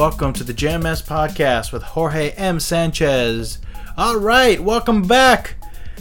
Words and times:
welcome 0.00 0.32
to 0.32 0.42
the 0.42 0.54
JMS 0.54 1.06
podcast 1.06 1.74
with 1.74 1.82
Jorge 1.82 2.30
M. 2.30 2.58
Sanchez. 2.58 3.58
All 3.98 4.16
right, 4.16 4.58
welcome 4.58 5.02
back. 5.02 5.56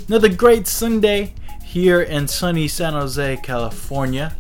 Another 0.08 0.30
great 0.30 0.68
Sunday 0.68 1.34
here 1.66 2.04
in 2.04 2.26
sunny 2.26 2.70
San 2.70 2.94
Jose, 2.94 3.36
California. 3.44 4.34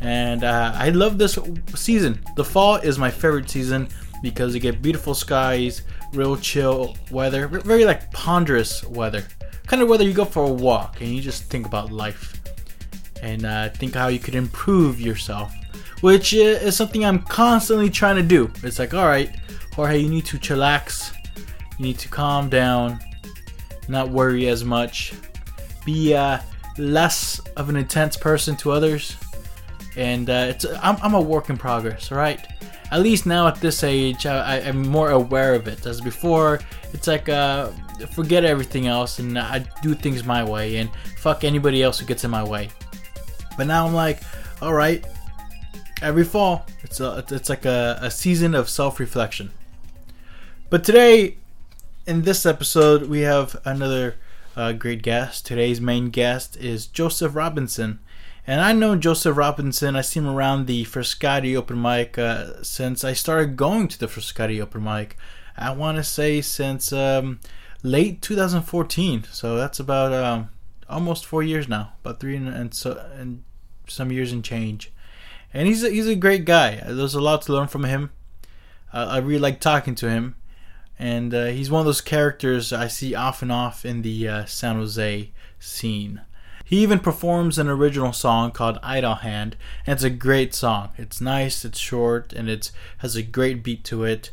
And 0.00 0.42
uh, 0.42 0.72
I 0.74 0.88
love 0.88 1.16
this 1.16 1.38
season. 1.76 2.24
The 2.34 2.44
fall 2.44 2.74
is 2.78 2.98
my 2.98 3.08
favorite 3.08 3.48
season 3.48 3.86
because 4.20 4.52
you 4.52 4.58
get 4.60 4.82
beautiful 4.82 5.14
skies, 5.14 5.82
real 6.12 6.36
chill 6.36 6.96
weather, 7.12 7.46
very 7.46 7.84
like 7.84 8.10
ponderous 8.10 8.82
weather. 8.82 9.24
Kind 9.68 9.80
of 9.80 9.88
weather 9.88 10.02
you 10.02 10.12
go 10.12 10.24
for 10.24 10.42
a 10.42 10.52
walk 10.52 11.00
and 11.00 11.10
you 11.10 11.22
just 11.22 11.44
think 11.44 11.66
about 11.66 11.92
life 11.92 12.42
and 13.22 13.46
uh, 13.46 13.68
think 13.68 13.94
how 13.94 14.08
you 14.08 14.18
could 14.18 14.34
improve 14.34 15.00
yourself, 15.00 15.54
which 16.04 16.34
is 16.34 16.76
something 16.76 17.02
I'm 17.02 17.20
constantly 17.20 17.88
trying 17.88 18.16
to 18.16 18.22
do. 18.22 18.52
It's 18.62 18.78
like, 18.78 18.92
all 18.92 19.06
right, 19.06 19.34
Jorge, 19.72 19.96
you 19.98 20.10
need 20.10 20.26
to 20.26 20.36
chillax, 20.36 21.14
you 21.78 21.86
need 21.86 21.98
to 21.98 22.08
calm 22.08 22.50
down, 22.50 23.00
not 23.88 24.10
worry 24.10 24.48
as 24.48 24.66
much, 24.66 25.14
be 25.86 26.14
uh, 26.14 26.40
less 26.76 27.38
of 27.56 27.70
an 27.70 27.76
intense 27.76 28.18
person 28.18 28.54
to 28.56 28.70
others, 28.70 29.16
and 29.96 30.28
uh, 30.28 30.48
it's 30.50 30.66
I'm, 30.82 30.98
I'm 31.02 31.14
a 31.14 31.20
work 31.22 31.48
in 31.48 31.56
progress. 31.56 32.10
Right, 32.10 32.46
at 32.92 33.00
least 33.00 33.24
now 33.24 33.48
at 33.48 33.56
this 33.62 33.82
age, 33.82 34.26
I, 34.26 34.58
am 34.58 34.86
more 34.86 35.12
aware 35.12 35.54
of 35.54 35.66
it. 35.68 35.86
As 35.86 36.02
before, 36.02 36.60
it's 36.92 37.06
like 37.06 37.30
uh, 37.30 37.70
forget 38.12 38.44
everything 38.44 38.88
else 38.88 39.20
and 39.20 39.38
I 39.38 39.60
do 39.80 39.94
things 39.94 40.22
my 40.22 40.44
way 40.44 40.76
and 40.76 40.90
fuck 41.16 41.44
anybody 41.44 41.82
else 41.82 41.98
who 41.98 42.04
gets 42.04 42.24
in 42.24 42.30
my 42.30 42.44
way. 42.44 42.68
But 43.56 43.68
now 43.68 43.86
I'm 43.86 43.94
like, 43.94 44.20
all 44.60 44.74
right, 44.74 45.02
every 46.04 46.22
fall 46.24 46.66
it's 46.82 47.00
a, 47.00 47.24
it's 47.30 47.48
like 47.48 47.64
a, 47.64 47.98
a 48.00 48.10
season 48.10 48.54
of 48.54 48.68
self-reflection. 48.68 49.50
But 50.68 50.84
today, 50.84 51.38
in 52.06 52.22
this 52.22 52.44
episode, 52.44 53.08
we 53.08 53.20
have 53.20 53.56
another 53.64 54.16
uh, 54.54 54.72
great 54.72 55.02
guest. 55.02 55.46
Today's 55.46 55.80
main 55.80 56.10
guest 56.10 56.56
is 56.58 56.86
Joseph 56.86 57.34
Robinson. 57.34 58.00
And 58.46 58.60
I 58.60 58.72
know 58.72 58.96
Joseph 58.96 59.36
Robinson. 59.36 59.96
I 59.96 60.02
see 60.02 60.20
him 60.20 60.28
around 60.28 60.66
the 60.66 60.84
Frascati 60.84 61.56
open 61.56 61.80
mic 61.80 62.18
uh, 62.18 62.62
since 62.62 63.02
I 63.02 63.14
started 63.14 63.56
going 63.56 63.88
to 63.88 63.98
the 63.98 64.06
Frascati 64.06 64.60
open 64.60 64.84
mic. 64.84 65.16
I 65.56 65.70
want 65.70 65.96
to 65.96 66.04
say 66.04 66.42
since 66.42 66.92
um, 66.92 67.40
late 67.82 68.20
2014. 68.20 69.24
So 69.30 69.56
that's 69.56 69.80
about 69.80 70.12
um, 70.12 70.50
almost 70.90 71.24
four 71.24 71.42
years 71.42 71.68
now, 71.68 71.94
about 72.04 72.20
three 72.20 72.36
and, 72.36 72.48
and 72.48 72.74
so 72.74 73.02
and 73.16 73.42
some 73.86 74.12
years 74.12 74.32
and 74.32 74.44
change. 74.44 74.92
And 75.54 75.68
he's 75.68 75.84
a, 75.84 75.88
he's 75.88 76.08
a 76.08 76.16
great 76.16 76.44
guy. 76.44 76.82
There's 76.84 77.14
a 77.14 77.20
lot 77.20 77.42
to 77.42 77.52
learn 77.52 77.68
from 77.68 77.84
him. 77.84 78.10
Uh, 78.92 79.06
I 79.08 79.18
really 79.18 79.38
like 79.38 79.60
talking 79.60 79.94
to 79.96 80.10
him, 80.10 80.34
and 80.98 81.32
uh, 81.32 81.46
he's 81.46 81.70
one 81.70 81.80
of 81.80 81.86
those 81.86 82.00
characters 82.00 82.72
I 82.72 82.88
see 82.88 83.14
off 83.14 83.40
and 83.40 83.50
off 83.50 83.84
in 83.84 84.02
the 84.02 84.28
uh, 84.28 84.44
San 84.44 84.76
Jose 84.76 85.30
scene. 85.58 86.20
He 86.64 86.78
even 86.78 86.98
performs 86.98 87.58
an 87.58 87.68
original 87.68 88.12
song 88.12 88.50
called 88.50 88.78
Idle 88.82 89.16
Hand, 89.16 89.56
and 89.86 89.94
it's 89.94 90.02
a 90.02 90.10
great 90.10 90.54
song. 90.54 90.90
It's 90.96 91.20
nice, 91.20 91.64
it's 91.64 91.78
short, 91.78 92.32
and 92.32 92.48
it 92.48 92.72
has 92.98 93.16
a 93.16 93.22
great 93.22 93.62
beat 93.62 93.84
to 93.84 94.04
it. 94.04 94.30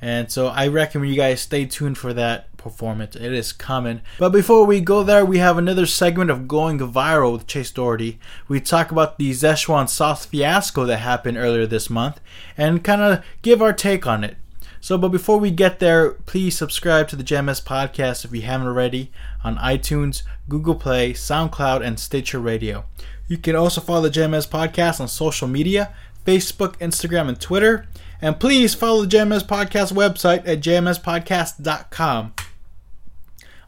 And 0.00 0.30
so 0.30 0.48
I 0.48 0.68
recommend 0.68 1.10
you 1.10 1.16
guys 1.16 1.40
stay 1.40 1.64
tuned 1.64 1.98
for 1.98 2.12
that 2.12 2.51
performance. 2.62 3.16
It 3.16 3.32
is 3.32 3.52
coming. 3.52 4.00
But 4.18 4.30
before 4.30 4.64
we 4.64 4.80
go 4.80 5.02
there, 5.02 5.24
we 5.24 5.38
have 5.38 5.58
another 5.58 5.86
segment 5.86 6.30
of 6.30 6.48
Going 6.48 6.78
Viral 6.78 7.32
with 7.32 7.46
Chase 7.46 7.70
Doherty. 7.70 8.18
We 8.48 8.60
talk 8.60 8.90
about 8.90 9.18
the 9.18 9.30
Szechuan 9.30 9.88
sauce 9.88 10.24
fiasco 10.24 10.84
that 10.86 10.98
happened 10.98 11.38
earlier 11.38 11.66
this 11.66 11.90
month 11.90 12.20
and 12.56 12.84
kind 12.84 13.02
of 13.02 13.24
give 13.42 13.60
our 13.60 13.72
take 13.72 14.06
on 14.06 14.24
it. 14.24 14.36
So, 14.80 14.98
but 14.98 15.10
before 15.10 15.38
we 15.38 15.50
get 15.50 15.78
there, 15.78 16.12
please 16.12 16.56
subscribe 16.56 17.06
to 17.08 17.16
the 17.16 17.22
JMS 17.22 17.62
podcast 17.62 18.24
if 18.24 18.32
you 18.32 18.42
haven't 18.42 18.66
already 18.66 19.12
on 19.44 19.56
iTunes, 19.56 20.22
Google 20.48 20.74
Play, 20.74 21.12
SoundCloud, 21.12 21.84
and 21.84 22.00
Stitcher 22.00 22.40
Radio. 22.40 22.84
You 23.28 23.38
can 23.38 23.54
also 23.54 23.80
follow 23.80 24.02
the 24.02 24.10
JMS 24.10 24.48
podcast 24.48 25.00
on 25.00 25.08
social 25.08 25.46
media 25.46 25.94
Facebook, 26.26 26.76
Instagram, 26.78 27.28
and 27.28 27.40
Twitter. 27.40 27.86
And 28.20 28.38
please 28.38 28.74
follow 28.74 29.04
the 29.04 29.16
JMS 29.16 29.44
Podcast 29.44 29.92
website 29.92 30.46
at 30.46 30.60
jmspodcast.com. 30.60 32.34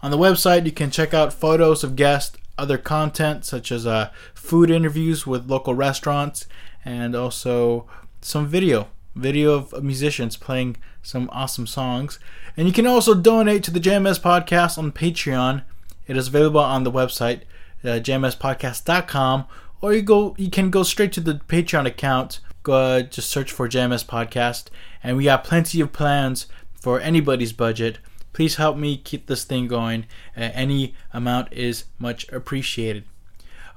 On 0.05 0.11
the 0.11 0.19
website, 0.19 0.67
you 0.67 0.71
can 0.71 0.91
check 0.91 1.15
out 1.15 1.33
photos 1.33 1.83
of 1.83 1.97
guests, 1.97 2.37
other 2.59 2.77
content 2.77 3.47
such 3.47 3.73
as 3.73 3.87
uh, 3.87 4.11
food 4.35 4.71
interviews 4.71 5.27
with 5.27 5.49
local 5.49 5.73
restaurants, 5.73 6.47
and 6.85 7.17
also 7.17 7.87
some 8.21 8.47
video 8.47 8.89
video 9.15 9.55
of 9.55 9.83
musicians 9.83 10.37
playing 10.37 10.77
some 11.03 11.31
awesome 11.33 11.67
songs. 11.67 12.19
And 12.55 12.67
you 12.67 12.75
can 12.75 12.87
also 12.87 13.15
donate 13.15 13.65
to 13.65 13.71
the 13.71 13.81
JMS 13.81 14.21
Podcast 14.21 14.77
on 14.77 14.93
Patreon. 14.93 15.63
It 16.07 16.19
is 16.19 16.29
available 16.29 16.61
on 16.61 16.85
the 16.85 16.93
website, 16.93 17.45
uh, 17.83 17.97
jmspodcast.com, 17.99 19.47
or 19.81 19.95
you 19.95 20.03
go 20.03 20.35
you 20.37 20.51
can 20.51 20.69
go 20.69 20.83
straight 20.83 21.13
to 21.13 21.23
the 21.23 21.41
Patreon 21.49 21.87
account. 21.87 22.41
Go 22.63 22.75
uh, 22.75 23.01
just 23.01 23.31
search 23.31 23.51
for 23.51 23.71
JMS 23.71 24.05
Podcast, 24.05 24.67
and 25.03 25.17
we 25.17 25.25
got 25.25 25.45
plenty 25.45 25.81
of 25.81 25.95
plans 25.95 26.47
for 26.75 27.01
anybody's 27.01 27.55
budget. 27.55 28.01
Please 28.35 28.57
help 28.57 28.77
me 28.77 28.99
keep 28.99 29.27
this 29.27 29.45
thing 29.45 29.67
going. 29.67 30.03
Uh, 30.37 30.51
any 30.53 30.95
amount 31.15 31.51
is 31.53 31.85
much 31.99 32.29
appreciated. 32.31 33.05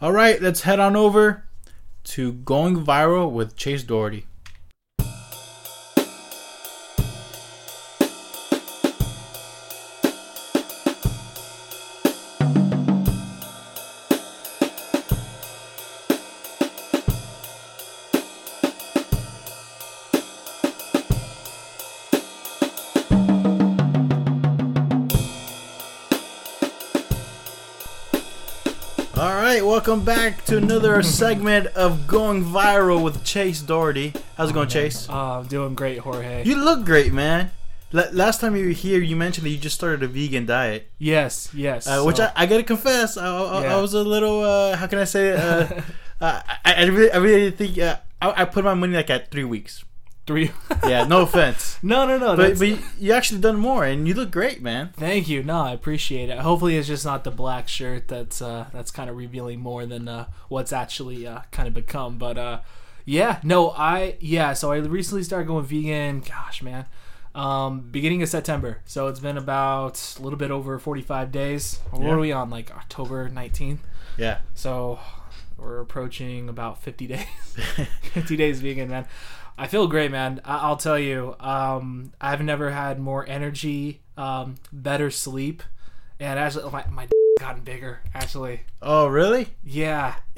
All 0.02 0.12
right, 0.12 0.42
let's 0.42 0.62
head 0.62 0.80
on 0.82 0.98
over 0.98 1.46
to 2.04 2.34
Going 2.34 2.84
Viral 2.84 3.32
with 3.32 3.56
Chase 3.56 3.84
Doherty. 3.84 4.26
Welcome 29.88 30.04
back 30.04 30.44
to 30.44 30.58
another 30.58 31.02
segment 31.02 31.66
of 31.68 32.08
Going 32.08 32.44
Viral 32.44 33.02
with 33.02 33.24
Chase 33.24 33.62
Doherty. 33.62 34.12
How's 34.36 34.50
it 34.50 34.54
going, 34.54 34.68
Chase? 34.68 35.08
Oh, 35.10 35.40
I'm 35.40 35.46
doing 35.48 35.76
great, 35.76 36.00
Jorge. 36.00 36.44
You 36.44 36.58
look 36.58 36.84
great, 36.84 37.14
man. 37.14 37.52
L- 37.94 38.10
last 38.12 38.42
time 38.42 38.58
you 38.58 38.66
were 38.66 38.72
here, 38.72 39.00
you 39.00 39.16
mentioned 39.16 39.46
that 39.46 39.50
you 39.50 39.58
just 39.58 39.78
started 39.78 40.04
a 40.04 40.08
vegan 40.10 40.46
diet. 40.46 40.92
Yes, 40.98 41.50
yes. 41.54 41.88
Uh, 41.88 42.04
which 42.04 42.20
I, 42.20 42.34
I, 42.36 42.48
gotta 42.48 42.64
confess, 42.64 43.16
I, 43.16 43.26
I, 43.28 43.62
yeah. 43.62 43.78
I, 43.78 43.80
was 43.80 43.94
a 43.94 44.04
little. 44.04 44.42
Uh, 44.44 44.76
how 44.76 44.88
can 44.88 45.00
I 45.00 45.06
say? 45.06 45.30
It? 45.30 45.40
Uh, 45.40 45.82
uh, 46.20 46.42
I, 46.66 46.74
I, 46.74 46.84
really, 46.88 47.12
I 47.14 47.18
really 47.18 47.52
think 47.52 47.78
uh, 47.78 47.96
I, 48.22 48.42
I 48.42 48.44
put 48.44 48.66
my 48.66 48.74
money 48.74 48.94
like 48.94 49.10
at 49.10 49.32
three 49.32 49.46
weeks. 49.46 49.86
Three. 50.28 50.52
yeah, 50.84 51.06
no 51.06 51.22
offense. 51.24 51.80
No, 51.82 52.06
no, 52.06 52.18
no. 52.18 52.36
But, 52.36 52.60
but 52.60 52.78
you 53.00 53.14
actually 53.14 53.40
done 53.40 53.58
more, 53.58 53.86
and 53.86 54.06
you 54.06 54.14
look 54.14 54.30
great, 54.30 54.62
man. 54.62 54.90
Thank 54.98 55.30
you. 55.30 55.42
No, 55.42 55.62
I 55.62 55.72
appreciate 55.72 56.30
it. 56.30 56.38
Hopefully, 56.40 56.78
it's 56.78 56.88
just 56.88 57.06
not 57.06 57.24
the 57.24 57.32
black 57.32 57.70
shirt 57.70 58.10
that's 58.10 58.42
uh, 58.42 58.68
that's 58.74 58.92
kind 58.92 59.10
of 59.10 59.16
revealing 59.16 59.62
more 59.62 59.86
than 59.86 60.10
uh, 60.10 60.28
what's 60.50 60.74
actually 60.74 61.26
uh, 61.26 61.44
kind 61.52 61.66
of 61.66 61.74
become. 61.74 62.18
But 62.18 62.38
uh, 62.38 62.60
yeah, 63.06 63.40
no, 63.42 63.72
I 63.72 64.18
yeah. 64.20 64.52
So 64.52 64.74
I 64.74 64.80
recently 64.80 65.24
started 65.24 65.48
going 65.48 65.64
vegan. 65.64 66.20
Gosh, 66.20 66.62
man. 66.62 66.88
Um, 67.34 67.82
beginning 67.90 68.22
of 68.22 68.28
September. 68.28 68.80
So 68.86 69.08
it's 69.08 69.22
been 69.22 69.38
about 69.38 70.16
a 70.20 70.22
little 70.22 70.40
bit 70.40 70.52
over 70.52 70.78
45 70.78 71.32
days. 71.32 71.80
What 71.92 72.04
yeah. 72.04 72.10
are 72.10 72.20
we 72.20 72.32
on? 72.34 72.50
Like 72.50 72.76
October 72.76 73.30
19th? 73.30 73.78
Yeah. 74.18 74.40
So 74.56 75.00
we're 75.58 75.80
approaching 75.80 76.50
about 76.50 76.82
50 76.82 77.08
days. 77.08 77.26
50 78.14 78.36
days 78.36 78.60
vegan, 78.60 78.90
man. 78.90 79.06
I 79.58 79.68
feel 79.68 79.88
great, 79.88 80.12
man. 80.12 80.42
I- 80.46 80.70
will 80.70 80.78
tell 80.78 81.00
you, 81.00 81.36
um, 81.40 82.14
I've 82.22 82.42
never 82.42 82.72
had 82.72 83.00
more 83.00 83.28
energy, 83.28 84.02
um, 84.16 84.56
better 84.72 85.10
sleep, 85.10 85.64
and 86.20 86.40
actually, 86.40 86.70
my, 86.72 86.86
my 86.92 87.08
gotten 87.40 87.64
bigger. 87.64 88.02
Actually. 88.14 88.62
Oh, 88.82 89.08
really? 89.08 89.50
Yeah. 89.64 90.16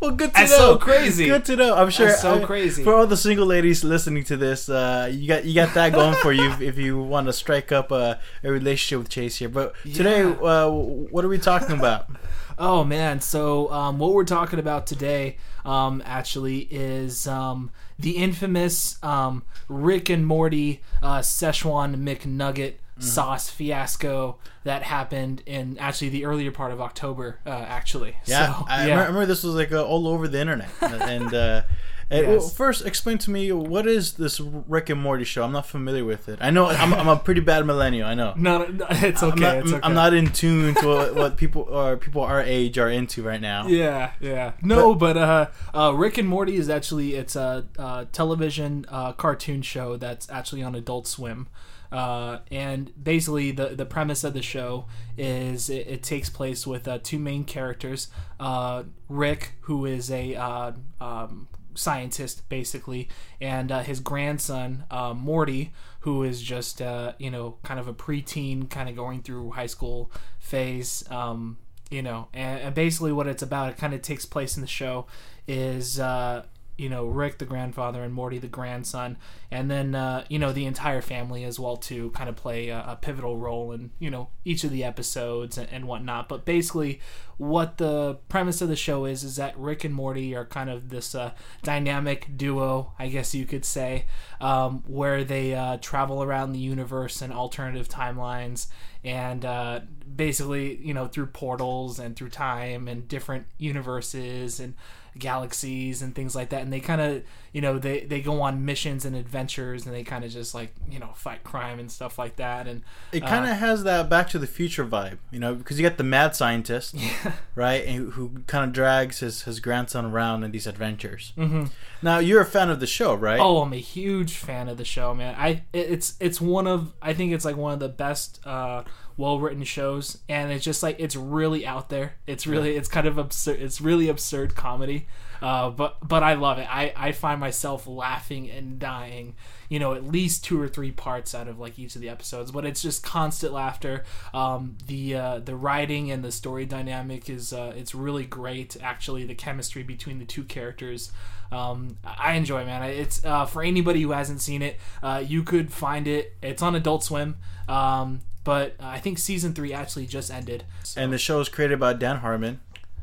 well, 0.00 0.12
good 0.12 0.28
to 0.28 0.34
That's 0.34 0.50
know. 0.50 0.56
so 0.56 0.78
crazy. 0.78 1.26
Good 1.26 1.44
to 1.46 1.56
know. 1.56 1.74
I'm 1.76 1.90
sure. 1.90 2.08
That's 2.08 2.22
so 2.22 2.42
I, 2.42 2.44
crazy. 2.44 2.84
For 2.84 2.94
all 2.94 3.06
the 3.06 3.16
single 3.16 3.46
ladies 3.46 3.84
listening 3.84 4.24
to 4.24 4.36
this, 4.36 4.68
uh, 4.68 5.10
you 5.12 5.28
got 5.28 5.44
you 5.44 5.54
got 5.54 5.74
that 5.74 5.92
going 5.92 6.14
for 6.16 6.32
you 6.32 6.50
if 6.60 6.78
you 6.78 7.00
want 7.00 7.26
to 7.26 7.32
strike 7.32 7.72
up 7.72 7.90
a, 7.90 8.20
a 8.44 8.50
relationship 8.50 9.00
with 9.00 9.08
Chase 9.08 9.36
here. 9.36 9.48
But 9.48 9.74
today, 9.82 10.22
yeah. 10.22 10.30
uh, 10.30 10.70
what 10.70 11.24
are 11.24 11.28
we 11.28 11.38
talking 11.38 11.76
about? 11.78 12.08
oh 12.58 12.84
man, 12.84 13.20
so 13.20 13.70
um, 13.72 13.98
what 13.98 14.12
we're 14.12 14.24
talking 14.24 14.58
about 14.58 14.86
today 14.86 15.36
um, 15.64 16.02
actually 16.04 16.60
is 16.70 17.26
um, 17.26 17.70
the 17.98 18.16
infamous 18.16 19.02
um, 19.02 19.42
Rick 19.68 20.08
and 20.08 20.26
Morty 20.26 20.80
uh, 21.02 21.18
Szechuan 21.18 21.96
McNugget 21.96 22.74
mm. 22.98 23.02
sauce 23.02 23.50
fiasco 23.50 24.36
that 24.64 24.82
happened 24.82 25.42
in 25.46 25.78
actually 25.78 26.10
the 26.10 26.24
earlier 26.24 26.50
part 26.50 26.72
of 26.72 26.80
October. 26.80 27.40
Uh, 27.46 27.50
actually, 27.50 28.16
yeah, 28.26 28.54
so, 28.58 28.64
I 28.68 28.88
yeah. 28.88 28.98
remember 28.98 29.26
this 29.26 29.42
was 29.42 29.54
like 29.54 29.72
uh, 29.72 29.84
all 29.84 30.06
over 30.08 30.28
the 30.28 30.40
internet, 30.40 30.70
and 30.80 31.32
uh, 31.32 31.62
Well, 32.10 32.40
first, 32.40 32.86
explain 32.86 33.18
to 33.18 33.30
me 33.30 33.52
what 33.52 33.86
is 33.86 34.14
this 34.14 34.40
Rick 34.40 34.88
and 34.88 35.00
Morty 35.00 35.24
show? 35.24 35.42
I'm 35.42 35.52
not 35.52 35.66
familiar 35.66 36.04
with 36.04 36.28
it. 36.28 36.38
I 36.40 36.50
know 36.50 36.66
I'm, 36.66 36.94
I'm 36.94 37.08
a 37.08 37.16
pretty 37.16 37.40
bad 37.40 37.66
millennial. 37.66 38.08
I 38.08 38.14
know. 38.14 38.32
No, 38.36 38.64
no, 38.64 38.86
it's 38.90 39.22
okay. 39.22 39.32
I'm 39.32 39.40
not, 39.40 39.56
it's 39.58 39.72
okay. 39.72 39.80
I'm 39.82 39.94
not 39.94 40.14
in 40.14 40.32
tune 40.32 40.74
to 40.76 40.88
what, 40.88 41.14
what 41.14 41.36
people 41.36 41.62
or 41.62 41.96
people 41.96 42.22
our 42.22 42.40
age 42.42 42.78
are 42.78 42.90
into 42.90 43.22
right 43.22 43.40
now. 43.40 43.66
Yeah, 43.78 44.12
yeah. 44.18 44.52
No, 44.62 44.94
but, 44.94 45.16
uh, 45.16 45.46
uh, 45.72 45.92
Rick 45.94 46.18
and 46.18 46.28
Morty 46.28 46.56
is 46.56 46.68
actually 46.68 47.14
it's 47.14 47.36
a, 47.36 47.66
uh 47.78 48.06
television 48.12 48.86
uh, 48.88 49.12
cartoon 49.12 49.62
show 49.62 49.96
that's 49.96 50.28
actually 50.30 50.62
on 50.62 50.74
Adult 50.74 51.06
Swim. 51.06 51.48
Uh, 51.90 52.38
and 52.50 52.92
basically, 53.02 53.50
the 53.50 53.68
the 53.68 53.86
premise 53.86 54.24
of 54.24 54.34
the 54.34 54.42
show 54.42 54.86
is 55.16 55.70
it, 55.70 55.86
it 55.86 56.02
takes 56.02 56.28
place 56.28 56.66
with 56.66 56.86
uh, 56.86 56.98
two 57.02 57.18
main 57.18 57.44
characters. 57.44 58.08
Uh, 58.38 58.84
Rick, 59.08 59.52
who 59.62 59.86
is 59.86 60.10
a 60.10 60.34
uh, 60.34 60.72
um, 61.00 61.48
scientist, 61.78 62.48
basically, 62.48 63.08
and 63.40 63.70
uh, 63.70 63.80
his 63.80 64.00
grandson 64.00 64.84
uh, 64.90 65.14
Morty, 65.14 65.72
who 66.00 66.22
is 66.22 66.42
just 66.42 66.82
uh, 66.82 67.12
you 67.18 67.30
know 67.30 67.56
kind 67.62 67.80
of 67.80 67.88
a 67.88 67.94
preteen, 67.94 68.68
kind 68.68 68.88
of 68.88 68.96
going 68.96 69.22
through 69.22 69.50
high 69.52 69.66
school 69.66 70.10
phase. 70.38 71.04
Um, 71.10 71.58
you 71.90 72.02
know, 72.02 72.28
and, 72.34 72.60
and 72.60 72.74
basically 72.74 73.12
what 73.12 73.26
it's 73.26 73.42
about, 73.42 73.70
it 73.70 73.78
kind 73.78 73.94
of 73.94 74.02
takes 74.02 74.26
place 74.26 74.56
in 74.56 74.60
the 74.60 74.68
show, 74.68 75.06
is 75.46 75.98
uh, 75.98 76.44
you 76.78 76.88
know 76.88 77.04
Rick 77.04 77.38
the 77.38 77.44
grandfather 77.44 78.02
and 78.02 78.14
Morty 78.14 78.38
the 78.38 78.46
grandson, 78.46 79.18
and 79.50 79.70
then 79.70 79.94
uh, 79.94 80.24
you 80.28 80.38
know 80.38 80.52
the 80.52 80.64
entire 80.64 81.02
family 81.02 81.44
as 81.44 81.58
well 81.58 81.76
to 81.76 82.10
kind 82.12 82.28
of 82.28 82.36
play 82.36 82.68
a, 82.68 82.78
a 82.78 82.98
pivotal 83.00 83.36
role 83.36 83.72
in 83.72 83.90
you 83.98 84.10
know 84.10 84.28
each 84.44 84.64
of 84.64 84.70
the 84.70 84.84
episodes 84.84 85.58
and, 85.58 85.68
and 85.70 85.86
whatnot. 85.86 86.28
But 86.28 86.44
basically, 86.44 87.00
what 87.36 87.78
the 87.78 88.18
premise 88.28 88.62
of 88.62 88.68
the 88.68 88.76
show 88.76 89.04
is 89.04 89.24
is 89.24 89.36
that 89.36 89.58
Rick 89.58 89.84
and 89.84 89.94
Morty 89.94 90.34
are 90.34 90.46
kind 90.46 90.70
of 90.70 90.88
this 90.88 91.14
uh, 91.14 91.32
dynamic 91.62 92.36
duo, 92.36 92.92
I 92.98 93.08
guess 93.08 93.34
you 93.34 93.44
could 93.44 93.64
say, 93.64 94.06
um, 94.40 94.84
where 94.86 95.24
they 95.24 95.54
uh, 95.54 95.78
travel 95.78 96.22
around 96.22 96.52
the 96.52 96.60
universe 96.60 97.20
and 97.20 97.32
alternative 97.32 97.88
timelines 97.88 98.68
and 99.04 99.44
uh, 99.44 99.80
basically 100.16 100.76
you 100.76 100.92
know 100.92 101.06
through 101.06 101.26
portals 101.26 101.98
and 101.98 102.16
through 102.16 102.28
time 102.28 102.88
and 102.88 103.08
different 103.08 103.46
universes 103.56 104.60
and 104.60 104.74
galaxies 105.18 106.02
and 106.02 106.14
things 106.14 106.34
like 106.34 106.50
that 106.50 106.62
and 106.62 106.72
they 106.72 106.80
kind 106.80 107.00
of 107.00 107.22
you 107.52 107.60
know 107.60 107.78
they 107.78 108.00
they 108.00 108.20
go 108.20 108.40
on 108.42 108.64
missions 108.64 109.04
and 109.04 109.16
adventures 109.16 109.86
and 109.86 109.94
they 109.94 110.04
kind 110.04 110.24
of 110.24 110.30
just 110.30 110.54
like 110.54 110.74
you 110.90 110.98
know 110.98 111.10
fight 111.14 111.42
crime 111.44 111.78
and 111.78 111.90
stuff 111.90 112.18
like 112.18 112.36
that 112.36 112.66
and 112.66 112.82
It 113.12 113.24
kind 113.24 113.48
of 113.50 113.56
has 113.56 113.84
that 113.84 114.08
Back 114.08 114.28
to 114.30 114.38
the 114.38 114.46
Future 114.46 114.84
vibe, 114.84 115.18
you 115.30 115.38
know, 115.38 115.54
because 115.54 115.78
you 115.78 115.88
got 115.88 115.98
the 115.98 116.04
mad 116.04 116.34
scientist, 116.36 116.94
right, 117.54 117.84
and 117.86 117.96
who, 117.96 118.10
who 118.10 118.40
kind 118.46 118.64
of 118.64 118.72
drags 118.72 119.20
his, 119.20 119.42
his 119.42 119.60
grandson 119.60 120.04
around 120.04 120.44
in 120.44 120.50
these 120.50 120.66
adventures. 120.66 121.32
mm-hmm. 121.36 121.64
Now, 122.00 122.18
you're 122.18 122.40
a 122.40 122.46
fan 122.46 122.70
of 122.70 122.80
the 122.80 122.86
show, 122.86 123.14
right? 123.14 123.40
Oh, 123.40 123.62
I'm 123.62 123.72
a 123.72 123.76
huge 123.76 124.34
fan 124.34 124.68
of 124.68 124.76
the 124.76 124.84
show, 124.84 125.14
man. 125.14 125.34
I 125.36 125.62
it's 125.72 126.14
it's 126.20 126.40
one 126.40 126.66
of 126.66 126.92
I 127.02 127.12
think 127.12 127.32
it's 127.32 127.44
like 127.44 127.56
one 127.56 127.72
of 127.72 127.80
the 127.80 127.88
best 127.88 128.40
uh, 128.46 128.84
well 129.18 129.40
written 129.40 129.64
shows, 129.64 130.18
and 130.28 130.50
it's 130.52 130.64
just 130.64 130.82
like 130.82 130.96
it's 130.98 131.16
really 131.16 131.66
out 131.66 131.90
there. 131.90 132.14
It's 132.26 132.46
really 132.46 132.76
it's 132.76 132.88
kind 132.88 133.06
of 133.06 133.18
absurd. 133.18 133.60
It's 133.60 133.80
really 133.80 134.08
absurd 134.08 134.54
comedy, 134.54 135.08
uh, 135.42 135.70
but 135.70 135.96
but 136.06 136.22
I 136.22 136.34
love 136.34 136.58
it. 136.58 136.66
I 136.70 136.92
I 136.96 137.12
find 137.12 137.40
myself 137.40 137.86
laughing 137.86 138.48
and 138.48 138.78
dying. 138.78 139.34
You 139.68 139.80
know, 139.80 139.92
at 139.92 140.04
least 140.04 140.44
two 140.44 140.58
or 140.58 140.68
three 140.68 140.92
parts 140.92 141.34
out 141.34 141.48
of 141.48 141.58
like 141.58 141.78
each 141.78 141.96
of 141.96 142.00
the 142.00 142.08
episodes, 142.08 142.52
but 142.52 142.64
it's 142.64 142.80
just 142.80 143.02
constant 143.02 143.52
laughter. 143.52 144.04
Um, 144.32 144.78
the 144.86 145.16
uh, 145.16 145.38
the 145.40 145.56
writing 145.56 146.10
and 146.10 146.24
the 146.24 146.32
story 146.32 146.64
dynamic 146.64 147.28
is 147.28 147.52
uh, 147.52 147.74
it's 147.76 147.94
really 147.94 148.24
great. 148.24 148.76
Actually, 148.80 149.24
the 149.24 149.34
chemistry 149.34 149.82
between 149.82 150.20
the 150.20 150.24
two 150.24 150.44
characters 150.44 151.10
um, 151.50 151.96
I 152.04 152.34
enjoy, 152.34 152.64
man. 152.64 152.82
It's 152.90 153.24
uh, 153.24 153.46
for 153.46 153.62
anybody 153.62 154.02
who 154.02 154.10
hasn't 154.10 154.40
seen 154.40 154.62
it. 154.62 154.78
Uh, 155.02 155.22
you 155.26 155.42
could 155.42 155.72
find 155.72 156.06
it. 156.06 156.36
It's 156.42 156.62
on 156.62 156.74
Adult 156.74 157.04
Swim, 157.04 157.36
um, 157.68 158.20
but 158.52 158.66
I 158.80 158.98
think 158.98 159.18
season 159.18 159.50
three 159.52 159.72
actually 159.74 160.06
just 160.06 160.30
ended. 160.30 160.64
So, 160.82 161.00
And 161.00 161.12
the 161.12 161.18
show 161.18 161.38
is 161.44 161.48
created 161.50 161.78
by 161.78 161.92
Dan 161.92 162.16
Harmon, 162.24 162.60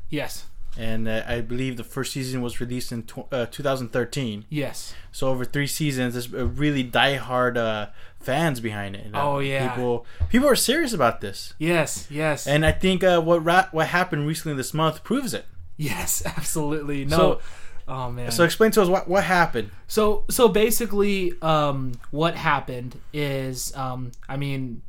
yes, 0.10 0.46
and 0.78 1.08
uh, 1.08 1.24
I 1.28 1.42
believe 1.42 1.78
the 1.78 1.84
first 1.96 2.14
season 2.14 2.42
was 2.42 2.60
released 2.60 2.92
in 2.92 3.04
tw- 3.04 3.32
uh, 3.32 3.46
2013. 3.46 4.46
yes, 4.50 4.94
So 5.12 5.28
over 5.30 5.46
three 5.46 5.68
seasons, 5.68 6.14
there's 6.16 6.34
a 6.34 6.46
really 6.64 6.84
diehard 6.84 7.56
uh, 7.58 7.92
fans 8.20 8.60
behind 8.60 8.96
it. 8.96 9.06
you 9.06 9.12
know. 9.12 9.22
Oh, 9.36 9.40
yeah. 9.40 9.70
people 9.70 10.06
people 10.30 10.48
are 10.50 10.56
serious 10.72 10.94
about 10.94 11.22
this, 11.22 11.54
yes, 11.60 12.08
yes, 12.10 12.48
and 12.48 12.66
I 12.66 12.72
think 12.72 13.04
uh, 13.04 13.22
what 13.22 13.40
ra- 13.46 13.70
what 13.72 13.88
happened 14.00 14.26
recently 14.28 14.58
this 14.58 14.74
month 14.74 15.04
proves 15.04 15.34
it. 15.36 15.46
yes, 15.78 16.24
absolutely. 16.38 17.06
No. 17.06 17.18
So- 17.18 17.40
oh 17.88 18.12
man. 18.12 18.32
So 18.32 18.44
explain 18.44 18.72
to 18.72 18.82
us 18.82 18.88
what 18.90 19.08
what 19.08 19.24
happened. 19.24 19.70
So 19.88 20.26
so 20.38 20.48
basically, 20.50 21.18
um, 21.54 21.80
what 22.10 22.34
happened 22.36 22.92
is, 23.14 23.76
um, 23.76 24.12
I 24.28 24.38
mean, 24.38 24.82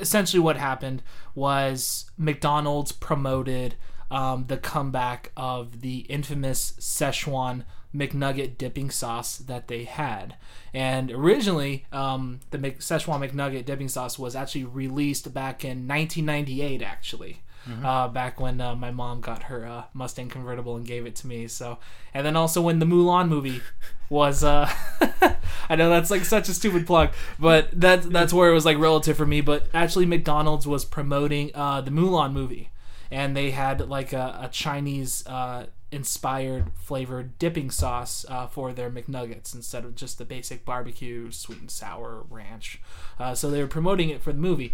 essentially 0.00 0.40
what 0.40 0.56
happened 0.56 1.02
was 1.34 2.10
McDonald's 2.16 2.92
promoted 2.92 3.76
um, 4.10 4.46
the 4.48 4.56
comeback 4.56 5.32
of 5.36 5.80
the 5.80 5.98
infamous 6.08 6.72
Szechuan 6.78 7.64
McNugget 7.94 8.58
dipping 8.58 8.90
sauce 8.90 9.38
that 9.38 9.68
they 9.68 9.84
had. 9.84 10.36
And 10.72 11.10
originally, 11.10 11.86
um, 11.92 12.40
the 12.50 12.58
Szechuan 12.58 13.28
McNugget 13.28 13.64
dipping 13.64 13.88
sauce 13.88 14.18
was 14.18 14.36
actually 14.36 14.64
released 14.64 15.32
back 15.32 15.64
in 15.64 15.88
1998, 15.88 16.82
actually. 16.82 17.42
Uh, 17.84 18.08
back 18.08 18.40
when 18.40 18.60
uh, 18.60 18.74
my 18.74 18.90
mom 18.90 19.20
got 19.20 19.44
her 19.44 19.66
uh, 19.66 19.84
Mustang 19.92 20.28
convertible 20.28 20.76
and 20.76 20.86
gave 20.86 21.04
it 21.04 21.14
to 21.16 21.26
me. 21.26 21.46
So, 21.48 21.78
and 22.14 22.24
then 22.24 22.34
also 22.36 22.62
when 22.62 22.78
the 22.78 22.86
Mulan 22.86 23.28
movie 23.28 23.60
was, 24.08 24.42
uh, 24.42 24.70
I 25.68 25.76
know 25.76 25.90
that's 25.90 26.10
like 26.10 26.24
such 26.24 26.48
a 26.48 26.54
stupid 26.54 26.86
plug, 26.86 27.10
but 27.38 27.68
that's 27.72 28.06
that's 28.06 28.32
where 28.32 28.50
it 28.50 28.54
was 28.54 28.64
like 28.64 28.78
relative 28.78 29.16
for 29.16 29.26
me. 29.26 29.40
But 29.40 29.68
actually, 29.74 30.06
McDonald's 30.06 30.66
was 30.66 30.84
promoting 30.84 31.50
uh, 31.54 31.82
the 31.82 31.90
Mulan 31.90 32.32
movie, 32.32 32.70
and 33.10 33.36
they 33.36 33.50
had 33.50 33.86
like 33.88 34.12
a, 34.12 34.38
a 34.42 34.48
Chinese 34.48 35.26
uh, 35.26 35.66
inspired 35.90 36.70
flavored 36.74 37.38
dipping 37.38 37.70
sauce 37.70 38.26
uh, 38.28 38.46
for 38.46 38.72
their 38.72 38.90
McNuggets 38.90 39.54
instead 39.54 39.84
of 39.84 39.94
just 39.94 40.18
the 40.18 40.24
basic 40.24 40.64
barbecue 40.64 41.30
sweet 41.30 41.60
and 41.60 41.70
sour 41.70 42.24
ranch. 42.28 42.80
Uh, 43.18 43.34
so 43.34 43.50
they 43.50 43.60
were 43.60 43.68
promoting 43.68 44.10
it 44.10 44.22
for 44.22 44.32
the 44.32 44.38
movie. 44.38 44.72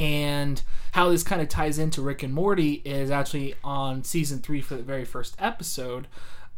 And 0.00 0.62
how 0.92 1.10
this 1.10 1.22
kind 1.22 1.42
of 1.42 1.50
ties 1.50 1.78
into 1.78 2.00
Rick 2.00 2.22
and 2.22 2.32
Morty 2.32 2.80
is 2.86 3.10
actually 3.10 3.54
on 3.62 4.02
season 4.02 4.38
three 4.38 4.62
for 4.62 4.74
the 4.76 4.82
very 4.82 5.04
first 5.04 5.36
episode. 5.38 6.08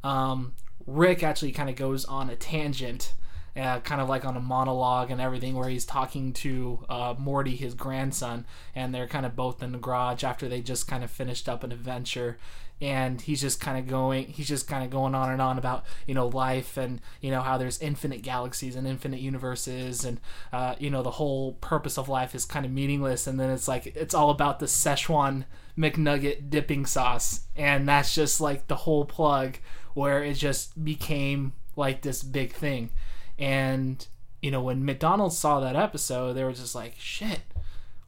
Um, 0.05 0.53
Rick 0.87 1.25
actually 1.25 1.51
kind 1.51 1.69
of 1.69 1.75
goes 1.75 2.05
on 2.05 2.31
a 2.31 2.37
tangent, 2.37 3.15
uh, 3.57 3.81
kind 3.81 4.01
of 4.01 4.09
like 4.09 4.25
on 4.25 4.37
a 4.37 4.41
monologue 4.41 5.11
and 5.11 5.21
everything, 5.21 5.57
where 5.57 5.69
he's 5.69 5.85
talking 5.85 6.33
to 6.35 6.85
uh, 6.89 7.15
Morty, 7.19 7.57
his 7.57 7.75
grandson, 7.75 8.47
and 8.77 8.95
they're 8.95 9.09
kind 9.09 9.27
of 9.27 9.35
both 9.35 9.61
in 9.61 9.73
the 9.73 9.79
garage 9.79 10.23
after 10.23 10.49
they 10.49 10.61
just 10.61 10.87
kind 10.87 11.03
of 11.03 11.11
finished 11.11 11.49
up 11.49 11.65
an 11.65 11.73
adventure. 11.73 12.39
And 12.83 13.21
he's 13.21 13.41
just 13.41 13.61
kind 13.61 13.79
of 13.79 13.87
going, 13.87 14.27
he's 14.27 14.49
just 14.49 14.67
kind 14.67 14.85
of 14.85 14.91
going 14.91 15.15
on 15.15 15.31
and 15.31 15.41
on 15.41 15.57
about, 15.57 15.85
you 16.05 16.15
know, 16.15 16.27
life 16.27 16.77
and, 16.77 17.01
you 17.21 17.31
know, 17.31 17.41
how 17.41 17.57
there's 17.57 17.81
infinite 17.81 18.23
galaxies 18.23 18.75
and 18.75 18.89
infinite 18.89 19.21
universes 19.21 20.05
and, 20.05 20.21
uh, 20.53 20.75
you 20.81 20.91
know, 20.91 21.01
the 21.05 21.12
whole 21.12 21.53
purpose 21.55 21.97
of 21.97 22.09
life 22.09 22.35
is 22.35 22.45
kind 22.45 22.67
of 22.67 22.73
meaningless. 22.73 23.29
And 23.29 23.39
then 23.39 23.51
it's 23.51 23.69
like, 23.69 23.87
it's 23.87 24.15
all 24.15 24.31
about 24.31 24.59
the 24.59 24.67
Szechuan 24.67 25.45
McNugget 25.79 26.51
dipping 26.51 26.85
sauce. 26.85 27.43
And 27.55 27.89
that's 27.89 28.17
just 28.17 28.41
like 28.41 28.67
the 28.67 28.75
whole 28.75 29.05
plug 29.05 29.59
where 29.95 30.25
it 30.25 30.35
just 30.35 30.85
became 30.85 31.53
like 31.77 32.03
this 32.03 32.25
big 32.25 32.53
thing. 32.53 32.91
And, 33.39 34.05
you 34.41 34.51
know, 34.51 34.61
when 34.61 34.85
McDonald's 34.85 35.39
saw 35.39 35.61
that 35.61 35.77
episode, 35.77 36.33
they 36.33 36.43
were 36.43 36.53
just 36.53 36.75
like, 36.75 36.97
shit, 36.99 37.43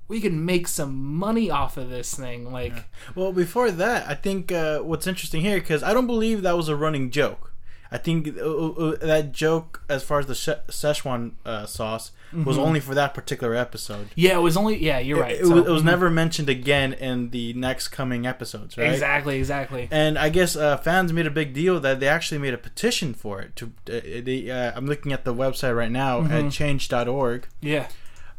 we 0.08 0.20
can 0.20 0.44
make 0.44 0.68
some 0.68 0.94
money 1.16 1.50
off 1.50 1.76
of 1.76 1.88
this 1.90 2.14
thing. 2.14 2.52
Like, 2.52 2.84
Well, 3.14 3.32
before 3.32 3.70
that, 3.70 4.06
I 4.08 4.14
think 4.14 4.52
uh, 4.52 4.80
what's 4.80 5.06
interesting 5.06 5.40
here 5.40 5.58
because 5.60 5.82
I 5.82 5.92
don't 5.94 6.06
believe 6.06 6.42
that 6.42 6.56
was 6.56 6.68
a 6.68 6.76
running 6.76 7.10
joke. 7.10 7.50
I 7.92 7.98
think 7.98 8.36
uh, 8.36 8.40
uh, 8.40 8.96
that 9.06 9.30
joke, 9.32 9.82
as 9.88 10.02
far 10.02 10.18
as 10.18 10.26
the 10.26 10.34
Sze- 10.34 10.62
Szechuan 10.68 11.32
uh, 11.46 11.64
sauce, 11.64 12.10
was 12.44 12.58
only 12.58 12.80
for 12.80 12.96
that 12.96 13.14
particular 13.14 13.54
episode. 13.54 14.08
yeah, 14.16 14.36
it 14.36 14.40
was 14.40 14.56
only, 14.56 14.76
yeah, 14.84 14.98
you're 14.98 15.20
right. 15.20 15.36
It, 15.36 15.42
it 15.42 15.46
So- 15.46 15.54
was, 15.54 15.66
it 15.66 15.70
was 15.70 15.84
never 15.84 16.10
mentioned 16.10 16.48
again 16.48 16.92
in 16.92 17.30
the 17.30 17.52
next 17.52 17.88
coming 17.88 18.26
episodes, 18.26 18.76
right? 18.76 18.90
Exactly, 18.90 19.36
exactly. 19.38 19.86
And 19.92 20.18
I 20.18 20.30
guess 20.30 20.56
uh, 20.56 20.76
fans 20.78 21.12
made 21.12 21.28
a 21.28 21.30
big 21.30 21.54
deal 21.54 21.78
that 21.78 22.00
they 22.00 22.08
actually 22.08 22.38
made 22.38 22.52
a 22.52 22.58
petition 22.58 23.14
for 23.14 23.40
it. 23.40 23.54
To 23.56 23.66
uh, 23.88 24.00
they, 24.24 24.50
uh, 24.50 24.72
I'm 24.74 24.86
looking 24.86 25.12
at 25.12 25.24
the 25.24 25.32
website 25.32 25.76
right 25.76 25.92
now 25.92 26.24
at 26.24 26.50
change.org. 26.50 27.46
Yeah. 27.60 27.86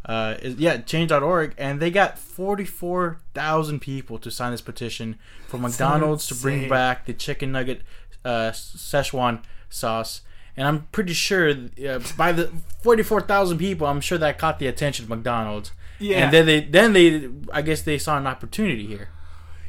Uh, 0.06 0.36
is- 0.42 0.56
yeah, 0.58 0.78
change.org, 0.78 1.56
and 1.58 1.80
they 1.80 1.90
got 1.90 2.18
44,000 2.20 3.80
people 3.80 4.18
to 4.20 4.30
sign 4.32 4.52
this 4.52 4.62
petition 4.62 5.18
for 5.48 5.58
McDonald's 5.58 6.28
to 6.28 6.36
bring 6.36 6.70
back 6.70 7.06
the 7.06 7.14
chicken 7.14 7.52
nugget 7.52 7.82
uh, 8.24 8.52
Szechuan 8.52 9.42
sauce. 9.70 10.22
And 10.58 10.68
I'm 10.68 10.88
pretty 10.92 11.14
sure 11.14 11.50
uh, 11.50 12.00
by 12.18 12.32
the 12.32 12.52
44,000 12.84 13.58
people, 13.58 13.88
I'm 13.88 14.00
sure 14.02 14.18
that 14.18 14.38
caught 14.38 14.60
the 14.60 14.68
attention 14.68 15.04
of 15.06 15.10
McDonald's. 15.10 15.72
Yeah. 16.00 16.26
And 16.26 16.34
then 16.34 16.46
they, 16.46 16.62
then 16.62 16.94
they, 16.94 17.30
I 17.52 17.62
guess 17.62 17.82
they 17.82 17.98
saw 17.98 18.18
an 18.18 18.28
opportunity 18.28 18.86
here. 18.86 19.10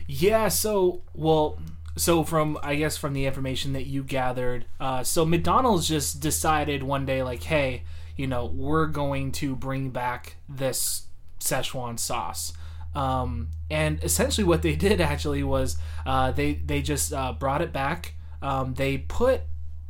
Yeah, 0.07 0.49
so 0.49 1.02
well, 1.14 1.59
so 1.97 2.23
from 2.23 2.59
I 2.62 2.76
guess 2.76 2.97
from 2.97 3.12
the 3.12 3.26
information 3.26 3.73
that 3.73 3.87
you 3.87 4.05
gathered, 4.05 4.66
uh, 4.78 5.02
so 5.02 5.25
McDonald's 5.25 5.88
just 5.88 6.21
decided 6.21 6.83
one 6.85 7.07
day 7.07 7.23
like, 7.25 7.43
hey, 7.43 7.83
you 8.16 8.26
know, 8.26 8.46
we're 8.46 8.87
going 8.87 9.32
to 9.32 9.54
bring 9.56 9.90
back 9.90 10.37
this 10.49 11.06
Szechuan 11.40 11.99
sauce. 11.99 12.52
Um, 12.94 13.49
and 13.70 14.02
essentially, 14.02 14.44
what 14.44 14.62
they 14.62 14.75
did 14.88 15.00
actually 15.00 15.42
was 15.42 15.76
uh, 16.04 16.32
they 16.32 16.54
they 16.54 16.82
just 16.82 17.12
uh, 17.12 17.32
brought 17.32 17.62
it 17.62 17.73
back. 17.73 18.14
Um, 18.42 18.75
they 18.75 18.99
put 18.99 19.42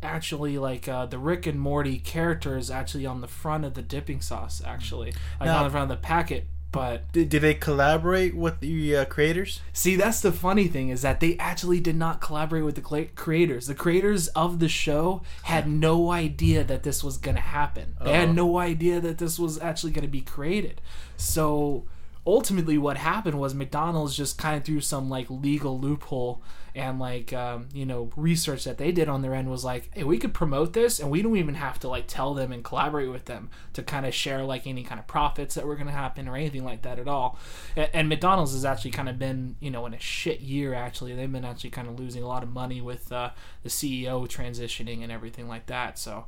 actually 0.02 0.58
like 0.58 0.88
uh, 0.88 1.06
the 1.06 1.18
Rick 1.18 1.46
and 1.46 1.58
Morty 1.58 1.98
characters 1.98 2.70
actually 2.70 3.06
on 3.06 3.20
the 3.20 3.28
front 3.28 3.64
of 3.64 3.74
the 3.74 3.82
dipping 3.82 4.20
sauce, 4.20 4.62
actually, 4.64 5.12
like 5.40 5.46
Now- 5.46 5.58
on 5.58 5.64
the 5.64 5.70
front 5.70 5.90
of 5.90 5.96
the 5.96 6.02
packet. 6.02 6.46
But 6.76 7.10
Did, 7.12 7.28
did 7.30 7.42
they 7.42 7.54
collaborate 7.54 8.34
with 8.36 8.60
the 8.60 8.96
uh, 8.96 9.04
creators? 9.06 9.60
See, 9.72 9.96
that's 9.96 10.20
the 10.20 10.30
funny 10.32 10.68
thing 10.68 10.90
is 10.90 11.02
that 11.02 11.20
they 11.20 11.36
actually 11.38 11.80
did 11.80 11.96
not 11.96 12.20
collaborate 12.20 12.64
with 12.64 12.74
the 12.74 12.80
cla- 12.80 13.06
creators. 13.06 13.66
The 13.66 13.74
creators 13.74 14.28
of 14.28 14.58
the 14.58 14.68
show 14.68 15.22
had 15.44 15.66
no 15.68 16.10
idea 16.10 16.62
that 16.64 16.82
this 16.82 17.02
was 17.02 17.16
going 17.18 17.36
to 17.36 17.40
happen. 17.40 17.96
They 18.04 18.12
had 18.12 18.28
Oh. 18.30 18.32
no 18.32 18.58
idea 18.58 19.00
that 19.00 19.18
this 19.18 19.38
was 19.38 19.58
actually 19.60 19.92
going 19.92 20.04
to 20.04 20.10
be 20.10 20.20
created. 20.20 20.80
So 21.16 21.84
ultimately 22.26 22.76
what 22.76 22.96
happened 22.96 23.38
was 23.38 23.54
McDonald's 23.54 24.16
just 24.16 24.36
kind 24.36 24.56
of 24.56 24.64
through 24.64 24.80
some 24.80 25.08
like 25.08 25.30
legal 25.30 25.78
loophole 25.78 26.42
and 26.74 26.98
like 26.98 27.32
um, 27.32 27.68
you 27.72 27.86
know 27.86 28.10
research 28.16 28.64
that 28.64 28.78
they 28.78 28.90
did 28.92 29.08
on 29.08 29.22
their 29.22 29.34
end 29.34 29.48
was 29.48 29.64
like 29.64 29.88
hey 29.94 30.02
we 30.02 30.18
could 30.18 30.34
promote 30.34 30.72
this 30.72 30.98
and 30.98 31.10
we 31.10 31.22
don't 31.22 31.36
even 31.36 31.54
have 31.54 31.78
to 31.78 31.88
like 31.88 32.06
tell 32.06 32.34
them 32.34 32.52
and 32.52 32.64
collaborate 32.64 33.10
with 33.10 33.26
them 33.26 33.48
to 33.72 33.82
kind 33.82 34.04
of 34.04 34.12
share 34.12 34.42
like 34.42 34.66
any 34.66 34.82
kind 34.82 34.98
of 34.98 35.06
profits 35.06 35.54
that 35.54 35.66
were 35.66 35.76
going 35.76 35.86
to 35.86 35.92
happen 35.92 36.28
or 36.28 36.36
anything 36.36 36.64
like 36.64 36.82
that 36.82 36.98
at 36.98 37.08
all. 37.08 37.38
And, 37.76 37.88
and 37.92 38.08
mcdonald's 38.08 38.52
has 38.52 38.64
actually 38.64 38.90
kind 38.90 39.08
of 39.08 39.18
been 39.18 39.56
you 39.60 39.70
know 39.70 39.86
in 39.86 39.94
a 39.94 40.00
shit 40.00 40.40
year 40.40 40.74
actually. 40.74 41.14
They've 41.14 41.30
been 41.30 41.44
actually 41.44 41.70
kind 41.70 41.88
of 41.88 41.98
losing 41.98 42.22
a 42.22 42.28
lot 42.28 42.42
of 42.42 42.50
money 42.50 42.80
with 42.80 43.12
uh, 43.12 43.30
the 43.62 43.68
ceo 43.68 44.26
transitioning 44.26 45.02
and 45.02 45.12
everything 45.12 45.48
like 45.48 45.66
that 45.66 45.98
so 45.98 46.26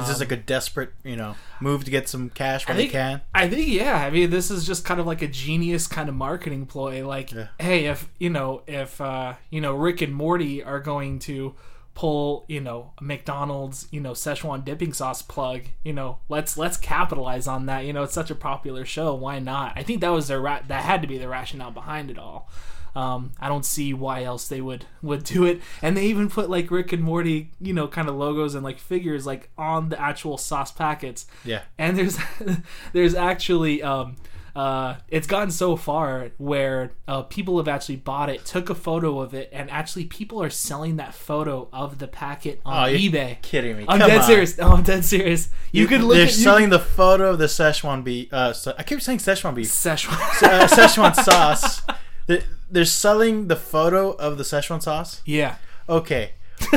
This 0.00 0.08
is 0.10 0.18
this 0.18 0.20
like 0.28 0.32
a 0.38 0.42
desperate, 0.42 0.92
you 1.04 1.16
know, 1.16 1.36
move 1.60 1.84
to 1.84 1.90
get 1.90 2.08
some 2.08 2.30
cash 2.30 2.66
when 2.66 2.76
Um, 2.76 2.78
I 2.78 2.82
think, 2.82 2.92
they 2.92 2.98
can? 2.98 3.20
I 3.34 3.48
think 3.48 3.68
yeah. 3.68 3.96
I 3.96 4.10
mean, 4.10 4.30
this 4.30 4.50
is 4.50 4.66
just 4.66 4.84
kind 4.84 5.00
of 5.00 5.06
like 5.06 5.22
a 5.22 5.28
genius 5.28 5.86
kind 5.86 6.08
of 6.08 6.14
marketing 6.14 6.66
ploy. 6.66 7.06
Like, 7.06 7.32
Yeah. 7.32 7.48
hey, 7.60 7.86
if 7.86 8.08
you 8.18 8.30
know, 8.30 8.62
if 8.66 9.00
uh, 9.00 9.34
you 9.50 9.60
know, 9.60 9.74
Rick 9.74 10.00
and 10.02 10.14
Morty 10.14 10.62
are 10.62 10.80
going 10.80 11.18
to 11.20 11.54
pull, 11.94 12.44
you 12.48 12.60
know, 12.60 12.90
McDonald's, 13.00 13.86
you 13.92 14.00
know, 14.00 14.12
Szechuan 14.12 14.64
dipping 14.64 14.92
sauce 14.92 15.22
plug, 15.22 15.62
you 15.84 15.92
know, 15.92 16.18
let's 16.28 16.56
let's 16.56 16.76
capitalize 16.76 17.46
on 17.46 17.66
that. 17.66 17.84
You 17.84 17.92
know, 17.92 18.02
it's 18.02 18.12
such 18.14 18.30
a 18.30 18.34
popular 18.34 18.84
show. 18.84 19.14
Why 19.14 19.38
not? 19.38 19.72
I 19.76 19.82
think 19.84 20.00
that 20.00 20.08
was 20.08 20.28
their 20.28 20.40
ra- 20.40 20.62
that 20.68 20.82
had 20.84 21.02
to 21.02 21.08
be 21.08 21.18
the 21.18 21.28
rationale 21.28 21.70
behind 21.70 22.10
it 22.10 22.18
all. 22.18 22.48
Um, 22.96 23.32
I 23.40 23.48
don't 23.48 23.64
see 23.64 23.92
why 23.92 24.22
else 24.22 24.46
they 24.48 24.60
would 24.60 24.86
would 25.02 25.24
do 25.24 25.44
it. 25.44 25.60
And 25.82 25.96
they 25.96 26.06
even 26.06 26.28
put 26.30 26.48
like 26.48 26.70
Rick 26.70 26.92
and 26.92 27.02
Morty, 27.02 27.50
you 27.60 27.72
know, 27.72 27.88
kind 27.88 28.08
of 28.08 28.14
logos 28.14 28.54
and 28.54 28.62
like 28.62 28.78
figures 28.78 29.26
like 29.26 29.50
on 29.58 29.88
the 29.88 30.00
actual 30.00 30.38
sauce 30.38 30.70
packets 30.70 31.26
Yeah. 31.44 31.62
and 31.78 31.98
there's 31.98 32.18
there's 32.92 33.14
actually 33.14 33.82
um 33.82 34.16
uh 34.56 34.94
it's 35.08 35.26
gotten 35.26 35.50
so 35.50 35.74
far 35.74 36.30
where 36.38 36.92
uh, 37.08 37.22
people 37.22 37.56
have 37.56 37.66
actually 37.66 37.96
bought 37.96 38.30
it 38.30 38.44
took 38.44 38.70
a 38.70 38.74
photo 38.76 39.18
of 39.18 39.34
it 39.34 39.48
and 39.52 39.68
actually 39.68 40.04
people 40.04 40.40
are 40.40 40.48
selling 40.50 40.94
that 40.96 41.12
photo 41.12 41.68
of 41.72 41.98
the 41.98 42.06
packet 42.06 42.60
on 42.64 42.84
Oh, 42.84 42.86
you're 42.86 43.10
ebay 43.10 43.42
Kidding 43.42 43.78
me? 43.78 43.84
i'm 43.88 43.98
Come 43.98 44.08
dead 44.08 44.18
on. 44.20 44.24
serious 44.24 44.56
no 44.56 44.68
i'm 44.68 44.84
dead 44.84 45.04
serious 45.04 45.48
you, 45.72 45.88
could 45.88 46.02
look 46.02 46.14
They're 46.18 46.26
at 46.26 46.36
you 46.36 46.44
selling 46.44 46.68
the 46.70 46.78
photo 46.78 47.30
of 47.30 47.38
the 47.38 47.46
Szechuan 47.46 48.04
beef. 48.04 48.32
Uh, 48.32 48.52
Se- 48.52 48.74
I 48.78 48.84
keep 48.84 49.02
saying 49.02 49.18
Szechuan 49.18 49.56
beef. 49.56 49.66
Szechuan. 49.66 50.12
uh, 50.44 50.68
Szechuan 50.68 51.12
sauce. 51.16 51.82
They're, 52.28 52.44
they're 52.74 52.84
selling 52.84 53.48
the 53.48 53.56
photo 53.56 54.10
of 54.12 54.36
the 54.38 54.44
Szechuan 54.44 54.82
sauce. 54.82 55.22
yeah 55.24 55.56
Okay, 55.88 56.32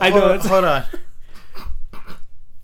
i 0.00 0.10
know 0.10 0.28
hold, 0.38 0.40
hold 0.42 0.64
on. 0.64 0.84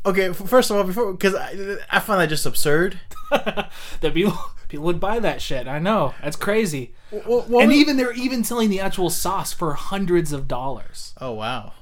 Okay, 0.04 0.32
first 0.32 0.70
of 0.70 0.76
all, 0.76 0.85
before 0.85 1.12
because 1.12 1.35
I, 1.35 1.76
I 1.90 1.99
find 1.99 2.20
that 2.20 2.28
just 2.28 2.46
absurd. 2.46 3.00
that 3.30 3.70
people 4.14 4.38
people 4.68 4.85
would 4.85 5.00
buy 5.00 5.18
that 5.18 5.40
shit 5.42 5.66
i 5.68 5.78
know 5.80 6.14
that's 6.23 6.37
crazy 6.37 6.92
What, 7.11 7.49
what 7.49 7.62
and 7.62 7.68
was- 7.70 7.76
even 7.76 7.96
they're 7.96 8.12
even 8.12 8.44
selling 8.44 8.70
the 8.70 8.78
actual 8.80 9.11
sauce 9.11 9.52
for 9.52 9.75
hundreds 9.75 10.32
of 10.32 10.46
dollars 10.49 11.12
oh 11.20 11.32
wow. 11.32 11.73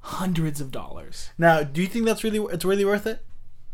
hundreds 0.00 0.60
of 0.60 0.70
dollars 0.70 1.30
Now, 1.38 1.62
do 1.62 1.80
you 1.80 1.86
think 1.86 2.04
that's 2.04 2.22
really 2.24 2.38
it's 2.52 2.64
really 2.66 2.84
worth 2.84 3.06
it? 3.06 3.24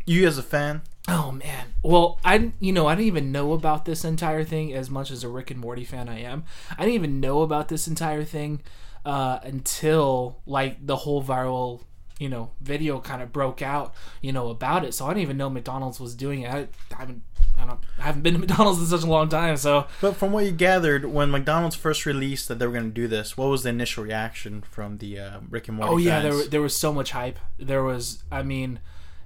You 0.05 0.25
as 0.25 0.37
a 0.37 0.43
fan? 0.43 0.83
Oh 1.07 1.31
man. 1.31 1.73
Well, 1.83 2.19
I 2.23 2.51
you 2.59 2.73
know 2.73 2.87
I 2.87 2.95
didn't 2.95 3.07
even 3.07 3.31
know 3.31 3.53
about 3.53 3.85
this 3.85 4.03
entire 4.03 4.43
thing 4.43 4.73
as 4.73 4.89
much 4.89 5.09
as 5.11 5.23
a 5.23 5.29
Rick 5.29 5.51
and 5.51 5.59
Morty 5.59 5.85
fan 5.85 6.09
I 6.09 6.21
am. 6.21 6.43
I 6.77 6.81
didn't 6.81 6.95
even 6.95 7.19
know 7.19 7.41
about 7.41 7.69
this 7.69 7.87
entire 7.87 8.23
thing 8.23 8.61
uh, 9.05 9.39
until 9.43 10.41
like 10.45 10.85
the 10.85 10.97
whole 10.97 11.23
viral 11.23 11.83
you 12.19 12.27
know 12.27 12.49
video 12.61 12.99
kind 12.99 13.21
of 13.21 13.31
broke 13.31 13.61
out 13.61 13.93
you 14.21 14.31
know 14.33 14.49
about 14.49 14.83
it. 14.83 14.93
So 14.93 15.05
I 15.05 15.09
didn't 15.09 15.21
even 15.23 15.37
know 15.37 15.49
McDonald's 15.49 15.99
was 15.99 16.13
doing 16.13 16.41
it. 16.41 16.49
I, 16.49 16.67
I 16.93 16.99
haven't 16.99 17.21
I 17.57 17.65
don't 17.65 17.79
I 17.99 18.01
haven't 18.03 18.23
been 18.23 18.33
to 18.33 18.39
McDonald's 18.45 18.79
in 18.79 18.87
such 18.87 19.03
a 19.03 19.09
long 19.09 19.29
time. 19.29 19.55
So 19.55 19.87
But 20.01 20.17
from 20.17 20.33
what 20.33 20.43
you 20.45 20.51
gathered, 20.51 21.05
when 21.05 21.31
McDonald's 21.31 21.75
first 21.75 22.05
released 22.05 22.49
that 22.49 22.59
they 22.59 22.67
were 22.67 22.73
going 22.73 22.85
to 22.85 22.91
do 22.91 23.07
this, 23.07 23.37
what 23.37 23.47
was 23.47 23.63
the 23.63 23.69
initial 23.69 24.03
reaction 24.03 24.61
from 24.61 24.97
the 24.97 25.19
uh, 25.19 25.39
Rick 25.49 25.69
and 25.69 25.77
Morty 25.77 25.93
oh 25.93 25.97
yeah, 25.97 26.21
fans? 26.21 26.35
there 26.37 26.47
there 26.49 26.61
was 26.61 26.75
so 26.75 26.91
much 26.91 27.11
hype. 27.11 27.39
There 27.57 27.83
was 27.83 28.23
I 28.29 28.43
mean 28.43 28.79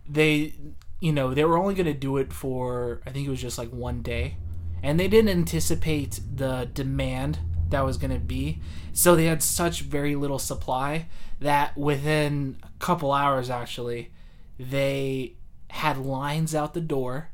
they 0.08 0.54
you 1.02 1.12
know 1.12 1.34
they 1.34 1.44
were 1.44 1.58
only 1.58 1.74
going 1.74 1.88
to 1.88 1.94
do 1.94 2.16
it 2.18 2.32
for 2.32 3.02
I 3.06 3.10
think 3.10 3.28
it 3.28 3.30
was 3.30 3.42
just 3.42 3.58
like 3.58 3.72
one 3.72 4.02
day, 4.02 4.38
and 4.82 4.98
they 4.98 5.10
didn't 5.10 5.32
anticipate 5.32 6.22
the 6.34 6.70
demand 6.74 7.40
that 7.70 7.84
was 7.84 7.98
going 7.98 8.14
to 8.14 8.20
be. 8.20 8.62
So 8.94 9.16
they 9.16 9.26
had 9.26 9.44
such 9.44 9.82
very 9.82 10.16
little 10.16 10.40
supply 10.40 11.08
that 11.40 11.76
within 11.78 12.58
a 12.64 12.70
couple 12.80 13.12
hours 13.12 13.50
actually 13.50 14.12
they 14.60 15.36
had 15.70 15.98
lines 15.98 16.54
out 16.54 16.74
the 16.74 16.82
door. 16.82 17.30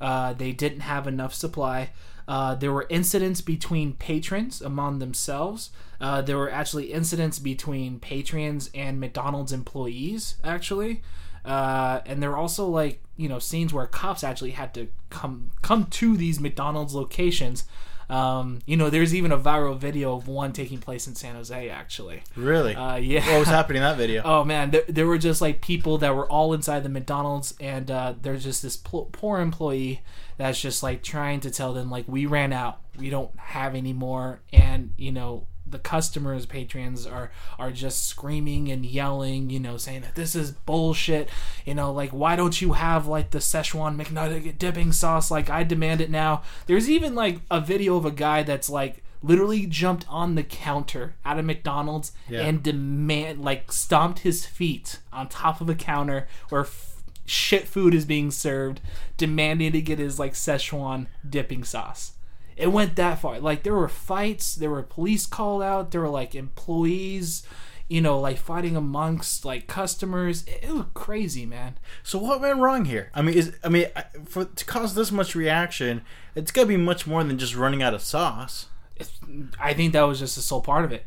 Uh, 0.00 0.32
they 0.32 0.52
didn't 0.52 0.80
have 0.80 1.06
enough 1.06 1.34
supply. 1.34 1.90
Uh, 2.28 2.54
there 2.54 2.72
were 2.72 2.86
incidents 2.90 3.40
between 3.40 3.94
patrons 3.94 4.60
among 4.60 4.98
themselves. 4.98 5.70
Uh, 6.00 6.20
there 6.20 6.36
were 6.36 6.50
actually 6.50 6.92
incidents 6.92 7.38
between 7.38 7.98
patrons 7.98 8.70
and 8.74 9.00
McDonald's 9.00 9.52
employees, 9.52 10.36
actually. 10.44 11.02
Uh, 11.44 12.00
and 12.06 12.22
there 12.22 12.30
were 12.30 12.36
also 12.36 12.66
like 12.66 13.02
you 13.16 13.28
know 13.28 13.38
scenes 13.38 13.72
where 13.72 13.86
cops 13.86 14.22
actually 14.24 14.52
had 14.52 14.72
to 14.74 14.88
come 15.10 15.50
come 15.62 15.86
to 15.86 16.16
these 16.16 16.40
McDonald's 16.40 16.94
locations. 16.94 17.64
Um, 18.10 18.60
you 18.64 18.76
know, 18.76 18.88
there's 18.88 19.14
even 19.14 19.32
a 19.32 19.38
viral 19.38 19.76
video 19.76 20.16
of 20.16 20.28
one 20.28 20.52
taking 20.54 20.78
place 20.78 21.06
in 21.06 21.14
San 21.14 21.34
Jose, 21.34 21.68
actually. 21.68 22.22
really? 22.36 22.74
Uh, 22.74 22.96
yeah. 22.96 23.20
what 23.30 23.40
was 23.40 23.48
happening 23.48 23.82
in 23.82 23.88
that 23.88 23.98
video? 23.98 24.22
Oh 24.28 24.44
man, 24.44 24.70
there, 24.70 24.84
there 24.88 25.06
were 25.06 25.18
just 25.18 25.42
like 25.42 25.60
people 25.60 25.98
that 25.98 26.14
were 26.14 26.26
all 26.30 26.54
inside 26.54 26.84
the 26.84 26.88
McDonald's, 26.88 27.54
and 27.60 27.90
uh, 27.90 28.14
there's 28.20 28.44
just 28.44 28.62
this 28.62 28.76
pl- 28.76 29.10
poor 29.12 29.40
employee 29.40 30.00
that's 30.38 30.60
just 30.60 30.82
like 30.82 31.02
trying 31.02 31.40
to 31.40 31.50
tell 31.50 31.74
them 31.74 31.90
like 31.90 32.06
we 32.08 32.24
ran 32.24 32.52
out, 32.52 32.80
we 32.98 33.10
don't 33.10 33.36
have 33.38 33.74
any 33.74 33.92
more, 33.92 34.40
and 34.52 34.94
you 34.96 35.12
know 35.12 35.46
the 35.70 35.78
customers, 35.78 36.46
patrons 36.46 37.06
are 37.06 37.30
are 37.58 37.70
just 37.70 38.06
screaming 38.06 38.70
and 38.70 38.84
yelling, 38.86 39.50
you 39.50 39.60
know, 39.60 39.76
saying 39.76 40.02
that 40.02 40.14
this 40.14 40.34
is 40.34 40.50
bullshit, 40.52 41.28
you 41.64 41.74
know, 41.74 41.92
like 41.92 42.10
why 42.10 42.36
don't 42.36 42.60
you 42.60 42.72
have 42.74 43.06
like 43.06 43.30
the 43.30 43.38
Szechuan 43.38 44.00
McNugget 44.02 44.58
dipping 44.58 44.92
sauce? 44.92 45.30
Like 45.30 45.50
I 45.50 45.62
demand 45.64 46.00
it 46.00 46.10
now. 46.10 46.42
There's 46.66 46.88
even 46.90 47.14
like 47.14 47.40
a 47.50 47.60
video 47.60 47.96
of 47.96 48.04
a 48.04 48.10
guy 48.10 48.42
that's 48.42 48.70
like 48.70 49.02
literally 49.22 49.66
jumped 49.66 50.06
on 50.08 50.36
the 50.36 50.44
counter 50.44 51.16
at 51.24 51.38
a 51.38 51.42
McDonald's 51.42 52.12
Yeah. 52.28 52.42
and 52.42 52.62
demand 52.62 53.40
like 53.42 53.72
stomped 53.72 54.20
his 54.20 54.46
feet 54.46 55.00
on 55.12 55.28
top 55.28 55.60
of 55.60 55.68
a 55.68 55.74
counter 55.74 56.28
where 56.50 56.60
f- 56.60 57.02
shit 57.26 57.66
food 57.66 57.94
is 57.94 58.04
being 58.04 58.30
served, 58.30 58.80
demanding 59.16 59.72
to 59.72 59.80
get 59.82 59.98
his 59.98 60.18
like 60.20 60.34
Szechuan 60.34 61.08
dipping 61.28 61.64
sauce. 61.64 62.12
It 62.58 62.72
went 62.72 62.96
that 62.96 63.20
far. 63.20 63.38
Like 63.38 63.62
there 63.62 63.74
were 63.74 63.88
fights, 63.88 64.56
there 64.56 64.70
were 64.70 64.82
police 64.82 65.26
called 65.26 65.62
out, 65.62 65.92
there 65.92 66.00
were 66.00 66.08
like 66.08 66.34
employees, 66.34 67.44
you 67.86 68.00
know, 68.00 68.18
like 68.18 68.36
fighting 68.36 68.76
amongst 68.76 69.44
like 69.44 69.68
customers. 69.68 70.42
It, 70.42 70.64
it 70.64 70.74
was 70.74 70.86
crazy, 70.92 71.46
man. 71.46 71.78
So 72.02 72.18
what 72.18 72.40
went 72.40 72.58
wrong 72.58 72.84
here? 72.84 73.10
I 73.14 73.22
mean, 73.22 73.36
is 73.36 73.54
I 73.62 73.68
mean, 73.68 73.86
for 74.26 74.44
to 74.44 74.64
cause 74.64 74.96
this 74.96 75.12
much 75.12 75.36
reaction, 75.36 76.02
it's 76.34 76.50
got 76.50 76.62
to 76.62 76.66
be 76.66 76.76
much 76.76 77.06
more 77.06 77.22
than 77.22 77.38
just 77.38 77.54
running 77.54 77.80
out 77.82 77.94
of 77.94 78.02
sauce. 78.02 78.66
It's, 78.96 79.12
I 79.60 79.72
think 79.72 79.92
that 79.92 80.02
was 80.02 80.18
just 80.18 80.34
the 80.34 80.42
sole 80.42 80.60
part 80.60 80.84
of 80.84 80.90
it. 80.90 81.06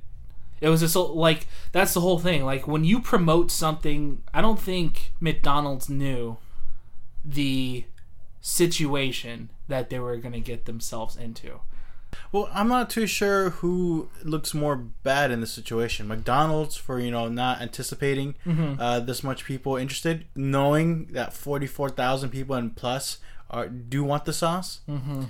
It 0.61 0.69
was 0.69 0.79
just 0.79 0.95
like 0.95 1.47
that's 1.73 1.93
the 1.93 2.01
whole 2.01 2.19
thing. 2.19 2.45
Like 2.45 2.65
when 2.65 2.85
you 2.85 3.01
promote 3.01 3.51
something, 3.51 4.23
I 4.33 4.39
don't 4.39 4.59
think 4.59 5.11
McDonald's 5.19 5.89
knew 5.89 6.37
the 7.25 7.83
situation 8.39 9.49
that 9.71 9.89
they 9.89 9.99
were 9.99 10.15
going 10.17 10.33
to 10.33 10.39
get 10.39 10.65
themselves 10.65 11.15
into. 11.15 11.59
Well, 12.33 12.49
I'm 12.53 12.67
not 12.67 12.89
too 12.89 13.07
sure 13.07 13.51
who 13.51 14.09
looks 14.23 14.53
more 14.53 14.75
bad 14.75 15.31
in 15.31 15.39
this 15.39 15.53
situation. 15.53 16.07
McDonald's 16.09 16.75
for 16.75 16.99
you 16.99 17.09
know 17.09 17.27
not 17.29 17.61
anticipating 17.61 18.35
uh, 18.79 18.99
this 18.99 19.23
much 19.23 19.45
people 19.45 19.77
interested, 19.77 20.25
knowing 20.35 21.05
that 21.13 21.33
44,000 21.33 22.29
people 22.29 22.55
and 22.55 22.75
plus 22.75 23.19
are 23.49 23.67
do 23.69 24.03
want 24.03 24.25
the 24.25 24.33
sauce. 24.33 24.81
Mm-hmm. 24.89 25.23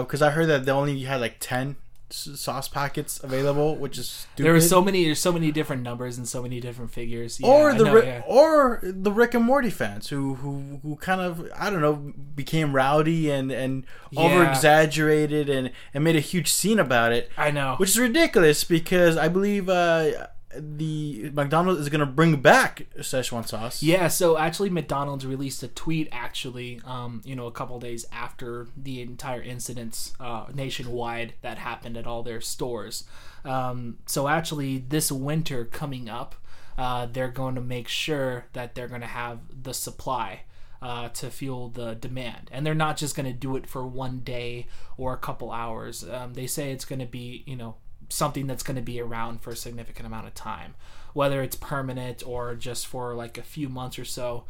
Because 0.00 0.20
I 0.20 0.30
heard 0.30 0.48
that 0.48 0.64
they 0.64 0.72
only 0.72 1.00
had 1.04 1.20
like 1.20 1.36
10 1.38 1.70
s- 1.70 1.76
sauce 2.10 2.68
packets 2.68 3.22
available, 3.22 3.76
which 3.76 3.98
is 3.98 4.08
stupid. 4.08 4.44
There 4.44 4.52
were 4.52 4.60
so 4.60 4.80
many. 4.82 5.04
There's 5.04 5.18
so 5.20 5.32
many 5.32 5.50
different 5.52 5.82
numbers 5.82 6.18
and 6.18 6.28
so 6.28 6.42
many 6.42 6.60
different 6.60 6.90
figures. 6.92 7.40
Yeah, 7.40 7.48
or 7.48 7.74
the 7.74 7.84
know, 7.84 8.02
yeah. 8.02 8.22
or 8.26 8.80
the 8.82 9.10
Rick 9.12 9.34
and 9.34 9.44
Morty 9.44 9.70
fans 9.70 10.08
who 10.08 10.34
who 10.36 10.80
who 10.82 10.96
kind 10.96 11.20
of 11.20 11.50
I 11.56 11.70
don't 11.70 11.80
know 11.80 11.94
became 12.34 12.74
rowdy 12.74 13.30
and 13.30 13.50
and 13.50 13.84
Yeah. 14.10 14.20
over 14.20 14.44
exaggerated 14.44 15.48
and 15.48 15.72
and 15.94 16.04
made 16.04 16.16
a 16.16 16.20
huge 16.20 16.52
scene 16.52 16.78
about 16.78 17.12
it, 17.12 17.30
I 17.36 17.50
know. 17.50 17.74
which 17.78 17.90
is 17.90 17.98
ridiculous 17.98 18.62
because 18.64 19.16
I 19.16 19.28
believe 19.28 19.68
uh, 19.68 20.28
the 20.58 21.30
McDonald's 21.32 21.80
is 21.80 21.88
gonna 21.88 22.06
bring 22.06 22.36
back 22.40 22.86
Szechuan 22.98 23.46
sauce. 23.46 23.82
Yeah, 23.82 24.08
so 24.08 24.38
actually, 24.38 24.70
McDonald's 24.70 25.26
released 25.26 25.62
a 25.62 25.68
tweet 25.68 26.08
actually, 26.12 26.80
um, 26.84 27.22
you 27.24 27.36
know, 27.36 27.46
a 27.46 27.52
couple 27.52 27.78
days 27.78 28.06
after 28.12 28.68
the 28.76 29.00
entire 29.02 29.42
incidents 29.42 30.14
uh, 30.20 30.46
nationwide 30.54 31.34
that 31.42 31.58
happened 31.58 31.96
at 31.96 32.06
all 32.06 32.22
their 32.22 32.40
stores. 32.40 33.04
Um, 33.44 33.98
so 34.06 34.28
actually, 34.28 34.78
this 34.78 35.12
winter 35.12 35.64
coming 35.64 36.08
up, 36.08 36.34
uh, 36.76 37.06
they're 37.06 37.28
going 37.28 37.54
to 37.54 37.60
make 37.60 37.88
sure 37.88 38.46
that 38.52 38.74
they're 38.74 38.88
going 38.88 39.00
to 39.00 39.06
have 39.06 39.40
the 39.62 39.74
supply. 39.74 40.42
Uh, 40.82 41.08
to 41.08 41.30
fuel 41.30 41.70
the 41.70 41.94
demand, 41.94 42.50
and 42.52 42.64
they're 42.64 42.74
not 42.74 42.98
just 42.98 43.16
going 43.16 43.26
to 43.26 43.32
do 43.32 43.56
it 43.56 43.66
for 43.66 43.86
one 43.86 44.18
day 44.18 44.66
or 44.98 45.14
a 45.14 45.16
couple 45.16 45.50
hours. 45.50 46.04
Um, 46.08 46.34
they 46.34 46.46
say 46.46 46.70
it's 46.70 46.84
going 46.84 46.98
to 46.98 47.06
be, 47.06 47.42
you 47.46 47.56
know, 47.56 47.76
something 48.08 48.46
that's 48.46 48.62
going 48.62 48.76
to 48.76 48.82
be 48.82 49.00
around 49.00 49.40
for 49.40 49.50
a 49.50 49.56
significant 49.56 50.06
amount 50.06 50.26
of 50.26 50.34
time. 50.34 50.74
Whether 51.12 51.42
it's 51.42 51.56
permanent 51.56 52.22
or 52.26 52.54
just 52.54 52.86
for 52.86 53.14
like 53.14 53.38
a 53.38 53.42
few 53.42 53.68
months 53.68 53.98
or 53.98 54.04
so 54.04 54.44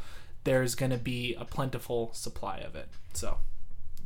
there's 0.47 0.77
going 0.77 0.93
to 0.93 0.97
be 0.97 1.35
a 1.35 1.45
plentiful 1.45 2.11
supply 2.15 2.59
of 2.59 2.77
it 2.77 2.89
so 3.13 3.39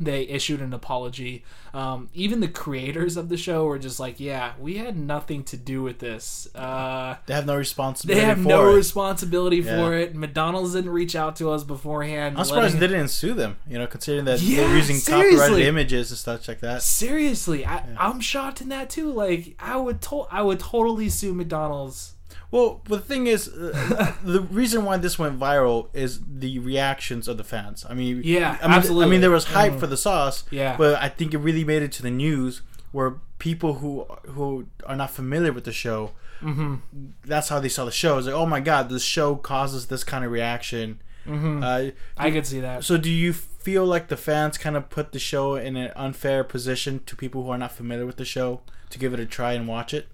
they 0.01 0.23
issued 0.23 0.61
an 0.63 0.73
apology 0.73 1.45
um, 1.75 2.09
even 2.15 2.41
the 2.41 2.49
creators 2.49 3.17
of 3.17 3.29
the 3.29 3.37
show 3.37 3.67
were 3.67 3.79
just 3.79 4.01
like 4.01 4.19
yeah 4.19 4.53
we 4.59 4.79
had 4.79 4.97
nothing 4.99 5.45
to 5.45 5.57
do 5.57 5.83
with 5.83 5.99
this 5.99 6.49
uh, 6.55 7.17
They 7.27 7.35
have 7.35 7.47
no 7.47 7.55
responsibility. 7.57 8.21
they 8.21 8.27
have 8.27 8.39
for 8.39 8.49
no 8.49 8.71
it. 8.73 8.77
responsibility 8.77 9.59
Yeah. 9.59 9.77
for 9.77 9.95
it 9.95 10.15
mcdonald's 10.17 10.73
didn't 10.73 10.91
reach 10.91 11.15
out 11.15 11.37
to 11.37 11.51
us 11.51 11.63
beforehand 11.65 12.39
I'm 12.39 12.45
surprised 12.45 12.79
they 12.79 12.87
didn't 12.89 13.09
sue 13.09 13.35
them. 13.35 13.59
You 13.69 13.79
know, 13.79 13.87
considering 13.87 14.25
that 14.25 14.41
Yeah, 14.41 14.67
they're 14.67 14.77
using 14.77 14.97
seriously. 14.97 15.37
copyrighted 15.39 15.67
images 15.67 16.11
and 16.11 16.19
stuff 16.19 16.49
like 16.49 16.61
that. 16.61 16.83
seriously 16.83 17.65
I, 17.67 17.85
i'm 17.99 18.21
shocked 18.21 18.61
in 18.61 18.69
that 18.71 18.91
too 18.91 19.13
like 19.13 19.55
i 19.61 19.77
would 19.77 20.01
to- 20.03 20.27
i 20.31 20.43
would 20.43 20.61
totally 20.61 21.09
sue 21.09 21.35
mcdonald's 21.35 22.15
Well, 22.51 22.81
the 22.89 22.99
thing 22.99 23.27
is, 23.29 23.49
uh, 23.49 24.15
the 24.25 24.41
reason 24.41 24.85
why 24.85 24.97
this 24.97 25.19
went 25.19 25.39
viral 25.39 25.89
is 25.95 26.21
the 26.27 26.59
reactions 26.59 27.29
of 27.29 27.37
the 27.37 27.45
fans. 27.45 27.87
I 27.89 27.95
mean, 27.95 28.23
Yeah, 28.25 28.59
I 28.61 28.67
mean, 28.67 28.77
absolutely. 28.77 29.07
I 29.07 29.09
mean, 29.09 29.21
there 29.21 29.31
was 29.31 29.45
hype 29.45 29.75
Mhm. 29.75 29.81
for 29.81 29.87
the 29.87 29.97
sauce, 29.97 30.45
Yeah. 30.51 30.77
but 30.77 31.01
I 31.01 31.09
think 31.09 31.33
it 31.35 31.39
really 31.39 31.65
made 31.65 31.83
it 31.83 31.93
to 31.93 32.03
the 32.03 32.11
news 32.11 32.63
where 32.93 33.15
people 33.39 33.75
who 33.75 34.05
who 34.35 34.67
are 34.85 34.97
not 34.97 35.11
familiar 35.11 35.53
with 35.53 35.65
the 35.65 35.73
show, 35.73 36.11
mm-hmm. 36.43 36.77
that's 37.25 37.49
how 37.51 37.61
they 37.61 37.69
saw 37.69 37.85
the 37.85 37.93
show. 37.93 38.19
It's 38.19 38.27
like, 38.27 38.35
oh 38.35 38.47
my 38.47 38.61
god, 38.61 38.89
this 38.91 39.05
show 39.05 39.37
causes 39.37 39.87
this 39.87 40.03
kind 40.05 40.25
of 40.25 40.33
reaction. 40.33 41.01
Mm-hmm. 41.27 41.63
Uh, 41.63 41.91
i 42.17 42.31
could 42.31 42.47
see 42.47 42.61
that 42.61 42.83
so, 42.83 42.97
do 42.97 43.11
you 43.11 43.35
feel 43.35 43.85
like 43.85 44.09
the 44.09 44.17
fans 44.17 44.57
kind 44.57 44.75
of 44.75 44.89
put 44.89 45.13
the 45.13 45.19
show 45.19 45.55
in 45.55 45.77
an 45.77 45.93
unfair 45.95 46.43
position 46.43 47.01
to 47.05 47.15
people 47.15 47.45
who 47.45 47.51
are 47.51 47.59
not 47.59 47.73
familiar 47.73 48.07
with 48.07 48.17
the 48.17 48.25
show 48.25 48.63
to 48.89 48.99
give 48.99 49.13
it 49.13 49.21
a 49.21 49.27
try 49.27 49.53
and 49.53 49.69
watch 49.69 49.93
it? 49.93 50.09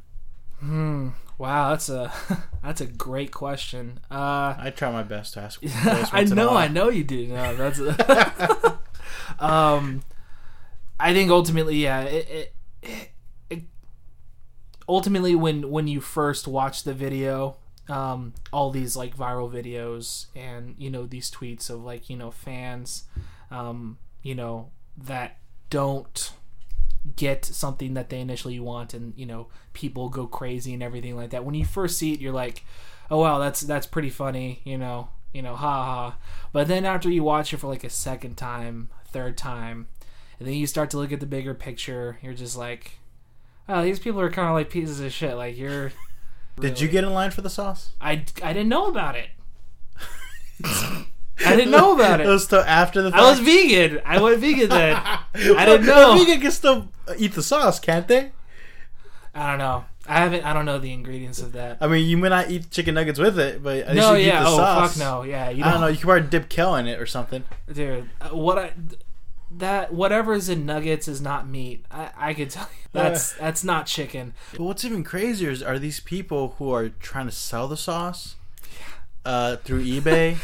Hmm. 0.58 1.10
Wow, 1.38 1.70
that's 1.70 1.88
a 1.88 2.12
that's 2.62 2.80
a 2.80 2.86
great 2.86 3.32
question. 3.32 4.00
Uh, 4.10 4.54
I 4.58 4.72
try 4.74 4.90
my 4.90 5.02
best 5.02 5.34
to 5.34 5.40
ask. 5.40 5.60
I 6.12 6.22
a 6.22 6.24
know. 6.26 6.50
I 6.50 6.68
know 6.68 6.88
you 6.88 7.04
do. 7.04 7.26
No, 7.28 7.54
that's. 7.54 7.80
um, 9.38 10.02
I 10.98 11.12
think 11.12 11.30
ultimately, 11.30 11.76
yeah. 11.76 12.02
It, 12.02 12.28
it, 12.28 12.54
it, 12.82 13.10
it 13.50 13.62
ultimately 14.88 15.34
when 15.34 15.70
when 15.70 15.86
you 15.88 16.00
first 16.00 16.48
watch 16.48 16.84
the 16.84 16.94
video, 16.94 17.56
um, 17.88 18.32
all 18.50 18.70
these 18.70 18.96
like 18.96 19.14
viral 19.14 19.50
videos 19.52 20.26
and 20.34 20.74
you 20.78 20.88
know 20.88 21.04
these 21.04 21.30
tweets 21.30 21.68
of 21.68 21.84
like 21.84 22.08
you 22.08 22.16
know 22.16 22.30
fans, 22.30 23.04
um, 23.50 23.98
you 24.22 24.34
know 24.34 24.70
that 24.96 25.36
don't 25.68 26.32
get 27.14 27.44
something 27.44 27.94
that 27.94 28.08
they 28.08 28.20
initially 28.20 28.58
want 28.58 28.92
and 28.92 29.12
you 29.16 29.26
know 29.26 29.46
people 29.72 30.08
go 30.08 30.26
crazy 30.26 30.74
and 30.74 30.82
everything 30.82 31.16
like 31.16 31.30
that. 31.30 31.44
When 31.44 31.54
you 31.54 31.64
first 31.64 31.98
see 31.98 32.12
it 32.12 32.20
you're 32.20 32.32
like 32.32 32.64
oh 33.10 33.20
wow 33.20 33.38
that's 33.38 33.60
that's 33.60 33.86
pretty 33.86 34.10
funny 34.10 34.60
you 34.64 34.76
know 34.76 35.08
you 35.32 35.42
know 35.42 35.54
ha 35.54 35.84
ha. 35.84 36.18
But 36.52 36.68
then 36.68 36.84
after 36.84 37.10
you 37.10 37.22
watch 37.22 37.52
it 37.52 37.58
for 37.58 37.68
like 37.68 37.84
a 37.84 37.90
second 37.90 38.36
time 38.36 38.88
third 39.06 39.36
time 39.36 39.86
and 40.38 40.48
then 40.48 40.54
you 40.54 40.66
start 40.66 40.90
to 40.90 40.98
look 40.98 41.12
at 41.12 41.20
the 41.20 41.26
bigger 41.26 41.54
picture 41.54 42.18
you're 42.22 42.34
just 42.34 42.56
like 42.56 42.98
oh 43.68 43.82
these 43.82 43.98
people 43.98 44.20
are 44.20 44.30
kind 44.30 44.48
of 44.48 44.54
like 44.54 44.70
pieces 44.70 45.00
of 45.00 45.12
shit 45.12 45.36
like 45.36 45.56
you're 45.56 45.92
Did 46.58 46.80
you 46.80 46.88
get 46.88 47.04
in 47.04 47.12
line 47.12 47.30
for 47.30 47.42
the 47.42 47.50
sauce? 47.50 47.90
I, 48.00 48.24
I 48.42 48.52
didn't 48.52 48.68
know 48.68 48.86
about 48.86 49.14
it 49.14 49.28
I 51.44 51.54
didn't 51.56 51.70
know 51.70 51.94
about 51.94 52.20
It 52.20 52.26
it. 52.26 52.28
was 52.30 52.44
still 52.44 52.60
after 52.62 53.02
the. 53.02 53.10
Fact. 53.10 53.22
I 53.22 53.30
was 53.30 53.40
vegan. 53.40 54.00
I 54.06 54.20
went 54.22 54.38
vegan 54.38 54.68
then. 54.70 54.96
I 55.34 55.64
didn't 55.66 55.86
know. 55.86 56.16
vegan 56.18 56.40
can 56.40 56.50
still 56.50 56.88
eat 57.18 57.32
the 57.34 57.42
sauce, 57.42 57.78
can't 57.78 58.08
they? 58.08 58.32
I 59.34 59.50
don't 59.50 59.58
know. 59.58 59.84
I 60.08 60.20
haven't. 60.20 60.44
I 60.44 60.52
don't 60.52 60.64
know 60.64 60.78
the 60.78 60.92
ingredients 60.92 61.40
of 61.40 61.52
that. 61.52 61.78
I 61.80 61.88
mean, 61.88 62.06
you 62.08 62.16
may 62.16 62.28
not 62.28 62.50
eat 62.50 62.70
chicken 62.70 62.94
nuggets 62.94 63.18
with 63.18 63.38
it, 63.38 63.62
but 63.62 63.92
No, 63.92 64.14
you 64.14 64.28
yeah. 64.28 64.40
eat 64.40 64.44
the 64.44 64.48
Oh, 64.50 64.56
sauce. 64.56 64.96
fuck 64.96 64.98
no. 65.04 65.22
Yeah, 65.24 65.50
you 65.50 65.62
I 65.62 65.66
don't 65.66 65.72
don't, 65.74 65.80
know. 65.82 65.86
You 65.88 65.96
can 65.96 66.06
probably 66.06 66.28
dip 66.28 66.48
kale 66.48 66.74
in 66.76 66.86
it 66.86 67.00
or 67.00 67.06
something. 67.06 67.42
dude. 67.70 68.08
uh, 68.20 68.28
What 68.28 68.58
I 68.58 68.72
that 69.50 69.92
whatever's 69.92 70.48
in 70.48 70.64
nuggets 70.66 71.06
is 71.08 71.20
not 71.20 71.48
meat. 71.48 71.84
I 71.90 72.10
I 72.16 72.34
could 72.34 72.50
tell 72.50 72.68
you 72.72 72.88
that's 72.92 73.32
that's 73.34 73.62
not 73.64 73.86
chicken. 73.86 74.32
But 74.52 74.62
what's 74.62 74.84
even 74.84 75.04
crazier 75.04 75.50
is 75.50 75.62
are 75.62 75.78
these 75.78 76.00
people 76.00 76.54
who 76.58 76.72
are 76.72 76.88
trying 76.88 77.26
to 77.26 77.32
sell 77.32 77.68
the 77.68 77.76
sauce 77.76 78.36
uh, 79.26 79.56
through 79.56 79.84
eBay 79.84 80.36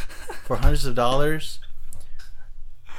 for 0.45 0.57
hundreds 0.57 0.85
of 0.85 0.95
dollars, 0.95 1.61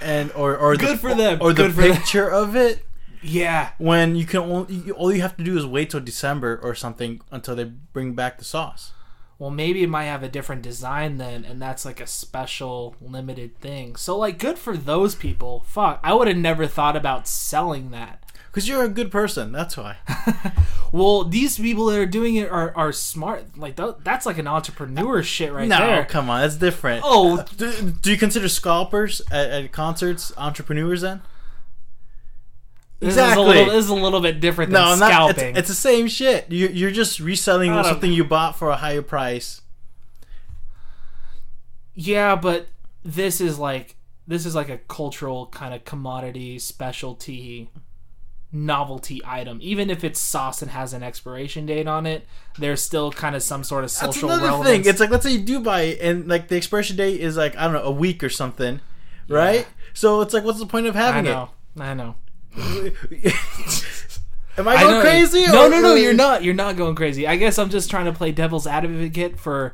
and 0.02 0.32
or 0.34 0.58
or 0.58 0.76
Good 0.76 0.96
the, 0.96 0.98
for 0.98 1.14
them. 1.14 1.40
or 1.42 1.54
the 1.54 1.64
Good 1.64 1.72
them. 1.74 1.96
picture 1.96 2.30
of 2.30 2.56
it 2.56 2.86
Yeah, 3.22 3.72
when 3.78 4.16
you 4.16 4.26
can 4.26 4.42
only 4.42 4.92
all 4.92 5.14
you 5.14 5.22
have 5.22 5.38
to 5.38 5.44
do 5.44 5.58
is 5.58 5.66
wait 5.66 5.90
till 5.92 6.00
December 6.02 6.60
or 6.64 6.76
something 6.76 7.22
until 7.32 7.56
they 7.56 7.66
bring 7.66 8.14
back 8.14 8.38
the 8.38 8.44
sauce. 8.46 8.92
well 9.40 9.50
maybe 9.50 9.84
it 9.84 9.90
might 9.90 10.06
have 10.06 10.24
a 10.24 10.30
different 10.30 10.62
design 10.62 11.18
then 11.18 11.44
and 11.46 11.62
that's 11.62 11.86
like 11.86 12.00
a 12.02 12.08
special 12.08 12.96
limited 13.02 13.58
thing 13.60 13.96
so 13.96 14.18
like 14.18 14.38
good 14.40 14.58
for 14.58 14.78
those 14.78 15.16
people 15.16 15.64
fuck 15.68 16.00
i 16.04 16.14
would 16.14 16.28
have 16.28 16.38
never 16.38 16.68
thought 16.68 16.96
about 16.96 17.28
selling 17.28 17.92
that 17.92 18.23
Because 18.54 18.70
you're 18.70 18.84
a 18.84 18.90
good 18.90 19.10
person, 19.12 19.52
that's 19.52 19.76
why. 19.76 19.98
well 20.92 21.24
these 21.24 21.58
people 21.58 21.88
that 21.88 21.98
are 22.00 22.06
doing 22.06 22.36
it 22.36 22.48
are, 22.52 22.72
are 22.78 22.92
smart 22.92 23.58
like 23.58 23.76
th- 23.76 23.96
that's 24.04 24.28
like 24.28 24.38
an 24.38 24.46
entrepreneur 24.48 25.24
shit 25.24 25.52
right 25.52 25.68
no, 25.68 25.80
there 25.80 26.02
No, 26.02 26.06
come 26.06 26.30
on, 26.30 26.42
that's 26.42 26.56
different. 26.58 27.02
oh 27.04 27.44
Do, 27.58 27.72
do 28.00 28.12
you 28.12 28.18
consider 28.18 28.48
scalpers 28.48 29.24
at, 29.32 29.50
at 29.50 29.72
concerts 29.72 30.32
entrepreneurs 30.38 31.02
then? 31.02 31.24
this 33.00 33.18
is 33.18 33.36
a 33.36 33.42
little 33.42 33.66
this 33.66 33.86
is 33.86 33.90
a 33.90 33.96
little 33.96 34.22
bit 34.22 34.40
different 34.40 34.72
than 34.72 34.80
No, 34.82 34.92
I'm 34.92 35.00
not. 35.00 35.10
It's, 35.32 35.40
scalping 35.40 35.56
it's 35.58 35.68
the 35.68 35.74
same 35.74 36.08
shit. 36.08 36.52
You, 36.52 36.68
you're 36.68 36.92
just 36.92 37.20
reselling 37.20 37.72
I 37.72 37.82
don't- 37.82 37.86
something 37.86 38.14
you 38.14 38.24
bought 38.24 38.56
for 38.56 38.70
a 38.70 38.76
higher 38.78 39.02
price. 39.02 39.62
yeah 41.96 42.36
but 42.36 42.68
this 43.04 43.42
is 43.42 43.58
like 43.58 43.96
this 44.28 44.46
is 44.46 44.54
like 44.56 44.70
a 44.70 44.78
cultural 44.78 45.48
kind 45.48 45.74
of 45.74 45.84
commodity 45.86 46.60
specialty 46.60 47.70
novelty 48.54 49.20
item 49.26 49.58
even 49.62 49.90
if 49.90 50.04
it's 50.04 50.20
sauce 50.20 50.62
and 50.62 50.70
has 50.72 50.94
an 50.94 51.02
expiration 51.02 51.66
date 51.66 51.88
on 51.88 52.06
it 52.06 52.26
there's 52.60 52.82
still 52.82 53.12
kind 53.12 53.36
of 53.36 53.42
some 53.42 53.64
sort 53.64 53.84
of 53.84 53.90
social 53.90 54.30
That's 54.30 54.42
another 54.42 54.44
relevance 54.46 54.70
thing. 54.70 54.86
It's 54.86 55.00
like 55.00 55.10
let's 55.10 55.24
say 55.26 55.32
you 55.32 55.40
do 55.40 55.60
buy 55.60 55.82
it, 55.82 56.00
and 56.02 56.28
like 56.28 56.50
the 56.50 56.56
expiration 56.56 56.96
date 56.96 57.20
is 57.20 57.36
like 57.36 57.58
I 57.58 57.64
don't 57.64 57.74
know 57.74 57.82
a 57.84 57.92
week 57.92 58.24
or 58.24 58.30
something, 58.30 58.80
right? 59.28 59.66
So 59.96 60.22
it's 60.22 60.34
like, 60.36 60.44
what's 60.44 60.60
the 60.60 60.68
point 60.68 60.86
of 60.86 60.94
having 60.96 61.26
it? 61.26 61.30
i 61.32 61.34
know 61.34 61.50
i 61.80 61.94
know? 61.96 62.16
Am 64.58 64.68
I 64.68 64.74
I 64.76 64.82
going 64.84 64.94
know. 64.96 65.02
crazy? 65.02 65.48
No, 65.48 65.66
or- 65.66 65.70
no, 65.70 65.82
no. 65.82 65.96
You're 65.96 66.14
not. 66.14 66.44
You're 66.44 66.54
not 66.54 66.78
going 66.78 66.94
crazy. 66.96 67.26
I 67.26 67.36
guess 67.38 67.58
I'm 67.58 67.70
just 67.70 67.90
trying 67.90 68.06
to 68.06 68.14
play 68.14 68.32
devil's 68.32 68.68
advocate 68.68 69.40
for. 69.40 69.74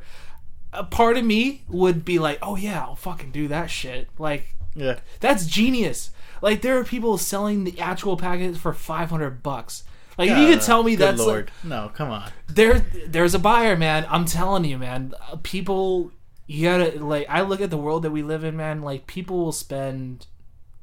A 0.72 0.84
part 0.84 1.16
of 1.16 1.24
me 1.24 1.64
would 1.68 2.04
be 2.04 2.18
like, 2.18 2.38
"Oh 2.40 2.56
yeah, 2.56 2.80
I'll 2.80 2.94
fucking 2.96 3.32
do 3.32 3.48
that 3.48 3.70
shit." 3.70 4.08
Like 4.18 4.54
Yeah. 4.74 5.00
that's 5.18 5.44
genius. 5.46 6.12
Like 6.42 6.62
there 6.62 6.78
are 6.78 6.84
people 6.84 7.18
selling 7.18 7.64
the 7.64 7.78
actual 7.80 8.16
packets 8.16 8.58
for 8.58 8.72
500 8.72 9.42
bucks. 9.42 9.84
Like 10.18 10.30
if 10.30 10.38
you 10.38 10.48
could 10.54 10.62
tell 10.62 10.82
me 10.82 10.96
that's 10.96 11.18
like, 11.20 11.50
no, 11.64 11.90
come 11.94 12.10
on. 12.10 12.30
there 12.48 12.80
there's 13.06 13.34
a 13.34 13.38
buyer 13.38 13.74
man 13.76 14.06
i'm 14.10 14.26
telling 14.26 14.64
you 14.66 14.76
man 14.76 15.14
people 15.42 16.12
you 16.46 16.68
gotta 16.68 17.02
like 17.02 17.26
i 17.30 17.40
look 17.40 17.62
at 17.62 17.70
the 17.70 17.78
world 17.78 18.02
that 18.02 18.10
we 18.10 18.22
live 18.22 18.44
in 18.44 18.54
man 18.54 18.82
like 18.82 19.06
people 19.06 19.38
will 19.38 19.52
spend 19.52 20.26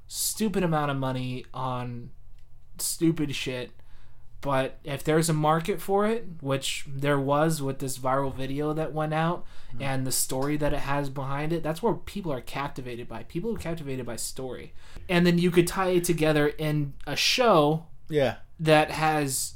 stupid 0.07 0.63
amount 0.63 0.89
of 0.89 0.97
money 0.97 1.45
on 1.53 2.09
stupid 2.79 3.35
shit 3.35 3.69
but 4.41 4.77
if 4.83 5.03
there's 5.03 5.29
a 5.29 5.33
market 5.33 5.81
for 5.81 6.05
it 6.05 6.25
which 6.41 6.85
there 6.87 7.19
was 7.19 7.61
with 7.61 7.79
this 7.79 7.97
viral 7.97 8.33
video 8.33 8.73
that 8.73 8.93
went 8.93 9.13
out 9.13 9.45
hmm. 9.71 9.81
and 9.81 10.05
the 10.05 10.11
story 10.11 10.57
that 10.57 10.73
it 10.73 10.79
has 10.79 11.09
behind 11.09 11.51
it 11.51 11.63
that's 11.63 11.81
where 11.81 11.93
people 11.93 12.31
are 12.31 12.41
captivated 12.41 13.07
by 13.07 13.23
people 13.23 13.53
are 13.53 13.57
captivated 13.57 14.05
by 14.05 14.15
story. 14.15 14.73
And 15.09 15.25
then 15.25 15.37
you 15.37 15.51
could 15.51 15.67
tie 15.67 15.89
it 15.89 16.03
together 16.03 16.47
in 16.47 16.93
a 17.05 17.15
show 17.15 17.85
Yeah. 18.09 18.35
that 18.59 18.91
has 18.91 19.53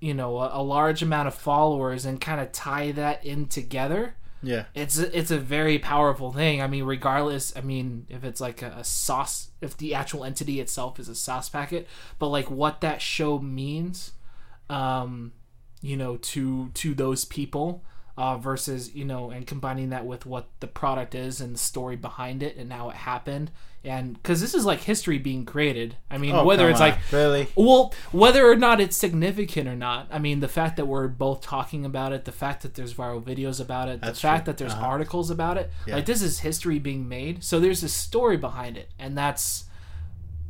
you 0.00 0.14
know 0.14 0.38
a, 0.38 0.60
a 0.60 0.62
large 0.62 1.02
amount 1.02 1.28
of 1.28 1.34
followers 1.34 2.04
and 2.04 2.20
kind 2.20 2.40
of 2.40 2.52
tie 2.52 2.92
that 2.92 3.24
in 3.24 3.46
together 3.46 4.14
Yeah. 4.42 4.64
it's 4.74 4.98
it's 4.98 5.30
a 5.30 5.38
very 5.38 5.78
powerful 5.78 6.32
thing. 6.32 6.62
I 6.62 6.66
mean, 6.68 6.84
regardless, 6.84 7.56
I 7.56 7.60
mean, 7.60 8.06
if 8.08 8.24
it's 8.24 8.40
like 8.40 8.62
a, 8.62 8.76
a 8.78 8.84
sauce, 8.84 9.50
if 9.60 9.76
the 9.76 9.94
actual 9.94 10.24
entity 10.24 10.60
itself 10.60 11.00
is 11.00 11.08
a 11.08 11.14
sauce 11.14 11.48
packet, 11.48 11.88
but 12.18 12.28
like 12.28 12.50
what 12.50 12.80
that 12.82 13.02
show 13.02 13.38
means, 13.38 14.12
um, 14.70 15.32
you 15.80 15.96
know, 15.96 16.16
to 16.18 16.70
to 16.74 16.94
those 16.94 17.24
people, 17.24 17.84
uh, 18.16 18.36
versus 18.36 18.94
you 18.94 19.04
know, 19.04 19.30
and 19.30 19.46
combining 19.46 19.90
that 19.90 20.06
with 20.06 20.26
what 20.26 20.48
the 20.60 20.66
product 20.66 21.14
is 21.14 21.40
and 21.40 21.54
the 21.54 21.58
story 21.58 21.96
behind 21.96 22.42
it 22.42 22.56
and 22.56 22.72
how 22.72 22.90
it 22.90 22.96
happened, 22.96 23.50
and 23.84 24.14
because 24.14 24.40
this 24.40 24.54
is 24.54 24.64
like 24.64 24.80
history 24.80 25.18
being 25.18 25.44
created. 25.44 25.96
I 26.10 26.18
mean, 26.18 26.34
Oh, 26.34 26.44
whether 26.44 26.68
it's 26.68 26.80
on. 26.80 26.90
like 26.90 26.98
really. 27.12 27.46
well, 27.54 27.94
whether 28.12 28.50
or 28.50 28.56
not 28.56 28.80
it's 28.80 28.96
significant 28.96 29.68
or 29.68 29.76
not, 29.76 30.08
I 30.10 30.18
mean, 30.18 30.40
the 30.40 30.48
fact 30.48 30.76
that 30.76 30.86
we're 30.86 31.08
both 31.08 31.40
talking 31.40 31.84
about 31.84 32.12
it, 32.12 32.24
the 32.24 32.32
fact 32.32 32.62
that 32.62 32.74
there's 32.74 32.92
viral 32.94 33.22
videos 33.22 33.60
about 33.60 33.88
it, 33.88 34.00
That's 34.00 34.18
the 34.20 34.22
fact 34.28 34.44
true. 34.44 34.52
that 34.52 34.58
there's 34.58 34.72
Uh-huh. 34.74 34.86
articles 34.86 35.30
about 35.30 35.56
it, 35.58 35.70
Yeah. 35.86 35.96
like 35.96 36.06
this 36.06 36.22
is 36.22 36.40
history 36.40 36.78
being 36.78 37.08
made. 37.08 37.44
So 37.44 37.60
there's 37.60 37.82
a 37.84 37.88
story 37.88 38.36
behind 38.36 38.76
it, 38.76 38.90
and 38.98 39.16
that's 39.16 39.64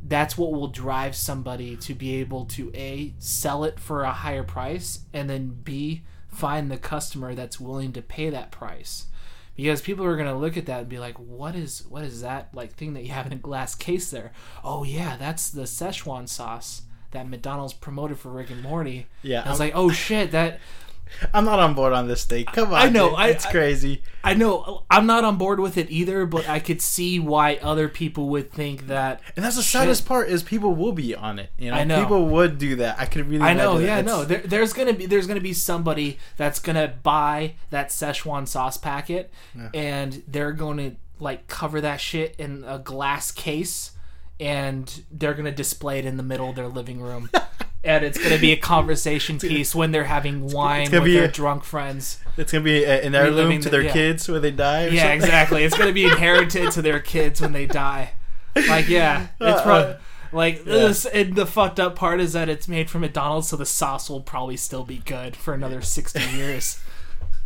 that's 0.07 0.37
what 0.37 0.51
will 0.53 0.69
drive 0.69 1.13
somebody 1.15 1.75
to 1.75 1.93
be 1.93 2.15
able 2.15 2.45
to 2.45 2.71
a 2.73 3.13
sell 3.19 3.63
it 3.65 3.79
for 3.79 4.03
a 4.03 4.11
higher 4.11 4.43
price, 4.43 5.01
and 5.13 5.29
then 5.29 5.49
b 5.63 6.01
find 6.29 6.71
the 6.71 6.77
customer 6.77 7.35
that's 7.35 7.59
willing 7.59 7.91
to 7.91 8.01
pay 8.01 8.29
that 8.29 8.49
price. 8.49 9.07
Because 9.63 9.81
people 9.81 10.05
are 10.05 10.15
gonna 10.15 10.37
look 10.37 10.55
at 10.55 10.65
that 10.67 10.79
and 10.81 10.89
be 10.89 10.99
like, 10.99 11.15
"What 11.17 11.55
is 11.55 11.85
what 11.89 12.03
is 12.03 12.21
that 12.21 12.49
like 12.53 12.73
thing 12.75 12.93
that 12.93 13.03
you 13.03 13.11
have 13.11 13.25
in 13.25 13.33
a 13.33 13.37
glass 13.37 13.75
case 13.75 14.09
there?" 14.09 14.31
Oh 14.63 14.83
yeah, 14.83 15.17
that's 15.17 15.49
the 15.49 15.63
Szechuan 15.63 16.29
sauce 16.29 16.83
that 17.11 17.27
McDonald's 17.27 17.73
promoted 17.73 18.19
for 18.19 18.29
Rick 18.29 18.51
and 18.51 18.61
Morty. 18.61 19.07
Yeah, 19.21 19.41
I 19.45 19.49
was 19.49 19.59
I'm- 19.59 19.67
like, 19.69 19.75
"Oh 19.75 19.89
shit, 19.91 20.31
that 20.31 20.59
I'm 21.33 21.45
not 21.45 21.59
on 21.59 21.73
board 21.73 21.93
on 21.93 22.07
this 22.07 22.25
thing. 22.25 22.45
Come 22.45 22.69
on. 22.69 22.75
I 22.75 22.89
know, 22.89 23.09
dude. 23.09 23.19
I- 23.19 23.27
it's 23.29 23.45
crazy. 23.45 24.01
I 24.23 24.33
know 24.33 24.83
I'm 24.89 25.05
not 25.05 25.23
on 25.23 25.37
board 25.37 25.59
with 25.61 25.77
it 25.77 25.89
either, 25.89 26.25
but 26.25 26.47
I 26.49 26.59
could 26.59 26.81
see 26.81 27.19
why 27.19 27.55
other 27.61 27.87
people 27.87 28.27
would 28.29 28.51
think 28.51 28.87
that. 28.87 29.21
And 29.35 29.45
that's 29.45 29.55
the 29.55 29.61
Shit. 29.61 29.71
saddest 29.81 30.05
part 30.05 30.29
is 30.29 30.43
people 30.43 30.75
will 30.75 30.91
be 30.91 31.15
on 31.15 31.39
it. 31.39 31.51
You 31.57 31.71
know, 31.71 31.77
I 31.77 31.83
know. 31.85 32.01
people 32.01 32.25
would 32.27 32.57
do 32.57 32.75
that. 32.77 32.99
I 32.99 33.05
could 33.05 33.29
really. 33.29 33.43
I 33.43 33.53
know, 33.53 33.77
yeah, 33.79 34.01
no. 34.01 34.25
There, 34.25 34.39
there's 34.43 34.73
gonna 34.73 34.93
be 34.93 35.05
there's 35.05 35.25
gonna 35.27 35.39
be 35.39 35.53
somebody 35.53 36.19
that's 36.35 36.59
gonna 36.59 36.93
buy 37.01 37.53
that 37.69 37.89
Szechuan 37.89 38.47
sauce 38.47 38.77
packet, 38.77 39.31
and 39.73 40.21
they're 40.27 40.51
going 40.51 40.77
to 40.77 40.95
like 41.19 41.47
cover 41.47 41.79
that 41.81 42.01
shit 42.01 42.35
in 42.37 42.63
a 42.67 42.77
glass 42.79 43.31
case, 43.31 43.91
and 44.39 45.03
they're 45.11 45.33
gonna 45.33 45.51
display 45.51 45.99
it 45.99 46.05
in 46.05 46.17
the 46.17 46.23
middle 46.23 46.49
of 46.49 46.55
their 46.55 46.67
living 46.67 46.99
room. 47.01 47.29
And 47.83 48.03
it's 48.03 48.17
gonna 48.21 48.37
be 48.37 48.51
a 48.51 48.57
conversation 48.75 49.39
piece 49.39 49.73
when 49.73 49.91
they're 49.91 50.03
having 50.05 50.47
wine 50.47 50.91
with 50.91 51.05
their 51.05 51.25
a- 51.25 51.27
drunk 51.31 51.63
friends. 51.63 52.19
It's 52.37 52.51
gonna 52.51 52.63
be 52.63 52.83
an 52.85 53.15
heirloom 53.15 53.57
to 53.59 53.63
the- 53.63 53.69
their 53.69 53.81
yeah. 53.83 53.93
kids 53.93 54.27
when 54.27 54.41
they 54.41 54.51
die. 54.51 54.87
Yeah, 54.87 55.01
something. 55.03 55.15
exactly. 55.21 55.63
It's 55.63 55.77
gonna 55.77 55.93
be 55.93 56.03
inherited 56.11 56.71
to 56.71 56.81
their 56.81 56.99
kids 56.99 57.39
when 57.41 57.53
they 57.53 57.65
die. 57.65 58.13
Like, 58.67 58.89
yeah, 58.89 59.27
it's 59.39 59.61
pro- 59.61 59.73
Uh, 59.75 59.97
like 60.31 60.63
this. 60.65 61.05
And 61.05 61.35
the 61.35 61.45
fucked 61.45 61.79
up 61.79 61.95
part 61.95 62.19
is 62.19 62.33
that 62.33 62.49
it's 62.49 62.67
made 62.67 62.89
from 62.89 63.01
McDonald's, 63.01 63.47
so 63.47 63.55
the 63.55 63.65
sauce 63.65 64.09
will 64.09 64.21
probably 64.21 64.57
still 64.57 64.83
be 64.83 64.97
good 65.05 65.35
for 65.35 65.53
another 65.53 65.81
sixty 65.81 66.23
years. 66.35 66.79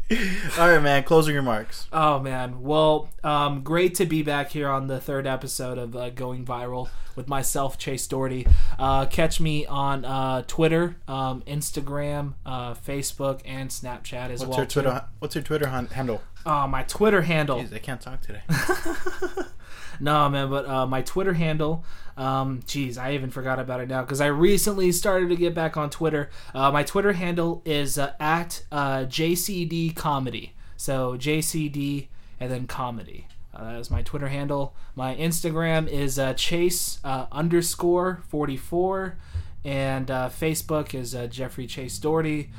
All 0.60 0.70
right, 0.70 0.82
man. 0.82 1.04
Closing 1.04 1.36
remarks. 1.36 1.88
Oh 1.92 2.20
man, 2.20 2.62
well, 2.62 3.10
um, 3.24 3.62
great 3.62 3.96
to 3.96 4.06
be 4.06 4.22
back 4.22 4.52
here 4.52 4.68
on 4.68 4.88
the 4.88 5.00
third 5.00 5.26
episode 5.26 5.78
of 5.78 5.96
uh, 5.96 6.10
Going 6.10 6.46
Viral 6.46 6.90
with 7.16 7.28
myself, 7.28 7.78
Chase 7.78 8.06
Doherty. 8.08 8.46
Uh, 8.78 9.06
catch 9.06 9.40
me 9.40 9.66
on 9.66 10.04
uh, 10.06 10.44
Twitter, 10.46 10.98
um, 11.08 11.42
Instagram, 11.48 12.34
uh, 12.46 12.74
Facebook, 12.74 13.42
and 13.46 13.70
Snapchat 13.70 14.30
as 14.30 14.42
What's 14.42 14.50
well. 14.50 14.58
your. 14.60 14.66
Twitter? 14.66 15.06
What's 15.20 15.36
your 15.36 15.44
Twitter 15.44 15.68
handle? 15.68 16.22
Uh, 16.46 16.68
my 16.68 16.84
Twitter 16.84 17.22
handle. 17.22 17.60
Jeez, 17.60 17.74
I 17.74 17.80
can't 17.80 18.02
talk 18.02 18.22
today. 18.22 18.42
No, 20.00 20.30
man, 20.30 20.50
but 20.50 20.68
uh, 20.68 20.86
my 20.86 21.02
Twitter 21.02 21.34
handle, 21.34 21.84
um, 22.18 22.62
geez, 22.66 22.98
I 22.98 23.14
even 23.14 23.30
forgot 23.32 23.60
about 23.60 23.80
it 23.80 23.90
now 23.90 24.02
because 24.02 24.22
I 24.22 24.28
recently 24.28 24.92
started 24.92 25.30
to 25.30 25.36
get 25.36 25.54
back 25.54 25.78
on 25.78 25.90
Twitter. 25.90 26.30
Uh, 26.54 26.72
my 26.72 26.84
Twitter 26.84 27.14
handle 27.14 27.62
is 27.66 27.98
uh, 27.98 28.14
at 28.20 28.64
uh, 28.72 29.00
JCD 29.00 29.96
Comedy. 29.96 30.54
So 30.78 31.18
JCD 31.18 32.08
and 32.40 32.52
then 32.52 32.68
comedy. 32.68 33.28
Uh, 33.54 33.74
that 33.74 33.80
is 33.80 33.92
my 33.92 34.02
Twitter 34.02 34.28
handle. 34.28 34.76
My 34.96 35.16
Instagram 35.16 35.88
is 35.88 36.18
uh, 36.18 36.34
Chase 36.34 37.00
underscore 37.04 38.24
44. 38.28 39.18
And 39.66 40.12
uh, 40.12 40.30
Facebook 40.30 40.94
is 40.94 41.16
Jeffrey 41.34 41.68
Chase 41.68 41.98
Doherty. 42.00 42.50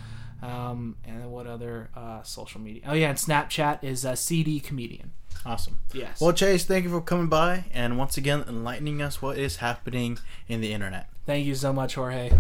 Um, 0.44 0.96
and 1.04 1.20
then 1.20 1.30
what 1.30 1.46
other 1.46 1.90
uh, 1.96 2.22
social 2.22 2.60
media? 2.60 2.82
Oh, 2.86 2.92
yeah, 2.92 3.08
and 3.08 3.18
Snapchat 3.18 3.82
is 3.82 4.04
uh, 4.04 4.14
CD 4.14 4.60
Comedian. 4.60 5.12
Awesome. 5.46 5.78
Yes. 5.92 6.20
Well, 6.20 6.32
Chase, 6.32 6.64
thank 6.64 6.84
you 6.84 6.90
for 6.90 7.00
coming 7.00 7.28
by 7.28 7.64
and 7.72 7.98
once 7.98 8.16
again 8.16 8.44
enlightening 8.48 9.02
us 9.02 9.20
what 9.20 9.38
is 9.38 9.56
happening 9.56 10.18
in 10.48 10.60
the 10.60 10.72
internet. 10.72 11.08
Thank 11.26 11.46
you 11.46 11.54
so 11.54 11.72
much, 11.72 11.94
Jorge. 11.94 12.30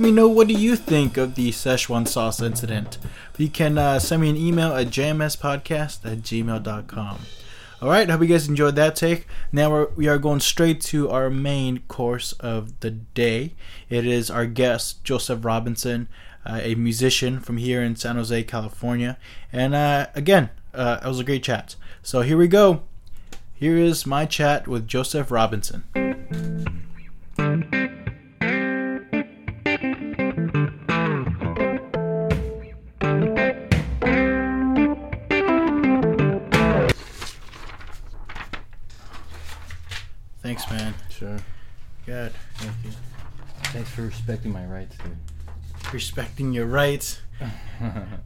Let 0.00 0.06
me 0.06 0.12
know 0.12 0.28
what 0.28 0.48
do 0.48 0.54
you 0.54 0.76
think 0.76 1.18
of 1.18 1.34
the 1.34 1.50
Szechuan 1.50 2.08
sauce 2.08 2.40
incident. 2.40 2.96
You 3.36 3.50
can 3.50 3.76
uh, 3.76 3.98
send 3.98 4.22
me 4.22 4.30
an 4.30 4.36
email 4.38 4.74
at 4.74 4.86
jmspodcast 4.86 6.10
at 6.10 6.22
gmail.com. 6.22 7.18
All 7.82 7.88
right, 7.90 8.08
I 8.08 8.12
hope 8.12 8.22
you 8.22 8.26
guys 8.26 8.48
enjoyed 8.48 8.76
that 8.76 8.96
take. 8.96 9.26
Now 9.52 9.70
we're, 9.70 9.88
we 9.90 10.08
are 10.08 10.16
going 10.16 10.40
straight 10.40 10.80
to 10.84 11.10
our 11.10 11.28
main 11.28 11.80
course 11.80 12.32
of 12.40 12.80
the 12.80 12.92
day. 12.92 13.52
It 13.90 14.06
is 14.06 14.30
our 14.30 14.46
guest, 14.46 15.04
Joseph 15.04 15.44
Robinson, 15.44 16.08
uh, 16.46 16.60
a 16.62 16.76
musician 16.76 17.38
from 17.38 17.58
here 17.58 17.82
in 17.82 17.94
San 17.94 18.16
Jose, 18.16 18.42
California. 18.44 19.18
And 19.52 19.74
uh, 19.74 20.06
again, 20.14 20.48
uh, 20.72 21.00
it 21.04 21.08
was 21.08 21.20
a 21.20 21.24
great 21.24 21.42
chat. 21.42 21.76
So 22.02 22.22
here 22.22 22.38
we 22.38 22.48
go. 22.48 22.84
Here 23.52 23.76
is 23.76 24.06
my 24.06 24.24
chat 24.24 24.66
with 24.66 24.88
Joseph 24.88 25.30
Robinson. 25.30 26.09
Respecting 44.30 44.52
my 44.52 44.64
rights, 44.64 44.96
dude. 44.98 45.92
Respecting 45.92 46.52
your 46.52 46.66
rights. 46.66 47.20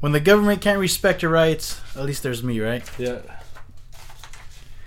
When 0.00 0.10
the 0.10 0.20
government 0.20 0.60
can't 0.60 0.80
respect 0.80 1.22
your 1.22 1.30
rights, 1.30 1.80
at 1.94 2.04
least 2.04 2.24
there's 2.24 2.42
me, 2.42 2.60
right? 2.60 2.82
yeah. 2.98 3.20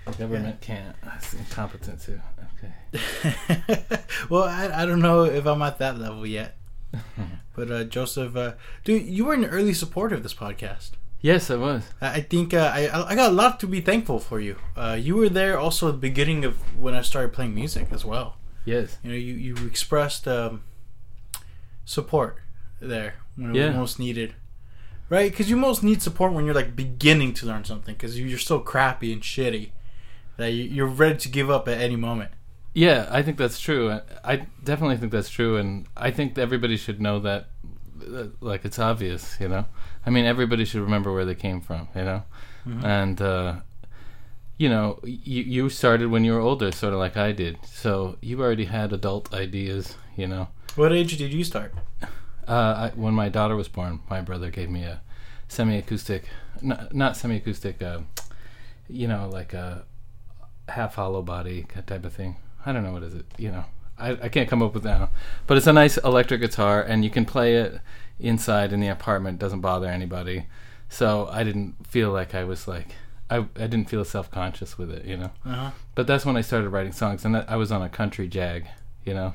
The 0.04 0.12
government 0.12 0.60
can't. 0.60 0.94
That's 1.02 1.32
incompetent 1.32 2.02
too. 2.02 2.20
Okay. 2.52 3.82
well, 4.28 4.44
I, 4.44 4.82
I 4.82 4.86
don't 4.86 5.00
know 5.00 5.24
if 5.24 5.46
I'm 5.46 5.62
at 5.62 5.78
that 5.78 5.98
level 5.98 6.26
yet. 6.26 6.56
But 7.56 7.72
uh, 7.72 7.82
Joseph, 7.84 8.36
uh, 8.36 8.52
dude, 8.84 9.02
you 9.02 9.24
were 9.24 9.34
an 9.34 9.44
early 9.44 9.74
supporter 9.74 10.14
of 10.14 10.22
this 10.22 10.32
podcast. 10.34 10.92
Yes, 11.20 11.50
I 11.50 11.56
was. 11.56 11.82
I 12.00 12.08
I 12.18 12.20
think 12.20 12.54
uh, 12.54 12.70
I 12.72 12.82
I 13.10 13.16
got 13.16 13.32
a 13.32 13.34
lot 13.34 13.58
to 13.60 13.66
be 13.66 13.80
thankful 13.80 14.20
for 14.20 14.38
you. 14.38 14.54
Uh, 14.76 14.96
you 15.00 15.16
were 15.16 15.28
there 15.28 15.58
also 15.58 15.88
at 15.88 15.94
the 15.94 16.06
beginning 16.10 16.44
of 16.44 16.54
when 16.78 16.94
I 16.94 17.02
started 17.02 17.32
playing 17.32 17.56
music 17.56 17.88
as 17.90 18.04
well. 18.04 18.36
Yes. 18.64 18.98
You 19.02 19.10
know, 19.10 19.16
you 19.16 19.34
you 19.34 19.54
expressed 19.66 20.28
um, 20.28 20.62
support 21.88 22.36
there 22.80 23.14
when 23.36 23.50
it 23.50 23.52
was 23.68 23.76
most 23.76 23.98
needed, 23.98 24.34
right? 25.08 25.30
Because 25.30 25.48
you 25.48 25.56
most 25.56 25.82
need 25.82 26.02
support 26.02 26.32
when 26.34 26.44
you're 26.44 26.54
like 26.62 26.76
beginning 26.76 27.32
to 27.34 27.46
learn 27.46 27.64
something 27.64 27.94
because 27.94 28.20
you're 28.20 28.38
so 28.52 28.60
crappy 28.60 29.10
and 29.12 29.22
shitty 29.22 29.70
that 30.36 30.48
you- 30.52 30.64
you're 30.76 30.86
ready 31.04 31.16
to 31.18 31.28
give 31.28 31.48
up 31.50 31.66
at 31.66 31.78
any 31.80 31.96
moment. 31.96 32.30
Yeah, 32.74 33.08
I 33.10 33.22
think 33.22 33.38
that's 33.38 33.58
true. 33.58 34.00
I- 34.22 34.46
definitely 34.62 34.98
think 34.98 35.12
that's 35.12 35.30
true, 35.30 35.56
and 35.56 35.86
I 35.96 36.10
think 36.10 36.36
everybody 36.38 36.76
should 36.76 37.00
know 37.00 37.18
that. 37.20 37.48
uh, 38.14 38.26
Like 38.40 38.64
it's 38.64 38.78
obvious, 38.78 39.36
you 39.40 39.48
know. 39.48 39.64
I 40.06 40.10
mean, 40.10 40.24
everybody 40.24 40.64
should 40.64 40.82
remember 40.82 41.10
where 41.12 41.24
they 41.24 41.34
came 41.34 41.60
from, 41.60 41.88
you 41.96 42.04
know. 42.04 42.22
And 42.84 43.20
uh, 43.20 43.52
you 44.58 44.68
know, 44.68 44.98
you 45.04 45.42
you 45.56 45.68
started 45.70 46.06
when 46.10 46.22
you 46.24 46.32
were 46.34 46.40
older, 46.50 46.70
sort 46.70 46.92
of 46.94 46.98
like 47.00 47.16
I 47.16 47.32
did. 47.32 47.56
So 47.64 48.16
you 48.20 48.40
already 48.40 48.66
had 48.66 48.92
adult 48.92 49.32
ideas, 49.34 49.96
you 50.16 50.26
know. 50.28 50.48
What 50.78 50.92
age 50.92 51.16
did 51.16 51.32
you 51.32 51.42
start? 51.42 51.74
Uh, 52.46 52.52
I, 52.52 52.92
when 52.94 53.12
my 53.12 53.28
daughter 53.28 53.56
was 53.56 53.66
born, 53.66 53.98
my 54.08 54.20
brother 54.20 54.48
gave 54.48 54.70
me 54.70 54.84
a 54.84 55.00
semi-acoustic, 55.48 56.26
n- 56.62 56.86
not 56.92 57.16
semi-acoustic, 57.16 57.82
uh, 57.82 58.02
you 58.88 59.08
know, 59.08 59.28
like 59.28 59.54
a 59.54 59.84
half 60.68 60.94
hollow 60.94 61.20
body 61.20 61.66
type 61.88 62.04
of 62.04 62.12
thing. 62.12 62.36
I 62.64 62.70
don't 62.70 62.84
know 62.84 62.92
what 62.92 63.02
is 63.02 63.12
it. 63.14 63.26
You 63.36 63.50
know, 63.50 63.64
I, 63.98 64.10
I 64.10 64.28
can't 64.28 64.48
come 64.48 64.62
up 64.62 64.72
with 64.72 64.84
that. 64.84 65.10
But 65.48 65.56
it's 65.56 65.66
a 65.66 65.72
nice 65.72 65.98
electric 65.98 66.42
guitar, 66.42 66.80
and 66.80 67.02
you 67.02 67.10
can 67.10 67.24
play 67.24 67.56
it 67.56 67.80
inside 68.20 68.72
in 68.72 68.78
the 68.78 68.86
apartment. 68.86 69.34
It 69.34 69.40
Doesn't 69.40 69.62
bother 69.62 69.88
anybody. 69.88 70.46
So 70.88 71.28
I 71.32 71.42
didn't 71.42 71.88
feel 71.88 72.12
like 72.12 72.36
I 72.36 72.44
was 72.44 72.68
like 72.68 72.94
I 73.28 73.38
I 73.38 73.66
didn't 73.66 73.90
feel 73.90 74.04
self 74.04 74.30
conscious 74.30 74.78
with 74.78 74.92
it. 74.92 75.04
You 75.06 75.16
know. 75.16 75.30
Uh-huh. 75.44 75.72
But 75.96 76.06
that's 76.06 76.24
when 76.24 76.36
I 76.36 76.40
started 76.40 76.68
writing 76.68 76.92
songs, 76.92 77.24
and 77.24 77.34
that, 77.34 77.50
I 77.50 77.56
was 77.56 77.72
on 77.72 77.82
a 77.82 77.88
country 77.88 78.28
jag. 78.28 78.68
You 79.04 79.14
know. 79.14 79.34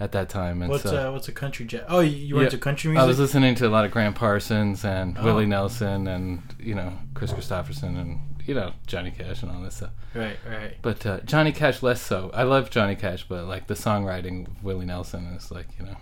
At 0.00 0.12
that 0.12 0.30
time, 0.30 0.62
and 0.62 0.70
What's 0.70 0.84
so 0.84 1.08
uh, 1.08 1.12
what's 1.12 1.28
a 1.28 1.32
country 1.32 1.66
jazz? 1.66 1.84
Oh, 1.86 2.00
you, 2.00 2.34
went 2.34 2.44
Yeah, 2.44 2.46
into 2.46 2.56
country 2.58 2.90
music. 2.90 3.04
I 3.04 3.06
was 3.06 3.18
listening 3.18 3.54
to 3.56 3.66
a 3.66 3.68
lot 3.68 3.84
of 3.84 3.90
Gram 3.90 4.14
Parsons 4.14 4.82
and 4.82 5.18
Oh. 5.18 5.22
Willie 5.24 5.44
Nelson 5.44 6.08
and 6.08 6.42
you 6.58 6.74
know 6.74 6.94
Kris 7.12 7.32
Kristofferson 7.34 8.00
and 8.00 8.20
you 8.46 8.54
know 8.54 8.72
Johnny 8.86 9.10
Cash 9.10 9.42
and 9.42 9.52
all 9.52 9.60
this 9.60 9.76
stuff. 9.76 9.90
right, 10.14 10.38
right. 10.48 10.76
But 10.80 11.04
uh, 11.04 11.20
Johnny 11.20 11.52
Cash 11.52 11.82
less 11.82 12.00
so. 12.00 12.30
I 12.32 12.44
love 12.44 12.70
Johnny 12.70 12.96
Cash, 12.96 13.26
but 13.28 13.44
like 13.44 13.66
the 13.66 13.74
songwriting 13.74 14.46
of 14.46 14.64
Willie 14.64 14.86
Nelson 14.86 15.26
is 15.36 15.50
like 15.50 15.66
you 15.78 15.84
know 15.84 15.96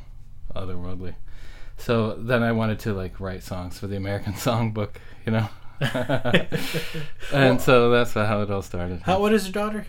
otherworldly. 0.55 1.17
So 1.77 2.15
then 2.15 2.45
I 2.45 2.53
wanted 2.53 2.79
to 2.81 2.95
like 2.95 3.19
write 3.19 3.43
songs 3.43 3.81
for 3.81 3.89
the 3.89 3.97
American 3.97 4.33
Songbook, 4.47 4.91
you 5.27 5.33
know. 5.33 5.49
and 7.33 7.61
so 7.61 7.91
that's 7.91 8.13
how 8.13 8.43
it 8.43 8.51
all 8.51 8.63
started. 8.63 9.01
How 9.03 9.19
old 9.19 9.33
is 9.33 9.45
your 9.47 9.53
daughter? 9.53 9.87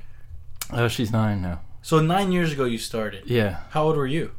Oh, 0.71 0.87
she's 0.87 1.11
nine 1.11 1.41
now. 1.41 1.61
So 1.81 1.99
nine 1.99 2.31
years 2.31 2.51
ago 2.51 2.65
you 2.65 2.77
started. 2.77 3.23
Yeah. 3.25 3.61
How 3.71 3.83
old 3.83 3.97
were 3.97 4.07
you? 4.07 4.31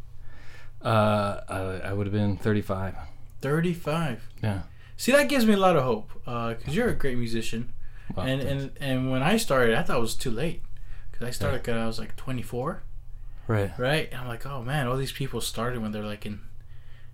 Uh, 0.83 1.41
I, 1.49 1.59
I 1.89 1.93
would 1.93 2.07
have 2.07 2.15
been 2.15 2.37
thirty-five. 2.37 2.95
Thirty-five. 3.41 4.29
Yeah. 4.43 4.63
See, 4.97 5.13
that 5.13 5.29
gives 5.29 5.47
me 5.47 5.55
a 5.55 5.59
lot 5.59 5.77
of 5.77 5.85
hope 5.85 6.11
because 6.25 6.75
you're 6.75 6.89
a 6.89 6.95
great 6.95 7.19
musician. 7.19 7.73
Well, 8.15 8.27
and, 8.27 8.43
thanks. 8.43 8.63
and 8.65 8.73
and 8.81 9.11
when 9.11 9.23
I 9.23 9.37
started, 9.37 9.75
I 9.75 9.83
thought 9.83 9.99
it 9.99 10.01
was 10.01 10.15
too 10.15 10.31
late 10.31 10.63
because 11.11 11.27
I 11.27 11.31
started 11.31 11.67
when 11.67 11.77
I 11.77 11.87
was 11.87 11.99
like 11.99 12.17
24, 12.17 12.83
right. 13.47 13.79
right? 13.79 14.09
And 14.11 14.21
I'm 14.23 14.29
like, 14.29 14.47
oh 14.47 14.63
man, 14.63 14.87
all 14.87 14.97
these 14.97 15.13
people 15.13 15.41
started 15.41 15.83
when 15.83 15.93
they're 15.93 16.03
like 16.03 16.27
in, 16.27 16.41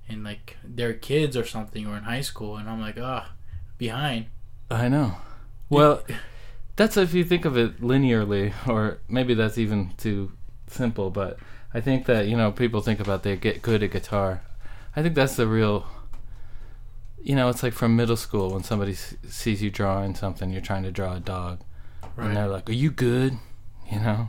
in 0.08 0.22
like 0.22 0.56
they're 0.64 0.94
kids 0.94 1.36
or 1.36 1.44
something 1.44 1.86
or 1.86 1.96
in 1.96 2.04
high 2.04 2.20
school, 2.20 2.56
and 2.56 2.68
I'm 2.68 2.80
like, 2.80 2.98
ah, 3.00 3.32
behind. 3.78 4.26
I 4.70 4.88
know. 4.88 5.16
Well, 5.68 6.02
that's 6.76 6.96
if 6.96 7.14
you 7.14 7.24
think 7.24 7.44
of 7.44 7.56
it 7.56 7.80
linearly, 7.80 8.52
or 8.68 8.98
maybe 9.08 9.34
that's 9.34 9.58
even 9.58 9.92
too 9.96 10.32
simple. 10.68 11.10
But 11.10 11.38
I 11.74 11.80
think 11.80 12.06
that 12.06 12.28
you 12.28 12.36
know 12.36 12.52
people 12.52 12.80
think 12.80 13.00
about 13.00 13.22
they 13.22 13.36
get 13.36 13.62
good 13.62 13.82
at 13.82 13.90
guitar. 13.90 14.42
I 14.94 15.02
think 15.02 15.14
that's 15.14 15.36
the 15.36 15.46
real. 15.46 15.86
You 17.22 17.34
know, 17.34 17.48
it's 17.48 17.62
like 17.62 17.72
from 17.72 17.96
middle 17.96 18.16
school 18.16 18.50
when 18.52 18.62
somebody 18.62 18.92
s- 18.92 19.16
sees 19.28 19.60
you 19.60 19.68
drawing 19.70 20.14
something, 20.14 20.50
you're 20.50 20.60
trying 20.60 20.84
to 20.84 20.92
draw 20.92 21.14
a 21.16 21.20
dog, 21.20 21.60
and 22.16 22.36
they're 22.36 22.46
like, 22.46 22.68
"Are 22.70 22.72
you 22.74 22.90
good?" 22.90 23.36
You 23.90 24.00
know, 24.00 24.28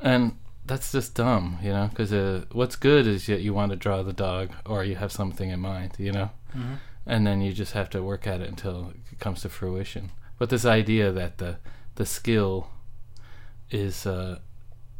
and 0.00 0.36
that's 0.64 0.92
just 0.92 1.14
dumb. 1.14 1.58
You 1.62 1.70
know, 1.72 1.88
because 1.88 2.12
uh, 2.12 2.44
what's 2.52 2.76
good 2.76 3.06
is 3.06 3.26
that 3.26 3.40
you 3.42 3.52
want 3.52 3.70
to 3.72 3.76
draw 3.76 4.02
the 4.02 4.12
dog, 4.14 4.50
or 4.64 4.82
you 4.84 4.96
have 4.96 5.12
something 5.12 5.50
in 5.50 5.60
mind. 5.60 5.92
You 5.98 6.12
know 6.12 6.30
Mhm. 6.56 6.78
and 7.06 7.26
then 7.26 7.40
you 7.40 7.52
just 7.52 7.72
have 7.74 7.88
to 7.90 8.02
work 8.02 8.26
at 8.26 8.40
it 8.40 8.48
until 8.48 8.92
it 9.12 9.18
comes 9.20 9.42
to 9.42 9.48
fruition. 9.48 10.10
But 10.40 10.48
this 10.48 10.64
idea 10.64 11.12
that 11.12 11.36
the 11.36 11.58
the 11.96 12.06
skill 12.06 12.70
is, 13.70 14.06
uh, 14.06 14.38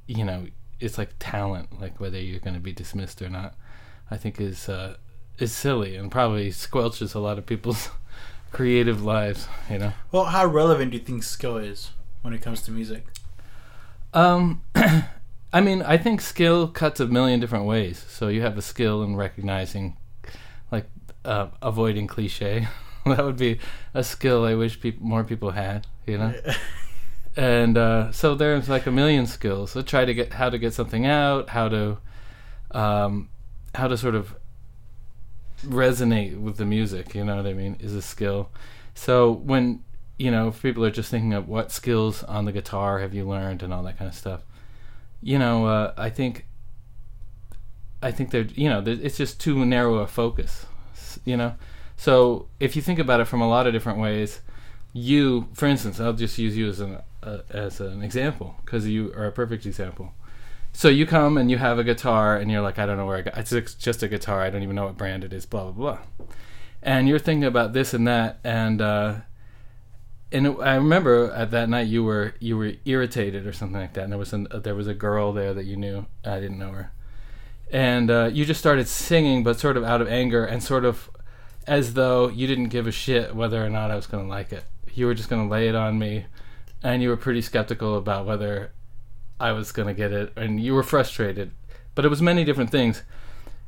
you 0.06 0.22
know, 0.22 0.48
it's 0.78 0.98
like 0.98 1.14
talent, 1.18 1.80
like 1.80 1.98
whether 1.98 2.20
you're 2.20 2.40
going 2.40 2.52
to 2.52 2.60
be 2.60 2.74
dismissed 2.74 3.22
or 3.22 3.30
not, 3.30 3.54
I 4.10 4.18
think 4.18 4.38
is 4.38 4.68
uh, 4.68 4.98
is 5.38 5.50
silly 5.50 5.96
and 5.96 6.10
probably 6.10 6.50
squelches 6.50 7.14
a 7.14 7.20
lot 7.20 7.38
of 7.38 7.46
people's 7.46 7.88
creative 8.52 9.02
lives. 9.02 9.48
You 9.70 9.78
know. 9.78 9.92
Well, 10.12 10.26
how 10.26 10.44
relevant 10.44 10.90
do 10.90 10.98
you 10.98 11.02
think 11.02 11.22
skill 11.22 11.56
is 11.56 11.92
when 12.20 12.34
it 12.34 12.42
comes 12.42 12.60
to 12.64 12.70
music? 12.70 13.06
Um, 14.12 14.60
I 15.54 15.62
mean, 15.62 15.80
I 15.80 15.96
think 15.96 16.20
skill 16.20 16.68
cuts 16.68 17.00
a 17.00 17.06
million 17.06 17.40
different 17.40 17.64
ways. 17.64 18.04
So 18.10 18.28
you 18.28 18.42
have 18.42 18.58
a 18.58 18.62
skill 18.62 19.02
in 19.02 19.16
recognizing, 19.16 19.96
like, 20.70 20.84
uh, 21.24 21.46
avoiding 21.62 22.08
cliche. 22.08 22.68
that 23.06 23.24
would 23.24 23.36
be 23.36 23.58
a 23.94 24.04
skill 24.04 24.44
I 24.44 24.54
wish 24.54 24.80
peop 24.80 25.00
more 25.00 25.24
people 25.24 25.52
had. 25.52 25.86
You 26.06 26.18
know. 26.18 26.34
and 27.36 27.78
uh, 27.78 28.12
so 28.12 28.34
there's 28.34 28.68
like 28.68 28.86
a 28.86 28.90
million 28.90 29.26
skills. 29.26 29.72
So 29.72 29.82
try 29.82 30.04
to 30.04 30.14
get 30.14 30.34
how 30.34 30.50
to 30.50 30.58
get 30.58 30.74
something 30.74 31.06
out, 31.06 31.50
how 31.50 31.68
to, 31.68 31.98
um, 32.72 33.28
how 33.74 33.88
to 33.88 33.96
sort 33.96 34.14
of 34.14 34.34
resonate 35.64 36.38
with 36.40 36.56
the 36.56 36.64
music. 36.64 37.14
You 37.14 37.24
know 37.24 37.36
what 37.36 37.46
I 37.46 37.52
mean? 37.54 37.76
Is 37.80 37.94
a 37.94 38.02
skill. 38.02 38.50
So 38.94 39.30
when 39.30 39.82
you 40.18 40.30
know 40.30 40.48
if 40.48 40.60
people 40.62 40.84
are 40.84 40.90
just 40.90 41.10
thinking 41.10 41.32
of 41.32 41.48
what 41.48 41.70
skills 41.72 42.22
on 42.24 42.44
the 42.44 42.52
guitar 42.52 43.00
have 43.00 43.14
you 43.14 43.26
learned 43.28 43.62
and 43.62 43.72
all 43.72 43.82
that 43.84 43.98
kind 43.98 44.08
of 44.08 44.14
stuff, 44.14 44.42
you 45.22 45.38
know, 45.38 45.66
uh, 45.66 45.94
I 45.96 46.10
think. 46.10 46.46
I 48.02 48.10
think 48.10 48.30
they're 48.30 48.42
you 48.54 48.68
know 48.68 48.80
there- 48.80 48.98
it's 49.00 49.16
just 49.16 49.40
too 49.40 49.64
narrow 49.66 49.96
a 49.98 50.06
focus, 50.06 50.66
you 51.24 51.36
know. 51.36 51.54
So 52.00 52.46
if 52.58 52.76
you 52.76 52.80
think 52.80 52.98
about 52.98 53.20
it 53.20 53.26
from 53.26 53.42
a 53.42 53.46
lot 53.46 53.66
of 53.66 53.74
different 53.74 53.98
ways, 53.98 54.40
you, 54.94 55.48
for 55.52 55.66
instance, 55.66 56.00
I'll 56.00 56.14
just 56.14 56.38
use 56.38 56.56
you 56.56 56.66
as 56.66 56.80
an 56.80 56.96
uh, 57.22 57.40
as 57.50 57.78
an 57.78 58.02
example 58.02 58.56
because 58.64 58.88
you 58.88 59.12
are 59.14 59.26
a 59.26 59.32
perfect 59.32 59.66
example. 59.66 60.14
So 60.72 60.88
you 60.88 61.04
come 61.04 61.36
and 61.36 61.50
you 61.50 61.58
have 61.58 61.78
a 61.78 61.84
guitar 61.84 62.38
and 62.38 62.50
you're 62.50 62.62
like, 62.62 62.78
I 62.78 62.86
don't 62.86 62.96
know 62.96 63.04
where 63.04 63.18
I 63.18 63.20
got. 63.20 63.36
It's 63.36 63.50
just- 63.76 64.02
a 64.02 64.08
guitar. 64.08 64.40
I 64.40 64.48
don't 64.48 64.62
even 64.62 64.76
know 64.76 64.86
what 64.86 64.96
brand 64.96 65.24
it 65.24 65.34
is. 65.34 65.44
Blah 65.44 65.72
blah 65.72 65.72
blah. 65.72 65.98
And 66.82 67.06
you're 67.06 67.18
thinking 67.18 67.44
about 67.44 67.74
this 67.74 67.92
and 67.92 68.08
that, 68.08 68.38
and 68.44 68.80
uh, 68.80 69.14
and 70.32 70.56
I 70.62 70.76
remember 70.76 71.30
at 71.32 71.50
that 71.50 71.68
night 71.68 71.86
you 71.88 72.02
were 72.02 72.32
you 72.40 72.56
were 72.56 72.72
irritated 72.86 73.46
or 73.46 73.52
something 73.52 73.78
like 73.78 73.92
that. 73.92 74.04
And 74.04 74.12
there 74.12 74.18
was 74.18 74.32
an, 74.32 74.48
uh, 74.50 74.58
there 74.58 74.74
was 74.74 74.86
a 74.86 74.94
girl 74.94 75.34
there 75.34 75.52
that 75.52 75.66
you 75.66 75.76
knew. 75.76 76.06
I 76.24 76.40
didn't 76.40 76.58
know 76.58 76.70
her, 76.70 76.92
and 77.70 78.10
uh, 78.10 78.30
you 78.32 78.46
just 78.46 78.60
started 78.60 78.88
singing, 78.88 79.44
but 79.44 79.60
sort 79.60 79.76
of 79.76 79.84
out 79.84 80.00
of 80.00 80.08
anger 80.08 80.46
and 80.46 80.62
sort 80.62 80.86
of 80.86 81.10
as 81.70 81.94
though 81.94 82.28
you 82.28 82.48
didn't 82.48 82.70
give 82.70 82.88
a 82.88 82.92
shit 82.92 83.32
whether 83.32 83.64
or 83.64 83.70
not 83.70 83.92
I 83.92 83.94
was 83.94 84.08
going 84.08 84.24
to 84.24 84.28
like 84.28 84.52
it. 84.52 84.64
You 84.92 85.06
were 85.06 85.14
just 85.14 85.30
going 85.30 85.46
to 85.46 85.50
lay 85.50 85.68
it 85.68 85.76
on 85.76 86.00
me, 86.00 86.26
and 86.82 87.00
you 87.00 87.08
were 87.08 87.16
pretty 87.16 87.40
skeptical 87.42 87.96
about 87.96 88.26
whether 88.26 88.72
I 89.38 89.52
was 89.52 89.70
going 89.70 89.86
to 89.86 89.94
get 89.94 90.10
it, 90.10 90.32
and 90.36 90.60
you 90.60 90.74
were 90.74 90.82
frustrated. 90.82 91.52
But 91.94 92.04
it 92.04 92.08
was 92.08 92.20
many 92.20 92.42
different 92.42 92.70
things. 92.70 93.04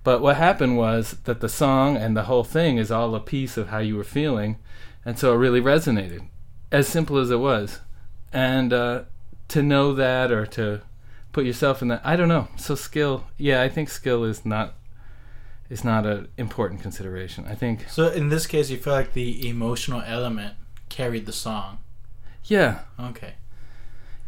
But 0.03 0.21
what 0.21 0.37
happened 0.37 0.77
was 0.77 1.13
that 1.25 1.41
the 1.41 1.49
song 1.49 1.97
and 1.97 2.17
the 2.17 2.25
whole 2.25 2.43
thing 2.43 2.77
is 2.77 2.91
all 2.91 3.15
a 3.15 3.21
piece 3.21 3.57
of 3.57 3.69
how 3.69 3.79
you 3.79 3.97
were 3.97 4.03
feeling, 4.03 4.59
and 5.05 5.17
so 5.17 5.33
it 5.33 5.37
really 5.37 5.61
resonated, 5.61 6.27
as 6.73 6.89
simple 6.89 7.19
as 7.19 7.31
it 7.31 7.39
was. 7.39 7.79
And 8.33 8.73
uh, 8.73 9.03
to 9.47 9.63
know 9.63 9.95
that 9.95 10.33
or 10.33 10.45
to 10.47 10.81
put 11.31 11.45
yourself 11.45 11.83
in 11.83 11.87
that, 11.89 12.03
I 12.03 12.17
don't 12.17 12.27
know. 12.27 12.49
So 12.57 12.75
skill, 12.75 13.29
yeah, 13.39 13.63
I 13.63 13.69
think 13.69 13.89
skill 13.89 14.25
is 14.25 14.45
not 14.45 14.75
is 15.73 15.83
not 15.85 16.05
an 16.07 16.29
important 16.37 16.83
consideration. 16.83 17.45
I 17.49 17.55
think, 17.55 17.89
So 17.89 18.09
in 18.11 18.29
this 18.29 18.47
case, 18.47 18.71
you 18.71 18.77
feel 18.77 18.93
like 18.93 19.13
the 19.15 19.49
emotional 19.49 20.03
element 20.07 20.55
carried 20.89 21.25
the 21.27 21.33
song. 21.33 21.79
yeah, 22.45 22.81
Okay. 23.01 23.35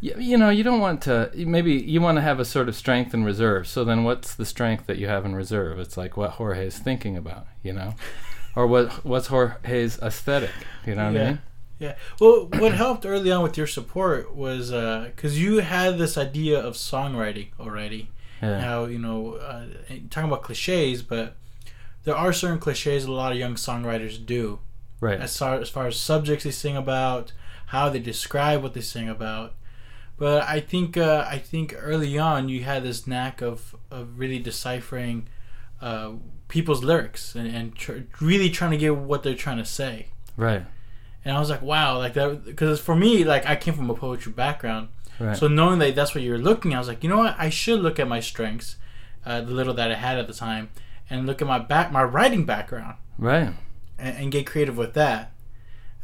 you, 0.01 0.15
you 0.19 0.37
know, 0.39 0.51
you 0.51 0.63
don't 0.65 0.81
want 0.81 1.03
to. 1.03 1.31
Maybe 1.35 1.73
you 1.75 2.01
want 2.01 2.17
to 2.19 2.23
have 2.23 2.41
a 2.41 2.45
sort 2.45 2.69
of 2.69 2.75
strength 2.77 3.13
in 3.15 3.25
reserve. 3.25 3.67
So 3.67 3.85
then, 3.85 4.05
what's 4.05 4.35
the 4.35 4.45
strength 4.47 4.87
that 4.87 4.99
you 4.99 5.07
have 5.09 5.25
in 5.25 5.35
reserve? 5.35 5.79
It's 5.79 5.97
like 5.97 6.17
what 6.17 6.31
Jorge 6.39 6.67
is 6.67 6.79
thinking 6.79 7.17
about, 7.17 7.47
you 7.63 7.73
know, 7.73 7.95
or 8.57 8.67
what 8.67 9.05
what's 9.05 9.27
Jorge's 9.29 9.99
aesthetic? 10.01 10.55
You 10.87 10.95
know 10.97 11.07
what 11.07 11.17
I 11.17 11.21
Yeah. 11.21 11.29
mean? 11.31 11.39
Yeah. 11.81 11.95
Well, 12.21 12.47
what 12.63 12.73
helped 12.73 13.05
early 13.05 13.31
on 13.33 13.43
with 13.43 13.57
your 13.59 13.67
support 13.67 14.35
was 14.35 14.73
uh, 14.73 15.11
because 15.15 15.41
you 15.41 15.59
had 15.59 15.99
this 15.99 16.17
idea 16.17 16.59
of 16.59 16.75
songwriting 16.75 17.49
already. 17.59 18.09
Yeah. 18.43 18.61
How 18.61 18.85
you 18.87 18.99
know, 18.99 19.35
uh, 19.35 19.67
talking 20.11 20.29
about 20.29 20.43
cliches, 20.43 21.03
but 21.03 21.37
there 22.05 22.17
are 22.17 22.33
certain 22.33 22.59
cliches 22.59 23.05
a 23.05 23.13
lot 23.13 23.33
of 23.33 23.39
young 23.39 23.55
songwriters 23.55 24.25
do. 24.25 24.61
Right. 25.01 25.21
as 25.21 25.37
far 25.37 25.61
as 25.61 25.69
far 25.69 25.87
as 25.87 25.97
subjects 25.99 26.45
they 26.45 26.51
sing 26.51 26.77
about, 26.77 27.33
how 27.67 27.91
they 27.91 27.99
describe 27.99 28.63
what 28.63 28.73
they 28.73 28.81
sing 28.81 29.09
about. 29.09 29.53
But 30.17 30.45
I 30.45 30.61
think 30.61 30.97
uh, 30.97 31.27
I 31.29 31.39
think 31.39 31.75
early 31.77 32.19
on 32.19 32.49
you 32.49 32.63
had 32.65 32.85
this 32.85 33.07
knack 33.07 33.43
of 33.43 33.75
of 33.91 34.19
really 34.19 34.39
deciphering 34.39 35.29
uh, 35.83 36.13
people's 36.49 36.85
lyrics 36.85 37.35
and, 37.35 37.49
and 37.55 37.75
tr- 37.75 38.05
really 38.21 38.49
trying 38.49 38.71
to 38.71 38.77
get 38.77 38.97
what 38.97 39.23
they're 39.23 39.35
trying 39.35 39.59
to 39.59 39.65
say. 39.65 40.09
Right. 40.37 40.65
And 41.25 41.37
I 41.37 41.41
was 41.41 41.51
like, 41.51 41.63
wow, 41.63 41.99
like 41.99 42.15
that 42.15 42.45
because 42.45 42.81
for 42.81 42.95
me, 42.95 43.25
like 43.25 43.45
I 43.47 43.57
came 43.57 43.75
from 43.75 43.91
a 43.91 43.95
poetry 43.95 44.33
background, 44.33 44.89
Right. 45.21 45.37
so 45.37 45.49
knowing 45.49 45.79
that 45.79 45.95
that's 45.95 46.15
what 46.15 46.25
you're 46.25 46.39
looking, 46.39 46.75
I 46.75 46.79
was 46.79 46.89
like, 46.89 47.03
you 47.05 47.09
know 47.09 47.19
what, 47.19 47.37
I 47.39 47.51
should 47.51 47.81
look 47.81 47.99
at 47.99 48.09
my 48.09 48.21
strengths, 48.21 48.77
uh, 49.25 49.41
the 49.43 49.53
little 49.53 49.75
that 49.75 49.91
I 49.91 49.95
had 49.95 50.19
at 50.19 50.27
the 50.27 50.35
time, 50.35 50.71
and 51.09 51.27
look 51.27 51.41
at 51.41 51.49
my 51.49 51.59
back 51.59 51.93
my 51.93 52.03
writing 52.03 52.45
background 52.45 52.97
right. 53.19 53.53
and, 53.99 54.17
and 54.19 54.33
get 54.33 54.47
creative 54.47 54.77
with 54.77 54.95
that. 54.95 55.33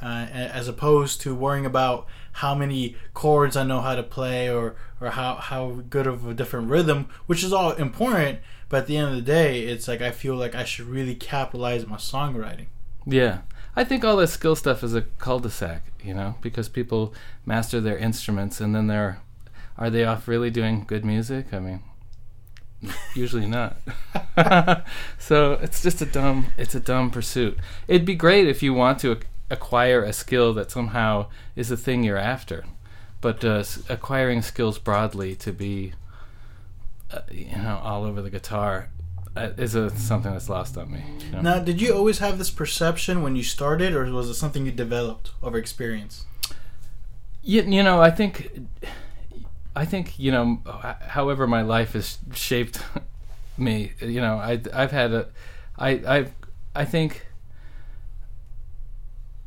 uh, 0.03 0.27
as 0.33 0.68
opposed 0.68 1.20
to 1.23 1.35
worrying 1.35 1.66
about 1.66 2.07
how 2.33 2.55
many 2.55 2.96
chords 3.12 3.57
I 3.57 3.64
know 3.64 3.81
how 3.81 3.94
to 3.94 4.03
play 4.03 4.49
or 4.49 4.77
or 5.01 5.11
how 5.11 5.35
how 5.37 5.83
good 5.90 6.07
of 6.07 6.27
a 6.27 6.35
different 6.35 6.70
rhythm, 6.70 7.09
which 7.27 7.44
is 7.44 7.53
all 7.53 7.73
important. 7.73 8.40
But 8.68 8.83
at 8.83 8.87
the 8.87 8.96
end 8.96 9.09
of 9.11 9.16
the 9.16 9.23
day, 9.23 9.62
it's 9.64 9.88
like 9.88 10.01
I 10.01 10.11
feel 10.12 10.37
like 10.37 10.55
I 10.55 10.64
should 10.64 10.87
really 10.87 11.14
capitalize 11.14 11.87
my 11.87 11.96
songwriting. 11.96 12.66
Yeah. 13.05 13.40
I 13.76 13.85
think 13.85 14.04
all 14.04 14.16
this 14.16 14.33
skill 14.33 14.56
stuff 14.56 14.83
is 14.83 14.94
a 14.94 15.02
cul-de-sac, 15.02 15.83
you 16.02 16.14
know, 16.14 16.35
because 16.40 16.68
people 16.68 17.14
master 17.46 17.80
their 17.80 17.96
instruments 17.96 18.61
and 18.61 18.74
then 18.74 18.87
they're 18.88 19.20
are 19.78 19.88
they 19.88 20.04
off 20.04 20.28
really 20.28 20.50
doing 20.50 20.85
good 20.87 21.04
music? 21.04 21.54
I 21.54 21.59
mean, 21.59 21.80
usually 23.14 23.46
not. 23.46 23.78
so 25.18 25.52
it's 25.54 25.83
just 25.83 26.02
a 26.02 26.06
dumb 26.06 26.48
it's 26.59 26.74
a 26.74 26.80
dumb 26.80 27.11
pursuit. 27.11 27.59
It'd 27.88 28.04
be 28.04 28.14
great 28.14 28.46
if 28.46 28.62
you 28.62 28.74
want 28.74 28.98
to 29.00 29.12
ac- 29.12 29.22
acquire 29.48 30.02
a 30.02 30.12
skill 30.12 30.52
that 30.54 30.70
somehow 30.70 31.26
is 31.56 31.68
the 31.68 31.76
thing 31.76 32.04
you're 32.04 32.18
after. 32.18 32.64
But 33.20 33.44
uh, 33.44 33.64
acquiring 33.88 34.42
skills 34.42 34.78
broadly 34.78 35.35
to 35.37 35.52
be 35.52 35.92
uh, 37.11 37.20
you 37.30 37.56
know 37.56 37.80
all 37.83 38.04
over 38.04 38.20
the 38.22 38.30
guitar 38.30 38.90
is 39.37 39.75
a, 39.75 39.90
something 39.97 40.33
that's 40.33 40.49
lost 40.49 40.77
on 40.77 40.90
me. 40.93 41.03
you 41.27 41.33
know? 41.33 41.40
Now, 41.40 41.59
did 41.61 41.81
you 41.81 41.95
always 41.95 42.19
have 42.19 42.38
this 42.38 42.51
perception 42.51 43.23
when 43.23 43.37
you 43.37 43.43
started, 43.43 43.95
or 43.95 44.05
was 44.12 44.29
it 44.29 44.35
something 44.35 44.66
you 44.66 44.73
developed 44.73 45.31
over 45.43 45.57
experience? 45.59 46.25
You, 47.43 47.62
you 47.62 47.83
know, 47.83 48.01
I 48.03 48.11
think, 48.11 48.51
I 49.75 49.85
think 49.85 50.19
you 50.19 50.31
know, 50.33 50.61
however 51.09 51.47
my 51.47 51.62
life 51.62 51.93
has 51.93 52.19
shaped 52.35 52.83
me. 53.57 53.93
You 54.01 54.21
know, 54.21 54.37
I 54.37 54.61
I've 54.75 54.90
had 54.90 55.12
a, 55.12 55.29
I 55.79 55.90
I 55.90 56.27
I 56.75 56.85
think. 56.85 57.27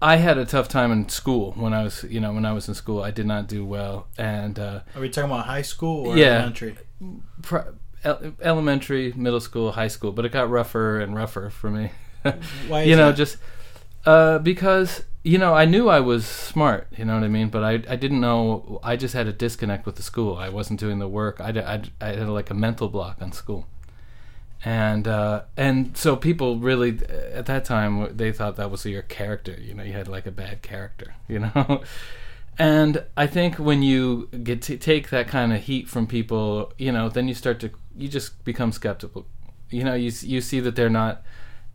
I 0.01 0.17
had 0.17 0.37
a 0.37 0.43
tough 0.45 0.67
time 0.67 0.91
in 0.91 1.07
school 1.07 1.53
when 1.55 1.73
I 1.73 1.83
was, 1.83 2.03
you 2.03 2.19
know, 2.19 2.33
when 2.33 2.45
I 2.45 2.51
was 2.51 2.67
in 2.67 2.73
school. 2.73 3.01
I 3.01 3.11
did 3.11 3.25
not 3.25 3.47
do 3.47 3.65
well, 3.65 4.07
and 4.17 4.59
uh, 4.59 4.81
Are 4.95 5.01
we 5.01 5.09
talking 5.09 5.31
about 5.31 5.45
high 5.45 5.61
school 5.61 6.07
or 6.07 6.17
Yeah. 6.17 6.25
elementary? 6.39 6.75
pr- 7.41 7.69
elementary, 8.05 9.13
middle 9.13 9.39
school, 9.39 9.71
high 9.73 9.87
school, 9.87 10.11
but 10.11 10.25
it 10.25 10.31
got 10.31 10.49
rougher 10.49 10.99
and 10.99 11.15
rougher 11.15 11.49
for 11.49 11.69
me. 11.69 11.91
Why 12.67 12.81
is 12.81 12.87
you 12.87 12.95
know, 12.95 13.07
that? 13.07 13.17
just 13.17 13.37
uh, 14.05 14.39
because 14.39 15.03
you 15.23 15.37
know 15.37 15.53
I 15.53 15.65
knew 15.65 15.89
I 15.89 15.99
was 15.99 16.25
smart. 16.25 16.87
You 16.97 17.05
know 17.05 17.15
what 17.15 17.23
I 17.23 17.27
mean? 17.29 17.49
But 17.49 17.63
I 17.63 17.73
I 17.89 17.95
didn't 17.95 18.19
know. 18.19 18.79
I 18.83 18.95
just 18.95 19.13
had 19.13 19.27
a 19.27 19.33
disconnect 19.33 19.85
with 19.85 19.95
the 19.95 20.03
school. 20.03 20.35
I 20.35 20.49
wasn't 20.49 20.79
doing 20.79 20.99
the 20.99 21.07
work. 21.07 21.39
I 21.39 21.49
I, 21.49 21.81
I 22.01 22.07
had 22.13 22.29
like 22.29 22.49
a 22.49 22.53
mental 22.55 22.89
block 22.89 23.21
on 23.21 23.31
school. 23.31 23.67
And 24.65 25.07
uh, 25.07 25.43
and 25.57 25.97
so 25.97 26.15
people 26.15 26.57
really 26.57 26.99
at 27.33 27.45
that 27.47 27.65
time 27.65 28.15
they 28.15 28.31
thought 28.31 28.55
that 28.55 28.71
was 28.71 28.85
your 28.85 29.01
character. 29.01 29.57
You 29.59 29.73
know, 29.73 29.83
you 29.83 29.93
had 29.93 30.07
like 30.07 30.25
a 30.25 30.31
bad 30.31 30.61
character. 30.61 31.15
You 31.27 31.39
know. 31.39 31.81
And 32.59 33.03
I 33.17 33.25
think 33.25 33.55
when 33.55 33.81
you 33.81 34.29
get 34.43 34.61
to 34.63 34.77
take 34.77 35.09
that 35.09 35.27
kind 35.27 35.51
of 35.53 35.63
heat 35.63 35.89
from 35.89 36.05
people, 36.05 36.71
you 36.77 36.91
know, 36.91 37.09
then 37.09 37.27
you 37.27 37.33
start 37.33 37.59
to 37.61 37.71
you 37.95 38.07
just 38.07 38.43
become 38.43 38.71
skeptical. 38.71 39.25
You 39.69 39.83
know, 39.83 39.93
you 39.95 40.11
you 40.21 40.41
see 40.41 40.59
that 40.59 40.75
they're 40.75 40.89
not 40.89 41.23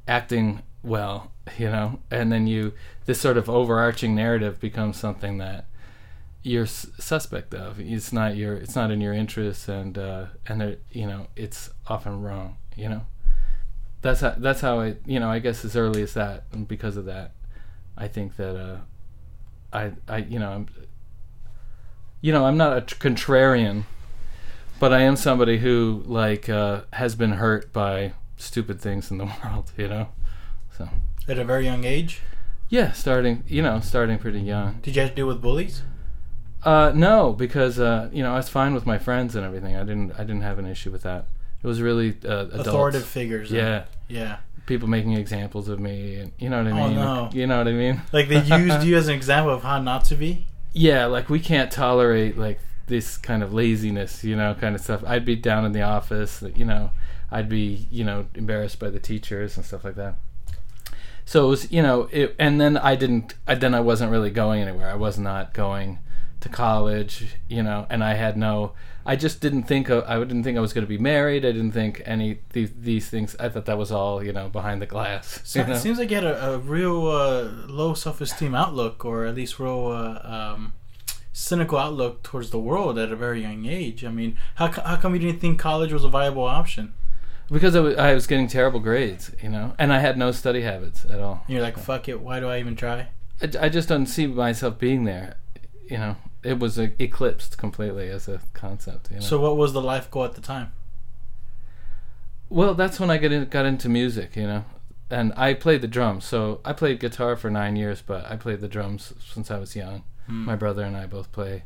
acting 0.07 0.62
well, 0.83 1.33
you 1.59 1.70
know, 1.70 2.00
and 2.11 2.31
then 2.33 2.46
you 2.46 2.72
this 3.07 3.20
sort 3.20 3.37
of 3.37 3.48
overarching 3.48 4.14
narrative 4.14 4.61
becomes 4.61 4.96
something 4.96 5.38
that 5.38 5.66
you're 6.42 6.64
s- 6.64 6.87
suspect 6.98 7.52
of. 7.54 7.81
It's 7.81 8.12
not 8.12 8.37
your 8.37 8.54
it's 8.54 8.76
not 8.76 8.90
in 8.90 9.00
your 9.00 9.12
interest, 9.12 9.68
and 9.68 9.98
uh, 9.98 10.26
and 10.46 10.76
you 10.92 11.07
know 11.07 11.26
it's 11.37 11.70
often 11.88 12.22
wrong. 12.22 12.57
You 12.76 12.88
know, 12.88 13.07
that's 14.02 14.20
how 14.20 14.35
that's 14.38 14.61
how 14.61 14.81
I 14.81 14.96
you 15.07 15.18
know 15.20 15.31
I 15.31 15.40
guess 15.40 15.64
as 15.64 15.76
early 15.76 16.02
as 16.02 16.14
that, 16.14 16.44
and 16.52 16.66
because 16.68 16.96
of 16.96 17.04
that, 17.07 17.33
I 17.96 18.09
think 18.09 18.37
that 18.37 18.57
uh, 18.57 18.76
I 19.72 19.92
I 20.09 20.18
you 20.18 20.38
know 20.38 20.50
I'm 20.52 20.68
you 22.20 22.33
know 22.33 22.46
I'm 22.46 22.57
not 22.57 22.76
a 22.76 22.81
tr- 22.83 22.94
contrarian, 22.96 23.85
but 24.81 24.93
I 24.93 25.01
am 25.01 25.17
somebody 25.17 25.59
who 25.59 26.03
like 26.07 26.49
uh, 26.49 26.83
has 26.95 27.14
been 27.14 27.33
hurt 27.33 27.73
by 27.73 28.12
stupid 28.37 28.81
things 28.81 29.11
in 29.11 29.19
the 29.19 29.25
world. 29.45 29.73
You 29.77 29.88
know, 29.88 30.09
so 30.77 30.88
At 31.29 31.38
a 31.38 31.45
very 31.45 31.64
young 31.64 31.85
age, 31.85 32.23
yeah, 32.69 32.93
starting 32.93 33.45
you 33.47 33.62
know 33.62 33.81
starting 33.81 34.19
pretty 34.19 34.41
young. 34.41 34.79
did 34.83 34.97
you 34.97 35.03
have 35.03 35.11
to 35.12 35.17
deal 35.17 35.27
with 35.27 35.41
bullies? 35.43 35.83
Uh, 36.64 36.91
no, 36.95 37.33
because 37.33 37.79
uh, 37.79 38.11
you 38.12 38.23
know 38.23 38.33
I 38.33 38.37
was 38.37 38.49
fine 38.49 38.75
with 38.75 38.85
my 38.87 38.99
friends 38.99 39.37
and 39.37 39.45
everything. 39.45 39.77
I 39.77 39.81
didn't 39.85 40.12
I 40.14 40.19
didn't 40.25 40.43
have 40.43 40.59
an 40.59 40.67
issue 40.67 40.91
with 40.91 41.03
that. 41.03 41.27
It 41.62 41.67
was 41.67 41.81
really 41.83 42.17
uh, 42.25 42.47
adults. 42.47 42.69
Authoritative 42.69 43.07
figures. 43.09 43.51
Yeah, 43.51 43.85
Yeah. 44.09 44.38
people 44.67 44.87
making 44.88 45.14
examples 45.14 45.69
of 45.69 45.81
me, 45.81 46.17
and 46.17 46.33
you 46.38 46.49
know 46.49 46.62
what 46.62 46.73
I 46.73 46.75
mean. 46.75 46.83
Oh, 46.83 46.88
mean. 46.88 46.97
no. 46.97 47.31
You 47.33 47.47
know 47.47 47.59
what 47.59 47.69
I 47.69 47.73
mean. 47.73 48.03
Like 48.12 48.29
they 48.29 48.43
used 48.43 48.83
you 48.87 48.97
as 48.97 49.09
an 49.09 49.14
example 49.14 49.53
of 49.53 49.62
how 49.62 49.81
not 49.81 50.05
to 50.07 50.14
be. 50.14 50.47
Yeah, 50.73 51.07
like 51.07 51.29
we 51.29 51.41
can't 51.41 51.71
tolerate 51.73 52.37
like 52.38 52.61
this 52.88 53.16
kind 53.16 53.42
of 53.42 53.55
laziness, 53.55 54.24
you 54.24 54.37
know, 54.37 54.55
kind 54.55 54.74
of 54.74 54.81
stuff. 54.81 55.03
I'd 55.07 55.24
be 55.24 55.37
down 55.37 55.64
in 55.64 55.72
the 55.72 55.83
office, 55.83 56.42
you 56.55 56.64
know, 56.64 56.90
I'd 57.31 57.48
be, 57.48 57.87
you 57.90 58.05
know, 58.05 58.27
embarrassed 58.35 58.79
by 58.79 58.90
the 58.90 59.01
teachers 59.01 59.57
and 59.57 59.64
stuff 59.64 59.85
like 59.85 59.96
that. 59.96 60.16
So 61.24 61.46
it 61.46 61.48
was, 61.51 61.72
you 61.72 61.83
know, 61.83 62.09
it, 62.11 62.35
and 62.38 62.61
then 62.61 62.79
I 62.79 62.96
didn't, 62.96 63.35
I, 63.46 63.55
then 63.55 63.74
I 63.74 63.81
wasn't 63.81 64.11
really 64.11 64.31
going 64.31 64.62
anywhere. 64.62 64.90
I 64.90 64.94
was 64.94 65.18
not 65.18 65.53
going 65.53 65.98
to 66.40 66.48
college, 66.48 67.37
you 67.48 67.62
know, 67.62 67.87
and 67.90 68.03
I 68.03 68.14
had 68.14 68.37
no, 68.37 68.72
I 69.05 69.16
just 69.16 69.40
didn't 69.40 69.64
think, 69.64 69.90
of, 69.90 70.05
I 70.05 70.18
didn't 70.18 70.44
think 70.44 70.57
I 70.57 70.61
was 70.61 70.72
going 70.72 70.87
to 70.87 70.88
be 70.88 70.98
married. 70.98 71.44
I 71.44 71.53
didn't 71.53 71.72
think 71.72 72.03
any 72.07 72.38
these, 72.55 72.72
these 72.79 73.11
things. 73.11 73.37
I 73.38 73.51
thought 73.51 73.66
that 73.66 73.77
was 73.77 73.92
all, 73.92 74.24
you 74.24 74.33
know, 74.33 74.48
behind 74.48 74.81
the 74.81 74.87
glass. 74.87 75.40
So 75.44 75.61
you 75.61 75.66
know? 75.66 75.74
it 75.74 75.81
seems 75.81 75.98
like 75.98 76.11
you 76.11 76.16
had 76.16 76.24
a, 76.24 76.55
a 76.55 76.59
real 76.59 77.07
uh, 77.09 77.51
low 77.66 77.92
self-esteem 77.92 78.55
outlook, 78.55 79.05
or 79.05 79.27
at 79.27 79.35
least 79.35 79.59
real 79.59 79.88
uh, 79.88 80.55
um, 80.55 80.72
cynical 81.38 81.79
outlook 81.79 82.22
towards 82.24 82.51
the 82.51 82.59
world 82.59 82.98
at 82.98 83.12
a 83.12 83.16
very 83.16 83.42
young 83.42 83.64
age. 83.66 84.05
I 84.05 84.11
mean, 84.11 84.37
how 84.57 84.70
how 84.70 84.96
come 84.96 85.14
you 85.14 85.20
didn't 85.20 85.40
think 85.40 85.59
college 85.59 85.92
was 85.92 86.05
a 86.05 86.09
viable 86.09 86.44
option? 86.44 86.94
because 87.51 87.74
I 87.74 88.12
was, 88.12 88.27
getting 88.27 88.46
terrible 88.46 88.81
grades, 88.81 89.31
you 89.42 89.48
know, 89.48 89.74
and 89.79 89.90
I 89.90 90.01
had 90.01 90.18
no 90.18 90.33
study 90.33 90.61
habits 90.61 91.07
at 91.07 91.18
all. 91.18 91.44
And 91.46 91.55
you're 91.55 91.62
like, 91.62 91.79
fuck 91.79 92.07
it, 92.07 92.20
why 92.20 92.40
do 92.40 92.48
I 92.48 92.59
even 92.59 92.77
try? 92.77 93.09
I, 93.40 93.51
I 93.61 93.68
just 93.70 93.88
don't 93.88 94.05
see 94.05 94.27
myself 94.27 94.79
being 94.79 95.05
there. 95.05 95.37
You 95.88 95.96
know, 95.96 96.16
it 96.42 96.59
was 96.59 96.79
uh, 96.79 96.88
eclipsed 96.98 97.57
completely 97.57 98.11
as 98.11 98.29
a 98.29 98.42
concept. 98.53 99.09
You 99.11 99.16
know? 99.16 99.22
So 99.22 99.40
what 99.40 99.57
was 99.57 99.72
the 99.72 99.81
life 99.81 100.11
goal 100.11 100.24
at 100.24 100.35
the 100.35 100.42
time? 100.42 100.72
well, 102.51 102.74
that's 102.74 103.01
when 103.01 103.11
I 103.11 103.16
got 103.18 103.33
in, 103.33 103.46
got 103.46 103.64
into 103.64 103.88
music. 103.88 104.37
You 104.37 104.46
know, 104.46 104.64
and 105.09 105.33
I 105.35 105.55
played 105.55 105.81
the 105.81 105.88
drums. 105.88 106.27
So 106.27 106.61
I 106.66 106.74
played 106.74 107.01
guitar 107.01 107.35
for 107.35 107.51
nine 107.51 107.77
years, 107.77 108.03
but 108.03 108.31
I 108.31 108.37
played 108.37 108.61
the 108.61 108.68
drums 108.68 109.14
since 109.24 109.51
I 109.51 109.59
was 109.59 109.74
young. 109.74 110.03
Hmm. 110.29 110.45
My 110.45 110.55
brother 110.55 110.85
and 110.85 110.97
I 110.97 111.07
both 111.07 111.33
play, 111.33 111.64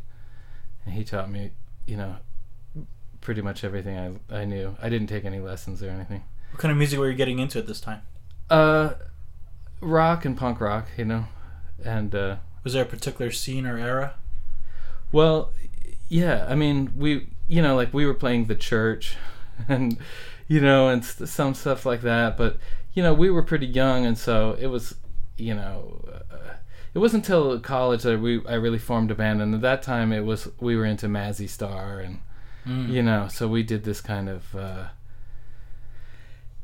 and 0.86 0.94
he 0.94 1.04
taught 1.04 1.30
me. 1.30 1.50
You 1.86 1.96
know, 1.96 2.16
pretty 3.20 3.42
much 3.42 3.64
everything 3.64 3.98
I 4.30 4.40
I 4.40 4.44
knew. 4.46 4.76
I 4.80 4.88
didn't 4.88 5.08
take 5.08 5.24
any 5.24 5.40
lessons 5.40 5.82
or 5.82 5.90
anything. 5.90 6.22
What 6.52 6.60
kind 6.60 6.72
of 6.72 6.78
music 6.78 6.98
were 6.98 7.10
you 7.10 7.16
getting 7.16 7.38
into 7.38 7.58
at 7.58 7.66
this 7.66 7.80
time? 7.80 8.02
Uh, 8.48 8.94
rock 9.80 10.24
and 10.24 10.36
punk 10.36 10.60
rock. 10.60 10.86
You 10.96 11.04
know, 11.04 11.24
and. 11.84 12.14
uh 12.14 12.36
Was 12.64 12.74
there 12.74 12.84
a 12.84 12.86
particular 12.86 13.32
scene 13.32 13.66
or 13.66 13.76
era? 13.78 14.14
Well, 15.10 15.52
yeah. 16.08 16.46
I 16.48 16.54
mean, 16.54 16.92
we, 16.96 17.26
you 17.48 17.60
know, 17.60 17.74
like 17.74 17.92
we 17.92 18.06
were 18.06 18.14
playing 18.14 18.44
the 18.46 18.54
church, 18.54 19.16
and 19.68 19.98
you 20.46 20.60
know, 20.60 20.88
and 20.88 21.04
st- 21.04 21.28
some 21.28 21.54
stuff 21.54 21.84
like 21.84 22.02
that. 22.02 22.36
But 22.36 22.58
you 22.94 23.02
know, 23.02 23.12
we 23.14 23.28
were 23.30 23.42
pretty 23.42 23.66
young, 23.66 24.06
and 24.06 24.16
so 24.16 24.56
it 24.60 24.66
was, 24.68 24.94
you 25.36 25.54
know, 25.54 26.04
uh, 26.30 26.36
it 26.94 26.98
wasn't 26.98 27.24
until 27.24 27.58
college 27.60 28.02
that 28.02 28.20
we 28.20 28.44
I 28.46 28.54
really 28.54 28.78
formed 28.78 29.10
a 29.10 29.14
band, 29.14 29.40
and 29.42 29.54
at 29.54 29.60
that 29.62 29.82
time 29.82 30.12
it 30.12 30.24
was 30.24 30.48
we 30.60 30.76
were 30.76 30.84
into 30.86 31.06
Mazzy 31.08 31.48
Star, 31.48 32.00
and 32.00 32.18
Mm. 32.66 32.90
you 32.90 33.02
know, 33.02 33.26
so 33.28 33.48
we 33.48 33.64
did 33.64 33.82
this 33.82 34.00
kind 34.00 34.28
of. 34.28 34.54
Uh, 34.54 34.84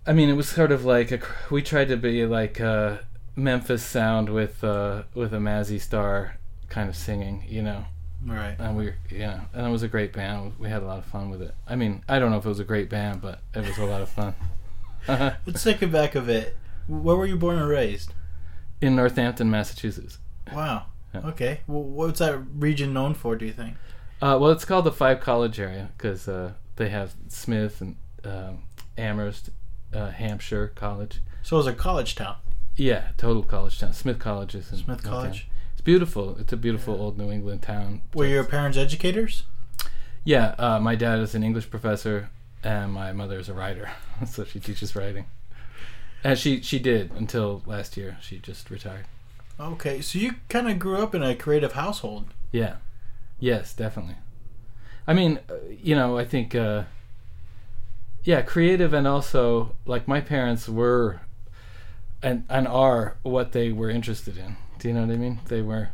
I 0.06 0.12
mean, 0.12 0.28
it 0.28 0.34
was 0.34 0.48
sort 0.48 0.72
of 0.72 0.84
like 0.84 1.10
a, 1.12 1.20
we 1.50 1.60
tried 1.62 1.88
to 1.88 1.96
be 1.96 2.24
like 2.24 2.60
a 2.60 3.00
Memphis 3.36 3.82
sound 3.82 4.28
with 4.30 4.62
uh, 4.64 5.02
with 5.14 5.34
a 5.34 5.38
Mazzy 5.38 5.80
Star 5.80 6.36
kind 6.68 6.88
of 6.88 6.96
singing, 6.96 7.44
you 7.48 7.62
know 7.62 7.84
Right. 8.24 8.56
and 8.58 8.76
we 8.76 8.92
yeah 9.10 9.42
and 9.54 9.66
it 9.66 9.70
was 9.70 9.82
a 9.84 9.88
great 9.88 10.12
band 10.12 10.52
we 10.58 10.68
had 10.68 10.82
a 10.82 10.86
lot 10.86 10.98
of 10.98 11.04
fun 11.04 11.30
with 11.30 11.40
it 11.40 11.54
i 11.68 11.76
mean 11.76 12.02
i 12.08 12.18
don't 12.18 12.32
know 12.32 12.36
if 12.38 12.44
it 12.44 12.48
was 12.48 12.58
a 12.58 12.64
great 12.64 12.90
band 12.90 13.22
but 13.22 13.38
it 13.54 13.64
was 13.64 13.78
a 13.78 13.84
lot 13.84 14.02
of 14.02 14.08
fun 14.08 14.34
Let's 15.08 15.62
take 15.62 15.80
it 15.82 15.92
back 15.92 16.14
a 16.16 16.20
bit. 16.20 16.56
Where 16.88 17.14
were 17.16 17.26
you 17.26 17.36
born 17.36 17.58
and 17.58 17.68
raised? 17.68 18.12
in 18.80 18.96
northampton 18.96 19.48
massachusetts 19.50 20.18
Wow. 20.54 20.86
Yeah. 21.14 21.20
Okay. 21.26 21.60
Well, 21.66 21.82
what's 21.82 22.18
that 22.18 22.38
region 22.54 22.92
known 22.92 23.14
for? 23.14 23.34
Do 23.36 23.46
you 23.46 23.52
think? 23.52 23.76
uh, 24.20 24.36
well 24.40 24.50
it's 24.50 24.64
called 24.64 24.84
the 24.84 24.92
five 24.92 25.20
college 25.20 25.60
area 25.60 25.90
because 25.96 26.26
uh, 26.28 26.52
they 26.76 26.88
have 26.88 27.14
smith 27.28 27.80
and 27.80 27.94
um, 28.24 28.64
amherst 28.96 29.50
uh, 29.94 30.10
hampshire 30.10 30.72
college 30.74 31.20
So 31.44 31.56
it's 31.58 31.68
a 31.68 31.72
college 31.72 32.16
town. 32.16 32.34
yeah 32.74 33.10
total 33.16 33.44
college 33.44 33.78
town 33.78 33.92
smith 33.92 34.18
college 34.18 34.56
is 34.56 34.72
in 34.72 34.78
Smith. 34.78 35.04
College. 35.04 35.46
it's 35.72 35.80
beautiful 35.82 36.36
it's 36.40 36.52
a 36.52 36.56
beautiful 36.56 36.94
old 37.00 37.16
new 37.16 37.30
england 37.30 37.62
town 37.62 38.02
Were 38.12 38.26
your 38.26 38.42
parents 38.42 38.76
educators? 38.76 39.44
yeah 40.24 40.56
uh, 40.58 40.80
my 40.80 40.96
dad 40.96 41.20
is 41.20 41.36
an 41.36 41.44
english 41.44 41.70
professor 41.70 42.28
and 42.64 42.92
my 42.92 43.12
mother 43.12 43.38
is 43.38 43.48
a 43.48 43.54
writer 43.54 43.88
so 44.26 44.44
she 44.44 44.58
teaches 44.58 44.96
writing 44.96 45.26
and 46.24 46.36
she 46.36 46.60
she 46.60 46.80
did 46.80 47.12
until 47.12 47.62
last 47.66 47.96
year 47.96 48.16
she 48.20 48.38
just 48.40 48.68
retired 48.68 49.06
Okay, 49.60 50.00
so 50.00 50.18
you 50.18 50.36
kind 50.48 50.68
of 50.70 50.78
grew 50.78 50.98
up 50.98 51.14
in 51.14 51.22
a 51.22 51.34
creative 51.34 51.72
household. 51.72 52.26
Yeah. 52.52 52.76
Yes, 53.40 53.74
definitely. 53.74 54.16
I 55.06 55.14
mean, 55.14 55.40
uh, 55.50 55.54
you 55.82 55.94
know, 55.94 56.18
I 56.18 56.24
think, 56.24 56.54
uh, 56.54 56.84
yeah, 58.24 58.42
creative 58.42 58.92
and 58.92 59.06
also 59.06 59.74
like 59.86 60.06
my 60.06 60.20
parents 60.20 60.68
were 60.68 61.20
and 62.22 62.44
and 62.48 62.66
are 62.66 63.16
what 63.22 63.52
they 63.52 63.72
were 63.72 63.90
interested 63.90 64.36
in. 64.36 64.56
Do 64.78 64.88
you 64.88 64.94
know 64.94 65.06
what 65.06 65.14
I 65.14 65.16
mean? 65.16 65.40
They 65.46 65.62
were. 65.62 65.90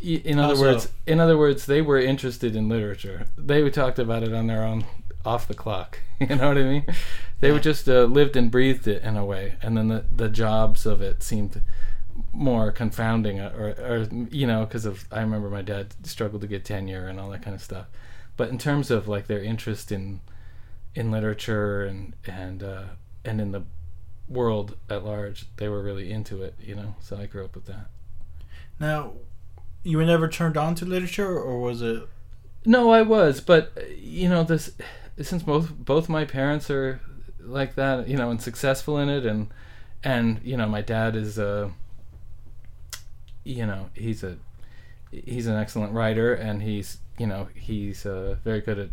In 0.00 0.38
other 0.38 0.54
How 0.54 0.60
so? 0.60 0.62
words, 0.62 0.88
in 1.06 1.20
other 1.20 1.38
words, 1.38 1.66
they 1.66 1.80
were 1.80 1.98
interested 1.98 2.54
in 2.56 2.68
literature. 2.68 3.26
They 3.38 3.68
talked 3.70 3.98
about 3.98 4.22
it 4.22 4.34
on 4.34 4.48
their 4.48 4.62
own, 4.62 4.84
off 5.24 5.48
the 5.48 5.54
clock. 5.54 6.00
You 6.20 6.36
know 6.36 6.48
what 6.48 6.58
I 6.58 6.62
mean? 6.62 6.86
They 7.40 7.50
were 7.50 7.58
just 7.60 7.88
uh, 7.88 8.04
lived 8.04 8.36
and 8.36 8.48
breathed 8.50 8.86
it 8.86 9.02
in 9.02 9.16
a 9.16 9.24
way, 9.24 9.54
and 9.60 9.76
then 9.76 9.88
the 9.88 10.04
the 10.14 10.28
jobs 10.28 10.86
of 10.86 11.02
it 11.02 11.22
seemed 11.22 11.60
more 12.32 12.70
confounding, 12.72 13.40
uh, 13.40 13.52
or, 13.56 13.68
or 13.70 14.08
you 14.30 14.46
know, 14.46 14.64
because 14.64 14.84
of 14.84 15.06
I 15.10 15.20
remember 15.20 15.50
my 15.50 15.62
dad 15.62 15.94
struggled 16.02 16.42
to 16.42 16.48
get 16.48 16.64
tenure 16.64 17.06
and 17.06 17.18
all 17.18 17.30
that 17.30 17.42
kind 17.42 17.54
of 17.54 17.62
stuff. 17.62 17.86
But 18.36 18.48
in 18.48 18.58
terms 18.58 18.90
of 18.90 19.08
like 19.08 19.26
their 19.26 19.42
interest 19.42 19.92
in 19.92 20.20
in 20.94 21.10
literature 21.10 21.84
and 21.84 22.14
and 22.26 22.62
uh, 22.62 22.84
and 23.24 23.40
in 23.40 23.52
the 23.52 23.62
world 24.28 24.76
at 24.88 25.04
large, 25.04 25.46
they 25.56 25.68
were 25.68 25.82
really 25.82 26.10
into 26.10 26.42
it. 26.42 26.54
You 26.60 26.74
know, 26.74 26.94
so 27.00 27.16
I 27.16 27.26
grew 27.26 27.44
up 27.44 27.54
with 27.54 27.66
that. 27.66 27.86
Now, 28.80 29.12
you 29.82 29.98
were 29.98 30.04
never 30.04 30.28
turned 30.28 30.56
on 30.56 30.74
to 30.76 30.84
literature, 30.84 31.38
or 31.38 31.60
was 31.60 31.82
it? 31.82 32.08
No, 32.66 32.90
I 32.90 33.02
was, 33.02 33.40
but 33.40 33.72
uh, 33.76 33.82
you 33.96 34.28
know, 34.28 34.42
this 34.42 34.72
since 35.20 35.42
both 35.42 35.70
both 35.70 36.08
my 36.08 36.24
parents 36.24 36.70
are 36.70 37.00
like 37.40 37.74
that, 37.74 38.08
you 38.08 38.16
know, 38.16 38.30
and 38.30 38.40
successful 38.40 38.98
in 38.98 39.08
it, 39.08 39.26
and 39.26 39.52
and 40.02 40.40
you 40.42 40.56
know, 40.56 40.66
my 40.68 40.80
dad 40.80 41.14
is 41.14 41.38
uh, 41.38 41.70
you 43.44 43.66
know, 43.66 43.90
he's 43.94 44.24
a 44.24 44.36
he's 45.10 45.46
an 45.46 45.56
excellent 45.56 45.92
writer, 45.92 46.34
and 46.34 46.62
he's 46.62 46.98
you 47.18 47.26
know, 47.26 47.48
he's 47.54 48.04
uh, 48.04 48.36
very 48.42 48.60
good 48.60 48.78
at 48.78 48.88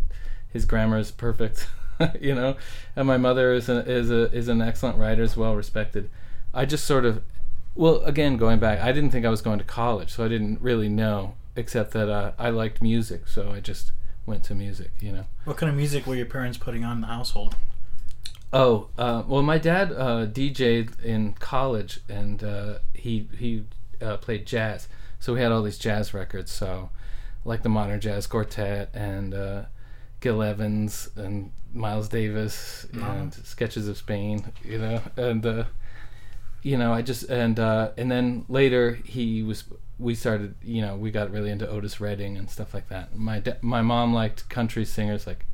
his 0.51 0.65
grammar 0.65 0.97
is 0.97 1.11
perfect, 1.11 1.67
you 2.19 2.35
know, 2.35 2.55
and 2.95 3.07
my 3.07 3.17
mother 3.17 3.53
is 3.53 3.69
a, 3.69 3.79
is 3.89 4.11
a 4.11 4.31
is 4.31 4.47
an 4.47 4.61
excellent 4.61 4.97
writer, 4.97 5.23
is 5.23 5.37
well 5.37 5.55
respected. 5.55 6.09
I 6.53 6.65
just 6.65 6.85
sort 6.85 7.05
of, 7.05 7.23
well, 7.75 8.03
again, 8.03 8.37
going 8.37 8.59
back, 8.59 8.79
I 8.79 8.91
didn't 8.91 9.11
think 9.11 9.25
I 9.25 9.29
was 9.29 9.41
going 9.41 9.59
to 9.59 9.65
college, 9.65 10.11
so 10.11 10.25
I 10.25 10.27
didn't 10.27 10.61
really 10.61 10.89
know, 10.89 11.35
except 11.55 11.91
that 11.91 12.09
uh, 12.09 12.33
I 12.37 12.49
liked 12.49 12.81
music, 12.81 13.27
so 13.27 13.51
I 13.51 13.61
just 13.61 13.93
went 14.25 14.43
to 14.45 14.55
music, 14.55 14.91
you 14.99 15.11
know. 15.11 15.25
What 15.45 15.57
kind 15.57 15.69
of 15.69 15.75
music 15.77 16.05
were 16.05 16.15
your 16.15 16.25
parents 16.25 16.57
putting 16.57 16.83
on 16.83 16.97
in 16.97 17.01
the 17.01 17.07
household? 17.07 17.55
Oh, 18.53 18.89
uh, 18.97 19.23
well, 19.25 19.41
my 19.41 19.57
dad 19.57 19.93
uh, 19.93 20.27
DJ'd 20.27 20.99
in 21.03 21.33
college, 21.33 22.01
and 22.09 22.43
uh, 22.43 22.79
he 22.93 23.29
he 23.37 23.63
uh, 24.01 24.17
played 24.17 24.45
jazz, 24.45 24.87
so 25.19 25.33
we 25.33 25.41
had 25.41 25.51
all 25.51 25.63
these 25.63 25.77
jazz 25.77 26.13
records. 26.13 26.51
So, 26.51 26.89
like 27.45 27.63
the 27.63 27.69
Modern 27.69 27.99
Jazz 27.99 28.27
Quartet 28.27 28.89
and 28.93 29.33
uh, 29.33 29.63
Gil 30.19 30.41
Evans 30.43 31.09
and 31.15 31.51
Miles 31.73 32.09
Davis 32.09 32.85
and 32.93 33.33
Sketches 33.33 33.87
of 33.87 33.97
Spain, 33.97 34.51
you 34.63 34.77
know, 34.77 35.01
and 35.15 35.45
uh, 35.45 35.63
you 36.61 36.77
know, 36.77 36.93
I 36.93 37.01
just 37.01 37.23
and 37.23 37.59
uh, 37.59 37.91
and 37.97 38.11
then 38.11 38.45
later 38.47 38.93
he 39.05 39.43
was. 39.43 39.63
We 39.99 40.15
started, 40.15 40.55
you 40.63 40.81
know, 40.81 40.95
we 40.95 41.11
got 41.11 41.29
really 41.29 41.51
into 41.51 41.69
Otis 41.69 42.01
Redding 42.01 42.35
and 42.35 42.49
stuff 42.49 42.73
like 42.73 42.89
that. 42.89 43.15
My 43.15 43.39
da- 43.39 43.57
my 43.61 43.83
mom 43.83 44.15
liked 44.15 44.49
country 44.49 44.83
singers 44.83 45.27
like 45.27 45.45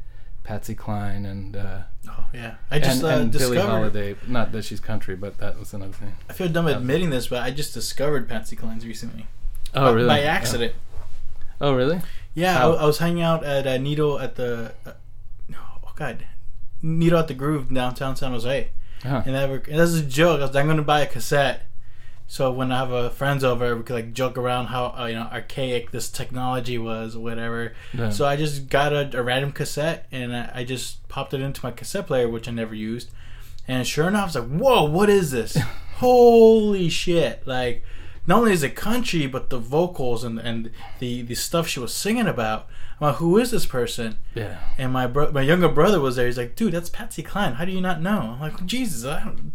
Patsy 0.48 0.74
Cline 0.76 1.26
and. 1.26 1.56
Uh, 1.56 1.80
Oh 2.10 2.26
yeah, 2.34 2.56
I 2.72 2.80
just 2.80 3.04
and, 3.04 3.06
uh, 3.06 3.22
and 3.22 3.32
Billie. 3.34 3.58
Holiday. 3.58 4.16
Not 4.28 4.54
that 4.54 4.64
she's 4.64 4.80
country, 4.80 5.18
but 5.18 5.38
that 5.40 5.60
was 5.60 5.74
another 5.74 5.92
thing. 5.92 6.14
I 6.30 6.34
feel 6.34 6.48
dumb 6.48 6.68
admitting 6.68 7.10
this, 7.10 7.28
but 7.28 7.44
I 7.44 7.52
just 7.52 7.74
discovered 7.74 8.30
Patsy 8.30 8.56
Cline's 8.56 8.86
recently. 8.86 9.28
Oh, 9.76 9.88
by, 9.88 9.92
really? 9.92 10.08
By 10.08 10.22
accident. 10.22 10.74
Oh, 11.60 11.74
really? 11.76 12.00
Yeah? 12.34 12.66
I, 12.66 12.70
I 12.72 12.86
was 12.86 13.00
hanging 13.00 13.22
out 13.24 13.44
at 13.44 13.68
uh, 13.68 13.78
Needle 13.78 14.20
at 14.20 14.36
the. 14.36 14.74
Uh, 14.86 14.92
oh 15.54 15.92
God, 15.96 16.26
Needle 16.82 17.20
at 17.20 17.28
the 17.28 17.34
Groove 17.34 17.74
downtown 17.74 18.16
San 18.16 18.32
Jose, 18.32 18.70
Huh. 19.04 19.24
and, 19.26 19.36
that 19.36 19.50
were, 19.50 19.62
and 19.70 19.78
that's 19.80 19.94
a 19.96 20.02
joke. 20.02 20.40
I 20.40 20.46
was, 20.46 20.56
I'm 20.56 20.66
going 20.66 20.78
to 20.78 20.84
buy 20.84 21.02
a 21.02 21.08
cassette, 21.08 21.66
so 22.30 22.52
when 22.52 22.74
I 22.74 22.78
have 22.78 22.92
a 22.92 23.10
friends 23.10 23.46
over, 23.46 23.76
we 23.76 23.84
could 23.84 23.94
like 23.94 24.14
joke 24.14 24.38
around 24.38 24.68
how 24.68 24.94
uh, 24.98 25.06
you 25.06 25.16
know 25.16 25.30
archaic 25.32 25.92
this 25.92 26.10
technology 26.10 26.78
was 26.78 27.16
or 27.16 27.22
whatever. 27.22 27.74
Yeah. 27.94 28.10
So 28.10 28.26
I 28.26 28.36
just 28.36 28.68
got 28.68 28.92
a, 28.92 29.18
a 29.18 29.24
random 29.24 29.54
cassette 29.54 30.08
and 30.12 30.36
I, 30.36 30.52
I 30.56 30.64
just 30.66 31.08
popped 31.08 31.34
it 31.34 31.40
into 31.40 31.64
my 31.64 31.72
cassette 31.72 32.08
player, 32.08 32.28
which 32.28 32.50
I 32.50 32.52
never 32.52 32.76
used. 32.76 33.12
And 33.66 33.88
sure 33.88 34.10
enough, 34.10 34.36
I 34.36 34.42
was 34.42 34.50
like, 34.50 34.60
"Whoa, 34.60 34.84
what 34.84 35.10
is 35.10 35.32
this? 35.32 35.58
Holy 35.96 36.90
shit!" 36.90 37.48
Like, 37.48 37.84
not 38.26 38.40
only 38.40 38.52
is 38.52 38.64
it 38.64 38.76
country, 38.76 39.26
but 39.26 39.50
the 39.50 39.60
vocals 39.60 40.26
and 40.26 40.38
and 40.38 40.72
the 41.00 41.22
the 41.22 41.36
stuff 41.36 41.68
she 41.68 41.80
was 41.80 41.94
singing 41.94 42.28
about. 42.28 42.68
I'm 43.00 43.08
like, 43.08 43.16
"Who 43.18 43.38
is 43.38 43.52
this 43.52 43.66
person?" 43.66 44.18
yeah. 44.36 44.60
And 44.78 44.92
my 44.92 45.08
bro- 45.08 45.32
my 45.32 45.42
younger 45.42 45.70
brother 45.70 46.02
was 46.02 46.18
there. 46.18 46.26
He's 46.26 46.38
like, 46.38 46.56
"Dude, 46.58 46.74
that's 46.74 46.90
Patsy 46.90 47.24
Cline. 47.24 47.54
How 47.54 47.64
do 47.64 47.72
you 47.72 47.82
not 47.82 48.02
know?" 48.02 48.36
I'm 48.36 48.42
like, 48.42 48.66
"Jesus, 48.66 49.06
I 49.06 49.24
don't." 49.24 49.54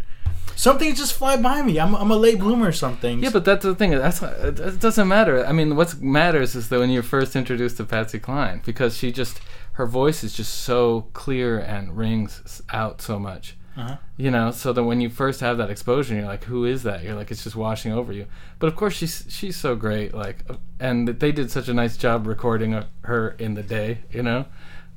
Some 0.57 0.79
things 0.79 0.99
just 0.99 1.15
fly 1.15 1.37
by 1.37 1.63
me. 1.63 1.79
I'm, 1.81 1.95
I'm 1.95 2.11
a 2.11 2.17
late 2.17 2.39
bloomer. 2.39 2.69
or 2.69 2.73
Something. 2.73 3.23
Yeah, 3.23 3.31
but 3.31 3.45
that's 3.45 3.65
the 3.65 3.75
thing. 3.75 3.91
That's 3.91 4.23
it 4.23 4.81
doesn't 4.81 5.09
matter. 5.09 5.45
I 5.45 5.53
mean, 5.53 5.77
what 5.77 6.01
matters 6.01 6.55
is 6.55 6.69
that 6.69 6.79
when 6.79 6.91
you're 6.91 7.03
first 7.03 7.35
introduced 7.37 7.77
to 7.79 7.85
Patsy 7.85 8.19
Cline, 8.19 8.63
because 8.65 8.97
she 8.97 9.13
just 9.13 9.41
her 9.73 9.87
voice 9.87 10.23
is 10.23 10.35
just 10.35 10.53
so 10.63 11.09
clear 11.13 11.59
and 11.59 11.97
rings 11.97 12.63
out 12.71 13.01
so 13.01 13.19
much. 13.19 13.57
Uh-huh. 13.75 13.97
You 14.19 14.31
know, 14.31 14.51
so 14.51 14.75
that 14.75 14.85
when 14.85 15.01
you 15.01 15.09
first 15.09 15.41
have 15.41 15.57
that 15.57 15.71
exposure, 15.71 16.15
you're 16.15 16.27
like, 16.27 16.45
"Who 16.45 16.67
is 16.67 16.83
that?" 16.83 17.03
You're 17.03 17.15
like, 17.15 17.31
"It's 17.31 17.43
just 17.43 17.57
washing 17.57 17.91
over 17.91 18.13
you." 18.13 18.27
But 18.59 18.67
of 18.67 18.77
course, 18.77 18.95
she's 18.95 19.25
she's 19.31 19.57
so 19.57 19.75
great. 19.77 20.13
Like, 20.13 20.45
and 20.79 21.09
they 21.09 21.33
did 21.33 21.51
such 21.51 21.69
a 21.69 21.75
nice 21.75 21.97
job 21.97 22.27
recording 22.27 22.85
her 23.05 23.31
in 23.39 23.55
the 23.55 23.63
day. 23.63 24.01
You 24.11 24.23
know, 24.25 24.45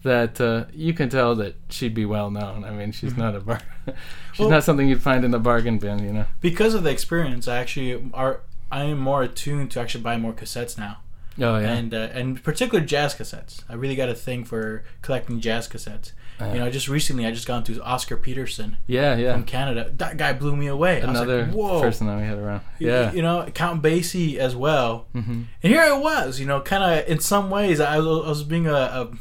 that 0.05 0.39
uh, 0.39 0.65
you 0.73 0.93
can 0.93 1.09
tell 1.09 1.35
that 1.35 1.55
she'd 1.69 1.93
be 1.93 2.05
well 2.05 2.31
known. 2.31 2.63
I 2.63 2.71
mean, 2.71 2.91
she's 2.93 3.17
not 3.17 3.35
a 3.35 3.39
bar. 3.41 3.59
she's 4.31 4.39
Well- 4.39 4.49
not 4.49 4.63
something 4.63 4.87
you'd 4.87 5.01
find 5.03 5.25
in 5.25 5.31
the 5.31 5.39
bargain 5.39 5.77
bin. 5.77 5.99
You 5.99 6.13
know. 6.13 6.25
because 6.41 6.73
of 6.73 6.83
the 6.83 6.89
experience, 6.91 7.47
I 7.47 7.57
actually 7.57 8.09
are 8.13 8.41
I 8.71 8.83
am 8.85 8.97
more 8.99 9.21
attuned 9.23 9.71
to 9.71 9.79
actually 9.81 10.03
buy 10.03 10.17
more 10.17 10.33
cassettes 10.33 10.77
now, 10.77 10.97
Oh 11.39 11.57
yeah. 11.59 11.71
and 11.73 11.93
uh, 11.93 12.09
and 12.13 12.41
particular 12.43 12.83
jazz 12.83 13.13
cassettes. 13.15 13.63
I 13.69 13.73
really 13.75 13.95
got 13.95 14.09
a 14.09 14.15
thing 14.15 14.45
for 14.45 14.83
collecting 15.01 15.39
jazz 15.41 15.67
cassettes. 15.67 16.13
Uh, 16.41 16.51
You 16.53 16.59
know, 16.59 16.69
just 16.69 16.89
recently 16.89 17.25
I 17.25 17.31
just 17.31 17.47
got 17.47 17.57
into 17.69 17.81
Oscar 17.81 18.17
Peterson 18.17 18.75
yeah, 18.87 19.15
yeah. 19.15 19.31
from 19.33 19.45
Canada. 19.45 19.89
That 19.95 20.17
guy 20.17 20.33
blew 20.33 20.53
me 20.57 20.67
away. 20.67 21.01
I 21.01 21.05
was 21.09 21.17
Another 21.21 21.45
like, 21.45 21.55
Whoa. 21.55 21.79
person 21.79 22.07
that 22.07 22.17
we 22.19 22.25
had 22.27 22.37
around. 22.37 22.61
Yeah. 22.77 23.13
you 23.13 23.21
know, 23.21 23.47
Count 23.53 23.81
Basie 23.81 24.35
as 24.35 24.53
well. 24.53 25.07
hmm 25.13 25.43
And 25.63 25.71
here 25.73 25.79
I 25.81 25.93
was, 25.97 26.37
you 26.41 26.45
know, 26.45 26.59
kind 26.59 26.83
of 26.83 27.07
in 27.07 27.19
some 27.21 27.49
ways, 27.49 27.79
I 27.79 27.99
was, 27.99 28.25
I 28.25 28.29
was 28.29 28.43
being 28.43 28.67
a, 28.67 28.73
a, 28.73 29.11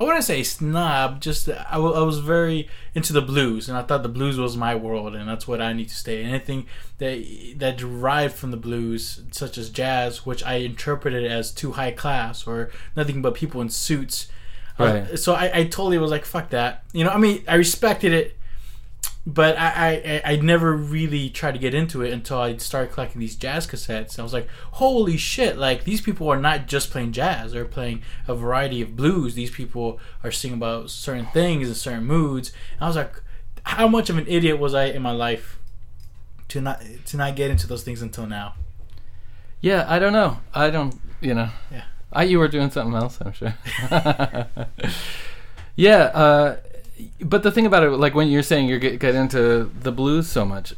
I 0.00 0.04
wouldn't 0.04 0.24
say 0.24 0.44
snob, 0.44 1.20
just 1.20 1.48
I 1.48 1.78
was 1.78 2.20
very 2.20 2.68
into 2.94 3.12
the 3.12 3.20
blues, 3.20 3.68
and 3.68 3.76
I 3.76 3.82
thought 3.82 4.04
the 4.04 4.08
blues 4.08 4.38
was 4.38 4.56
my 4.56 4.74
world, 4.76 5.16
and 5.16 5.28
that's 5.28 5.48
what 5.48 5.60
I 5.60 5.72
need 5.72 5.88
to 5.88 5.94
stay. 5.94 6.22
Anything 6.22 6.66
that 6.98 7.24
that 7.56 7.76
derived 7.78 8.34
from 8.36 8.52
the 8.52 8.56
blues, 8.56 9.22
such 9.32 9.58
as 9.58 9.70
jazz, 9.70 10.24
which 10.24 10.44
I 10.44 10.54
interpreted 10.56 11.24
as 11.24 11.50
too 11.50 11.72
high 11.72 11.90
class 11.90 12.46
or 12.46 12.70
nothing 12.94 13.22
but 13.22 13.34
people 13.34 13.60
in 13.60 13.70
suits. 13.70 14.28
Uh, 14.78 15.16
so 15.16 15.34
I, 15.34 15.50
I 15.52 15.64
totally 15.64 15.98
was 15.98 16.12
like, 16.12 16.24
fuck 16.24 16.50
that. 16.50 16.84
You 16.92 17.02
know, 17.02 17.10
I 17.10 17.18
mean, 17.18 17.42
I 17.48 17.56
respected 17.56 18.12
it, 18.12 18.37
but 19.26 19.58
I, 19.58 20.22
I, 20.24 20.32
I- 20.32 20.36
never 20.36 20.72
really 20.74 21.28
tried 21.28 21.52
to 21.52 21.58
get 21.58 21.74
into 21.74 22.02
it 22.02 22.12
until 22.12 22.38
I 22.38 22.56
started 22.56 22.92
collecting 22.92 23.20
these 23.20 23.36
jazz 23.36 23.66
cassettes. 23.66 24.18
I 24.18 24.22
was 24.22 24.32
like, 24.32 24.48
holy 24.72 25.16
shit, 25.16 25.58
like 25.58 25.84
these 25.84 26.00
people 26.00 26.28
are 26.28 26.40
not 26.40 26.66
just 26.66 26.90
playing 26.90 27.12
jazz, 27.12 27.52
they're 27.52 27.64
playing 27.64 28.02
a 28.26 28.34
variety 28.34 28.80
of 28.80 28.96
blues. 28.96 29.34
These 29.34 29.50
people 29.50 29.98
are 30.24 30.30
singing 30.30 30.56
about 30.58 30.90
certain 30.90 31.26
things 31.26 31.66
and 31.68 31.76
certain 31.76 32.04
moods. 32.06 32.52
And 32.74 32.82
I 32.82 32.86
was 32.86 32.96
like, 32.96 33.20
how 33.64 33.86
much 33.88 34.08
of 34.08 34.16
an 34.16 34.26
idiot 34.26 34.58
was 34.58 34.72
I 34.72 34.84
in 34.86 35.02
my 35.02 35.12
life 35.12 35.58
to 36.48 36.60
not 36.62 36.82
to 37.06 37.16
not 37.18 37.36
get 37.36 37.50
into 37.50 37.66
those 37.66 37.82
things 37.82 38.00
until 38.00 38.26
now? 38.26 38.54
Yeah, 39.60 39.84
I 39.88 39.98
don't 39.98 40.12
know. 40.14 40.38
I 40.54 40.70
don't, 40.70 40.98
you 41.20 41.34
know. 41.34 41.50
Yeah. 41.70 41.82
I, 42.10 42.22
you 42.22 42.38
were 42.38 42.48
doing 42.48 42.70
something 42.70 42.94
else, 42.94 43.18
I'm 43.20 43.32
sure. 43.32 43.54
yeah, 45.76 46.04
uh, 46.14 46.56
but 47.20 47.42
the 47.42 47.50
thing 47.50 47.66
about 47.66 47.82
it, 47.82 47.90
like 47.90 48.14
when 48.14 48.28
you're 48.28 48.42
saying 48.42 48.68
you 48.68 48.78
get, 48.78 48.98
get 48.98 49.14
into 49.14 49.70
the 49.80 49.92
blues 49.92 50.28
so 50.28 50.44
much, 50.44 50.74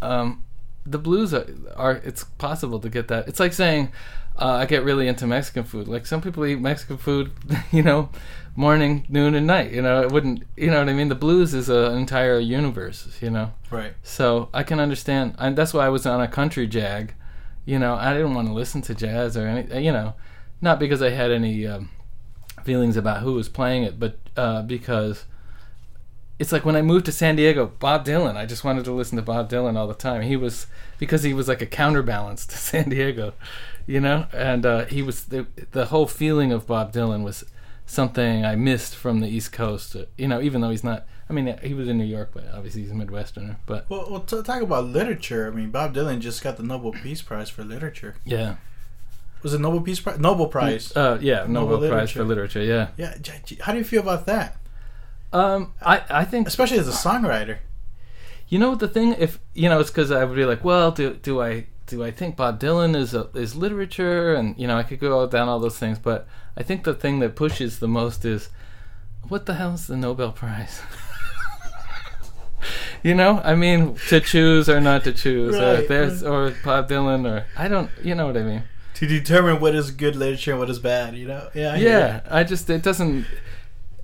um, 0.00 0.42
the 0.84 0.98
blues 0.98 1.32
are, 1.32 1.46
are, 1.76 1.92
it's 2.04 2.24
possible 2.24 2.80
to 2.80 2.88
get 2.88 3.08
that. 3.08 3.28
It's 3.28 3.38
like 3.38 3.52
saying, 3.52 3.92
uh, 4.36 4.54
I 4.54 4.66
get 4.66 4.82
really 4.82 5.08
into 5.08 5.26
Mexican 5.26 5.64
food. 5.64 5.88
Like 5.88 6.06
some 6.06 6.20
people 6.20 6.44
eat 6.44 6.60
Mexican 6.60 6.96
food, 6.96 7.32
you 7.72 7.82
know, 7.82 8.10
morning, 8.56 9.06
noon, 9.08 9.34
and 9.34 9.46
night. 9.46 9.72
You 9.72 9.82
know, 9.82 10.02
it 10.02 10.10
wouldn't, 10.10 10.44
you 10.56 10.70
know 10.70 10.78
what 10.78 10.88
I 10.88 10.92
mean? 10.92 11.08
The 11.08 11.14
blues 11.14 11.54
is 11.54 11.68
an 11.68 11.96
entire 11.96 12.38
universe, 12.38 13.18
you 13.20 13.30
know? 13.30 13.52
Right. 13.70 13.92
So 14.02 14.48
I 14.52 14.62
can 14.62 14.80
understand, 14.80 15.36
and 15.38 15.56
that's 15.56 15.72
why 15.72 15.86
I 15.86 15.90
was 15.90 16.06
on 16.06 16.20
a 16.20 16.28
country 16.28 16.66
jag. 16.66 17.14
You 17.64 17.78
know, 17.78 17.94
I 17.94 18.12
didn't 18.12 18.34
want 18.34 18.48
to 18.48 18.54
listen 18.54 18.82
to 18.82 18.94
jazz 18.94 19.36
or 19.36 19.46
any, 19.46 19.84
you 19.84 19.92
know, 19.92 20.14
not 20.60 20.80
because 20.80 21.00
I 21.00 21.10
had 21.10 21.30
any 21.30 21.64
um, 21.66 21.90
feelings 22.64 22.96
about 22.96 23.22
who 23.22 23.34
was 23.34 23.48
playing 23.48 23.84
it, 23.84 24.00
but 24.00 24.18
uh, 24.36 24.62
because 24.62 25.26
it's 26.38 26.52
like 26.52 26.64
when 26.64 26.76
I 26.76 26.82
moved 26.82 27.06
to 27.06 27.12
San 27.12 27.36
Diego, 27.36 27.66
Bob 27.78 28.04
Dylan. 28.04 28.36
I 28.36 28.46
just 28.46 28.64
wanted 28.64 28.84
to 28.86 28.92
listen 28.92 29.16
to 29.16 29.22
Bob 29.22 29.48
Dylan 29.50 29.76
all 29.76 29.86
the 29.86 29.94
time. 29.94 30.22
He 30.22 30.36
was 30.36 30.66
because 30.98 31.22
he 31.22 31.34
was 31.34 31.48
like 31.48 31.62
a 31.62 31.66
counterbalance 31.66 32.46
to 32.52 32.56
San 32.56 32.88
Diego, 32.90 33.34
you 33.86 34.00
know. 34.00 34.26
And 34.32 34.64
uh, 34.66 34.84
he 34.86 35.02
was 35.02 35.24
the 35.26 35.46
the 35.72 35.86
whole 35.86 36.06
feeling 36.06 36.52
of 36.52 36.66
Bob 36.66 36.92
Dylan 36.92 37.22
was 37.22 37.44
something 37.86 38.44
I 38.44 38.56
missed 38.56 38.94
from 38.96 39.20
the 39.20 39.28
East 39.28 39.52
Coast. 39.52 39.94
uh, 39.94 40.04
You 40.16 40.28
know, 40.28 40.40
even 40.40 40.60
though 40.60 40.70
he's 40.70 40.84
not. 40.84 41.06
I 41.30 41.34
mean, 41.34 41.56
he 41.62 41.72
was 41.72 41.88
in 41.88 41.96
New 41.96 42.04
York, 42.04 42.30
but 42.34 42.44
obviously 42.52 42.82
he's 42.82 42.90
a 42.90 42.94
Midwesterner. 42.94 43.56
But 43.64 43.88
Well, 43.88 44.06
well 44.10 44.20
to 44.20 44.42
talk 44.42 44.60
about 44.60 44.84
literature, 44.86 45.46
I 45.50 45.54
mean, 45.54 45.70
Bob 45.70 45.94
Dylan 45.94 46.18
just 46.20 46.42
got 46.42 46.58
the 46.58 46.62
Nobel 46.62 46.92
Peace 46.92 47.22
Prize 47.22 47.48
for 47.48 47.64
literature. 47.64 48.16
yeah, 48.24 48.56
Was 49.42 49.54
it 49.54 49.60
Nobel 49.60 49.80
Peace 49.80 50.00
Prize? 50.00 50.18
Nobel 50.18 50.48
Prize. 50.48 50.94
uh, 50.94 51.18
yeah, 51.22 51.46
Nobel, 51.48 51.76
Nobel 51.80 51.88
Prize 51.88 52.10
for 52.10 52.24
literature. 52.24 52.62
Yeah. 52.62 52.88
yeah. 52.98 53.14
How 53.62 53.72
do 53.72 53.78
you 53.78 53.84
feel 53.84 54.02
about 54.02 54.26
that? 54.26 54.56
Um, 55.32 55.72
I 55.80 56.02
I 56.10 56.24
think 56.24 56.46
Especially 56.46 56.78
as 56.78 56.88
a 56.88 56.92
songwriter. 56.92 57.58
You 58.48 58.58
know 58.58 58.70
what 58.70 58.80
the 58.80 58.88
thing? 58.88 59.14
If 59.18 59.38
you 59.54 59.68
know, 59.68 59.80
it's 59.80 59.90
because 59.90 60.10
I 60.10 60.24
would 60.24 60.36
be 60.36 60.44
like, 60.44 60.62
well, 60.62 60.90
do 60.90 61.14
do 61.14 61.40
I 61.40 61.66
do 61.86 62.04
I 62.04 62.10
think 62.10 62.36
Bob 62.36 62.60
Dylan 62.60 62.94
is 62.96 63.14
a, 63.14 63.28
is 63.34 63.54
literature, 63.54 64.34
and 64.34 64.58
you 64.58 64.66
know, 64.66 64.76
I 64.76 64.82
could 64.82 65.00
go 65.00 65.26
down 65.26 65.48
all 65.48 65.58
those 65.58 65.78
things, 65.78 65.98
but 65.98 66.26
I 66.56 66.62
think 66.62 66.84
the 66.84 66.94
thing 66.94 67.20
that 67.20 67.34
pushes 67.36 67.78
the 67.78 67.88
most 67.88 68.24
is, 68.24 68.50
what 69.28 69.46
the 69.46 69.54
hell 69.54 69.74
is 69.74 69.86
the 69.86 69.96
Nobel 69.96 70.32
Prize? 70.32 70.80
you 73.02 73.14
know, 73.14 73.40
I 73.44 73.54
mean, 73.54 73.96
to 74.08 74.20
choose 74.20 74.68
or 74.68 74.80
not 74.80 75.04
to 75.04 75.12
choose, 75.12 75.54
or 75.56 75.74
Right, 75.74 75.88
there's 75.88 76.22
or 76.22 76.54
Bob 76.64 76.88
Dylan, 76.88 77.26
or 77.26 77.46
I 77.56 77.68
don't, 77.68 77.90
you 78.02 78.14
know 78.14 78.26
what 78.26 78.36
I 78.36 78.42
mean? 78.42 78.64
To 78.94 79.06
determine 79.06 79.60
what 79.60 79.74
is 79.74 79.90
good 79.90 80.14
literature 80.14 80.52
and 80.52 80.60
what 80.60 80.70
is 80.70 80.78
bad, 80.78 81.16
you 81.16 81.26
know? 81.26 81.48
Yeah. 81.54 81.72
I 81.72 81.76
Yeah, 81.76 82.20
I 82.30 82.44
just 82.44 82.68
it 82.70 82.82
doesn't. 82.82 83.26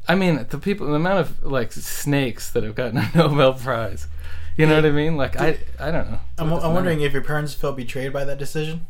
I 0.08 0.14
mean, 0.14 0.46
the 0.48 0.58
people, 0.58 0.86
the 0.86 0.94
amount 0.94 1.20
of 1.20 1.44
like 1.44 1.70
snakes 1.72 2.50
that 2.50 2.62
have 2.64 2.74
gotten 2.74 2.96
a 2.98 3.10
Nobel 3.14 3.52
Prize. 3.54 4.08
You 4.56 4.66
know 4.66 4.74
what 4.76 4.86
I 4.86 4.90
mean? 4.90 5.16
Like 5.16 5.38
I, 5.40 5.58
I 5.78 5.90
don't 5.90 6.10
know. 6.10 6.20
I'm, 6.38 6.52
I'm 6.52 6.74
wondering 6.74 7.00
if 7.02 7.12
your 7.12 7.22
parents 7.22 7.54
felt 7.54 7.76
betrayed 7.76 8.12
by 8.12 8.24
that 8.24 8.38
decision. 8.38 8.86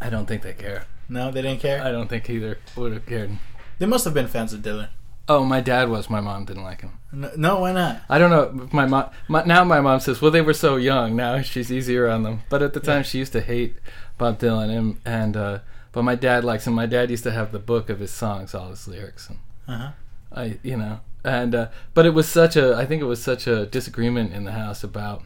I 0.00 0.10
don't 0.10 0.26
think 0.26 0.42
they 0.42 0.52
care. 0.52 0.86
No, 1.08 1.30
they 1.30 1.42
didn't 1.42 1.60
care. 1.60 1.82
I 1.82 1.90
don't 1.90 2.08
think 2.08 2.28
either 2.28 2.58
would 2.76 2.92
have 2.92 3.06
cared. 3.06 3.30
They 3.78 3.86
must 3.86 4.04
have 4.04 4.14
been 4.14 4.26
fans 4.28 4.52
of 4.52 4.60
Dylan. 4.60 4.88
Oh, 5.28 5.44
my 5.44 5.60
dad 5.60 5.88
was. 5.88 6.08
My 6.08 6.20
mom 6.20 6.44
didn't 6.46 6.62
like 6.64 6.80
him. 6.80 6.98
No, 7.12 7.30
no 7.36 7.60
why 7.60 7.72
not? 7.72 8.02
I 8.08 8.18
don't 8.18 8.30
know. 8.30 8.68
My 8.72 8.86
mom. 8.86 9.10
My, 9.28 9.44
now 9.44 9.62
my 9.64 9.80
mom 9.80 10.00
says, 10.00 10.20
"Well, 10.22 10.30
they 10.30 10.40
were 10.40 10.54
so 10.54 10.76
young. 10.76 11.16
Now 11.16 11.42
she's 11.42 11.70
easier 11.70 12.08
on 12.08 12.22
them." 12.22 12.42
But 12.48 12.62
at 12.62 12.72
the 12.72 12.80
time, 12.80 12.98
Yeah. 12.98 13.02
she 13.02 13.18
used 13.18 13.32
to 13.32 13.40
hate 13.40 13.76
Bob 14.16 14.38
Dylan, 14.38 14.70
and 14.76 15.00
and 15.04 15.36
uh, 15.36 15.58
but 15.98 16.04
my 16.04 16.14
dad 16.14 16.44
likes 16.44 16.64
him. 16.64 16.74
My 16.74 16.86
dad 16.86 17.10
used 17.10 17.24
to 17.24 17.32
have 17.32 17.50
the 17.50 17.58
book 17.58 17.90
of 17.90 17.98
his 17.98 18.12
songs, 18.12 18.54
all 18.54 18.68
his 18.68 18.86
lyrics, 18.86 19.28
and 19.28 19.40
Uh 19.66 19.78
huh. 19.78 19.90
I, 20.30 20.58
you 20.62 20.76
know, 20.76 21.00
and 21.24 21.56
uh, 21.56 21.68
but 21.92 22.06
it 22.06 22.14
was 22.14 22.28
such 22.28 22.54
a. 22.54 22.76
I 22.76 22.86
think 22.86 23.02
it 23.02 23.06
was 23.06 23.20
such 23.20 23.48
a 23.48 23.66
disagreement 23.66 24.32
in 24.32 24.44
the 24.44 24.52
house 24.52 24.84
about 24.84 25.24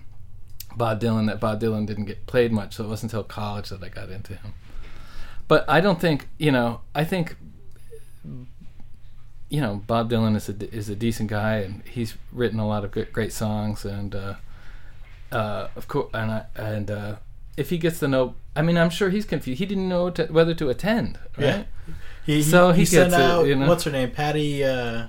Bob 0.75 0.99
Dylan 0.99 1.27
that 1.27 1.41
Bob 1.41 1.61
Dylan 1.61 1.87
didn't 1.87 2.07
get 2.07 2.25
played 2.25 2.53
much. 2.53 2.77
So 2.77 2.85
it 2.85 2.89
wasn't 2.89 3.13
until 3.13 3.23
college 3.23 3.69
that 3.69 3.85
I 3.85 3.91
got 3.91 4.09
into 4.09 4.35
him. 4.35 4.55
But 5.47 5.69
I 5.69 5.83
don't 5.83 6.01
think 6.01 6.31
you 6.39 6.51
know. 6.51 6.81
I 6.95 7.05
think 7.05 7.37
you 9.51 9.61
know 9.61 9.83
Bob 9.87 10.09
Dylan 10.09 10.37
is 10.37 10.49
a 10.49 10.75
is 10.75 10.89
a 10.89 10.97
decent 10.97 11.29
guy, 11.29 11.57
and 11.57 11.83
he's 11.87 12.17
written 12.33 12.59
a 12.59 12.67
lot 12.67 12.83
of 12.83 12.93
great, 12.93 13.13
great 13.13 13.35
songs, 13.35 13.85
and 13.85 14.15
uh, 14.15 14.35
uh, 15.31 15.69
of 15.77 15.87
course, 15.87 16.09
and 16.15 16.31
I, 16.31 16.47
and 16.57 16.91
uh, 16.91 17.17
if 17.57 17.71
he 17.71 17.79
gets 17.79 17.99
the 18.01 18.09
no, 18.09 18.35
I 18.57 18.63
mean, 18.63 18.77
I'm 18.79 18.91
sure 18.91 19.11
he's 19.11 19.25
confused. 19.25 19.59
He 19.59 19.67
didn't 19.67 19.89
know 19.89 20.11
to, 20.11 20.27
whether 20.27 20.55
to 20.55 20.69
attend, 20.71 21.19
right? 21.37 21.45
Yeah. 21.47 21.63
He, 22.25 22.43
So 22.43 22.73
he, 22.73 22.81
he 22.81 22.85
sent 22.87 23.11
gets 23.11 23.21
it, 23.23 23.25
out 23.25 23.47
you 23.47 23.57
know? 23.57 23.69
what's 23.69 23.85
her 23.85 23.91
name, 23.91 24.11
Patti. 24.11 24.65
Uh, 24.65 25.07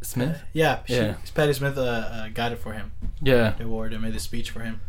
Smith, 0.00 0.42
yeah, 0.52 0.80
she, 0.86 0.94
Yeah. 0.94 1.14
Patti 1.34 1.52
Smith 1.52 1.76
uh, 1.76 1.82
uh, 1.82 2.28
got 2.28 2.52
it 2.52 2.58
for 2.58 2.72
him. 2.72 2.92
yeah, 3.20 3.54
The 3.58 3.64
award 3.64 3.92
and 3.92 4.02
made 4.02 4.14
the 4.14 4.20
speech 4.20 4.50
for 4.50 4.60
him. 4.60 4.80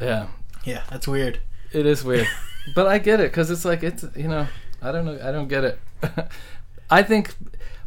yeah. 0.00 0.28
Yeah, 0.64 0.82
that's 0.90 1.06
weird. 1.08 1.40
It 1.72 1.86
is 1.86 2.02
weird, 2.04 2.26
but 2.74 2.86
I 2.86 2.98
get 2.98 3.20
it 3.20 3.30
because 3.30 3.50
it's 3.50 3.64
like 3.64 3.82
it's 3.82 4.04
you 4.16 4.26
know 4.28 4.48
I 4.82 4.90
don't 4.92 5.04
know 5.06 5.18
I 5.22 5.30
don't 5.30 5.46
get 5.48 5.64
it. 5.64 5.78
I 6.90 7.02
think 7.02 7.34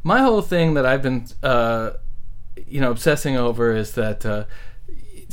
my 0.04 0.22
whole 0.22 0.42
thing 0.42 0.74
that 0.76 0.86
I've 0.86 1.02
been 1.04 1.26
uh, 1.44 1.92
you 2.68 2.80
know 2.80 2.90
obsessing 2.90 3.36
over 3.36 3.76
is 3.76 3.92
that 3.94 4.26
uh, 4.26 4.46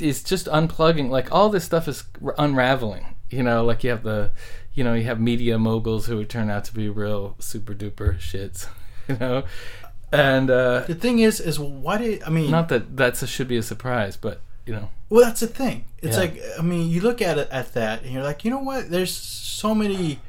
is 0.02 0.22
just 0.22 0.46
unplugging. 0.46 1.08
Like 1.10 1.32
all 1.32 1.48
this 1.48 1.64
stuff 1.64 1.88
is 1.88 2.04
r- 2.24 2.34
unraveling. 2.38 3.14
You 3.30 3.42
know, 3.42 3.64
like 3.64 3.84
you 3.84 3.90
have 3.90 4.02
the 4.02 4.30
you 4.74 4.84
know 4.84 4.94
you 4.94 5.04
have 5.04 5.20
media 5.20 5.58
moguls 5.58 6.06
who 6.06 6.24
turn 6.24 6.48
out 6.50 6.64
to 6.66 6.74
be 6.74 6.88
real 6.88 7.34
super 7.38 7.74
duper 7.74 8.18
shits. 8.18 8.66
You 9.08 9.16
know, 9.16 9.44
and 10.12 10.50
uh, 10.50 10.80
The 10.86 10.94
thing 10.94 11.20
is, 11.20 11.40
is 11.40 11.58
why 11.58 11.96
did 11.96 12.22
I 12.24 12.28
mean? 12.30 12.50
not 12.50 12.68
that 12.68 12.96
that 12.98 13.16
should 13.16 13.48
be 13.48 13.56
a 13.56 13.62
surprise, 13.62 14.18
but 14.18 14.42
you 14.66 14.74
know, 14.74 14.90
Well, 15.08 15.24
that's 15.24 15.40
the 15.40 15.46
thing. 15.46 15.86
It's 16.02 16.16
Yeah. 16.16 16.24
like 16.24 16.42
I 16.58 16.62
mean, 16.62 16.90
you 16.90 17.00
look 17.00 17.22
at 17.22 17.38
it 17.38 17.48
at 17.50 17.72
that, 17.72 18.02
and 18.02 18.12
you're 18.12 18.22
like, 18.22 18.44
you 18.44 18.50
know 18.50 18.58
what? 18.60 18.90
There's 18.90 19.14
so 19.16 19.74
many 19.74 20.20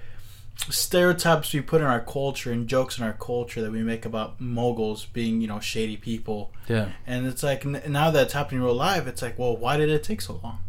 stereotypes 0.69 1.53
we 1.53 1.61
put 1.61 1.81
in 1.81 1.87
our 1.87 2.01
culture 2.01 2.51
and 2.51 2.67
jokes 2.67 2.97
in 2.97 3.03
our 3.03 3.13
culture 3.13 3.61
that 3.61 3.71
we 3.71 3.81
make 3.81 4.05
about 4.05 4.39
moguls 4.41 5.05
being, 5.05 5.41
you 5.41 5.47
know, 5.47 5.59
shady 5.59 5.97
people, 5.97 6.51
yeah, 6.67 6.89
and 7.07 7.25
it's 7.25 7.43
like 7.43 7.65
n- 7.65 7.81
now 7.87 8.11
it's 8.11 8.33
happening 8.33 8.61
real 8.61 8.73
life. 8.73 9.07
It's 9.07 9.21
like, 9.21 9.39
well, 9.39 9.55
why 9.55 9.77
did 9.77 9.89
it 9.89 10.03
take 10.03 10.21
so 10.21 10.39
long? 10.43 10.59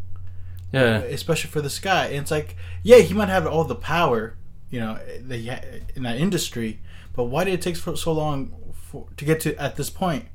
yeah, 0.73 0.99
uh, 0.99 1.01
Especially 1.03 1.51
for 1.51 1.61
this 1.61 1.79
guy. 1.79 2.07
And 2.07 2.19
it's 2.19 2.31
like, 2.31 2.57
yeah, 2.83 2.99
he 2.99 3.13
might 3.15 3.29
have 3.29 3.47
all 3.47 3.65
the 3.65 3.75
power, 3.75 4.37
you 4.71 4.81
know, 4.81 4.99
that 5.23 5.45
ha- 5.45 5.81
in 5.97 6.05
that 6.05 6.17
industry, 6.17 6.81
but 7.15 7.25
why 7.25 7.45
did 7.45 7.55
it 7.55 7.63
take 7.63 7.77
so 7.77 8.13
long 8.13 8.55
for, 8.73 9.07
to 9.17 9.25
get 9.25 9.41
to 9.41 9.57
at 9.61 9.77
this 9.77 9.91
point? 9.91 10.27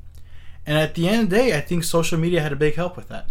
And 0.65 0.77
at 0.77 0.95
the 0.95 1.07
end 1.07 1.23
of 1.23 1.29
the 1.29 1.35
day, 1.37 1.57
I 1.57 1.61
think 1.61 1.83
social 1.83 2.17
media 2.17 2.41
had 2.41 2.51
a 2.51 2.55
big 2.55 2.75
help 2.75 2.97
with 2.97 3.07
that. 3.07 3.29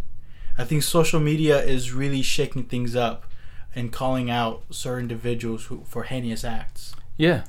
I 0.57 0.65
think 0.65 0.85
social 0.85 1.19
media 1.21 1.61
is 1.63 1.93
really 1.93 2.23
shaking 2.23 2.65
things 2.65 2.95
up 2.95 3.27
and 3.75 3.93
calling 3.93 4.31
out 4.31 4.63
certain 4.71 5.03
individuals 5.03 5.67
who, 5.67 5.83
for 5.87 6.05
heinous 6.05 6.45
acts. 6.45 6.95
Yeah, 7.17 7.45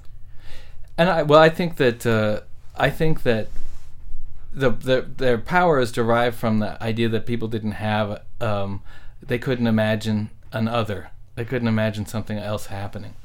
and 0.97 1.09
I 1.09 1.23
well, 1.23 1.39
I 1.39 1.49
think 1.49 1.77
that 1.77 2.05
uh, 2.05 2.41
I 2.75 2.89
think 2.89 3.23
that 3.23 3.47
the, 4.53 4.71
the 4.71 5.01
their 5.17 5.37
power 5.37 5.79
is 5.79 5.91
derived 5.91 6.37
from 6.37 6.59
the 6.59 6.81
idea 6.81 7.09
that 7.09 7.25
people 7.25 7.47
didn't 7.47 7.73
have 7.73 8.21
um, 8.41 8.81
they 9.21 9.39
couldn't 9.39 9.67
imagine 9.67 10.29
an 10.51 10.67
other, 10.67 11.09
they 11.35 11.45
couldn't 11.45 11.67
imagine 11.67 12.05
something 12.05 12.37
else 12.37 12.67
happening, 12.67 13.15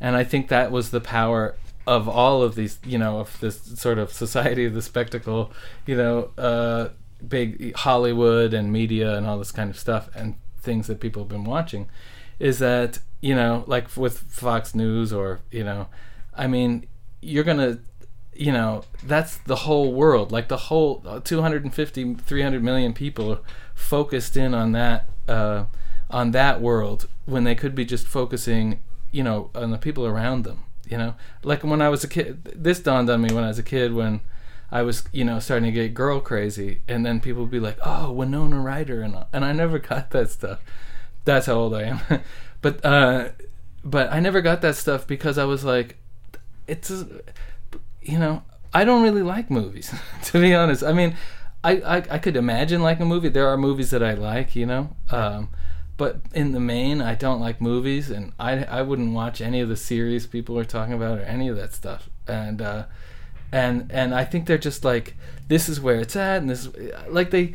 and 0.00 0.16
I 0.16 0.24
think 0.24 0.48
that 0.48 0.70
was 0.70 0.90
the 0.90 1.00
power 1.00 1.56
of 1.86 2.08
all 2.08 2.42
of 2.42 2.54
these, 2.54 2.78
you 2.84 2.98
know, 2.98 3.20
of 3.20 3.38
this 3.40 3.60
sort 3.78 3.98
of 3.98 4.12
society 4.12 4.64
of 4.64 4.74
the 4.74 4.82
spectacle, 4.82 5.52
you 5.86 5.96
know, 5.96 6.30
uh, 6.38 6.88
big 7.26 7.74
Hollywood 7.76 8.54
and 8.54 8.72
media 8.72 9.16
and 9.16 9.26
all 9.26 9.38
this 9.38 9.52
kind 9.52 9.70
of 9.70 9.78
stuff 9.78 10.08
and 10.14 10.34
things 10.60 10.86
that 10.86 10.98
people 10.98 11.22
have 11.22 11.28
been 11.28 11.44
watching 11.44 11.88
is 12.38 12.58
that 12.58 12.98
you 13.20 13.34
know 13.34 13.64
like 13.66 13.96
with 13.96 14.18
Fox 14.18 14.74
News 14.74 15.12
or 15.12 15.40
you 15.50 15.64
know 15.64 15.88
I 16.34 16.46
mean 16.46 16.86
you're 17.20 17.44
to 17.44 17.80
you 18.34 18.52
know 18.52 18.84
that's 19.02 19.36
the 19.38 19.56
whole 19.56 19.92
world 19.92 20.32
like 20.32 20.48
the 20.48 20.56
whole 20.56 21.02
uh, 21.06 21.20
250 21.20 22.14
300 22.14 22.62
million 22.62 22.92
people 22.92 23.38
focused 23.74 24.36
in 24.36 24.54
on 24.54 24.72
that 24.72 25.08
uh, 25.28 25.64
on 26.10 26.32
that 26.32 26.60
world 26.60 27.08
when 27.26 27.44
they 27.44 27.54
could 27.54 27.74
be 27.74 27.84
just 27.84 28.06
focusing 28.06 28.80
you 29.12 29.22
know 29.22 29.50
on 29.54 29.70
the 29.70 29.78
people 29.78 30.04
around 30.04 30.44
them 30.44 30.64
you 30.88 30.98
know 30.98 31.14
like 31.42 31.62
when 31.62 31.80
I 31.80 31.88
was 31.88 32.04
a 32.04 32.08
kid 32.08 32.44
this 32.44 32.80
dawned 32.80 33.08
on 33.08 33.22
me 33.22 33.32
when 33.32 33.44
I 33.44 33.48
was 33.48 33.58
a 33.58 33.62
kid 33.62 33.94
when 33.94 34.20
I 34.74 34.82
was, 34.82 35.04
you 35.12 35.24
know, 35.24 35.38
starting 35.38 35.66
to 35.66 35.72
get 35.72 35.94
girl 35.94 36.18
crazy, 36.18 36.80
and 36.88 37.06
then 37.06 37.20
people 37.20 37.42
would 37.42 37.50
be 37.50 37.60
like, 37.60 37.78
"Oh, 37.84 38.10
Winona 38.10 38.60
Ryder," 38.60 39.02
and 39.02 39.16
and 39.32 39.44
I 39.44 39.52
never 39.52 39.78
got 39.78 40.10
that 40.10 40.30
stuff. 40.30 40.58
That's 41.24 41.46
how 41.46 41.54
old 41.54 41.74
I 41.74 41.82
am, 41.84 42.00
but 42.62 42.84
uh, 42.84 43.28
but 43.84 44.12
I 44.12 44.20
never 44.20 44.40
got 44.40 44.60
that 44.62 44.76
stuff 44.76 45.06
because 45.06 45.38
I 45.38 45.44
was 45.44 45.64
like, 45.64 45.96
it's, 46.66 46.90
you 48.02 48.18
know, 48.18 48.42
I 48.72 48.84
don't 48.84 49.02
really 49.02 49.22
like 49.22 49.50
movies, 49.50 49.92
to 50.24 50.40
be 50.40 50.54
honest. 50.54 50.82
I 50.82 50.92
mean, 50.92 51.16
I, 51.62 51.72
I 51.72 51.96
I 52.10 52.18
could 52.18 52.36
imagine 52.36 52.82
like 52.82 53.00
a 53.00 53.04
movie. 53.04 53.28
There 53.28 53.48
are 53.48 53.56
movies 53.56 53.90
that 53.90 54.02
I 54.02 54.14
like, 54.14 54.54
you 54.54 54.66
know, 54.66 54.96
um, 55.10 55.48
but 55.96 56.20
in 56.34 56.52
the 56.52 56.60
main, 56.60 57.00
I 57.00 57.14
don't 57.14 57.40
like 57.40 57.60
movies, 57.60 58.10
and 58.10 58.32
I 58.38 58.64
I 58.64 58.82
wouldn't 58.82 59.14
watch 59.14 59.40
any 59.40 59.60
of 59.60 59.68
the 59.68 59.76
series 59.76 60.26
people 60.26 60.58
are 60.58 60.64
talking 60.64 60.94
about 60.94 61.18
or 61.18 61.22
any 61.22 61.48
of 61.48 61.56
that 61.56 61.72
stuff, 61.74 62.08
and. 62.26 62.60
uh 62.62 62.84
and 63.52 63.90
and 63.92 64.14
I 64.14 64.24
think 64.24 64.46
they're 64.46 64.58
just 64.58 64.84
like 64.84 65.14
this 65.48 65.68
is 65.68 65.80
where 65.80 66.00
it's 66.00 66.16
at, 66.16 66.38
and 66.38 66.50
this 66.50 66.68
like 67.08 67.30
they 67.30 67.54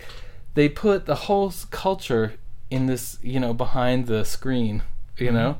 they 0.54 0.70
put 0.70 1.06
the 1.06 1.16
whole 1.16 1.52
culture 1.72 2.34
in 2.70 2.86
this 2.86 3.18
you 3.22 3.40
know 3.40 3.54
behind 3.54 4.08
the 4.08 4.24
screen, 4.24 4.84
you 5.18 5.32
know, 5.32 5.58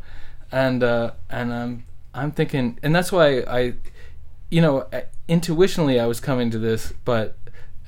and 0.52 0.84
uh, 0.84 1.12
and 1.30 1.54
I'm 1.54 1.86
I'm 2.14 2.32
thinking, 2.32 2.80
and 2.82 2.96
that's 2.96 3.12
why 3.12 3.40
I, 3.42 3.74
you 4.50 4.62
know, 4.62 4.88
intuitionally 5.28 6.00
I 6.00 6.08
was 6.08 6.20
coming 6.20 6.50
to 6.52 6.60
this, 6.60 6.94
but 7.06 7.38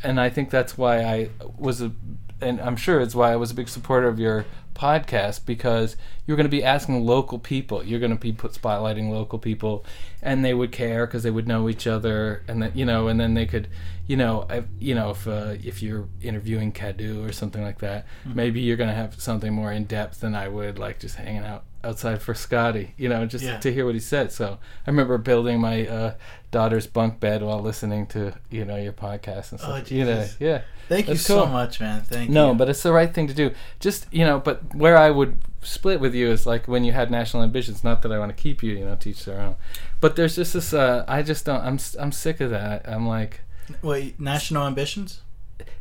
and 0.04 0.20
I 0.20 0.30
think 0.30 0.50
that's 0.50 0.78
why 0.78 1.04
I 1.04 1.30
was 1.58 1.82
a, 1.82 1.92
and 2.40 2.60
I'm 2.62 2.76
sure 2.76 3.02
it's 3.02 3.16
why 3.16 3.32
I 3.32 3.36
was 3.36 3.52
a 3.52 3.56
big 3.56 3.70
supporter 3.70 4.08
of 4.08 4.20
your 4.20 4.46
podcast 4.82 5.46
because 5.46 5.96
you're 6.26 6.38
going 6.38 6.46
to 6.46 6.50
be 6.50 6.64
asking 6.64 7.06
local 7.06 7.38
people. 7.38 7.84
You're 7.84 8.00
going 8.00 8.12
to 8.12 8.18
be 8.18 8.32
put 8.32 8.54
spotlighting 8.54 9.12
local 9.12 9.38
people, 9.38 9.86
and 10.22 10.44
they 10.44 10.54
would 10.54 10.72
care 10.72 11.06
because 11.06 11.22
they 11.24 11.30
would 11.30 11.48
know 11.48 11.70
each 11.70 11.86
other, 11.86 12.44
and 12.48 12.64
then 12.64 12.72
you 12.74 12.86
know, 12.86 13.08
and 13.08 13.20
then 13.20 13.36
they 13.36 13.46
could, 13.46 13.68
you 14.08 14.18
know, 14.18 14.48
if, 14.50 14.66
you 14.80 14.96
know, 14.96 15.12
if 15.12 15.28
uh, 15.28 15.56
if 15.64 15.84
you're 15.84 16.08
interviewing 16.22 16.72
Cadu 16.72 17.24
or 17.24 17.32
something 17.32 17.62
like 17.62 17.80
that, 17.80 18.06
maybe 18.26 18.62
you're 18.62 18.78
going 18.78 18.90
to 18.90 18.96
have 18.96 19.22
something 19.22 19.54
more 19.54 19.72
in 19.72 19.86
depth 19.86 20.22
than 20.22 20.34
I 20.34 20.48
would, 20.48 20.80
like 20.80 21.00
just 21.00 21.16
hanging 21.16 21.44
out 21.44 21.64
outside 21.84 22.22
for 22.22 22.34
Scotty, 22.34 22.94
you 22.98 23.10
know, 23.10 23.26
just 23.26 23.44
Yeah. 23.44 23.58
to 23.60 23.74
hear 23.74 23.86
what 23.86 23.94
he 23.96 24.00
said. 24.00 24.32
So 24.32 24.60
I 24.86 24.90
remember 24.90 25.18
building 25.18 25.60
my 25.60 25.88
uh, 25.88 26.14
daughter's 26.52 26.88
bunk 26.88 27.20
bed 27.20 27.42
while 27.42 27.60
listening 27.62 28.08
to 28.08 28.34
you 28.50 28.66
know 28.66 28.76
your 28.78 28.94
podcast 28.94 29.52
and 29.52 29.62
Oh, 29.64 29.76
stuff. 29.78 29.92
you 29.92 30.06
know, 30.06 30.26
yeah. 30.40 30.62
Thank 30.90 31.08
you 31.08 31.14
That's 31.14 31.26
so 31.26 31.46
much, 31.46 31.80
man. 31.80 32.02
Thank 32.02 32.28
you. 32.30 32.34
No, 32.36 32.54
but 32.54 32.68
it's 32.70 32.84
the 32.84 32.92
right 32.92 33.14
thing 33.14 33.28
to 33.28 33.34
do. 33.34 33.52
Just 33.80 34.08
you 34.12 34.26
know, 34.26 34.40
but 34.40 34.76
where 34.76 34.98
I 34.98 35.10
would 35.10 35.38
split 35.62 36.00
with 36.00 36.14
you 36.14 36.30
is 36.30 36.46
like 36.46 36.68
when 36.68 36.84
you 36.84 36.92
had 36.92 37.10
national 37.10 37.44
ambitions. 37.44 37.84
Not 37.84 38.02
that 38.02 38.12
I 38.12 38.20
want 38.20 38.36
to 38.36 38.42
keep 38.42 38.62
you, 38.62 38.74
you 38.74 38.86
know, 38.86 38.96
teach 38.96 39.24
their 39.26 39.40
own. 39.40 39.56
But 40.02 40.16
there's 40.18 40.36
just 40.36 40.54
this. 40.54 40.74
Uh, 40.74 41.06
I 41.08 41.22
just 41.24 41.46
don't. 41.46 41.62
I'm 41.62 41.80
I'm 42.00 42.12
sick 42.12 42.42
of 42.42 42.50
that. 42.50 42.88
I'm 42.90 43.08
like, 43.08 43.42
wait, 43.82 44.20
national 44.20 44.68
ambitions? 44.68 45.22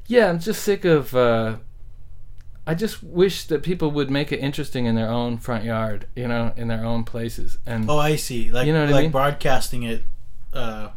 yeah, 0.07 0.29
I'm 0.31 0.39
just 0.39 0.63
sick 0.63 0.85
of. 0.85 1.15
Uh, 1.15 1.57
I 2.71 2.75
just 2.75 3.03
wish 3.03 3.45
that 3.47 3.63
people 3.65 3.91
would 3.91 4.11
make 4.11 4.31
it 4.31 4.39
interesting 4.39 4.87
in 4.87 4.95
their 4.95 5.09
own 5.09 5.39
front 5.39 5.65
yard, 5.65 6.07
you 6.15 6.29
know, 6.29 6.53
in 6.57 6.69
their 6.69 6.85
own 6.85 7.03
places. 7.05 7.59
And 7.67 7.91
Oh, 7.91 7.99
I 7.99 8.15
see. 8.17 8.51
Like 8.53 8.67
You 8.67 8.73
know 8.73 8.81
what 8.83 8.91
I 8.91 8.93
like 8.93 9.03
mean? 9.03 9.11
broadcasting 9.11 9.83
it 9.83 10.03
uh, 10.53 10.91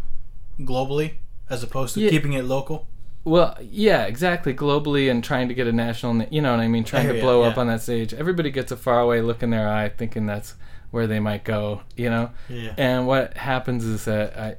globally 0.60 1.14
as 1.50 1.64
opposed 1.64 1.96
to 1.96 2.02
Yeah. 2.02 2.10
keeping 2.12 2.34
it 2.34 2.46
local. 2.46 2.88
Well, 3.26 3.58
yeah, 3.62 4.04
exactly. 4.04 4.54
Globally 4.54 5.10
and 5.10 5.24
trying 5.24 5.48
to 5.48 5.54
get 5.56 5.66
a 5.66 5.72
national, 5.72 6.14
na- 6.14 6.26
you 6.30 6.42
know 6.44 6.52
what 6.52 6.60
I 6.60 6.68
mean, 6.68 6.84
trying 6.84 7.10
I 7.10 7.14
to 7.14 7.20
blow 7.22 7.42
up 7.44 7.56
yeah. 7.56 7.62
on 7.62 7.68
that 7.68 7.82
stage. 7.82 8.14
Everybody 8.14 8.52
gets 8.52 8.72
a 8.72 8.78
faraway 8.78 9.22
look 9.22 9.42
in 9.42 9.50
their 9.50 9.68
eye, 9.68 9.90
thinking 9.90 10.26
that's 10.28 10.54
where 10.92 11.08
they 11.08 11.20
might 11.20 11.44
go, 11.44 11.82
you 11.96 12.10
know. 12.10 12.30
Yeah. 12.50 12.74
And 12.78 13.08
what 13.08 13.36
happens 13.38 13.84
is 13.84 14.06
that 14.06 14.38
I, 14.38 14.58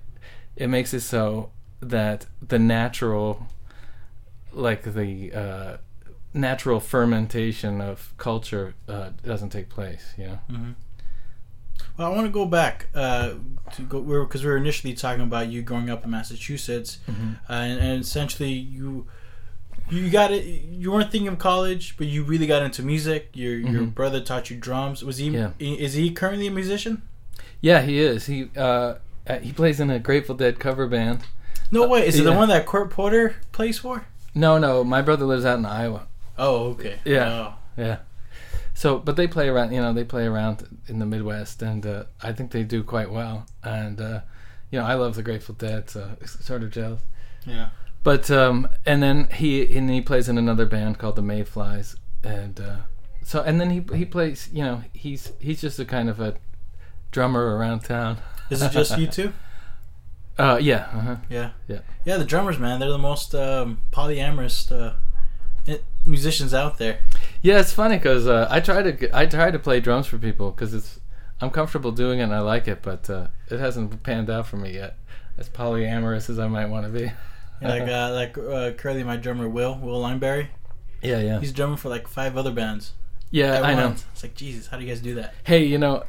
it 0.56 0.68
makes 0.68 0.92
it 0.92 1.02
so 1.02 1.50
that 1.80 2.26
the 2.42 2.58
natural, 2.58 3.46
like 4.52 4.82
the 4.82 5.32
uh, 5.32 5.76
natural 6.34 6.80
fermentation 6.80 7.80
of 7.80 8.12
culture, 8.18 8.74
uh, 8.88 9.10
doesn't 9.24 9.50
take 9.50 9.68
place. 9.68 10.12
You 10.18 10.26
know. 10.26 10.38
hmm 10.50 10.70
Well, 11.96 12.12
I 12.12 12.14
want 12.14 12.26
to 12.26 12.32
go 12.32 12.44
back 12.44 12.88
uh, 12.94 13.34
to 13.76 13.82
go 13.82 14.00
because 14.24 14.42
we 14.42 14.50
were 14.50 14.56
initially 14.56 14.94
talking 14.94 15.22
about 15.22 15.48
you 15.48 15.62
growing 15.62 15.88
up 15.90 16.04
in 16.04 16.10
Massachusetts, 16.10 16.98
Mm-hmm. 17.08 17.30
uh, 17.48 17.52
and, 17.52 17.80
and 17.80 18.00
essentially 18.02 18.52
you 18.52 19.06
you 19.90 20.10
got 20.10 20.32
it. 20.32 20.44
You 20.44 20.90
weren't 20.92 21.10
thinking 21.12 21.28
of 21.28 21.38
college, 21.38 21.96
but 21.98 22.06
you 22.06 22.24
really 22.24 22.46
got 22.46 22.62
into 22.62 22.82
music. 22.82 23.30
Your 23.34 23.56
your 23.56 23.82
Mhm. 23.82 23.94
brother 23.94 24.20
taught 24.20 24.50
you 24.50 24.56
drums. 24.56 25.04
Was 25.04 25.18
he? 25.18 25.28
Yeah. 25.30 25.50
Is 25.58 25.94
he 25.94 26.10
currently 26.10 26.46
a 26.46 26.50
musician? 26.50 27.02
Yeah, 27.60 27.82
he 27.82 27.98
is. 28.00 28.26
He 28.26 28.50
uh, 28.56 28.94
uh, 29.26 29.38
he 29.40 29.52
plays 29.52 29.80
in 29.80 29.90
a 29.90 29.98
Grateful 29.98 30.34
Dead 30.34 30.58
cover 30.58 30.86
band. 30.86 31.20
No 31.70 31.86
way. 31.88 32.06
Is 32.06 32.18
it 32.18 32.24
the 32.24 32.32
one 32.32 32.48
that 32.48 32.66
Kurt 32.66 32.90
Porter 32.90 33.36
plays 33.52 33.78
for? 33.78 34.06
No, 34.34 34.58
no, 34.58 34.84
my 34.84 35.00
brother 35.02 35.24
lives 35.26 35.44
out 35.44 35.58
in 35.58 35.64
Iowa. 35.66 36.06
Oh, 36.38 36.70
okay. 36.70 36.98
Yeah. 37.04 37.28
Oh. 37.28 37.54
Yeah. 37.76 37.98
So, 38.74 38.98
but 38.98 39.16
they 39.16 39.26
play 39.28 39.48
around. 39.48 39.72
You 39.72 39.80
know, 39.80 39.92
they 39.92 40.04
play 40.04 40.26
around 40.26 40.80
in 40.88 40.98
the 40.98 41.06
Midwest, 41.06 41.62
and 41.62 41.86
uh, 41.86 42.04
I 42.22 42.32
think 42.32 42.50
they 42.50 42.64
do 42.64 42.82
quite 42.82 43.10
well. 43.10 43.46
And 43.62 44.00
uh, 44.00 44.20
you 44.70 44.80
know, 44.80 44.84
I 44.84 44.94
love 44.94 45.14
the 45.14 45.22
Grateful 45.22 45.54
Dead, 45.54 45.88
so 45.88 46.16
sort 46.24 46.62
of 46.62 46.70
jealous. 46.70 47.02
Yeah. 47.46 47.68
But 48.02 48.30
um, 48.30 48.68
and 48.84 49.02
then 49.02 49.28
he 49.32 49.76
and 49.76 49.88
he 49.88 50.00
plays 50.00 50.28
in 50.28 50.36
another 50.38 50.66
band 50.66 50.98
called 50.98 51.16
the 51.16 51.22
Mayflies, 51.22 51.96
and 52.22 52.60
uh, 52.60 52.76
so 53.22 53.42
and 53.42 53.60
then 53.60 53.70
he 53.70 53.84
he 53.96 54.04
plays. 54.04 54.48
You 54.52 54.64
know, 54.64 54.82
he's 54.92 55.32
he's 55.38 55.60
just 55.60 55.78
a 55.78 55.84
kind 55.84 56.10
of 56.10 56.20
a 56.20 56.34
drummer 57.12 57.56
around 57.56 57.80
town. 57.80 58.18
Is 58.50 58.60
it 58.60 58.72
just 58.72 58.98
you 58.98 59.06
two? 59.06 59.32
Uh, 60.36 60.58
yeah. 60.60 60.88
Uh-huh. 60.92 61.16
Yeah. 61.30 61.50
Yeah. 61.68 61.78
Yeah, 62.04 62.16
the 62.16 62.24
drummers, 62.24 62.58
man, 62.58 62.80
they're 62.80 62.90
the 62.90 62.98
most 62.98 63.36
um, 63.36 63.82
polyamorous 63.92 64.72
uh, 64.72 64.94
musicians 66.06 66.52
out 66.54 66.78
there. 66.78 66.98
Yeah, 67.42 67.60
it's 67.60 67.72
funny 67.72 67.96
because 67.96 68.26
uh, 68.26 68.46
I 68.50 68.60
try 68.60 68.82
to 68.82 69.16
I 69.16 69.26
try 69.26 69.50
to 69.50 69.58
play 69.58 69.80
drums 69.80 70.06
for 70.06 70.18
people 70.18 70.50
because 70.50 70.74
it's 70.74 71.00
I'm 71.40 71.50
comfortable 71.50 71.92
doing 71.92 72.20
it 72.20 72.24
and 72.24 72.34
I 72.34 72.40
like 72.40 72.68
it, 72.68 72.80
but 72.82 73.08
uh, 73.10 73.28
it 73.50 73.58
hasn't 73.58 74.02
panned 74.02 74.30
out 74.30 74.46
for 74.46 74.56
me 74.56 74.72
yet. 74.72 74.96
As 75.36 75.48
polyamorous 75.48 76.30
as 76.30 76.38
I 76.38 76.46
might 76.46 76.66
want 76.66 76.86
to 76.86 76.92
be. 76.92 77.10
like 77.60 77.82
uh, 77.88 78.12
like 78.12 78.38
uh, 78.38 78.72
currently 78.72 79.04
my 79.04 79.16
drummer 79.16 79.48
Will 79.48 79.76
Will 79.78 80.00
Lineberry. 80.00 80.48
Yeah, 81.02 81.20
yeah, 81.20 81.40
He's 81.40 81.52
drumming 81.52 81.76
for 81.76 81.90
like 81.90 82.08
five 82.08 82.36
other 82.36 82.52
bands. 82.52 82.92
yeah. 83.30 83.60
I 83.60 83.74
know. 83.74 83.90
It's 83.90 84.22
like 84.22 84.34
Jesus, 84.34 84.68
how 84.68 84.78
do 84.78 84.84
you 84.84 84.88
guys 84.88 85.00
do 85.02 85.14
that? 85.16 85.34
Hey, 85.44 85.64
you 85.64 85.76
know, 85.76 86.04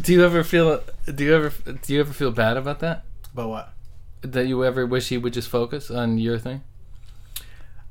do 0.00 0.12
you 0.12 0.24
ever 0.24 0.42
feel 0.42 0.82
do 1.14 1.24
you 1.24 1.34
ever 1.34 1.52
do 1.82 1.94
you 1.94 2.00
ever 2.00 2.12
feel 2.12 2.30
bad 2.32 2.56
about 2.56 2.80
that? 2.80 3.04
But 3.34 3.48
what? 3.48 3.72
That 4.22 4.46
you 4.46 4.64
ever 4.64 4.86
wish 4.86 5.08
he 5.08 5.18
would 5.18 5.32
just 5.32 5.48
focus 5.48 5.90
on 5.90 6.18
your 6.18 6.38
thing? 6.38 6.62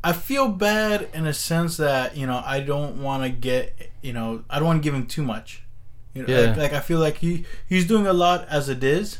I 0.03 0.13
feel 0.13 0.47
bad 0.47 1.09
in 1.13 1.25
a 1.27 1.33
sense 1.33 1.77
that 1.77 2.15
you 2.15 2.25
know 2.25 2.41
I 2.45 2.59
don't 2.61 3.01
want 3.03 3.23
to 3.23 3.29
get 3.29 3.91
you 4.01 4.13
know 4.13 4.43
I 4.49 4.57
don't 4.59 4.67
want 4.67 4.81
to 4.81 4.83
give 4.83 4.93
him 4.93 5.05
too 5.07 5.23
much. 5.23 5.63
You 6.13 6.23
know, 6.25 6.33
Yeah. 6.33 6.47
like, 6.49 6.57
like 6.57 6.73
I 6.73 6.79
feel 6.79 6.99
like 6.99 7.17
he 7.17 7.45
he's 7.67 7.85
doing 7.87 8.07
a 8.07 8.13
lot 8.13 8.47
as 8.49 8.69
it 8.69 8.83
is, 8.83 9.19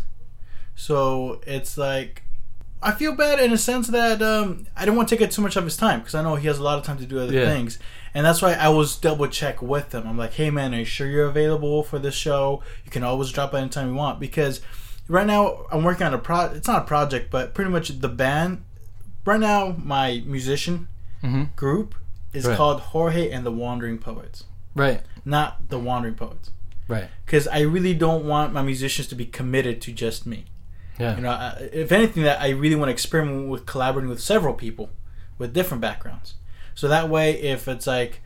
so 0.75 1.41
it's 1.45 1.77
like 1.77 2.23
I 2.81 2.91
feel 2.93 3.13
bad 3.13 3.39
in 3.41 3.51
a 3.51 3.57
sense 3.57 3.87
that 3.89 4.21
um, 4.21 4.65
I 4.75 4.85
don't 4.85 4.95
want 4.95 5.09
to 5.09 5.15
take 5.17 5.23
up 5.25 5.31
too 5.31 5.41
much 5.41 5.57
of 5.57 5.65
his 5.65 5.75
time 5.75 5.99
because 5.99 6.15
I 6.15 6.21
know 6.23 6.35
he 6.35 6.47
has 6.47 6.59
a 6.59 6.63
lot 6.63 6.77
of 6.79 6.85
time 6.85 6.97
to 6.99 7.05
do 7.05 7.19
other 7.19 7.33
Yeah. 7.33 7.45
things, 7.45 7.77
and 8.13 8.25
that's 8.25 8.41
why 8.41 8.53
I 8.53 8.69
was 8.69 8.95
double 8.95 9.27
check 9.27 9.61
with 9.61 9.93
him. 9.93 10.07
I'm 10.07 10.17
like, 10.17 10.33
hey 10.33 10.49
man, 10.49 10.73
are 10.73 10.79
you 10.79 10.85
sure 10.85 11.05
you're 11.07 11.25
available 11.27 11.83
for 11.83 11.99
this 11.99 12.15
show? 12.15 12.63
You 12.85 12.91
can 12.91 13.03
always 13.03 13.31
drop 13.31 13.51
by 13.51 13.59
anytime 13.59 13.89
you 13.89 13.95
want 13.95 14.19
because 14.21 14.61
right 15.09 15.27
now 15.27 15.65
I'm 15.71 15.83
working 15.83 16.07
on 16.07 16.13
a 16.13 16.17
pro. 16.17 16.45
It's 16.45 16.67
not 16.69 16.83
a 16.83 16.85
project, 16.85 17.29
but 17.31 17.53
pretty 17.53 17.69
much 17.69 17.89
the 17.99 18.07
band. 18.09 18.63
Right 19.29 19.39
now, 19.39 19.75
my 19.77 20.23
musician 20.25 20.87
Mm-hmm. 21.23 21.43
group 21.57 21.95
is 22.33 22.45
Right. 22.45 22.55
called 22.57 22.79
Jorge 22.79 23.29
and 23.29 23.45
the 23.45 23.51
Wandering 23.51 23.97
Poets, 23.97 24.45
Right, 24.73 25.01
not 25.25 25.67
the 25.69 25.77
Wandering 25.77 26.15
Poets. 26.15 26.51
right. 26.87 27.09
Because 27.25 27.45
I 27.47 27.59
really 27.59 27.93
don't 27.93 28.23
want 28.25 28.53
my 28.53 28.61
musicians 28.61 29.07
to 29.09 29.15
be 29.15 29.25
committed 29.25 29.81
to 29.81 29.91
just 29.91 30.25
me. 30.25 30.45
Yeah, 30.97 31.15
You 31.17 31.21
know, 31.21 31.29
I, 31.31 31.69
if 31.73 31.91
anything, 31.91 32.23
that 32.23 32.41
I 32.41 32.49
really 32.49 32.75
want 32.75 32.87
to 32.89 32.93
experiment 32.93 33.49
with 33.49 33.65
collaborating 33.65 34.09
with 34.09 34.21
several 34.21 34.53
people 34.53 34.89
with 35.37 35.53
different 35.53 35.81
backgrounds. 35.81 36.33
So 36.73 36.87
that 36.87 37.07
way, 37.09 37.33
if 37.53 37.67
it's 37.67 37.85
like, 37.87 38.21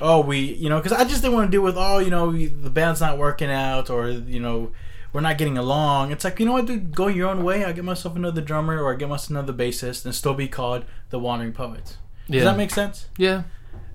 oh, 0.00 0.20
we, 0.20 0.38
you 0.40 0.68
know, 0.68 0.78
because 0.80 0.92
I 0.92 1.04
just 1.04 1.22
didn't 1.22 1.34
want 1.36 1.46
to 1.48 1.52
deal 1.56 1.62
with, 1.62 1.76
oh, 1.78 1.98
you 1.98 2.10
know, 2.10 2.28
we, 2.28 2.46
the 2.46 2.70
band's 2.70 3.00
not 3.00 3.16
working 3.18 3.50
out, 3.50 3.90
or 3.90 4.08
you 4.10 4.40
know, 4.40 4.72
we're 5.12 5.20
not 5.20 5.38
getting 5.38 5.56
along. 5.58 6.10
It's 6.12 6.24
like, 6.24 6.38
you 6.40 6.46
know 6.46 6.52
what, 6.52 6.66
dude, 6.66 6.94
go 6.94 7.06
your 7.08 7.28
own 7.28 7.42
way. 7.44 7.64
I'll 7.64 7.72
get 7.72 7.84
myself 7.84 8.14
another 8.16 8.40
drummer, 8.40 8.82
or 8.82 8.92
I 8.92 8.96
get 8.96 9.08
myself 9.08 9.30
another 9.30 9.52
bassist, 9.52 10.04
and 10.04 10.14
still 10.14 10.34
be 10.34 10.48
called 10.48 10.84
the 11.10 11.18
Wandering 11.18 11.52
Poets. 11.52 11.96
yeah, 12.26 12.40
Does 12.40 12.44
that 12.44 12.56
make 12.56 12.70
sense? 12.70 13.08
yeah. 13.16 13.44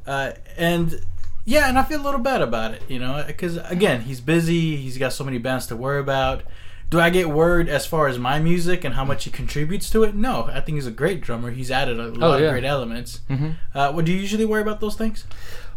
uh, 0.08 0.32
and 0.58 1.00
yeah, 1.46 1.68
and 1.68 1.78
I 1.78 1.84
feel 1.84 2.02
a 2.02 2.04
little 2.06 2.22
bad 2.22 2.42
about 2.42 2.74
it, 2.74 2.84
you 2.88 3.00
know, 3.00 3.24
because 3.28 3.58
again, 3.58 4.02
he's 4.02 4.22
busy. 4.22 4.78
He's 4.78 4.98
got 4.98 5.12
so 5.14 5.24
many 5.26 5.38
bands 5.40 5.68
to 5.68 5.76
worry 5.76 6.00
about. 6.00 6.44
Do 6.90 7.00
I 7.00 7.10
get 7.10 7.30
word 7.30 7.68
as 7.70 7.86
far 7.86 8.08
as 8.08 8.18
my 8.20 8.40
music 8.40 8.84
and 8.84 8.94
how 8.96 9.04
much 9.04 9.26
he 9.26 9.32
contributes 9.32 9.90
to 9.90 10.04
it? 10.04 10.16
No, 10.16 10.44
I 10.54 10.62
think 10.62 10.76
he's 10.76 10.86
a 10.88 10.92
great 10.92 11.22
drummer. 11.22 11.50
He's 11.52 11.70
added 11.72 12.00
a 12.00 12.08
lot 12.10 12.36
Oh, 12.36 12.38
yeah. 12.38 12.46
of 12.46 12.52
great 12.52 12.64
elements. 12.64 13.22
Mm-hmm. 13.30 13.52
Uh, 13.74 13.92
what 13.92 14.06
do 14.06 14.14
you 14.14 14.20
usually 14.20 14.46
worry 14.46 14.62
about 14.62 14.80
those 14.80 14.96
things? 14.96 15.26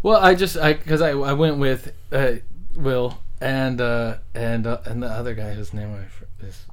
Well, 0.02 0.18
I 0.22 0.34
just 0.34 0.56
I 0.56 0.74
because 0.74 1.00
I 1.02 1.10
I 1.10 1.32
went 1.32 1.56
with 1.58 1.92
uh, 2.12 2.32
Will 2.76 3.18
and 3.40 3.80
uh, 3.80 4.16
and 4.34 4.66
uh, 4.66 4.80
and 4.84 5.02
the 5.02 5.06
other 5.06 5.34
guy 5.34 5.54
whose 5.54 5.72
name 5.74 5.92
I 5.94 6.44
is. 6.46 6.64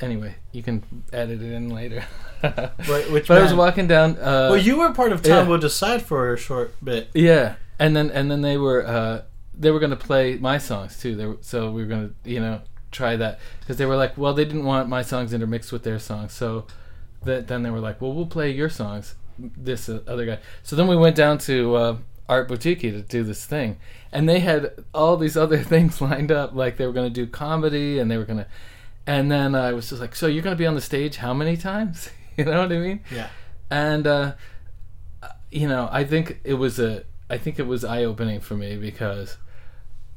Anyway, 0.00 0.36
you 0.52 0.62
can 0.62 1.02
edit 1.12 1.42
it 1.42 1.52
in 1.52 1.70
later. 1.70 2.04
Wait, 2.88 3.10
which 3.10 3.26
but 3.26 3.38
I 3.38 3.42
was 3.42 3.52
walking 3.52 3.88
down. 3.88 4.16
Uh, 4.16 4.48
well, 4.50 4.56
you 4.56 4.78
were 4.78 4.92
part 4.92 5.10
of 5.10 5.22
Time 5.22 5.32
yeah. 5.32 5.48
Will 5.48 5.58
Decide 5.58 6.02
for 6.02 6.32
a 6.32 6.38
short 6.38 6.72
bit. 6.84 7.08
yeah, 7.14 7.56
and 7.78 7.96
then 7.96 8.10
and 8.10 8.30
then 8.30 8.42
they 8.42 8.56
were 8.56 8.86
uh, 8.86 9.22
they 9.58 9.70
were 9.72 9.80
gonna 9.80 9.96
play 9.96 10.36
my 10.36 10.58
songs 10.58 11.00
too. 11.00 11.16
They 11.16 11.26
were, 11.26 11.38
so 11.40 11.72
we 11.72 11.82
were 11.82 11.88
gonna 11.88 12.10
you 12.24 12.38
know 12.38 12.60
try 12.92 13.16
that 13.16 13.40
because 13.60 13.76
they 13.76 13.86
were 13.86 13.96
like, 13.96 14.16
well, 14.16 14.34
they 14.34 14.44
didn't 14.44 14.64
want 14.64 14.88
my 14.88 15.02
songs 15.02 15.32
intermixed 15.32 15.72
with 15.72 15.82
their 15.82 15.98
songs, 15.98 16.32
so 16.32 16.66
that 17.24 17.48
then 17.48 17.64
they 17.64 17.70
were 17.70 17.80
like, 17.80 18.00
well, 18.00 18.12
we'll 18.12 18.26
play 18.26 18.50
your 18.50 18.68
songs. 18.68 19.16
This 19.36 19.88
uh, 19.88 20.00
other 20.06 20.26
guy. 20.26 20.38
So 20.62 20.74
then 20.76 20.86
we 20.86 20.96
went 20.96 21.16
down 21.16 21.38
to 21.38 21.74
uh, 21.74 21.96
Art 22.28 22.48
Boutiki 22.48 22.90
to 22.92 23.02
do 23.02 23.22
this 23.22 23.44
thing, 23.46 23.78
and 24.12 24.28
they 24.28 24.40
had 24.40 24.84
all 24.94 25.16
these 25.16 25.36
other 25.44 25.58
things 25.58 26.00
lined 26.00 26.30
up. 26.32 26.54
Like 26.54 26.76
they 26.76 26.86
were 26.86 26.92
gonna 26.92 27.10
do 27.10 27.26
comedy, 27.26 27.98
and 27.98 28.10
they 28.10 28.16
were 28.16 28.24
gonna. 28.24 28.46
And 29.06 29.30
then 29.30 29.54
I 29.54 29.72
was 29.72 29.88
just 29.88 30.00
like, 30.00 30.14
so 30.14 30.26
you're 30.26 30.42
gonna 30.42 30.56
be 30.56 30.66
on 30.66 30.74
the 30.74 30.80
stage 30.80 31.16
how 31.16 31.32
many 31.32 31.56
times? 31.56 32.10
you 32.36 32.44
know 32.44 32.60
what 32.60 32.72
I 32.72 32.78
mean? 32.78 33.00
Yeah. 33.10 33.28
and 33.70 34.06
uh, 34.06 34.32
you 35.50 35.66
know 35.66 35.88
i 35.90 36.04
think 36.04 36.40
it 36.44 36.54
was 36.54 36.78
a 36.78 37.04
i 37.30 37.38
think 37.38 37.58
it 37.58 37.66
was 37.66 37.82
eye-opening 37.84 38.38
for 38.40 38.54
me 38.54 38.76
because 38.76 39.38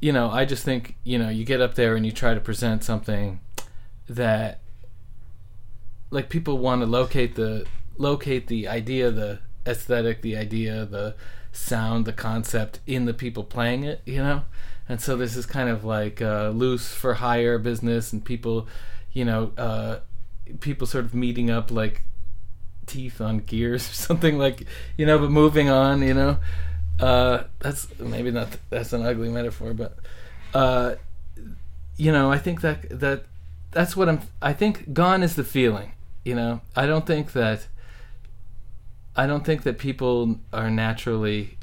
you 0.00 0.12
know 0.12 0.30
i 0.30 0.44
just 0.44 0.62
think 0.62 0.94
you 1.04 1.18
know 1.18 1.30
you 1.30 1.42
get 1.44 1.60
up 1.60 1.74
there 1.74 1.96
and 1.96 2.04
you 2.04 2.12
try 2.12 2.34
to 2.34 2.40
present 2.40 2.84
something 2.84 3.40
that 4.08 4.60
like 6.10 6.28
people 6.28 6.58
want 6.58 6.82
to 6.82 6.86
locate 6.86 7.34
the 7.34 7.64
locate 7.96 8.46
the 8.48 8.68
idea 8.68 9.10
the 9.10 9.38
aesthetic, 9.66 10.22
the 10.22 10.36
idea, 10.36 10.84
the 10.84 11.14
sound, 11.52 12.06
the 12.06 12.12
concept 12.12 12.80
in 12.86 13.04
the 13.04 13.14
people 13.14 13.44
playing 13.44 13.84
it, 13.84 14.00
you 14.04 14.18
know? 14.18 14.42
And 14.88 15.00
so 15.00 15.16
this 15.16 15.36
is 15.36 15.46
kind 15.46 15.68
of 15.68 15.84
like 15.84 16.20
uh, 16.20 16.48
loose 16.48 16.92
for 16.92 17.14
hire 17.14 17.58
business 17.58 18.12
and 18.12 18.24
people, 18.24 18.66
you 19.12 19.24
know, 19.24 19.52
uh, 19.56 20.00
people 20.60 20.86
sort 20.86 21.04
of 21.04 21.14
meeting 21.14 21.50
up 21.50 21.70
like 21.70 22.02
teeth 22.86 23.20
on 23.20 23.38
gears 23.38 23.88
or 23.90 23.94
something 23.94 24.38
like, 24.38 24.66
you 24.96 25.06
know, 25.06 25.18
but 25.18 25.30
moving 25.30 25.68
on, 25.68 26.02
you 26.02 26.14
know? 26.14 26.38
Uh, 26.98 27.44
that's 27.60 27.88
maybe 27.98 28.30
not, 28.30 28.56
that's 28.70 28.92
an 28.92 29.04
ugly 29.04 29.28
metaphor, 29.28 29.74
but, 29.74 29.96
uh, 30.54 30.94
you 31.96 32.12
know, 32.12 32.30
I 32.30 32.38
think 32.38 32.60
that, 32.62 33.00
that, 33.00 33.24
that's 33.70 33.96
what 33.96 34.08
I'm, 34.08 34.20
I 34.40 34.52
think 34.52 34.92
gone 34.92 35.22
is 35.22 35.36
the 35.36 35.44
feeling, 35.44 35.92
you 36.24 36.34
know? 36.34 36.60
I 36.76 36.86
don't 36.86 37.06
think 37.06 37.32
that, 37.32 37.66
I 39.14 39.26
don't 39.26 39.44
think 39.44 39.62
that 39.64 39.78
people 39.78 40.38
are 40.52 40.70
naturally 40.70 41.58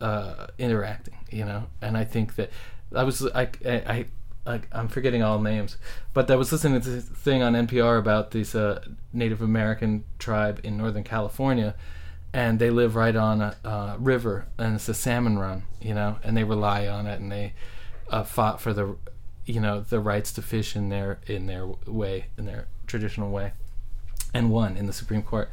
uh, 0.00 0.46
interacting, 0.58 1.18
you 1.30 1.44
know. 1.44 1.66
And 1.80 1.96
I 1.96 2.04
think 2.04 2.36
that 2.36 2.50
I 2.94 3.04
was 3.04 3.26
I 3.34 3.48
I, 3.64 4.06
I 4.46 4.60
I'm 4.72 4.88
forgetting 4.88 5.22
all 5.22 5.40
names, 5.40 5.76
but 6.14 6.30
I 6.30 6.36
was 6.36 6.52
listening 6.52 6.80
to 6.80 6.90
this 6.90 7.04
thing 7.04 7.42
on 7.42 7.54
NPR 7.54 7.98
about 7.98 8.30
this 8.30 8.54
uh, 8.54 8.84
Native 9.12 9.42
American 9.42 10.04
tribe 10.18 10.60
in 10.62 10.76
Northern 10.76 11.04
California, 11.04 11.74
and 12.32 12.58
they 12.58 12.70
live 12.70 12.94
right 12.94 13.16
on 13.16 13.40
a 13.40 13.56
uh, 13.64 13.96
river, 13.98 14.46
and 14.58 14.76
it's 14.76 14.88
a 14.88 14.94
salmon 14.94 15.38
run, 15.38 15.64
you 15.80 15.94
know, 15.94 16.18
and 16.22 16.36
they 16.36 16.44
rely 16.44 16.86
on 16.86 17.06
it, 17.06 17.20
and 17.20 17.32
they 17.32 17.54
uh, 18.10 18.22
fought 18.22 18.60
for 18.60 18.72
the, 18.72 18.96
you 19.44 19.60
know, 19.60 19.80
the 19.80 19.98
rights 19.98 20.32
to 20.32 20.42
fish 20.42 20.76
in 20.76 20.88
their 20.88 21.18
in 21.26 21.46
their 21.46 21.66
way, 21.66 22.26
in 22.38 22.44
their 22.44 22.68
traditional 22.86 23.30
way, 23.30 23.52
and 24.32 24.50
won 24.50 24.76
in 24.76 24.86
the 24.86 24.92
Supreme 24.92 25.22
Court 25.22 25.50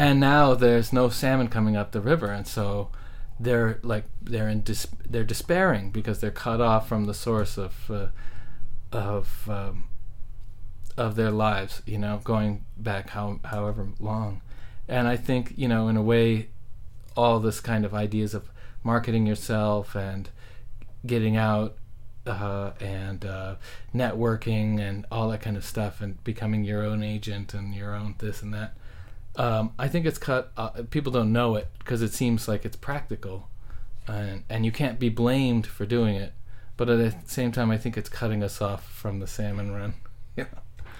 and 0.00 0.18
now 0.18 0.54
there's 0.54 0.94
no 0.94 1.10
salmon 1.10 1.46
coming 1.46 1.76
up 1.76 1.92
the 1.92 2.00
river 2.00 2.28
and 2.32 2.46
so 2.46 2.88
they're 3.38 3.78
like 3.82 4.04
they're 4.22 4.48
in 4.48 4.62
dis- 4.62 4.86
they're 5.06 5.24
despairing 5.24 5.90
because 5.90 6.20
they're 6.20 6.30
cut 6.30 6.58
off 6.58 6.88
from 6.88 7.04
the 7.04 7.12
source 7.12 7.58
of 7.58 7.90
uh, 7.90 8.06
of 8.92 9.46
um, 9.50 9.84
of 10.96 11.16
their 11.16 11.30
lives 11.30 11.82
you 11.84 11.98
know 11.98 12.18
going 12.24 12.64
back 12.78 13.10
how 13.10 13.40
however 13.44 13.88
long. 13.98 14.40
And 14.88 15.06
i 15.06 15.16
think 15.18 15.52
you 15.56 15.68
know 15.68 15.88
in 15.88 15.98
a 15.98 16.02
way 16.02 16.48
all 17.14 17.38
this 17.38 17.60
kind 17.60 17.84
of 17.84 17.92
ideas 17.92 18.32
of 18.32 18.48
marketing 18.82 19.26
yourself 19.26 19.94
and 19.94 20.30
getting 21.04 21.36
out 21.36 21.76
uh, 22.26 22.70
and 22.80 23.26
uh, 23.26 23.56
networking 23.94 24.80
and 24.80 25.04
all 25.12 25.28
that 25.28 25.42
kind 25.42 25.58
of 25.58 25.64
stuff 25.64 26.00
and 26.00 26.22
becoming 26.24 26.64
your 26.64 26.82
own 26.84 27.02
agent 27.02 27.52
and 27.52 27.74
your 27.74 27.94
own 27.94 28.14
this 28.18 28.40
and 28.40 28.54
that 28.54 28.74
um, 29.36 29.72
I 29.78 29.88
think 29.88 30.06
it's 30.06 30.18
cut. 30.18 30.52
Uh, 30.56 30.70
people 30.90 31.12
don't 31.12 31.32
know 31.32 31.56
it 31.56 31.68
because 31.78 32.02
it 32.02 32.12
seems 32.12 32.48
like 32.48 32.64
it's 32.64 32.76
practical, 32.76 33.48
and 34.06 34.44
and 34.48 34.64
you 34.64 34.72
can't 34.72 34.98
be 34.98 35.08
blamed 35.08 35.66
for 35.66 35.86
doing 35.86 36.16
it. 36.16 36.32
But 36.76 36.88
at 36.88 36.98
the 36.98 37.14
same 37.30 37.52
time, 37.52 37.70
I 37.70 37.76
think 37.78 37.96
it's 37.96 38.08
cutting 38.08 38.42
us 38.42 38.60
off 38.62 38.90
from 38.90 39.20
the 39.20 39.26
salmon 39.26 39.72
run. 39.72 39.94
Yeah. 40.36 40.46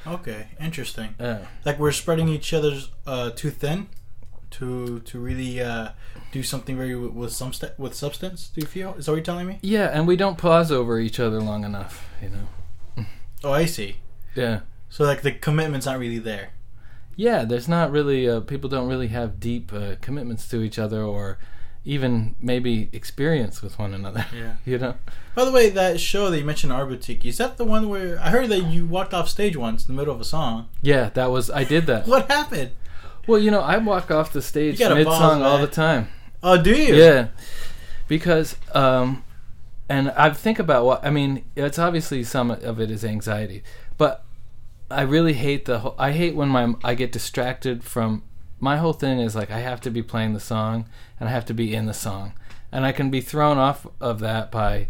Okay, 0.07 0.49
interesting. 0.61 1.15
Uh, 1.19 1.39
Like 1.65 1.79
we're 1.79 1.93
spreading 1.93 2.29
each 2.29 2.53
other's 2.55 2.91
uh, 3.07 3.31
too 3.31 3.51
thin 3.51 3.89
to 4.53 5.01
to 5.01 5.19
really 5.19 5.61
uh, 5.61 5.91
do 6.33 6.43
something 6.43 6.77
very 6.77 6.95
with, 6.95 7.13
with 7.13 7.33
some 7.33 7.53
st- 7.53 7.79
with 7.79 7.95
substance. 7.95 8.51
Do 8.55 8.61
you 8.61 8.67
feel? 8.67 8.95
Is 8.95 9.07
that 9.07 9.13
what 9.13 9.17
you're 9.17 9.25
telling 9.25 9.47
me? 9.47 9.59
yeah, 9.63 9.87
and 9.93 10.07
we 10.07 10.17
don't 10.17 10.39
pause 10.39 10.71
over 10.73 10.99
each 10.99 11.19
other 11.21 11.41
long 11.41 11.65
enough. 11.65 12.09
You 12.23 12.31
know. 12.31 13.07
Oh, 13.43 13.53
I 13.53 13.65
see. 13.65 13.97
Yeah. 14.35 14.61
So 14.91 15.05
like 15.05 15.23
the 15.23 15.33
commitment's 15.33 15.87
not 15.87 15.99
really 15.99 16.19
there. 16.19 16.51
Yeah, 17.17 17.45
there's 17.45 17.69
not 17.69 17.91
really 17.91 18.29
uh, 18.29 18.41
people 18.41 18.71
don't 18.71 18.89
really 18.89 19.09
have 19.09 19.41
deep 19.41 19.73
uh, 19.73 19.97
commitments 20.01 20.49
to 20.49 20.63
each 20.63 20.79
other 20.79 21.03
or 21.03 21.39
even 21.85 22.35
maybe 22.41 22.89
experience 22.93 23.63
with 23.63 23.79
one 23.79 23.95
another. 23.95 24.27
Yeah. 24.35 24.57
you 24.65 24.79
know. 24.79 24.95
By 25.35 25.45
the 25.45 25.53
way, 25.53 25.71
that 25.71 26.01
show 26.01 26.31
that 26.31 26.39
you 26.39 26.45
mentioned, 26.45 26.73
Our 26.73 26.87
Boutiki, 26.87 27.27
is 27.27 27.39
that 27.39 27.57
the 27.57 27.65
one 27.65 27.89
where 27.89 28.19
I 28.21 28.31
heard 28.31 28.49
that 28.51 28.65
you 28.65 28.87
walked 28.87 29.15
off 29.15 29.29
stage 29.29 29.57
once 29.57 29.89
in 29.89 29.95
the 29.95 30.01
middle 30.01 30.15
of 30.15 30.21
a 30.21 30.25
song? 30.25 30.69
Yeah, 30.83 31.11
that 31.11 31.31
was 31.31 31.51
I 31.51 31.65
did 31.65 31.87
that. 31.87 32.07
What 32.11 32.31
happened? 32.31 32.73
well, 33.27 33.39
you 33.39 33.51
know, 33.51 33.61
I 33.61 33.79
walk 33.79 34.11
off 34.11 34.33
the 34.33 34.43
stage 34.43 34.79
mid 34.81 35.07
song 35.07 35.43
all 35.43 35.59
the 35.59 35.67
time. 35.67 36.09
Oh, 36.43 36.61
do 36.61 36.71
you? 36.71 36.95
Yeah, 36.95 37.29
because 38.09 38.57
um, 38.75 39.25
and 39.89 40.11
I 40.11 40.31
think 40.31 40.59
about 40.59 40.85
what 40.85 41.05
I 41.05 41.11
mean. 41.11 41.45
It's 41.57 41.79
obviously 41.79 42.25
some 42.25 42.51
of 42.51 42.81
it 42.81 42.91
is 42.91 43.05
anxiety, 43.05 43.63
but 43.99 44.25
I 44.91 45.03
really 45.03 45.35
hate 45.35 45.65
the. 45.65 45.81
Whole, 45.81 45.95
I 45.99 46.13
hate 46.13 46.35
when 46.35 46.49
my 46.49 46.75
I 46.83 46.95
get 46.95 47.13
distracted 47.13 47.85
from. 47.85 48.23
My 48.59 48.77
whole 48.77 48.93
thing 48.93 49.21
is 49.21 49.35
like 49.35 49.51
I 49.51 49.61
have 49.61 49.81
to 49.83 49.91
be 49.91 50.03
playing 50.03 50.35
the 50.35 50.41
song 50.41 50.87
and 51.19 51.29
I 51.29 51.33
have 51.33 51.47
to 51.47 51.55
be 51.55 51.75
in 51.75 51.87
the 51.87 51.95
song, 51.95 52.35
and 52.71 52.85
I 52.85 52.93
can 52.93 53.11
be 53.11 53.21
thrown 53.21 53.57
off 53.57 53.87
of 54.01 54.21
that 54.21 54.51
by 54.51 54.89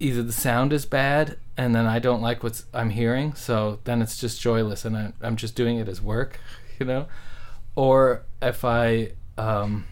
either 0.00 0.22
the 0.22 0.32
sound 0.32 0.72
is 0.72 0.84
bad 0.84 1.36
and 1.56 1.74
then 1.74 1.86
I 1.86 1.98
don't 1.98 2.20
like 2.20 2.42
what 2.42 2.64
I'm 2.74 2.90
hearing, 2.90 3.34
so 3.34 3.78
then 3.84 4.02
it's 4.02 4.18
just 4.18 4.40
joyless 4.40 4.84
and 4.84 4.96
I, 4.96 5.12
I'm 5.20 5.36
just 5.36 5.54
doing 5.54 5.78
it 5.78 5.88
as 5.88 6.00
work, 6.00 6.40
you 6.80 6.86
know, 6.86 7.06
or 7.76 8.24
if 8.40 8.64
I 8.64 9.12
um, 9.38 9.86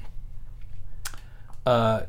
uh, 1.67 2.03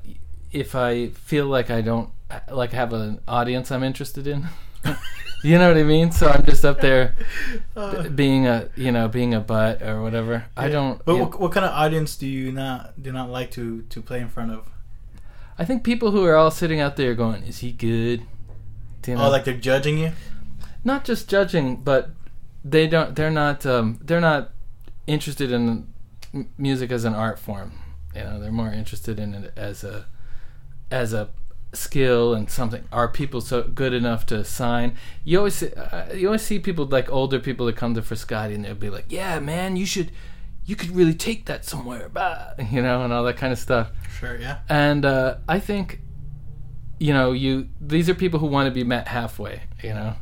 if 0.51 0.73
I 0.73 1.09
feel 1.09 1.45
like 1.45 1.69
I 1.69 1.81
don't 1.81 2.09
like 2.49 2.71
have 2.71 2.93
an 2.93 3.19
audience 3.27 3.71
I'm 3.71 3.83
interested 3.83 4.25
in. 4.25 4.47
you 5.43 5.57
know 5.57 5.67
what 5.69 5.77
I 5.77 5.83
mean? 5.83 6.11
So 6.11 6.27
I'm 6.29 6.45
just 6.45 6.63
up 6.65 6.81
there 6.81 7.15
Uh, 7.75 8.03
b- 8.03 8.09
being 8.09 8.47
a 8.47 8.69
you 8.75 8.91
know 8.91 9.07
being 9.07 9.33
a 9.33 9.39
butt 9.39 9.81
or 9.81 10.01
whatever. 10.03 10.45
I 10.57 10.67
don't. 10.69 11.03
But 11.05 11.17
what, 11.17 11.39
what 11.39 11.51
kind 11.51 11.65
of 11.65 11.71
audience 11.71 12.15
do 12.15 12.27
you 12.27 12.51
not 12.51 13.01
do 13.01 13.11
not 13.11 13.29
like 13.29 13.51
to 13.51 13.81
to 13.83 14.01
play 14.01 14.19
in 14.19 14.27
front 14.29 14.51
of? 14.51 14.67
I 15.57 15.65
think 15.65 15.83
people 15.83 16.11
who 16.11 16.25
are 16.25 16.35
all 16.35 16.51
sitting 16.51 16.79
out 16.79 16.95
there 16.95 17.13
going, 17.15 17.43
"Is 17.43 17.59
he 17.59 17.71
good?" 17.71 18.21
You 19.07 19.15
know? 19.15 19.25
Oh, 19.25 19.29
like 19.29 19.45
they're 19.45 19.53
judging 19.57 19.97
you. 19.97 20.11
not 20.83 21.05
just 21.05 21.27
judging, 21.29 21.77
but 21.77 22.11
they 22.63 22.87
don't. 22.87 23.15
They're 23.15 23.31
not. 23.31 23.65
Um, 23.65 23.99
they're 24.03 24.21
not 24.21 24.51
interested 25.07 25.51
in 25.51 25.87
m- 26.33 26.49
music 26.57 26.91
as 26.91 27.03
an 27.05 27.13
art 27.15 27.39
form. 27.39 27.71
You 28.15 28.23
know, 28.23 28.39
they're 28.39 28.51
more 28.51 28.71
interested 28.71 29.19
in 29.19 29.33
it 29.33 29.53
as 29.55 29.83
a 29.83 30.05
as 30.91 31.13
a 31.13 31.29
skill 31.73 32.33
and 32.33 32.49
something. 32.49 32.83
Are 32.91 33.07
people 33.07 33.41
so 33.41 33.63
good 33.63 33.93
enough 33.93 34.25
to 34.27 34.43
sign? 34.43 34.95
You 35.23 35.39
always 35.39 35.55
see, 35.55 35.73
uh, 35.73 36.13
you 36.13 36.27
always 36.27 36.41
see 36.41 36.59
people 36.59 36.85
like 36.85 37.11
older 37.11 37.39
people 37.39 37.65
that 37.67 37.75
come 37.75 37.93
to 37.95 38.01
Frascati 38.01 38.55
and 38.55 38.65
they'll 38.65 38.75
be 38.75 38.89
like, 38.89 39.05
"Yeah, 39.09 39.39
man, 39.39 39.75
you 39.75 39.85
should." 39.85 40.11
You 40.63 40.75
could 40.75 40.91
really 40.91 41.15
take 41.15 41.47
that 41.47 41.65
somewhere, 41.65 42.07
bah," 42.07 42.53
you 42.71 42.81
know, 42.81 43.03
and 43.03 43.11
all 43.11 43.23
that 43.23 43.37
kind 43.37 43.51
of 43.51 43.57
stuff. 43.57 43.91
Sure, 44.19 44.39
yeah. 44.39 44.59
And 44.69 45.03
uh, 45.05 45.37
I 45.47 45.59
think, 45.59 46.01
you 46.99 47.13
know, 47.13 47.31
you 47.31 47.69
these 47.79 48.09
are 48.09 48.13
people 48.13 48.39
who 48.39 48.45
want 48.45 48.67
to 48.67 48.71
be 48.71 48.83
met 48.83 49.07
halfway, 49.07 49.63
you 49.83 49.93
know, 49.93 50.15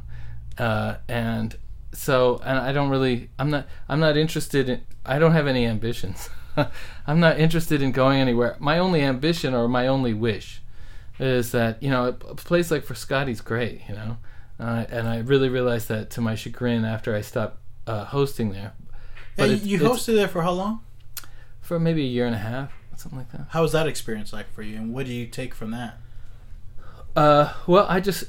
uh, 0.57 0.95
and 1.07 1.57
so 1.91 2.41
and 2.45 2.57
I 2.57 2.71
don't 2.71 2.89
really, 2.89 3.29
I'm 3.37 3.49
not, 3.49 3.67
I'm 3.89 3.99
not 3.99 4.15
interested 4.15 4.69
in, 4.69 4.81
I 5.05 5.19
don't 5.19 5.33
have 5.33 5.47
any 5.47 5.65
ambitions. 5.65 6.29
I'm 7.07 7.19
not 7.19 7.39
interested 7.39 7.81
in 7.81 7.91
going 7.91 8.19
anywhere. 8.19 8.55
My 8.59 8.79
only 8.79 9.01
ambition 9.01 9.53
or 9.53 9.67
my 9.67 9.87
only 9.87 10.13
wish 10.13 10.61
is 11.19 11.51
that 11.51 11.81
you 11.83 11.89
know 11.89 12.07
a 12.07 12.35
place 12.35 12.71
like 12.71 12.85
Frascati's 12.85 13.41
great, 13.41 13.81
you 13.89 13.95
know, 13.95 14.17
uh, 14.59 14.85
and 14.89 15.07
I 15.07 15.17
really 15.19 15.49
realized 15.49 15.87
that 15.89 16.09
to 16.11 16.21
my 16.21 16.35
chagrin 16.35 16.85
after 16.85 17.15
I 17.15 17.21
stopped 17.21 17.57
uh, 17.87 18.05
hosting 18.05 18.51
there. 18.51 18.73
It's- 19.37 19.63
you 19.63 19.79
hosted 19.79 20.15
there 20.15 20.27
for 20.27 20.41
how 20.41 20.51
long? 20.51 20.81
for 21.61 21.79
maybe 21.79 22.01
a 22.01 22.07
year 22.07 22.25
and 22.25 22.33
a 22.33 22.39
half, 22.39 22.71
something 22.97 23.19
like 23.19 23.31
that. 23.31 23.45
How 23.49 23.61
was 23.61 23.73
that 23.73 23.85
experience 23.87 24.33
like 24.33 24.51
for 24.51 24.63
you, 24.63 24.75
and 24.77 24.91
what 24.93 25.05
do 25.05 25.13
you 25.13 25.27
take 25.27 25.53
from 25.53 25.69
that? 25.71 25.97
Uh, 27.15 27.53
well, 27.67 27.85
I 27.87 27.99
just, 27.99 28.23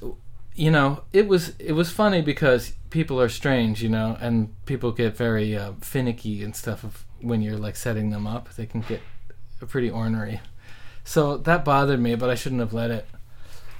you 0.54 0.70
know, 0.70 1.04
it 1.12 1.26
was 1.28 1.54
it 1.58 1.72
was 1.72 1.90
funny 1.90 2.20
because 2.22 2.74
people 2.90 3.20
are 3.20 3.28
strange, 3.28 3.82
you 3.82 3.88
know, 3.88 4.16
and 4.20 4.54
people 4.66 4.92
get 4.92 5.16
very 5.16 5.56
uh, 5.56 5.72
finicky 5.80 6.42
and 6.42 6.54
stuff 6.54 6.84
of 6.84 7.04
when 7.20 7.40
you're 7.40 7.56
like 7.56 7.76
setting 7.76 8.10
them 8.10 8.26
up. 8.26 8.52
They 8.54 8.66
can 8.66 8.80
get 8.82 9.00
pretty 9.68 9.90
ornery, 9.90 10.40
so 11.04 11.36
that 11.38 11.64
bothered 11.64 12.00
me, 12.00 12.14
but 12.14 12.30
I 12.30 12.34
shouldn't 12.34 12.60
have 12.60 12.72
let 12.72 12.90
it. 12.90 13.06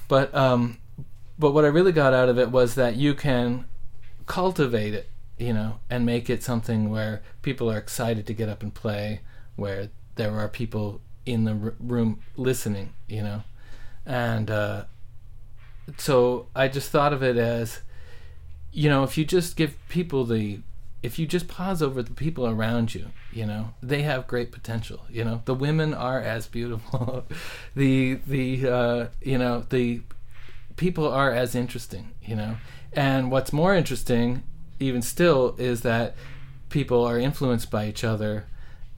But 0.09 0.35
um, 0.35 0.79
but 1.39 1.53
what 1.53 1.65
I 1.65 1.69
really 1.69 1.93
got 1.93 2.13
out 2.13 2.29
of 2.29 2.39
it 2.39 2.51
was 2.51 2.75
that 2.75 2.97
you 2.97 3.15
can 3.15 3.65
cultivate 4.27 4.95
it, 4.95 5.09
you 5.39 5.53
know, 5.53 5.81
and 5.89 6.05
make 6.05 6.29
it 6.29 6.43
something 6.43 6.91
where 6.91 7.23
people 7.43 7.71
are 7.71 7.79
excited 7.79 8.27
to 8.27 8.35
get 8.35 8.49
up 8.49 8.63
and 8.63 8.75
play, 8.75 9.21
where 9.57 9.91
there 10.17 10.39
are 10.39 10.49
people 10.49 11.01
in 11.27 11.45
the 11.45 11.53
r- 11.53 11.75
room 11.79 12.21
listening, 12.37 12.93
you 13.09 13.23
know, 13.23 13.43
and 14.05 14.51
uh, 14.51 14.85
so 15.97 16.47
I 16.55 16.69
just 16.69 16.91
thought 16.91 17.13
of 17.13 17.23
it 17.23 17.37
as, 17.37 17.81
you 18.73 18.89
know, 18.89 19.03
if 19.03 19.17
you 19.19 19.25
just 19.25 19.57
give 19.57 19.77
people 19.89 20.25
the, 20.25 20.61
if 21.03 21.19
you 21.19 21.27
just 21.27 21.49
pause 21.49 21.83
over 21.83 22.03
the 22.03 22.13
people 22.13 22.47
around 22.47 22.95
you, 22.95 23.07
you 23.33 23.47
know, 23.47 23.71
they 23.83 24.03
have 24.03 24.27
great 24.27 24.53
potential. 24.53 25.07
You 25.09 25.25
know, 25.25 25.43
the 25.45 25.55
women 25.55 25.95
are 25.95 26.21
as 26.21 26.47
beautiful, 26.47 27.25
the 27.75 28.15
the 28.27 28.69
uh, 28.69 29.07
you 29.23 29.39
know 29.39 29.65
the 29.71 30.03
people 30.77 31.09
are 31.09 31.33
as 31.33 31.55
interesting. 31.55 32.13
You 32.23 32.37
know, 32.37 32.57
and 32.93 33.31
what's 33.31 33.53
more 33.53 33.75
interesting, 33.75 34.43
even 34.79 35.03
still, 35.03 35.55
is 35.59 35.81
that 35.83 36.15
people 36.69 37.05
are 37.05 37.19
influenced 37.19 37.71
by 37.71 37.87
each 37.87 38.05
other 38.05 38.47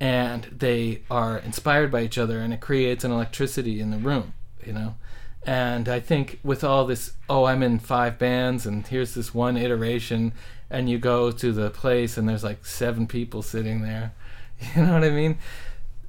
and 0.02 0.44
they 0.46 1.00
are 1.08 1.38
inspired 1.38 1.92
by 1.92 2.02
each 2.02 2.18
other, 2.18 2.40
and 2.40 2.52
it 2.52 2.60
creates 2.60 3.04
an 3.04 3.12
electricity 3.12 3.80
in 3.80 3.92
the 3.92 3.98
room, 3.98 4.34
you 4.66 4.72
know. 4.72 4.96
And 5.44 5.88
I 5.88 6.00
think 6.00 6.40
with 6.42 6.64
all 6.64 6.86
this, 6.86 7.12
oh, 7.28 7.44
I'm 7.44 7.62
in 7.62 7.78
five 7.78 8.18
bands, 8.18 8.66
and 8.66 8.84
here's 8.84 9.14
this 9.14 9.32
one 9.32 9.56
iteration, 9.56 10.32
and 10.72 10.88
you 10.88 10.98
go 10.98 11.30
to 11.30 11.52
the 11.52 11.70
place, 11.70 12.16
and 12.16 12.28
there's 12.28 12.42
like 12.42 12.64
seven 12.64 13.06
people 13.06 13.42
sitting 13.42 13.82
there, 13.82 14.14
you 14.74 14.82
know 14.82 14.94
what 14.94 15.04
I 15.04 15.10
mean? 15.10 15.38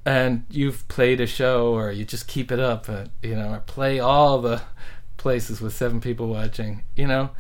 And 0.06 0.46
you've 0.50 0.88
played 0.88 1.20
a 1.20 1.28
show, 1.28 1.74
or 1.74 1.92
you 1.92 2.06
just 2.06 2.28
keep 2.28 2.52
it 2.52 2.60
up, 2.60 2.90
uh, 2.90 3.06
you 3.22 3.36
know, 3.36 3.54
or 3.54 3.60
play 3.60 4.00
all 4.00 4.42
the 4.42 4.62
places 5.18 5.62
with 5.62 5.76
seven 5.76 6.02
people 6.02 6.28
watching, 6.28 6.84
you 6.96 7.08
know. 7.08 7.32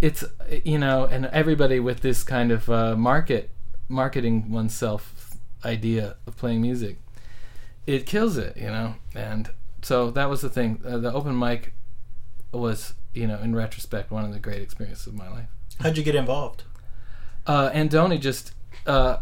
It's 0.00 0.24
you 0.64 0.78
know, 0.78 1.06
and 1.06 1.26
everybody 1.26 1.80
with 1.80 2.00
this 2.00 2.22
kind 2.22 2.52
of 2.52 2.68
uh, 2.68 2.94
market 2.96 3.50
marketing 3.88 4.50
oneself 4.50 5.36
idea 5.64 6.16
of 6.26 6.36
playing 6.36 6.60
music, 6.60 6.98
it 7.86 8.06
kills 8.06 8.36
it, 8.36 8.56
you 8.56 8.66
know. 8.66 8.94
And 9.14 9.50
so 9.82 10.10
that 10.10 10.28
was 10.28 10.40
the 10.40 10.48
thing. 10.48 10.80
Uh, 10.86 10.98
the 10.98 11.12
open 11.12 11.38
mic 11.38 11.72
was, 12.52 12.94
you 13.14 13.26
know, 13.26 13.38
in 13.38 13.54
retrospect, 13.54 14.10
one 14.10 14.24
of 14.24 14.32
the 14.32 14.38
great 14.38 14.62
experiences 14.62 15.06
of 15.06 15.14
my 15.14 15.28
life. 15.28 15.48
How'd 15.80 15.96
you 15.96 16.02
get 16.02 16.14
involved? 16.14 16.64
Uh, 17.46 17.70
Andoni 17.70 18.20
just, 18.20 18.52
uh, 18.86 19.18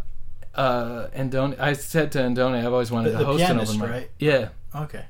uh, 0.55 1.09
Andoni. 1.15 1.59
I 1.61 1.75
said 1.75 2.11
to 2.13 2.19
Andoni, 2.19 2.59
I've 2.59 2.73
always 2.73 2.91
wanted 2.91 3.13
The- 3.15 3.19
to 3.19 3.25
host 3.25 3.45
pianist, 3.45 3.75
an 3.75 3.81
open 3.83 3.91
mic. 3.93 4.01
right? 4.01 4.11
Yeah, 4.19 4.49
Okay. 4.75 5.05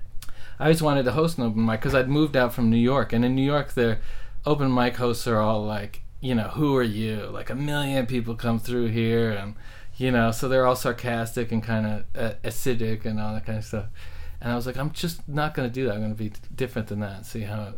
I 0.58 0.64
always 0.64 0.82
wanted 0.82 1.04
to 1.04 1.12
host 1.12 1.36
an 1.38 1.44
open 1.44 1.64
mic 1.66 1.80
because 1.80 1.94
I'd 1.94 2.08
moved 2.08 2.36
out 2.36 2.52
from 2.54 2.70
New 2.70 2.76
York, 2.78 3.12
and 3.12 3.24
in 3.24 3.34
New 3.34 3.44
York, 3.44 3.72
the 3.72 3.98
open 4.46 4.72
mic 4.72 4.96
hosts 4.96 5.26
are 5.26 5.38
all 5.38 5.62
like, 5.64 6.02
you 6.20 6.34
know, 6.34 6.48
who 6.48 6.74
are 6.76 6.82
you? 6.82 7.26
Like 7.30 7.50
a 7.50 7.54
million 7.54 8.06
people 8.06 8.34
come 8.34 8.58
through 8.58 8.86
here, 8.88 9.30
and 9.30 9.54
you 9.98 10.10
know, 10.10 10.30
so 10.30 10.48
they're 10.48 10.66
all 10.66 10.76
sarcastic 10.76 11.52
and 11.52 11.62
kind 11.62 11.86
of 11.86 12.04
uh, 12.20 12.34
acidic 12.44 13.04
and 13.06 13.20
all 13.20 13.32
that 13.34 13.44
kind 13.46 13.58
of 13.58 13.64
stuff. 13.64 13.86
And 14.40 14.52
I 14.52 14.56
was 14.56 14.66
like, 14.66 14.76
I'm 14.76 14.90
just 14.92 15.26
not 15.28 15.54
going 15.54 15.68
to 15.68 15.72
do 15.72 15.86
that. 15.86 15.94
I'm 15.94 16.00
going 16.00 16.14
to 16.14 16.18
be 16.22 16.32
different 16.54 16.88
than 16.88 17.00
that. 17.00 17.24
See 17.26 17.42
how 17.42 17.74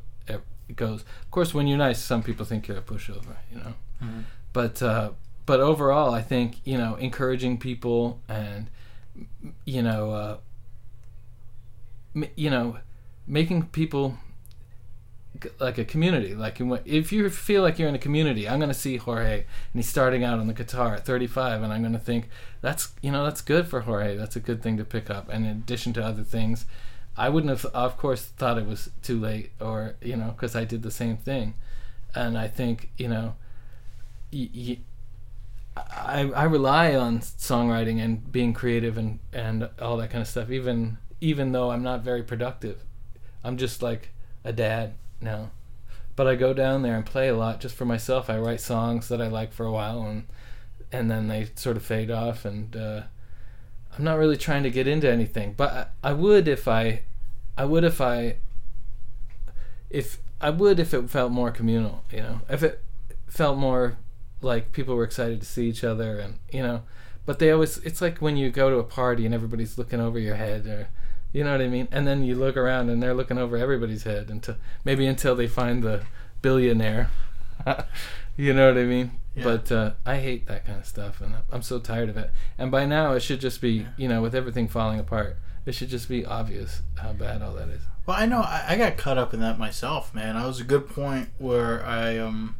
goes. 0.76 1.02
Of 1.22 1.30
course, 1.30 1.54
when 1.54 1.66
you're 1.66 1.78
nice, 1.78 1.98
some 2.02 2.22
people 2.22 2.44
think 2.46 2.68
you're 2.68 2.78
a 2.78 2.82
pushover, 2.82 3.36
you 3.52 3.58
know. 3.58 3.74
Mhm. 4.02 4.24
But 4.52 4.82
uh, 4.82 5.10
but 5.46 5.60
overall, 5.60 6.14
I 6.14 6.22
think 6.22 6.60
you 6.64 6.76
know, 6.78 6.94
encouraging 6.96 7.58
people 7.58 8.20
and 8.28 8.68
you 9.64 9.82
know. 9.82 10.10
Uh, 10.12 10.36
m- 12.14 12.30
you 12.36 12.50
know, 12.50 12.78
making 13.26 13.64
people 13.66 14.16
g- 15.42 15.50
like 15.58 15.78
a 15.78 15.84
community. 15.84 16.34
Like 16.34 16.60
if 16.84 17.12
you 17.12 17.28
feel 17.30 17.62
like 17.62 17.78
you're 17.78 17.88
in 17.88 17.94
a 17.94 17.98
community, 17.98 18.48
I'm 18.48 18.58
going 18.58 18.70
to 18.70 18.74
see 18.74 18.96
Jorge 18.96 19.34
and 19.40 19.44
he's 19.74 19.88
starting 19.88 20.24
out 20.24 20.38
on 20.38 20.46
the 20.46 20.54
guitar 20.54 20.94
at 20.94 21.04
35, 21.06 21.62
and 21.62 21.72
I'm 21.72 21.80
going 21.82 21.92
to 21.92 21.98
think 21.98 22.28
that's 22.60 22.92
you 23.02 23.10
know 23.12 23.24
that's 23.24 23.40
good 23.40 23.68
for 23.68 23.80
Jorge. 23.82 24.16
That's 24.16 24.36
a 24.36 24.40
good 24.40 24.62
thing 24.62 24.76
to 24.78 24.84
pick 24.84 25.10
up. 25.10 25.28
And 25.28 25.44
in 25.44 25.50
addition 25.52 25.92
to 25.94 26.04
other 26.04 26.24
things, 26.24 26.64
I 27.18 27.28
wouldn't 27.30 27.50
have, 27.50 27.66
of 27.74 27.96
course, 27.98 28.24
thought 28.24 28.58
it 28.58 28.66
was 28.66 28.90
too 29.02 29.20
late, 29.20 29.52
or 29.60 29.96
you 30.02 30.16
know, 30.16 30.30
because 30.30 30.56
I 30.56 30.64
did 30.64 30.82
the 30.82 30.90
same 30.92 31.16
thing. 31.18 31.54
And 32.14 32.38
I 32.38 32.48
think 32.48 32.90
you 32.98 33.08
know, 33.08 33.34
y- 34.32 34.50
y- 34.54 34.78
I 35.76 36.30
I 36.34 36.44
rely 36.44 36.94
on 36.94 37.20
songwriting 37.20 38.00
and 38.00 38.30
being 38.32 38.52
creative 38.52 38.98
and 38.98 39.18
and 39.32 39.68
all 39.80 39.96
that 39.98 40.10
kind 40.10 40.22
of 40.22 40.28
stuff. 40.28 40.50
Even 40.50 40.98
even 41.20 41.52
though 41.52 41.70
I'm 41.70 41.82
not 41.82 42.02
very 42.02 42.22
productive, 42.22 42.82
I'm 43.44 43.56
just 43.56 43.82
like 43.82 44.10
a 44.44 44.52
dad 44.52 44.94
now. 45.20 45.50
But 46.16 46.28
I 46.28 46.36
go 46.36 46.54
down 46.54 46.82
there 46.82 46.96
and 46.96 47.06
play 47.06 47.28
a 47.28 47.36
lot 47.36 47.60
just 47.60 47.76
for 47.76 47.84
myself. 47.86 48.30
I 48.30 48.38
write 48.38 48.60
songs 48.60 49.08
that 49.08 49.22
I 49.22 49.28
like 49.28 49.52
for 49.52 49.66
a 49.66 49.72
while 49.72 50.02
and 50.02 50.26
and 50.92 51.10
then 51.10 51.28
they 51.28 51.48
sort 51.56 51.76
of 51.76 51.84
fade 51.84 52.10
off 52.10 52.44
and 52.46 52.76
uh, 52.76 53.02
I'm 53.98 54.04
not 54.04 54.18
really 54.18 54.36
trying 54.36 54.62
to 54.62 54.70
get 54.70 54.86
into 54.86 55.10
anything. 55.10 55.54
But 55.56 55.92
I, 56.02 56.10
I 56.10 56.12
would 56.12 56.48
if 56.48 56.68
I 56.68 57.02
I 57.56 57.64
would 57.64 57.84
if 57.84 58.00
I 58.00 58.36
if 59.90 60.18
I 60.40 60.50
would 60.50 60.78
if 60.78 60.94
it 60.94 61.10
felt 61.10 61.32
more 61.32 61.50
communal, 61.50 62.04
you 62.12 62.18
know. 62.18 62.40
If 62.48 62.62
it 62.62 62.82
felt 63.26 63.58
more 63.58 63.96
like 64.40 64.72
people 64.72 64.94
were 64.94 65.04
excited 65.04 65.40
to 65.40 65.46
see 65.46 65.68
each 65.68 65.84
other 65.84 66.18
and 66.18 66.38
you 66.52 66.62
know 66.62 66.82
but 67.26 67.38
they 67.38 67.50
always 67.50 67.78
it's 67.78 68.00
like 68.00 68.18
when 68.18 68.36
you 68.36 68.50
go 68.50 68.70
to 68.70 68.76
a 68.76 68.84
party 68.84 69.26
and 69.26 69.34
everybody's 69.34 69.76
looking 69.76 70.00
over 70.00 70.18
your 70.18 70.36
head 70.36 70.66
or 70.66 70.88
you 71.32 71.44
know 71.44 71.52
what 71.52 71.60
i 71.60 71.68
mean 71.68 71.88
and 71.90 72.06
then 72.06 72.22
you 72.22 72.34
look 72.34 72.56
around 72.56 72.88
and 72.88 73.02
they're 73.02 73.14
looking 73.14 73.38
over 73.38 73.56
everybody's 73.56 74.04
head 74.04 74.30
until 74.30 74.56
maybe 74.84 75.06
until 75.06 75.34
they 75.34 75.46
find 75.46 75.82
the 75.82 76.02
billionaire 76.40 77.10
you 78.36 78.52
know 78.52 78.68
what 78.68 78.78
i 78.78 78.84
mean 78.84 79.10
Yeah. 79.38 79.44
but 79.44 79.72
uh, 79.72 79.92
i 80.04 80.16
hate 80.18 80.46
that 80.48 80.66
kind 80.66 80.78
of 80.78 80.86
stuff 80.86 81.20
and 81.20 81.34
i'm 81.52 81.62
so 81.62 81.78
tired 81.78 82.08
of 82.08 82.16
it. 82.16 82.30
And 82.58 82.70
by 82.70 82.84
now 82.86 83.12
it 83.12 83.20
should 83.20 83.40
just 83.40 83.60
be 83.60 83.86
you 83.96 84.08
know 84.08 84.20
with 84.22 84.34
everything 84.34 84.68
falling 84.68 84.98
apart 85.00 85.36
it 85.66 85.74
should 85.74 85.88
just 85.90 86.08
be 86.08 86.24
obvious 86.24 86.82
how 86.96 87.12
bad 87.12 87.42
all 87.42 87.52
that 87.54 87.68
is. 87.68 87.82
Well, 88.06 88.16
I 88.18 88.24
know 88.24 88.40
I, 88.40 88.64
I 88.68 88.76
got 88.76 88.96
caught 88.96 89.18
up 89.18 89.34
in 89.34 89.40
that 89.40 89.58
myself, 89.58 90.14
man. 90.14 90.34
I 90.34 90.46
was 90.46 90.60
a 90.60 90.64
good 90.64 90.88
point 90.88 91.28
where 91.36 91.84
I 91.84 92.16
um, 92.16 92.56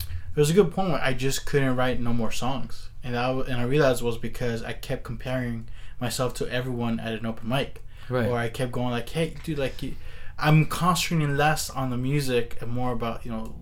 it 0.00 0.36
was 0.40 0.50
a 0.50 0.52
good 0.52 0.72
point 0.72 0.90
where 0.90 1.00
I 1.00 1.12
just 1.14 1.46
couldn't 1.46 1.76
write 1.76 2.00
no 2.00 2.12
more 2.12 2.32
songs, 2.32 2.90
and 3.04 3.16
I 3.16 3.30
and 3.30 3.54
I 3.60 3.62
realized 3.62 4.02
it 4.02 4.04
was 4.04 4.18
because 4.18 4.64
I 4.64 4.72
kept 4.72 5.04
comparing 5.04 5.68
myself 6.00 6.34
to 6.34 6.48
everyone 6.48 6.98
at 6.98 7.12
an 7.12 7.24
open 7.24 7.48
mic, 7.48 7.84
right. 8.08 8.26
Or 8.26 8.36
I 8.36 8.48
kept 8.48 8.72
going 8.72 8.90
like, 8.90 9.08
hey, 9.10 9.34
dude, 9.44 9.58
like, 9.58 9.80
you- 9.80 9.94
I'm 10.36 10.66
concentrating 10.66 11.36
less 11.36 11.70
on 11.70 11.90
the 11.90 11.96
music 11.98 12.58
and 12.60 12.72
more 12.72 12.90
about 12.92 13.24
you 13.24 13.30
know, 13.30 13.54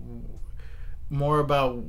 more 1.11 1.39
about 1.39 1.83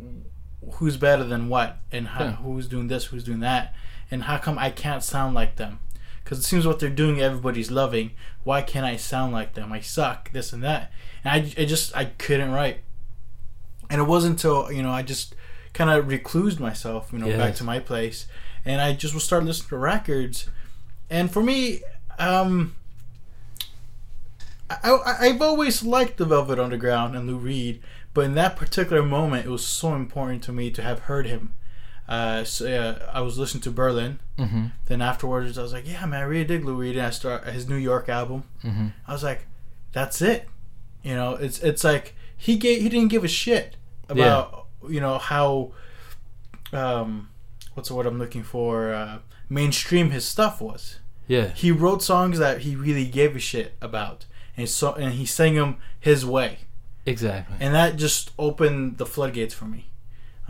who's 0.74 0.96
better 0.96 1.24
than 1.24 1.48
what? 1.48 1.78
And 1.90 2.08
how, 2.08 2.24
Yeah. 2.24 2.32
who's 2.36 2.68
doing 2.68 2.88
this, 2.88 3.06
who's 3.06 3.24
doing 3.24 3.40
that, 3.40 3.74
and 4.10 4.24
how 4.24 4.38
come 4.38 4.58
I 4.58 4.70
can't 4.70 5.02
sound 5.02 5.34
like 5.34 5.56
them? 5.56 5.80
Because 6.22 6.38
it 6.38 6.44
seems 6.44 6.66
what 6.66 6.78
they're 6.78 6.90
doing 6.90 7.20
everybody's 7.20 7.70
loving. 7.70 8.12
Why 8.44 8.62
can't 8.62 8.86
i 8.86 8.96
sound 8.96 9.32
like 9.32 9.54
them? 9.54 9.72
I 9.72 9.80
suck 9.80 10.30
this 10.32 10.52
and 10.52 10.62
that. 10.62 10.92
And 11.24 11.32
i, 11.32 11.62
I 11.62 11.64
just 11.64 11.96
i 11.96 12.04
couldn't 12.06 12.52
write. 12.52 12.80
And 13.88 14.00
it 14.00 14.04
wasn't 14.04 14.32
until 14.32 14.70
you 14.70 14.82
know 14.82 14.90
i 14.92 15.02
just 15.02 15.34
kind 15.72 15.90
of 15.90 16.06
reclused 16.06 16.58
myself 16.60 17.12
you 17.12 17.18
know 17.18 17.36
back 17.36 17.54
to 17.56 17.64
my 17.64 17.78
place. 17.80 18.26
And 18.64 18.80
i 18.80 18.92
just 18.92 19.14
would 19.14 19.22
start 19.22 19.44
listening 19.44 19.70
to 19.70 19.78
records. 19.78 20.48
And 21.08 21.30
for 21.32 21.42
me 21.42 21.82
um 22.18 22.74
I, 24.68 24.90
I, 24.90 25.16
I've 25.26 25.42
always 25.42 25.82
liked 25.82 26.16
the 26.18 26.24
Velvet 26.24 26.60
Underground 26.60 27.16
and 27.16 27.26
Lou 27.26 27.36
Reed, 27.36 27.82
but 28.14 28.22
in 28.24 28.34
that 28.34 28.56
particular 28.56 29.02
moment, 29.02 29.46
it 29.46 29.50
was 29.50 29.64
so 29.64 29.94
important 29.94 30.42
to 30.44 30.52
me 30.52 30.70
to 30.70 30.82
have 30.82 31.00
heard 31.00 31.26
him. 31.26 31.54
Uh, 32.08 32.42
so, 32.42 32.66
uh, 32.66 33.10
I 33.12 33.20
was 33.20 33.38
listening 33.38 33.62
to 33.62 33.70
Berlin, 33.70 34.18
mm-hmm 34.38 34.66
then 34.86 35.00
afterwards, 35.00 35.56
I 35.56 35.62
was 35.62 35.72
like, 35.72 35.86
"Yeah, 35.88 36.04
man, 36.06 36.20
I 36.22 36.24
really 36.24 36.44
dig 36.44 36.64
Lou 36.64 36.74
Reed." 36.74 36.96
And 36.96 37.06
I 37.06 37.10
start 37.10 37.44
his 37.44 37.68
New 37.68 37.76
York 37.76 38.08
album. 38.08 38.44
mm-hmm 38.64 38.88
I 39.06 39.12
was 39.12 39.22
like, 39.22 39.46
"That's 39.92 40.20
it." 40.20 40.48
You 41.04 41.14
know, 41.14 41.34
it's 41.34 41.60
it's 41.60 41.84
like 41.84 42.14
he 42.36 42.56
gave 42.56 42.82
he 42.82 42.88
didn't 42.88 43.08
give 43.10 43.22
a 43.24 43.28
shit 43.28 43.76
about 44.08 44.66
you 44.88 45.00
know 45.00 45.18
how 45.18 45.72
um 46.72 47.28
what's 47.74 47.88
the 47.88 47.94
word 47.94 48.06
I'm 48.06 48.18
looking 48.18 48.42
for 48.42 48.92
uh, 48.92 49.18
mainstream 49.48 50.10
his 50.10 50.26
stuff 50.26 50.60
was. 50.60 50.98
yeah 51.28 51.48
He 51.48 51.70
wrote 51.70 52.02
songs 52.02 52.38
that 52.38 52.62
he 52.62 52.74
really 52.74 53.06
gave 53.06 53.36
a 53.36 53.38
shit 53.38 53.74
about, 53.80 54.26
and 54.56 54.68
so 54.68 54.94
and 54.94 55.14
he 55.14 55.26
sang 55.26 55.54
them 55.54 55.76
his 56.00 56.26
way, 56.26 56.60
exactly 57.06 57.56
and 57.60 57.74
that 57.74 57.96
just 57.96 58.30
opened 58.38 58.98
the 58.98 59.06
floodgates 59.06 59.54
for 59.54 59.64
me. 59.64 59.90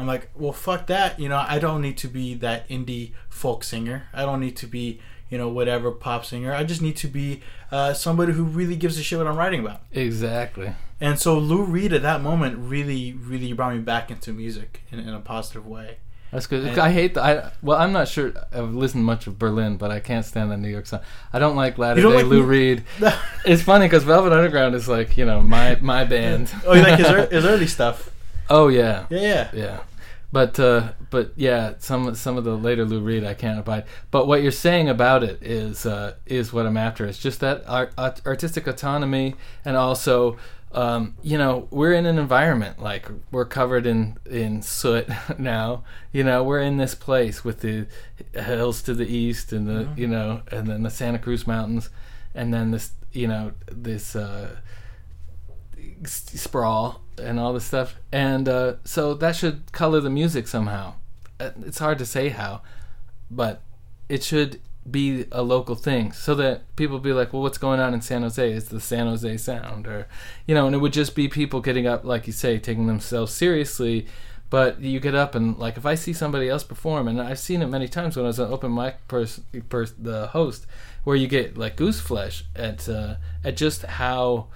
I'm 0.01 0.07
like, 0.07 0.31
well, 0.35 0.53
fuck 0.53 0.87
that. 0.87 1.21
You 1.21 1.29
know, 1.29 1.45
I 1.47 1.59
don't 1.59 1.83
need 1.83 1.99
to 1.99 2.09
be 2.09 2.33
that 2.37 2.67
indie 2.71 3.13
folk 3.29 3.63
singer. 3.63 4.05
I 4.15 4.23
don't 4.23 4.41
need 4.41 4.57
to 4.57 4.67
be, 4.67 4.99
you 5.29 5.37
know, 5.37 5.49
whatever 5.49 5.91
pop 5.91 6.25
singer. 6.25 6.55
I 6.55 6.65
just 6.65 6.81
need 6.81 6.97
to 6.99 7.07
be 7.07 7.43
uh, 7.71 7.93
somebody 7.93 8.33
who 8.33 8.45
really 8.45 8.77
gives 8.77 8.99
a 8.99 9.03
shit 9.03 9.19
what 9.19 9.27
I'm 9.27 9.37
writing 9.37 9.61
about. 9.61 9.83
exactly 9.93 10.73
And 11.03 11.19
so 11.19 11.39
Lou 11.39 11.65
Reed 11.65 11.93
at 11.93 12.01
that 12.01 12.23
moment 12.23 12.57
really, 12.57 13.13
really 13.13 13.53
brought 13.53 13.75
me 13.75 13.81
back 13.81 14.11
into 14.11 14.33
music 14.33 14.81
in, 14.91 14.99
in 14.99 15.11
a 15.11 15.21
positive 15.21 15.67
way. 15.67 15.99
That's 16.31 16.47
good. 16.47 16.79
I 16.79 16.91
hate 16.93 17.15
the. 17.15 17.23
I 17.23 17.51
well, 17.61 17.77
I'm 17.79 17.93
not 17.93 18.07
sure. 18.07 18.33
I've 18.53 18.73
listened 18.73 19.05
much 19.05 19.27
of 19.27 19.39
Berlin, 19.39 19.77
but 19.77 19.91
I 19.91 19.99
can't 19.99 20.25
stand 20.25 20.51
the 20.51 20.57
New 20.57 20.69
York 20.69 20.87
song. 20.87 21.01
I 21.33 21.39
don't 21.41 21.57
like 21.57 21.77
Latter 21.77 22.01
Day 22.03 22.07
like 22.09 22.27
Lou 22.27 22.43
Reed. 22.43 22.85
It's 23.45 23.63
funny 23.63 23.87
because 23.87 24.05
Velvet 24.05 24.33
Underground 24.33 24.75
is 24.77 24.89
like 24.89 25.17
you 25.17 25.25
know 25.25 25.41
my 25.41 25.77
my 25.81 26.05
band. 26.15 26.53
oh, 26.67 26.75
you 26.75 26.83
like 26.83 26.99
his, 26.99 27.09
ear- 27.09 27.27
his 27.31 27.45
early 27.45 27.67
stuff? 27.67 28.11
oh 28.49 28.69
yeah, 28.69 29.07
Yeah, 29.11 29.21
yeah. 29.21 29.49
yeah. 29.53 29.81
But 30.33 30.61
uh, 30.61 30.93
but 31.11 31.33
yeah, 31.37 31.75
some 31.79 32.15
some 32.15 32.37
of 32.37 32.45
the 32.45 32.57
later 32.57 32.85
Lou 32.85 33.01
Reed 33.01 33.25
I 33.25 33.35
can't 33.35 33.59
abide. 33.59 33.85
But 34.13 34.29
what 34.29 34.43
you're 34.43 34.53
saying 34.53 34.89
about 34.89 35.25
it 35.25 35.39
is 35.43 35.85
uh, 35.87 36.15
is 36.27 36.53
what 36.53 36.67
I'm 36.67 36.77
after. 36.77 37.05
It's 37.07 37.19
just 37.19 37.41
that 37.41 37.65
art, 37.67 37.93
art, 37.99 38.21
artistic 38.25 38.69
autonomy, 38.69 39.35
and 39.65 39.77
also 39.77 40.37
um, 40.73 41.17
you 41.21 41.37
know 41.37 41.67
we're 41.73 41.93
in 41.93 42.07
an 42.07 42.17
environment 42.17 42.81
like 42.81 43.11
we're 43.33 43.45
covered 43.45 43.87
in 43.87 44.19
in 44.25 44.63
soot 44.63 45.09
now. 45.39 45.83
You 46.13 46.23
know 46.23 46.45
we're 46.45 46.61
in 46.63 46.77
this 46.77 46.95
place 46.95 47.45
with 47.45 47.61
the 47.63 47.87
hills 48.33 48.83
to 48.83 48.95
the 48.95 49.07
east 49.07 49.53
and 49.53 49.67
the 49.67 49.85
Mhm. 49.87 49.99
you 49.99 50.07
know 50.07 50.43
and 50.53 50.69
then 50.69 50.85
the 50.85 50.91
Santa 50.91 51.19
Cruz 51.19 51.45
Mountains, 51.45 51.91
and 52.37 52.55
then 52.55 52.71
this 52.71 52.93
you 53.11 53.27
know 53.27 53.51
this. 53.67 54.15
Uh, 54.15 54.51
sprawl 56.05 57.01
and 57.19 57.39
all 57.39 57.53
this 57.53 57.65
stuff 57.65 57.97
and 58.13 58.49
uh, 58.49 58.75
so 58.85 59.15
that 59.15 59.37
should 59.37 59.71
color 59.73 60.01
the 60.01 60.11
music 60.11 60.49
somehow 60.49 60.95
Uh, 61.39 61.51
it's 61.67 61.79
hard 61.79 61.99
to 61.99 62.07
say 62.07 62.31
how 62.31 62.63
but 63.31 63.63
it 64.09 64.23
should 64.23 64.61
be 64.91 65.27
a 65.31 65.43
local 65.43 65.75
thing 65.75 66.11
so 66.13 66.35
that 66.35 66.75
people 66.75 66.99
be 66.99 67.13
like, 67.13 67.33
well, 67.33 67.43
what's 67.43 67.59
going 67.59 67.81
on 67.81 67.95
in 67.95 68.01
San 68.01 68.23
Jose? 68.23 68.53
Is 68.53 68.69
the 68.69 68.81
San 68.81 69.07
Jose 69.07 69.37
sound, 69.37 69.87
or 69.87 70.09
you 70.47 70.55
know, 70.55 70.67
and 70.67 70.75
it 70.75 70.79
would 70.79 70.93
just 70.93 71.15
be 71.15 71.29
people 71.29 71.61
getting 71.61 71.87
up, 71.87 72.05
like 72.05 72.27
you 72.27 72.33
say, 72.33 72.59
taking 72.59 72.87
themselves 72.87 73.33
seriously. 73.33 74.07
But 74.49 74.81
you 74.81 74.99
get 74.99 75.15
up 75.15 75.37
and 75.37 75.57
like 75.59 75.77
if 75.77 75.87
I 75.87 75.95
see 75.95 76.13
somebody 76.13 76.49
else 76.49 76.65
perform, 76.65 77.07
and 77.07 77.21
I've 77.21 77.39
seen 77.39 77.63
it 77.63 77.67
many 77.67 77.87
times 77.87 78.17
when 78.17 78.25
I 78.25 78.29
was 78.29 78.39
an 78.41 78.51
open 78.51 78.75
mic 78.75 79.07
person, 79.07 79.45
pers- 79.69 79.95
the 79.97 80.29
host, 80.29 80.67
where 81.05 81.15
you 81.15 81.29
get 81.29 81.57
like 81.57 81.77
goose 81.77 82.01
flesh 82.01 82.45
at 82.57 82.89
uh, 82.89 83.17
at 83.45 83.57
just 83.57 83.83
how 83.83 84.49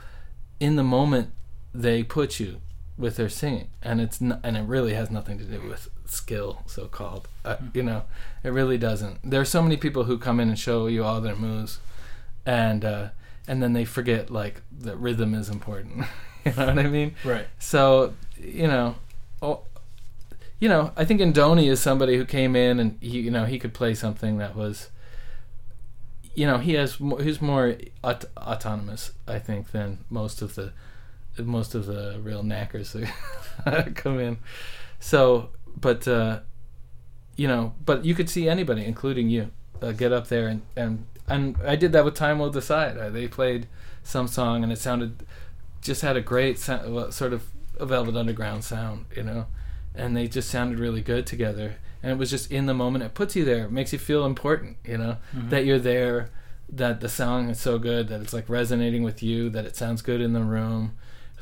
in 0.61 0.77
the 0.77 0.85
moment 0.85 1.33
they 1.73 2.03
put 2.03 2.39
you 2.39 2.61
with 2.97 3.17
their 3.17 3.29
singing, 3.29 3.69
and 3.83 4.01
it's 4.01 4.23
n- 4.23 4.41
and 4.43 4.57
it 4.57 4.63
really 4.63 4.95
has 4.95 5.11
nothing 5.11 5.39
to 5.39 5.45
do 5.45 5.61
with 5.69 5.89
skill, 6.07 6.63
so 6.67 6.87
called. 6.87 7.27
Uh, 7.45 7.57
you 7.73 7.83
know, 7.83 8.03
it 8.43 8.51
really 8.51 8.79
doesn't. 8.79 9.19
There 9.29 9.41
are 9.41 9.45
so 9.47 9.63
many 9.63 9.77
people 9.77 10.05
who 10.05 10.19
come 10.19 10.39
in 10.41 10.49
and 10.49 10.59
show 10.59 10.87
you 10.87 11.05
all 11.05 11.21
their 11.21 11.37
moves, 11.37 11.81
and 12.47 12.85
uh, 12.85 13.09
and 13.49 13.63
then 13.63 13.73
they 13.73 13.85
forget 13.85 14.31
like 14.31 14.63
that 14.81 14.97
rhythm 14.97 15.35
is 15.35 15.49
important. 15.49 16.07
you 16.45 16.53
know 16.53 16.67
what 16.67 16.79
I 16.79 16.89
mean? 16.89 17.15
Right. 17.25 17.47
So 17.59 18.15
you 18.39 18.69
know, 18.69 18.97
oh, 19.43 19.63
you 20.61 20.69
know, 20.69 20.93
I 20.97 21.05
think 21.05 21.21
Andoni 21.21 21.69
is 21.69 21.81
somebody 21.81 22.17
who 22.17 22.25
came 22.25 22.57
in 22.57 22.79
and 22.79 22.97
he, 23.01 23.21
you 23.21 23.31
know, 23.31 23.45
he 23.45 23.59
could 23.59 23.75
play 23.75 23.95
something 23.95 24.39
that 24.39 24.55
was, 24.57 24.89
you 26.35 26.47
know, 26.47 26.59
he 26.59 26.75
has 26.75 26.97
he's 27.21 27.41
more 27.41 27.77
aut- 28.03 28.27
autonomous, 28.37 29.13
I 29.27 29.39
think, 29.39 29.71
than 29.71 30.05
most 30.11 30.43
of 30.43 30.55
the 30.55 30.73
most 31.39 31.75
of 31.75 31.87
the 31.87 32.19
real 32.23 32.43
knackers 32.43 32.93
that 33.65 33.95
come 33.95 34.19
in. 34.19 34.39
So, 35.01 35.51
but 35.81 36.07
uh, 36.07 36.41
you 37.37 37.49
know, 37.49 37.75
but 37.85 38.05
you 38.05 38.15
could 38.15 38.29
see 38.29 38.49
anybody, 38.49 38.85
including 38.85 39.29
you, 39.29 39.51
uh, 39.83 39.93
get 39.93 40.13
up 40.13 40.29
there 40.29 40.49
and 40.49 40.63
and 40.77 41.07
and 41.27 41.57
I 41.65 41.77
did 41.77 41.93
that 41.93 42.05
with 42.05 42.15
Time 42.15 42.39
Will 42.39 42.51
Decide. 42.51 42.99
Uh, 42.99 43.11
they 43.11 43.29
played 43.29 43.67
some 44.03 44.29
song 44.29 44.63
and 44.63 44.73
it 44.73 44.79
sounded 44.79 45.27
just 45.81 46.03
had 46.03 46.17
a 46.17 46.21
great 46.21 46.59
sound, 46.59 47.15
sort 47.15 47.33
of 47.33 47.47
a 47.79 47.87
Velvet 47.87 48.17
Underground 48.17 48.65
sound, 48.65 49.07
you 49.17 49.23
know, 49.23 49.47
and 49.95 50.17
they 50.17 50.27
just 50.29 50.51
sounded 50.51 50.79
really 50.79 51.01
good 51.01 51.27
together. 51.27 51.77
And 52.05 52.13
it 52.13 52.19
was 52.19 52.31
just 52.31 52.53
in 52.53 52.67
the 52.67 52.75
moment. 52.75 53.05
It 53.05 53.15
puts 53.15 53.35
you 53.35 53.45
there. 53.45 53.65
It 53.65 53.73
makes 53.73 53.93
you 53.93 53.99
feel 53.99 54.25
important, 54.27 54.77
you 54.85 54.99
know, 54.99 55.17
that 55.49 55.65
you're 55.65 55.79
there, 55.79 56.31
that 56.69 57.01
the 57.01 57.09
song 57.09 57.49
is 57.49 57.61
so 57.61 57.79
good 57.79 58.09
that 58.09 58.21
it's 58.21 58.33
like 58.33 58.49
resonating 58.49 59.03
with 59.03 59.23
you, 59.23 59.51
that 59.51 59.65
it 59.65 59.77
sounds 59.77 60.03
good 60.03 60.21
in 60.21 60.33
the 60.33 60.43
room, 60.43 60.97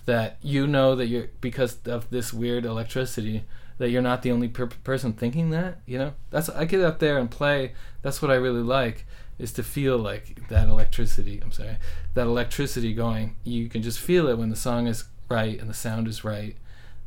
that 0.06 0.36
you 0.42 0.66
know 0.66 0.94
that 0.94 1.06
you're 1.06 1.28
because 1.40 1.78
of 1.86 2.08
this 2.10 2.32
weird 2.32 2.64
electricity 2.64 3.44
that 3.78 3.90
you're 3.90 4.02
not 4.02 4.22
the 4.22 4.30
only 4.30 4.48
per- 4.48 4.66
person 4.66 5.12
thinking 5.12 5.50
that. 5.50 5.78
You 5.86 5.98
know, 5.98 6.14
that's 6.30 6.48
I 6.48 6.64
get 6.64 6.82
up 6.82 6.98
there 7.00 7.18
and 7.18 7.30
play. 7.30 7.72
That's 8.02 8.22
what 8.22 8.30
I 8.30 8.34
really 8.34 8.62
like 8.62 9.04
is 9.38 9.52
to 9.54 9.62
feel 9.62 9.98
like 9.98 10.48
that 10.48 10.68
electricity. 10.68 11.40
I'm 11.42 11.52
sorry, 11.52 11.78
that 12.14 12.26
electricity 12.26 12.94
going. 12.94 13.36
You 13.42 13.68
can 13.68 13.82
just 13.82 13.98
feel 13.98 14.28
it 14.28 14.38
when 14.38 14.50
the 14.50 14.56
song 14.56 14.86
is 14.86 15.04
right 15.28 15.58
and 15.58 15.68
the 15.68 15.74
sound 15.74 16.06
is 16.06 16.22
right, 16.24 16.56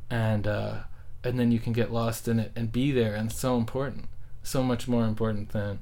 and 0.09 0.47
uh, 0.47 0.79
and 1.26 1.39
then 1.39 1.51
you 1.51 1.59
can 1.59 1.73
get 1.73 1.91
lost 1.91 2.28
in 2.28 2.39
it 2.39 2.51
and 2.55 2.71
be 2.71 2.91
there. 2.91 3.15
And 3.15 3.32
so 3.32 3.57
important, 3.57 4.05
so 4.43 4.63
much 4.63 4.88
more 4.88 5.05
important 5.05 5.49
than, 5.49 5.80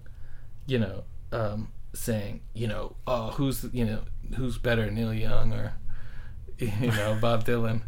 you 0.65 0.79
know, 0.79 1.03
um, 1.31 1.69
saying, 1.93 2.41
you 2.53 2.67
know, 2.67 2.95
oh, 3.05 3.31
who's 3.31 3.65
you 3.71 3.85
know 3.85 4.01
who's 4.35 4.57
better, 4.57 4.89
Neil 4.89 5.13
Young 5.13 5.53
or, 5.53 5.73
you 6.57 6.91
know, 6.91 7.17
Bob 7.21 7.45
Dylan. 7.45 7.81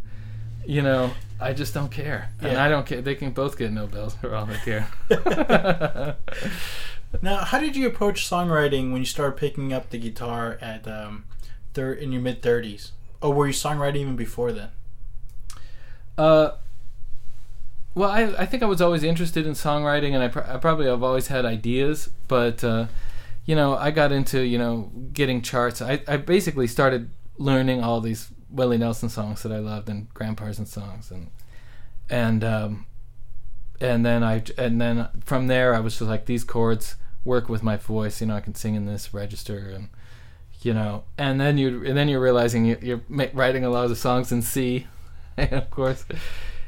You 0.68 0.82
know, 0.82 1.12
I 1.40 1.54
just 1.54 1.76
don't 1.76 1.92
care, 1.92 2.32
and 2.42 2.58
I 2.58 2.70
don't 2.70 2.88
care. 2.88 3.00
They 3.00 3.14
can 3.14 3.32
both 3.32 3.56
get 3.56 3.72
Nobels 3.72 4.16
for 4.16 4.34
all 4.34 4.50
I 4.50 4.58
care. 4.58 4.88
Now, 7.22 7.44
how 7.44 7.60
did 7.60 7.76
you 7.76 7.88
approach 7.88 8.30
songwriting 8.30 8.92
when 8.92 9.02
you 9.02 9.06
started 9.06 9.38
picking 9.38 9.74
up 9.74 9.90
the 9.90 9.98
guitar 9.98 10.58
at 10.62 10.88
um, 10.88 11.26
thir- 11.74 11.94
in 11.94 12.12
your 12.12 12.22
mid 12.22 12.42
thirties, 12.42 12.92
or 13.22 13.34
were 13.34 13.48
you 13.48 13.54
songwriting 13.54 13.98
even 13.98 14.16
before 14.16 14.52
then? 14.52 14.70
Uh, 16.18 16.52
well, 17.96 18.10
I 18.10 18.24
I 18.38 18.46
think 18.46 18.62
I 18.62 18.66
was 18.66 18.82
always 18.82 19.04
interested 19.04 19.48
in 19.48 19.54
songwriting, 19.54 20.14
and 20.14 20.22
I, 20.22 20.28
pr- 20.28 20.42
I 20.42 20.58
probably 20.58 20.86
have 20.88 21.02
always 21.02 21.28
had 21.28 21.46
ideas, 21.46 22.10
but 22.28 22.64
uh, 22.64 22.88
you 23.46 23.56
know, 23.56 23.76
I 23.76 23.92
got 23.92 24.12
into 24.12 24.42
you 24.42 24.58
know 24.58 24.92
getting 25.14 25.42
charts. 25.42 25.82
I 25.82 26.02
I 26.08 26.18
basically 26.18 26.68
started 26.68 27.10
learning 27.38 27.82
all 27.82 28.02
these 28.02 28.28
Willie 28.50 28.78
Nelson 28.78 29.10
songs 29.10 29.44
that 29.44 29.52
I 29.52 29.60
loved 29.60 29.90
and 29.90 30.14
Gram 30.14 30.36
Parsons 30.36 30.72
songs, 30.72 31.10
and 31.10 31.32
and 32.10 32.44
um, 32.44 32.86
and 33.80 34.06
then 34.06 34.24
I 34.24 34.44
and 34.58 34.82
then 34.82 35.08
from 35.24 35.48
there 35.48 35.74
I 35.74 35.80
was 35.80 35.98
just 35.98 36.10
like 36.10 36.26
these 36.26 36.44
chords 36.44 36.98
work 37.24 37.48
with 37.48 37.64
my 37.64 37.78
voice. 37.78 38.20
You 38.20 38.28
know, 38.28 38.36
I 38.36 38.42
can 38.42 38.56
sing 38.56 38.76
in 38.76 38.86
this 38.86 39.14
register 39.14 39.72
and. 39.74 39.90
You 40.62 40.74
know, 40.74 41.04
and 41.16 41.40
then 41.40 41.60
you 41.60 41.86
and 41.86 41.96
then 41.96 42.08
you're 42.10 42.20
realizing 42.20 42.66
you, 42.66 42.76
you're 42.82 43.02
writing 43.08 43.64
a 43.64 43.70
lot 43.70 43.92
of 43.92 43.98
songs 44.00 44.32
in 44.32 44.42
C, 44.42 44.88
and 45.38 45.54
of 45.62 45.70
course, 45.70 46.06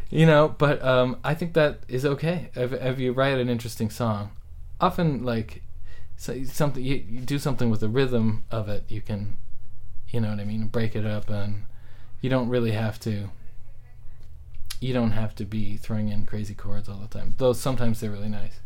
you 0.10 0.26
know 0.26 0.56
but 0.58 0.84
um, 0.84 1.18
i 1.24 1.34
think 1.34 1.54
that 1.54 1.80
is 1.88 2.06
okay. 2.06 2.50
If, 2.56 2.74
if 2.74 3.00
you 3.00 3.12
write 3.12 3.38
an 3.38 3.50
interesting 3.50 3.90
song 3.90 4.32
often 4.80 5.24
like 5.24 5.64
so 6.16 6.44
something 6.44 6.84
you, 6.84 7.04
you 7.08 7.20
do 7.22 7.40
something 7.40 7.70
with 7.70 7.80
the 7.80 7.90
rhythm 7.90 8.44
of 8.52 8.70
it 8.70 8.84
you 8.88 9.02
can 9.02 9.38
you 10.10 10.22
know 10.22 10.30
what 10.30 10.40
i 10.40 10.44
mean 10.44 10.68
break 10.68 10.96
it 10.96 11.06
up 11.06 11.30
and 11.30 11.64
you 12.22 12.30
don't 12.30 12.50
really 12.50 12.72
have 12.72 13.00
to 13.00 13.30
you 14.80 14.94
don't 14.94 15.12
have 15.12 15.34
to 15.36 15.46
be 15.46 15.78
throwing 15.78 16.10
in 16.10 16.26
crazy 16.26 16.54
chords 16.54 16.88
all 16.88 16.98
the 16.98 17.08
time 17.08 17.34
though 17.38 17.54
sometimes 17.54 18.00
they're 18.00 18.12
really 18.12 18.30
nice. 18.30 18.60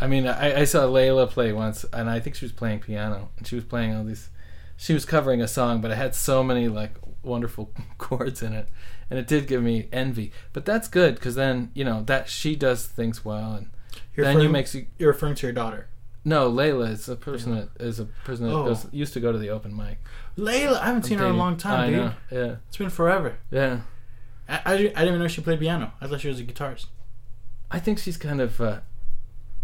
I 0.00 0.06
mean 0.06 0.26
i, 0.26 0.60
I 0.60 0.64
saw 0.64 0.80
layla 0.86 1.28
play 1.28 1.52
once 1.52 1.84
and 1.92 2.08
i 2.08 2.20
think 2.20 2.36
she 2.36 2.44
was 2.44 2.52
playing 2.52 2.80
piano 2.80 3.30
and 3.36 3.46
she 3.46 3.56
was 3.56 3.64
playing 3.64 3.94
all 3.94 4.04
these 4.04 4.30
she 4.78 4.94
was 4.94 5.04
covering 5.04 5.42
a 5.42 5.48
song 5.48 5.80
but 5.82 5.90
it 5.90 5.96
had 5.98 6.14
so 6.14 6.42
many 6.42 6.68
like 6.68 6.92
wonderful 7.22 7.70
chords 7.98 8.42
in 8.42 8.52
it 8.54 8.68
and 9.10 9.18
it 9.18 9.26
did 9.26 9.46
give 9.46 9.62
me 9.62 9.88
envy 9.92 10.32
but 10.54 10.64
that's 10.64 10.88
good 10.88 11.16
because 11.16 11.34
then 11.34 11.70
you 11.74 11.84
know 11.84 12.02
that 12.04 12.28
she 12.28 12.56
does 12.56 12.86
things 12.86 13.24
well 13.24 13.52
and 13.54 13.68
You're 14.16 14.24
then 14.24 14.34
you 14.36 14.38
referring- 14.42 14.52
makes 14.52 14.74
you 14.74 14.86
You're 14.98 15.12
referring 15.12 15.34
to 15.34 15.46
your 15.46 15.52
daughter, 15.52 15.88
no 16.24 16.50
layla 16.50 16.90
is 16.90 17.08
a 17.08 17.16
person 17.16 17.54
that 17.54 17.68
is 17.84 17.98
a 18.00 18.04
person 18.24 18.46
that 18.46 18.54
Oh. 18.54 18.64
goes, 18.66 18.86
used 18.92 19.12
to 19.14 19.20
go 19.20 19.32
to 19.32 19.38
the 19.38 19.50
open 19.50 19.76
mic 19.76 19.98
Layla. 20.38 20.78
I 20.80 20.86
haven't 20.86 21.02
seen 21.02 21.18
her 21.18 21.26
in 21.26 21.34
a 21.34 21.36
long 21.36 21.56
time, 21.56 21.80
I 21.80 21.86
dude. 21.90 21.96
know, 21.98 22.12
yeah 22.30 22.54
It's 22.68 22.76
been 22.76 22.88
forever. 22.90 23.36
yeah 23.50 23.80
I, 24.48 24.60
I, 24.64 24.76
didn't- 24.76 24.96
I 24.96 25.00
didn't 25.00 25.08
even 25.08 25.20
know 25.20 25.28
she 25.28 25.40
played 25.42 25.58
piano. 25.60 25.92
I 26.00 26.06
thought 26.06 26.20
she 26.20 26.28
was 26.28 26.38
a 26.40 26.44
guitarist. 26.44 26.86
i 27.70 27.78
think 27.78 27.98
she's 27.98 28.16
kind 28.16 28.40
of 28.40 28.60
uh, 28.60 28.78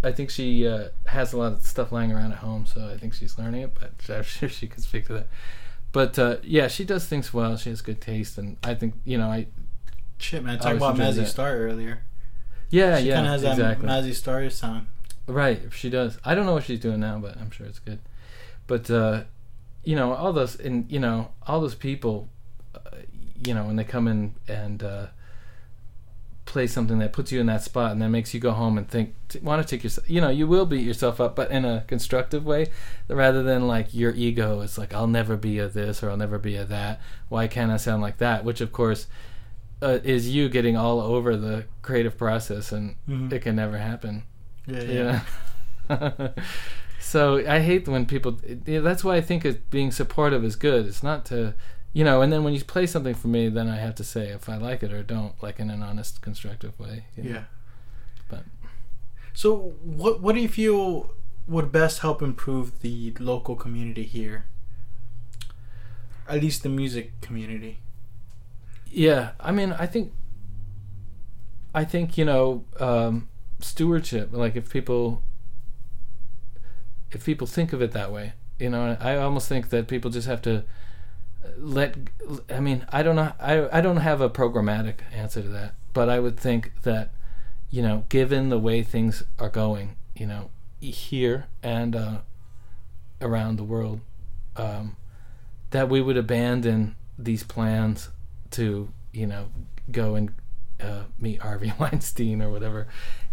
i 0.04 0.12
think 0.12 0.30
she 0.30 0.66
uh, 0.66 0.88
has 1.06 1.32
a 1.32 1.36
lot 1.36 1.52
of 1.52 1.62
stuff 1.62 1.90
lying 1.92 2.12
around 2.12 2.32
at 2.32 2.38
home 2.38 2.66
so 2.66 2.88
i 2.88 2.96
think 2.96 3.14
she's 3.14 3.38
learning 3.38 3.62
it 3.62 3.72
but 3.78 3.92
i'm 4.16 4.22
sure 4.22 4.48
she 4.48 4.66
could 4.66 4.82
speak 4.82 5.06
to 5.06 5.12
that 5.14 5.28
but 5.92 6.18
uh, 6.18 6.36
yeah 6.42 6.68
she 6.68 6.84
does 6.84 7.06
things 7.06 7.32
well 7.32 7.56
she 7.56 7.70
has 7.70 7.80
good 7.80 8.00
taste 8.00 8.38
and 8.38 8.56
i 8.62 8.74
think 8.74 8.94
you 9.04 9.16
know 9.18 9.28
i 9.28 9.46
Shit, 10.18 10.44
man. 10.44 10.54
I 10.54 10.58
Talking 10.58 10.76
about 10.78 10.96
Mazzy. 10.96 11.26
Star 11.26 11.56
earlier. 11.56 12.02
yeah 12.70 12.98
she 12.98 13.08
yeah 13.08 13.14
kind 13.16 13.26
of 13.26 13.32
has 13.32 13.42
exactly 13.42 13.86
that 13.86 14.04
Mazzy 14.04 14.14
Star 14.14 14.48
sound. 14.50 14.86
Right, 15.26 15.62
she 15.72 15.90
does. 15.90 16.18
I 16.24 16.34
don't 16.34 16.46
know 16.46 16.52
what 16.54 16.64
she's 16.64 16.80
doing 16.80 17.00
now, 17.00 17.18
but 17.18 17.36
I'm 17.36 17.50
sure 17.50 17.66
it's 17.66 17.78
good. 17.78 17.98
But 18.66 18.90
uh, 18.90 19.24
you 19.82 19.96
know, 19.96 20.12
all 20.14 20.32
those 20.32 20.56
and 20.56 20.90
you 20.90 20.98
know, 21.00 21.30
all 21.46 21.60
those 21.60 21.74
people, 21.74 22.28
uh, 22.74 22.80
you 23.44 23.54
know, 23.54 23.64
when 23.64 23.76
they 23.76 23.84
come 23.84 24.06
in 24.06 24.34
and 24.48 24.82
uh, 24.82 25.06
play 26.46 26.66
something 26.66 26.98
that 26.98 27.12
puts 27.12 27.32
you 27.32 27.40
in 27.40 27.46
that 27.46 27.62
spot 27.62 27.92
and 27.92 28.02
that 28.02 28.10
makes 28.10 28.34
you 28.34 28.40
go 28.40 28.50
home 28.52 28.76
and 28.76 28.86
think, 28.88 29.14
t- 29.28 29.38
want 29.40 29.66
to 29.66 29.68
take 29.76 29.82
yourself, 29.82 30.08
you 30.10 30.20
know, 30.20 30.28
you 30.28 30.46
will 30.46 30.66
beat 30.66 30.84
yourself 30.86 31.20
up, 31.20 31.34
but 31.34 31.50
in 31.50 31.64
a 31.64 31.84
constructive 31.86 32.44
way, 32.44 32.66
rather 33.08 33.42
than 33.42 33.66
like 33.66 33.94
your 33.94 34.12
ego 34.12 34.60
is 34.60 34.76
like, 34.76 34.92
I'll 34.92 35.06
never 35.06 35.36
be 35.36 35.58
a 35.58 35.68
this 35.68 36.02
or 36.02 36.10
I'll 36.10 36.16
never 36.18 36.38
be 36.38 36.56
a 36.56 36.64
that. 36.66 37.00
Why 37.30 37.46
can't 37.48 37.72
I 37.72 37.78
sound 37.78 38.02
like 38.02 38.18
that? 38.18 38.44
Which 38.44 38.60
of 38.60 38.72
course. 38.72 39.06
Uh, 39.82 39.98
is 40.04 40.30
you 40.30 40.48
getting 40.48 40.76
all 40.78 40.98
over 41.00 41.36
the 41.36 41.64
creative 41.82 42.16
process 42.16 42.72
and 42.72 42.94
Mhm. 43.06 43.30
it 43.32 43.40
can 43.42 43.56
never 43.56 43.76
happen 43.76 44.22
Yeah, 44.66 44.82
yeah. 44.82 45.20
yeah. 45.90 46.28
so 47.00 47.36
I 47.46 47.60
hate 47.60 47.86
when 47.88 48.06
people. 48.06 48.38
yeah, 48.66 48.80
That's 48.80 49.04
why 49.04 49.16
I 49.16 49.20
think 49.20 49.44
it, 49.44 49.70
being 49.70 49.90
supportive 49.90 50.42
is 50.44 50.56
good. 50.56 50.86
It's 50.86 51.02
not 51.02 51.24
to, 51.26 51.54
you 51.94 52.04
know. 52.04 52.20
And 52.20 52.30
then 52.32 52.44
when 52.44 52.52
you 52.52 52.62
play 52.62 52.86
something 52.86 53.14
for 53.14 53.28
me, 53.28 53.48
then 53.48 53.68
I 53.68 53.76
have 53.76 53.94
to 53.94 54.04
say 54.04 54.28
if 54.28 54.48
I 54.50 54.56
like 54.58 54.82
it 54.82 54.92
or 54.92 55.02
don't, 55.02 55.32
like 55.42 55.58
in 55.58 55.70
an 55.70 55.82
honest, 55.82 56.20
constructive 56.20 56.78
way. 56.78 57.04
you 57.16 57.22
know. 57.24 57.30
Yeah. 57.30 57.44
But 58.28 58.44
So, 59.32 59.74
what 59.82 60.20
what 60.20 60.34
do 60.34 60.40
you 60.42 60.48
feel 60.48 61.10
would 61.48 61.72
best 61.72 62.00
help 62.00 62.20
improve 62.20 62.80
the 62.80 63.14
local 63.18 63.56
community 63.56 64.04
here? 64.04 64.44
At 66.28 66.40
least 66.42 66.62
the 66.62 66.68
music 66.68 67.12
community. 67.22 67.78
yeah, 68.90 69.32
I 69.40 69.50
mean, 69.52 69.72
I 69.72 69.86
think. 69.86 70.12
I 71.76 71.84
think 71.84 72.16
you 72.16 72.24
know 72.24 72.64
um, 72.78 73.28
stewardship. 73.60 74.28
Like 74.32 74.56
if 74.56 74.68
people. 74.70 75.22
If 77.10 77.24
people 77.24 77.46
think 77.46 77.72
of 77.72 77.80
it 77.80 77.92
that 77.92 78.10
way, 78.10 78.32
you 78.58 78.68
know, 78.70 78.96
I 79.00 79.16
almost 79.16 79.48
think 79.48 79.68
that 79.70 79.86
people 79.86 80.10
just 80.10 80.26
have 80.26 80.42
to 80.42 80.64
let 81.56 81.96
i 82.50 82.60
mean 82.60 82.86
i 82.90 83.02
don't 83.02 83.16
know 83.16 83.32
i 83.40 83.78
i 83.78 83.80
don't 83.80 83.98
have 83.98 84.20
a 84.20 84.30
programmatic 84.30 84.96
answer 85.12 85.42
to 85.42 85.48
that 85.48 85.74
but 85.92 86.08
i 86.08 86.18
would 86.18 86.38
think 86.38 86.72
that 86.82 87.12
you 87.70 87.82
know 87.82 88.04
given 88.08 88.48
the 88.48 88.58
way 88.58 88.82
things 88.82 89.22
are 89.38 89.48
going 89.48 89.96
you 90.14 90.26
know 90.26 90.50
here 90.80 91.46
and 91.62 91.96
uh, 91.96 92.18
around 93.20 93.56
the 93.56 93.64
world 93.64 94.00
um, 94.56 94.96
that 95.70 95.88
we 95.88 96.00
would 96.00 96.16
abandon 96.16 96.94
these 97.18 97.42
plans 97.42 98.10
to 98.50 98.88
you 99.12 99.26
know 99.26 99.48
go 99.90 100.14
and 100.14 100.34
uh, 100.80 101.04
meet 101.18 101.40
Harvey 101.42 101.72
Weinstein 101.78 102.42
or 102.42 102.50
whatever, 102.50 102.86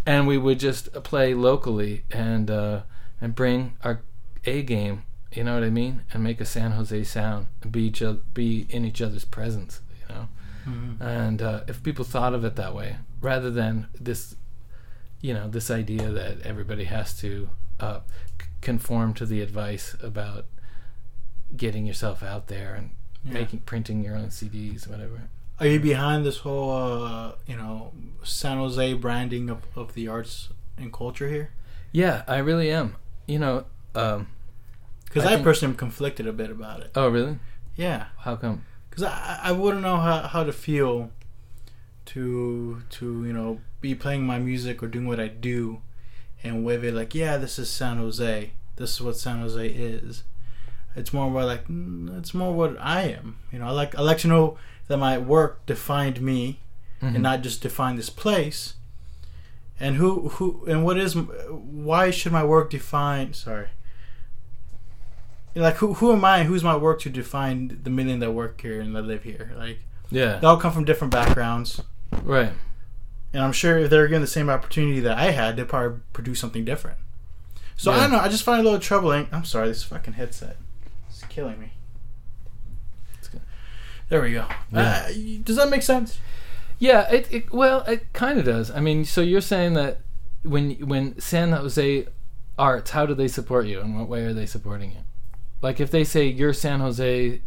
and 0.05 0.27
we 0.27 0.37
would 0.37 0.59
just 0.59 0.91
play 1.03 1.33
locally 1.33 2.03
and 2.11 2.49
uh, 2.49 2.81
and 3.19 3.35
bring 3.35 3.73
our 3.83 4.01
A 4.45 4.63
game. 4.63 5.03
You 5.31 5.43
know 5.45 5.53
what 5.53 5.63
I 5.63 5.69
mean? 5.69 6.01
And 6.13 6.23
make 6.23 6.41
a 6.41 6.45
San 6.45 6.71
Jose 6.71 7.03
sound 7.05 7.47
and 7.61 7.71
be 7.71 7.83
each 7.83 8.01
oth- 8.01 8.19
be 8.33 8.65
in 8.69 8.83
each 8.85 9.01
other's 9.01 9.25
presence. 9.25 9.79
You 10.01 10.15
know, 10.15 10.27
Mhm. 10.67 11.01
and 11.01 11.41
uh, 11.41 11.61
if 11.67 11.81
people 11.83 12.03
thought 12.05 12.33
of 12.33 12.43
it 12.43 12.55
that 12.57 12.75
way, 12.75 12.97
rather 13.21 13.49
than 13.49 13.87
this, 13.99 14.35
you 15.21 15.33
know, 15.33 15.49
this 15.49 15.71
idea 15.71 16.11
that 16.11 16.41
everybody 16.41 16.83
has 16.85 17.17
to 17.19 17.49
uh, 17.79 18.01
c- 18.39 18.47
conform 18.61 19.13
to 19.15 19.25
the 19.25 19.41
advice 19.41 19.95
about 20.03 20.45
getting 21.55 21.85
yourself 21.85 22.21
out 22.23 22.47
there 22.47 22.75
and 22.75 22.91
Yeah. 23.23 23.33
making 23.33 23.59
printing 23.61 24.03
your 24.03 24.15
own 24.15 24.29
CDs, 24.31 24.87
whatever. 24.87 25.29
Are 25.59 25.67
you 25.67 25.79
behind 25.79 26.25
this 26.25 26.37
whole, 26.39 26.71
uh, 26.71 27.31
you 27.47 27.55
know, 27.55 27.91
San 28.23 28.57
Jose 28.57 28.93
branding 28.93 29.49
of, 29.49 29.59
of 29.75 29.93
the 29.93 30.07
arts 30.07 30.49
and 30.77 30.91
culture 30.91 31.29
here? 31.29 31.51
Yeah, 31.91 32.23
I 32.27 32.37
really 32.37 32.69
am. 32.71 32.95
You 33.27 33.39
know, 33.39 33.65
um, 33.95 34.27
Because 35.11 35.25
I 35.25 35.31
I, 35.31 35.33
think- 35.35 35.43
personally 35.43 35.73
am 35.73 35.77
conflicted 35.77 36.25
a 36.27 36.33
bit 36.33 36.49
about 36.49 36.79
it. 36.81 36.91
oh 36.95 37.07
really? 37.09 37.37
Yeah, 37.75 38.07
How 38.19 38.35
come? 38.35 38.63
because 38.89 39.03
I, 39.03 39.39
I 39.43 39.51
wouldn't 39.53 39.81
know 39.83 39.97
how, 39.97 40.21
how 40.23 40.43
to 40.43 40.51
feel 40.51 41.11
to 42.07 42.81
to 42.89 43.25
you 43.25 43.33
know 43.33 43.59
be 43.79 43.95
playing 43.95 44.25
my 44.25 44.37
music 44.39 44.83
or 44.83 44.87
doing 44.87 45.07
what 45.07 45.19
I 45.19 45.27
do, 45.27 45.81
and 46.43 46.63
wave 46.65 46.83
it 46.83 46.93
like, 46.93 47.15
yeah, 47.15 47.37
this 47.37 47.57
is 47.59 47.69
San 47.69 47.97
Jose. 47.97 48.51
This 48.75 48.91
is 48.91 49.01
what 49.01 49.17
San 49.17 49.39
Jose 49.39 49.65
is. 49.67 50.23
It's 50.95 51.13
more 51.13 51.29
about 51.31 51.45
like 51.47 51.67
mm, 51.67 52.17
it's 52.17 52.33
more 52.33 52.53
what 52.53 52.75
I 52.79 53.03
am. 53.03 53.37
You 53.51 53.59
know, 53.59 53.67
I 53.67 53.71
like 53.71 53.95
I 53.97 54.01
like 54.01 54.17
to 54.19 54.27
know 54.27 54.57
that 54.87 54.97
my 54.97 55.17
work 55.17 55.65
defined 55.65 56.21
me 56.21 56.59
Mhm. 57.01 57.15
and 57.15 57.23
not 57.23 57.41
just 57.41 57.61
define 57.61 57.95
this 57.95 58.09
place. 58.09 58.75
And 59.79 59.95
who 59.95 60.29
who 60.29 60.65
and 60.67 60.83
what 60.83 60.97
is 60.97 61.15
why 61.15 62.11
should 62.11 62.31
my 62.33 62.43
work 62.43 62.69
define? 62.69 63.33
Sorry. 63.33 63.69
Like 65.53 65.75
who 65.75 65.95
who 65.95 66.13
am 66.13 66.23
I? 66.23 66.43
Who's 66.43 66.63
my 66.63 66.75
work 66.75 67.01
to 67.01 67.09
define 67.09 67.79
the 67.83 67.89
million 67.89 68.19
that 68.19 68.31
work 68.31 68.61
here 68.61 68.79
and 68.79 68.95
that 68.95 69.01
live 69.01 69.23
here? 69.23 69.51
Like 69.57 69.79
yeah, 70.09 70.39
they 70.39 70.47
all 70.47 70.57
come 70.57 70.71
from 70.71 70.85
different 70.85 71.11
backgrounds, 71.11 71.81
right. 72.23 72.51
and 73.33 73.43
I'm 73.43 73.51
sure 73.51 73.77
if 73.77 73.89
they're 73.89 74.07
given 74.07 74.21
the 74.21 74.27
same 74.27 74.49
opportunity 74.49 74.99
that 75.01 75.17
I 75.17 75.31
had, 75.31 75.57
they'd 75.57 75.67
probably 75.67 75.99
produce 76.13 76.39
something 76.39 76.63
different. 76.63 76.97
So 77.75 77.91
I 77.91 78.01
don't 78.01 78.11
know. 78.11 78.19
I 78.19 78.29
just 78.29 78.43
find 78.43 78.59
it 78.59 78.61
a 78.61 78.63
little 78.63 78.79
troubling. 78.79 79.27
I'm 79.31 79.43
sorry, 79.43 79.67
this 79.67 79.83
fucking 79.83 80.13
headset 80.13 80.57
is 81.09 81.23
killing 81.29 81.59
me. 81.59 81.71
It's 83.17 83.27
good. 83.27 83.41
There 84.09 84.21
we 84.21 84.33
go. 84.33 84.45
Yeah. 84.71 85.07
Uh, 85.09 85.13
does 85.43 85.55
that 85.57 85.69
make 85.69 85.81
sense? 85.81 86.19
Yeah, 86.79 87.11
it, 87.11 87.27
it 87.31 87.51
well, 87.51 87.81
it 87.81 88.11
kind 88.13 88.39
of 88.39 88.45
does. 88.45 88.71
I 88.71 88.79
mean, 88.79 89.03
so 89.05 89.21
you're 89.21 89.41
saying 89.41 89.73
that 89.73 89.99
when 90.43 90.71
when 90.87 91.19
San 91.19 91.51
Jose 91.51 92.07
Arts, 92.57 92.91
how 92.91 93.05
do 93.05 93.13
they 93.13 93.27
support 93.27 93.65
you? 93.65 93.79
In 93.81 93.97
what 93.97 94.07
way 94.07 94.23
are 94.25 94.33
they 94.33 94.45
supporting 94.45 94.91
you? 94.91 94.99
Like 95.61 95.79
if 95.79 95.91
they 95.91 96.03
say 96.03 96.25
you're 96.25 96.53
San 96.53 96.79
Jose 96.79 97.41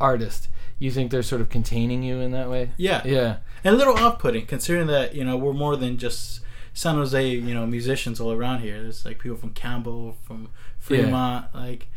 artist, 0.00 0.48
you 0.78 0.90
think 0.90 1.10
they're 1.10 1.22
sort 1.22 1.40
of 1.40 1.48
containing 1.48 2.02
you 2.02 2.18
in 2.20 2.32
that 2.32 2.50
way? 2.50 2.70
Yeah. 2.76 3.02
Yeah. 3.04 3.36
and 3.64 3.74
a 3.74 3.78
little 3.78 3.96
off-putting 3.96 4.46
considering 4.46 4.86
that 4.88 5.14
you 5.14 5.24
know 5.24 5.36
we're 5.36 5.52
more 5.52 5.76
than 5.76 5.98
just 5.98 6.40
San 6.74 6.96
Jose 6.96 7.28
you 7.28 7.54
know 7.54 7.66
musicians 7.66 8.20
all 8.20 8.32
around 8.32 8.60
here. 8.60 8.82
There's 8.82 9.04
like 9.04 9.18
people 9.18 9.36
from 9.36 9.50
Campbell, 9.50 10.16
from 10.22 10.48
Fremont, 10.78 11.46
like 11.54 11.88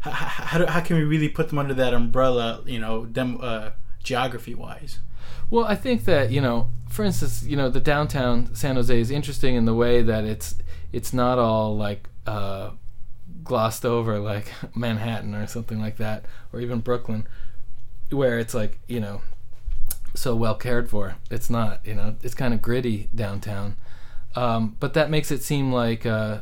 how, 0.00 0.10
how, 0.10 0.66
how 0.66 0.80
can 0.80 0.96
we 0.96 1.04
really 1.04 1.28
put 1.28 1.48
them 1.48 1.58
under 1.58 1.74
that 1.74 1.94
umbrella? 1.94 2.62
You 2.66 2.78
know, 2.78 3.06
dem, 3.06 3.38
uh, 3.40 3.70
geography 4.02 4.54
wise. 4.54 5.00
Well, 5.50 5.64
I 5.64 5.74
think 5.74 6.04
that 6.04 6.30
you 6.30 6.40
know, 6.40 6.68
for 6.88 7.04
instance, 7.04 7.44
you 7.44 7.56
know, 7.56 7.68
the 7.68 7.80
downtown 7.80 8.54
San 8.54 8.76
Jose 8.76 8.98
is 8.98 9.10
interesting 9.10 9.54
in 9.54 9.64
the 9.64 9.74
way 9.74 10.02
that 10.02 10.24
it's 10.24 10.56
it's 10.92 11.12
not 11.12 11.38
all 11.38 11.76
like 11.76 12.08
uh, 12.26 12.70
glossed 13.48 13.84
over 13.84 14.20
like 14.20 14.52
Manhattan 14.76 15.34
or 15.34 15.46
something 15.46 15.80
like 15.80 15.96
that, 15.96 16.24
or 16.52 16.60
even 16.60 16.80
Brooklyn, 16.80 17.26
where 18.10 18.38
it's 18.38 18.54
like 18.54 18.78
you 18.86 19.00
know 19.00 19.22
so 20.14 20.34
well 20.34 20.54
cared 20.54 20.90
for. 20.90 21.16
It's 21.30 21.50
not, 21.50 21.84
you 21.84 21.94
know, 21.94 22.16
it's 22.22 22.34
kind 22.34 22.54
of 22.54 22.62
gritty 22.62 23.08
downtown, 23.14 23.76
um, 24.34 24.76
but 24.80 24.94
that 24.94 25.10
makes 25.10 25.30
it 25.30 25.42
seem 25.42 25.72
like 25.72 26.06
uh, 26.06 26.40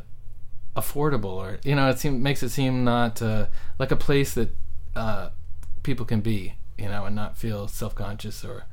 affordable, 0.75 1.35
or 1.35 1.59
you 1.63 1.75
know, 1.75 1.89
it 1.89 1.99
seem, 1.99 2.21
makes 2.21 2.43
it 2.43 2.49
seem 2.49 2.83
not 2.83 3.21
uh, 3.21 3.47
like 3.79 3.91
a 3.91 3.95
place 3.95 4.33
that 4.33 4.55
uh, 4.95 5.29
people 5.83 6.05
can 6.05 6.21
be, 6.21 6.55
you 6.77 6.87
know, 6.87 7.05
and 7.05 7.15
not 7.15 7.37
feel 7.37 7.67
self 7.67 7.95
conscious 7.95 8.43
or. 8.43 8.65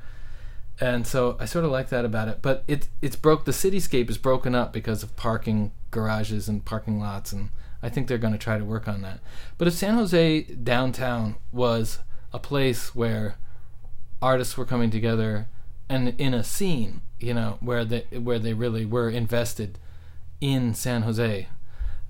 And 0.81 1.07
so 1.07 1.37
I 1.39 1.45
sort 1.45 1.65
of 1.65 1.71
like 1.71 1.89
that 1.91 2.05
about 2.05 2.27
it, 2.27 2.41
but 2.43 2.65
it 2.67 2.89
it's 3.01 3.15
broke. 3.15 3.45
The 3.45 3.53
cityscape 3.53 4.11
is 4.11 4.19
broken 4.19 4.57
up 4.57 4.73
because 4.73 5.05
of 5.05 5.15
parking 5.15 5.71
garages 5.93 6.49
and 6.49 6.65
parking 6.65 6.99
lots, 6.99 7.33
and 7.33 7.51
I 7.85 7.91
think 7.91 8.09
they're 8.09 8.17
going 8.17 8.33
to 8.33 8.39
try 8.39 8.57
to 8.57 8.65
work 8.65 8.89
on 8.89 9.03
that. 9.03 9.21
But 9.59 9.69
if 9.69 9.75
San 9.75 9.97
Jose 9.97 10.41
downtown 10.43 11.35
was 11.53 11.99
a 12.33 12.39
place 12.39 12.95
where 12.95 13.37
artists 14.23 14.57
were 14.57 14.65
coming 14.65 14.91
together 14.91 15.49
and 15.87 16.19
in 16.19 16.33
a 16.33 16.43
scene, 16.43 17.03
you 17.21 17.35
know, 17.35 17.59
where 17.61 17.85
they 17.85 18.07
where 18.13 18.39
they 18.39 18.55
really 18.55 18.87
were 18.87 19.11
invested 19.11 19.79
in 20.41 20.73
San 20.73 21.03
Jose, 21.03 21.47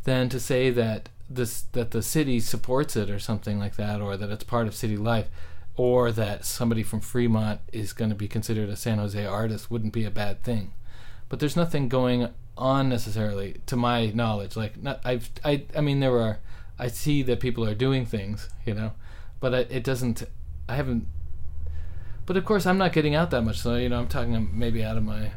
then 0.04 0.28
to 0.28 0.38
say 0.38 0.70
that 0.70 1.08
this 1.28 1.62
that 1.72 1.90
the 1.90 2.02
city 2.02 2.38
supports 2.38 2.94
it 2.94 3.10
or 3.10 3.18
something 3.18 3.58
like 3.58 3.74
that, 3.74 4.00
or 4.00 4.16
that 4.16 4.30
it's 4.30 4.44
part 4.44 4.68
of 4.68 4.76
city 4.76 4.96
life, 4.96 5.26
or 5.74 6.12
that 6.12 6.44
somebody 6.44 6.84
from 6.84 7.00
Fremont 7.00 7.58
is 7.72 7.92
going 7.92 8.10
to 8.10 8.16
be 8.16 8.28
considered 8.28 8.68
a 8.68 8.76
San 8.76 8.98
Jose 8.98 9.26
artist 9.26 9.72
wouldn't 9.72 9.92
be 9.92 10.04
a 10.04 10.10
bad 10.12 10.44
thing. 10.44 10.72
But 11.28 11.40
there's 11.40 11.56
nothing 11.56 11.88
going 11.88 12.28
on 12.56 12.88
necessarily, 12.88 13.60
to 13.66 13.76
my 13.76 14.06
knowledge. 14.06 14.56
Like, 14.56 14.80
not, 14.82 15.00
I've, 15.04 15.30
I, 15.44 15.64
I 15.76 15.80
mean, 15.80 16.00
there 16.00 16.18
are, 16.18 16.38
I 16.78 16.88
see 16.88 17.22
that 17.24 17.40
people 17.40 17.64
are 17.68 17.74
doing 17.74 18.06
things, 18.06 18.48
you 18.64 18.74
know, 18.74 18.92
but 19.40 19.52
it, 19.54 19.68
it 19.70 19.84
doesn't. 19.84 20.24
I 20.68 20.76
haven't. 20.76 21.06
But 22.26 22.36
of 22.36 22.44
course, 22.44 22.64
I'm 22.66 22.78
not 22.78 22.92
getting 22.92 23.14
out 23.14 23.30
that 23.30 23.42
much, 23.42 23.58
so 23.60 23.76
you 23.76 23.88
know, 23.88 23.98
I'm 24.00 24.08
talking 24.08 24.50
maybe 24.58 24.82
out 24.82 24.96
of 24.96 25.02
my. 25.02 25.32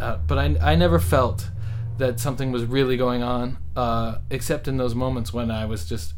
Out, 0.00 0.26
but 0.26 0.38
I, 0.38 0.56
I 0.72 0.74
never 0.74 0.98
felt 0.98 1.50
that 1.98 2.18
something 2.18 2.50
was 2.50 2.64
really 2.64 2.96
going 2.96 3.22
on, 3.22 3.58
uh, 3.76 4.18
except 4.30 4.66
in 4.66 4.76
those 4.78 4.94
moments 4.94 5.32
when 5.32 5.50
I 5.50 5.66
was 5.66 5.84
just 5.84 6.14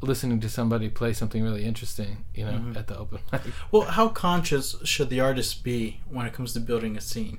listening 0.00 0.40
to 0.40 0.48
somebody 0.48 0.88
play 0.88 1.12
something 1.12 1.42
really 1.42 1.64
interesting, 1.64 2.24
you 2.34 2.44
know, 2.44 2.52
Mhm. 2.52 2.76
at 2.76 2.86
the 2.86 2.96
open. 2.96 3.18
Well, 3.70 3.82
how 3.82 4.08
conscious 4.08 4.76
should 4.84 5.08
the 5.10 5.20
artist 5.20 5.62
be 5.64 6.00
when 6.08 6.26
it 6.26 6.32
comes 6.32 6.52
to 6.54 6.60
building 6.60 6.96
a 6.96 7.00
scene? 7.00 7.38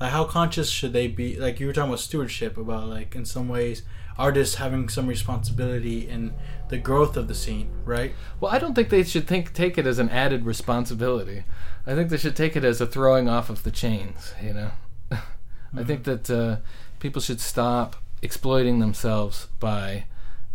Like, 0.00 0.12
how 0.12 0.24
conscious 0.24 0.70
should 0.70 0.92
they 0.92 1.08
be? 1.08 1.36
Like, 1.36 1.58
you 1.58 1.66
were 1.66 1.72
talking 1.72 1.90
about 1.90 2.00
stewardship, 2.00 2.56
about, 2.56 2.88
like, 2.88 3.14
in 3.14 3.24
some 3.24 3.48
ways, 3.48 3.82
artists 4.18 4.56
having 4.56 4.88
some 4.88 5.06
responsibility 5.06 6.08
in 6.08 6.34
the 6.68 6.78
growth 6.78 7.16
of 7.16 7.28
the 7.28 7.34
scene, 7.34 7.70
right? 7.84 8.12
Well, 8.40 8.52
I 8.52 8.58
don't 8.58 8.74
think 8.74 8.90
they 8.90 9.04
should 9.04 9.26
think 9.26 9.54
take 9.54 9.78
it 9.78 9.86
as 9.86 9.98
an 9.98 10.08
added 10.10 10.44
responsibility. 10.44 11.44
I 11.86 11.94
think 11.94 12.10
they 12.10 12.16
should 12.16 12.36
take 12.36 12.56
it 12.56 12.64
as 12.64 12.80
a 12.80 12.86
throwing 12.86 13.28
off 13.28 13.48
of 13.48 13.62
the 13.62 13.70
chains. 13.70 14.34
You 14.42 14.54
know, 14.54 14.70
I 15.12 15.84
think 15.84 16.04
that 16.04 16.28
uh, 16.28 16.56
people 16.98 17.22
should 17.22 17.40
stop 17.40 17.96
exploiting 18.20 18.80
themselves 18.80 19.46
by 19.60 20.04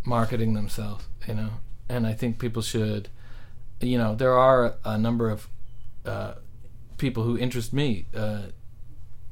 marketing 0.06 0.54
themselves. 0.54 1.06
You 1.28 1.36
know, 1.36 1.50
and 1.88 2.06
I 2.06 2.14
think 2.14 2.40
people 2.40 2.62
should. 2.62 3.10
You 3.80 3.98
know, 3.98 4.16
there 4.16 4.38
are 4.38 4.76
a 4.86 4.98
number 4.98 5.30
of 5.30 5.48
uh, 6.06 6.34
people 6.98 7.24
who 7.24 7.38
interest 7.38 7.74
me 7.74 8.06
uh, 8.16 8.44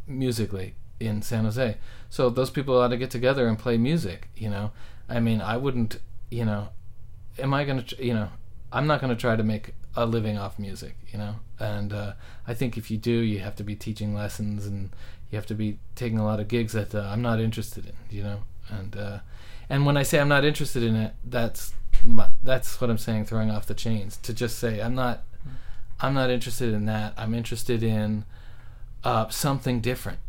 musically 0.08 0.76
in 1.00 1.22
San 1.22 1.44
Jose. 1.46 1.78
So 2.10 2.30
those 2.30 2.50
people 2.50 2.78
ought 2.78 2.90
to 2.90 2.98
get 2.98 3.12
together 3.12 3.48
and 3.48 3.58
play 3.58 3.78
music. 3.78 4.30
You 4.36 4.50
know, 4.50 4.72
I 5.10 5.20
mean, 5.20 5.42
I 5.42 5.58
wouldn't. 5.58 6.00
You 6.30 6.46
know, 6.46 6.70
am 7.40 7.54
I 7.54 7.64
gonna? 7.64 7.86
You 7.98 8.14
know, 8.14 8.30
I'm 8.72 8.88
not 8.88 9.02
gonna 9.02 9.16
try 9.16 9.36
to 9.36 9.44
make 9.44 9.74
a 9.96 10.06
living 10.06 10.38
off 10.38 10.60
music. 10.60 10.96
You 11.12 11.20
know, 11.20 11.36
and 11.60 11.92
uh, 11.92 12.14
I 12.48 12.54
think 12.54 12.78
if 12.78 12.92
you 12.92 12.98
do, 12.98 13.12
you 13.12 13.40
have 13.40 13.56
to 13.58 13.64
be 13.64 13.76
teaching 13.76 14.14
lessons 14.14 14.66
and 14.66 14.92
you 15.30 15.38
have 15.38 15.48
to 15.48 15.56
be 15.56 15.80
taking 15.96 16.20
a 16.20 16.26
lot 16.26 16.40
of 16.40 16.48
gigs 16.48 16.74
that 16.74 16.94
uh, 16.94 17.10
I'm 17.12 17.22
not 17.22 17.40
interested 17.40 17.86
in. 17.86 17.96
You 18.10 18.24
know, 18.24 18.44
and 18.70 18.96
uh, 18.96 19.20
and 19.70 19.86
when 19.86 19.98
I 19.98 20.04
say 20.04 20.20
I'm 20.20 20.30
not 20.30 20.46
interested 20.46 20.84
in 20.84 20.96
it, 20.96 21.14
that's 21.24 21.74
my, 22.06 22.30
that's 22.44 22.80
what 22.80 22.90
I'm 22.90 22.98
saying. 22.98 23.26
Throwing 23.26 23.52
off 23.52 23.66
the 23.66 23.74
chains 23.74 24.18
to 24.18 24.34
just 24.34 24.60
say 24.60 24.82
I'm 24.82 24.96
not. 24.96 25.24
I'm 26.04 26.16
not 26.16 26.32
interested 26.32 26.74
in 26.74 26.86
that. 26.86 27.14
I'm 27.16 27.36
interested 27.36 27.84
in 27.84 28.26
uh, 29.04 29.30
something 29.30 29.82
different. 29.82 30.20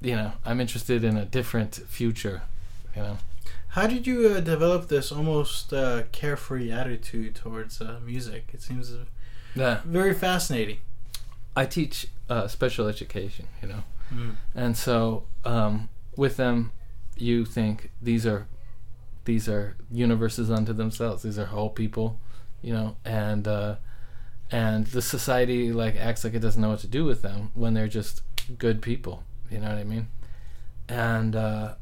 You 0.00 0.14
know, 0.16 0.32
I'm 0.44 0.60
interested 0.60 1.02
in 1.04 1.16
a 1.16 1.24
different 1.24 1.74
future. 1.88 2.42
You 2.94 3.02
know. 3.02 3.18
How 3.68 3.86
did 3.86 4.06
you 4.06 4.28
uh, 4.28 4.40
develop 4.40 4.88
this 4.88 5.10
almost 5.12 5.72
uh, 5.72 6.04
carefree 6.12 6.70
attitude 6.70 7.34
towards 7.34 7.80
uh, 7.80 7.98
music? 8.04 8.50
It 8.52 8.62
seems 8.62 8.92
uh, 8.92 9.04
Yeah. 9.54 9.80
very 9.84 10.14
fascinating. 10.14 10.78
I 11.56 11.66
teach 11.66 12.06
uh, 12.30 12.46
special 12.48 12.86
education, 12.88 13.48
you 13.62 13.68
know, 13.68 13.82
Mm. 14.14 14.36
and 14.54 14.74
so 14.76 15.24
um, 15.44 15.90
with 16.16 16.36
them, 16.38 16.70
you 17.18 17.44
think 17.44 17.90
these 18.00 18.24
are 18.26 18.46
these 19.26 19.46
are 19.50 19.76
universes 19.92 20.50
unto 20.50 20.72
themselves. 20.72 21.22
These 21.24 21.38
are 21.38 21.46
whole 21.46 21.68
people, 21.68 22.18
you 22.62 22.72
know, 22.72 22.96
and 23.04 23.46
uh, 23.46 23.74
and 24.50 24.86
the 24.86 25.02
society 25.02 25.72
like 25.72 25.96
acts 25.96 26.24
like 26.24 26.34
it 26.34 26.40
doesn't 26.40 26.60
know 26.60 26.70
what 26.70 26.80
to 26.80 26.86
do 26.86 27.04
with 27.04 27.22
them 27.22 27.50
when 27.54 27.74
they're 27.74 27.88
just 27.88 28.22
good 28.58 28.80
people. 28.80 29.24
You 29.50 29.58
know 29.58 29.68
what 29.68 29.78
I 29.78 29.84
mean? 29.84 30.08
And 30.88 31.36
uh, 31.36 31.74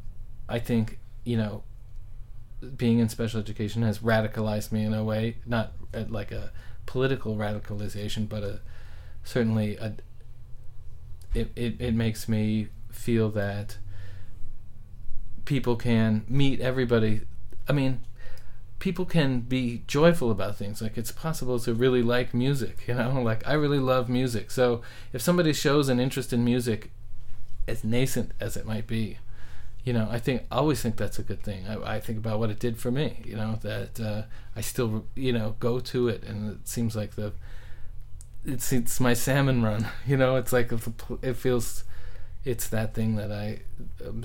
I 0.49 0.59
think 0.59 0.99
you 1.25 1.37
know, 1.37 1.65
being 2.77 3.01
in 3.01 3.09
special 3.09 3.41
education 3.41 3.83
has 3.83 3.99
radicalized 3.99 4.73
me 4.73 4.85
in 4.85 4.95
a 4.95 5.05
way, 5.05 5.37
not 5.45 5.73
like 6.09 6.33
a 6.33 6.53
political 6.87 7.37
radicalization, 7.37 8.29
but 8.29 8.43
a 8.43 8.61
certainly 9.25 9.77
a. 9.77 9.95
It, 11.35 11.51
it, 11.55 11.81
it 11.81 11.95
makes 11.95 12.29
me 12.31 12.69
feel 12.91 13.29
that 13.31 13.77
people 15.45 15.77
can 15.77 16.25
meet 16.29 16.61
everybody. 16.61 17.23
I 17.69 17.73
mean, 17.73 18.06
people 18.87 19.05
can 19.05 19.41
be 19.41 19.83
joyful 19.89 20.31
about 20.31 20.55
things. 20.55 20.81
Like 20.81 20.97
it's 20.97 21.11
possible 21.11 21.59
to 21.59 21.75
really 21.75 22.03
like 22.03 22.33
music, 22.33 22.85
you 22.87 22.95
know? 22.95 23.21
Like 23.21 23.45
I 23.45 23.55
really 23.55 23.81
love 23.81 24.09
music. 24.09 24.53
So 24.53 24.81
if 25.13 25.21
somebody 25.21 25.53
shows 25.53 25.89
an 25.89 25.99
interest 25.99 26.33
in 26.33 26.45
music, 26.45 26.93
as 27.67 27.83
nascent 27.83 28.31
as 28.39 28.57
it 28.57 28.65
might 28.65 28.87
be, 28.87 29.19
you 29.83 29.93
know, 29.93 30.07
I 30.09 30.21
think 30.21 30.43
I 30.53 30.59
always 30.59 30.83
think 30.83 30.97
that's 30.97 31.19
a 31.19 31.25
good 31.25 31.43
thing. 31.43 31.67
I, 31.67 31.97
I 31.97 32.01
think 32.01 32.19
about 32.19 32.39
what 32.39 32.49
it 32.49 32.61
did 32.61 32.79
for 32.79 32.93
me, 32.93 33.25
you 33.25 33.35
know, 33.35 33.59
that 33.63 33.99
uh, 33.99 34.23
I 34.55 34.61
still, 34.61 35.05
you 35.17 35.33
know, 35.33 35.57
go 35.59 35.81
to 35.81 36.07
it, 36.07 36.23
and 36.23 36.53
it 36.53 36.69
seems 36.69 36.95
like 36.95 37.17
the 37.17 37.33
it's 38.45 38.73
it's 38.73 39.01
my 39.01 39.15
salmon 39.15 39.65
run, 39.65 39.89
you 40.07 40.17
know. 40.17 40.37
It's 40.37 40.53
like 40.53 40.71
it 41.23 41.37
feels, 41.37 41.83
it's 42.45 42.69
that 42.69 42.95
thing 42.95 43.17
that 43.17 43.33
I 43.33 43.63
am 44.07 44.23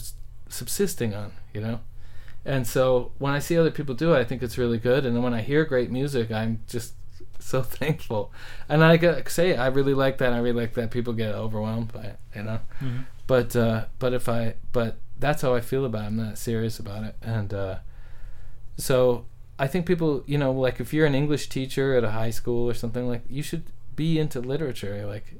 subsisting 0.49 1.15
on, 1.15 1.31
you 1.51 1.61
know. 1.61 1.79
And 2.43 2.65
so 2.65 3.11
when 3.19 3.33
I 3.33 3.39
see 3.39 3.57
other 3.57 3.71
people 3.71 3.93
do 3.93 4.13
it, 4.13 4.19
I 4.19 4.23
think 4.23 4.41
it's 4.41 4.57
really 4.57 4.79
good. 4.79 5.05
And 5.05 5.15
then 5.15 5.23
when 5.23 5.33
I 5.33 5.41
hear 5.41 5.63
great 5.63 5.91
music, 5.91 6.31
I'm 6.31 6.61
just 6.67 6.93
so 7.39 7.61
thankful. 7.63 8.31
And 8.67 8.83
I 8.83 8.97
gotta 8.97 9.29
say, 9.29 9.55
I 9.55 9.67
really 9.67 9.93
like 9.93 10.17
that. 10.19 10.33
I 10.33 10.37
really 10.39 10.61
like 10.61 10.73
that 10.73 10.91
people 10.91 11.13
get 11.13 11.35
overwhelmed 11.35 11.93
by 11.93 12.03
it, 12.03 12.19
you 12.35 12.43
know. 12.43 12.59
Mm-hmm. 12.81 13.01
But 13.27 13.55
uh, 13.55 13.85
but 13.99 14.13
if 14.13 14.27
I 14.27 14.55
but 14.71 14.97
that's 15.21 15.43
how 15.43 15.53
I 15.53 15.61
feel 15.61 15.85
about 15.85 16.03
it. 16.03 16.07
I'm 16.07 16.17
not 16.17 16.37
serious 16.37 16.79
about 16.79 17.03
it. 17.03 17.15
And 17.21 17.53
uh, 17.53 17.77
so 18.77 19.25
I 19.57 19.67
think 19.67 19.85
people, 19.85 20.23
you 20.25 20.37
know, 20.37 20.51
like 20.51 20.79
if 20.79 20.93
you're 20.93 21.05
an 21.05 21.15
English 21.15 21.47
teacher 21.47 21.95
at 21.95 22.03
a 22.03 22.11
high 22.11 22.31
school 22.31 22.67
or 22.67 22.73
something, 22.73 23.07
like 23.07 23.21
you 23.29 23.43
should 23.43 23.65
be 23.95 24.19
into 24.19 24.41
literature. 24.41 25.05
Like 25.05 25.35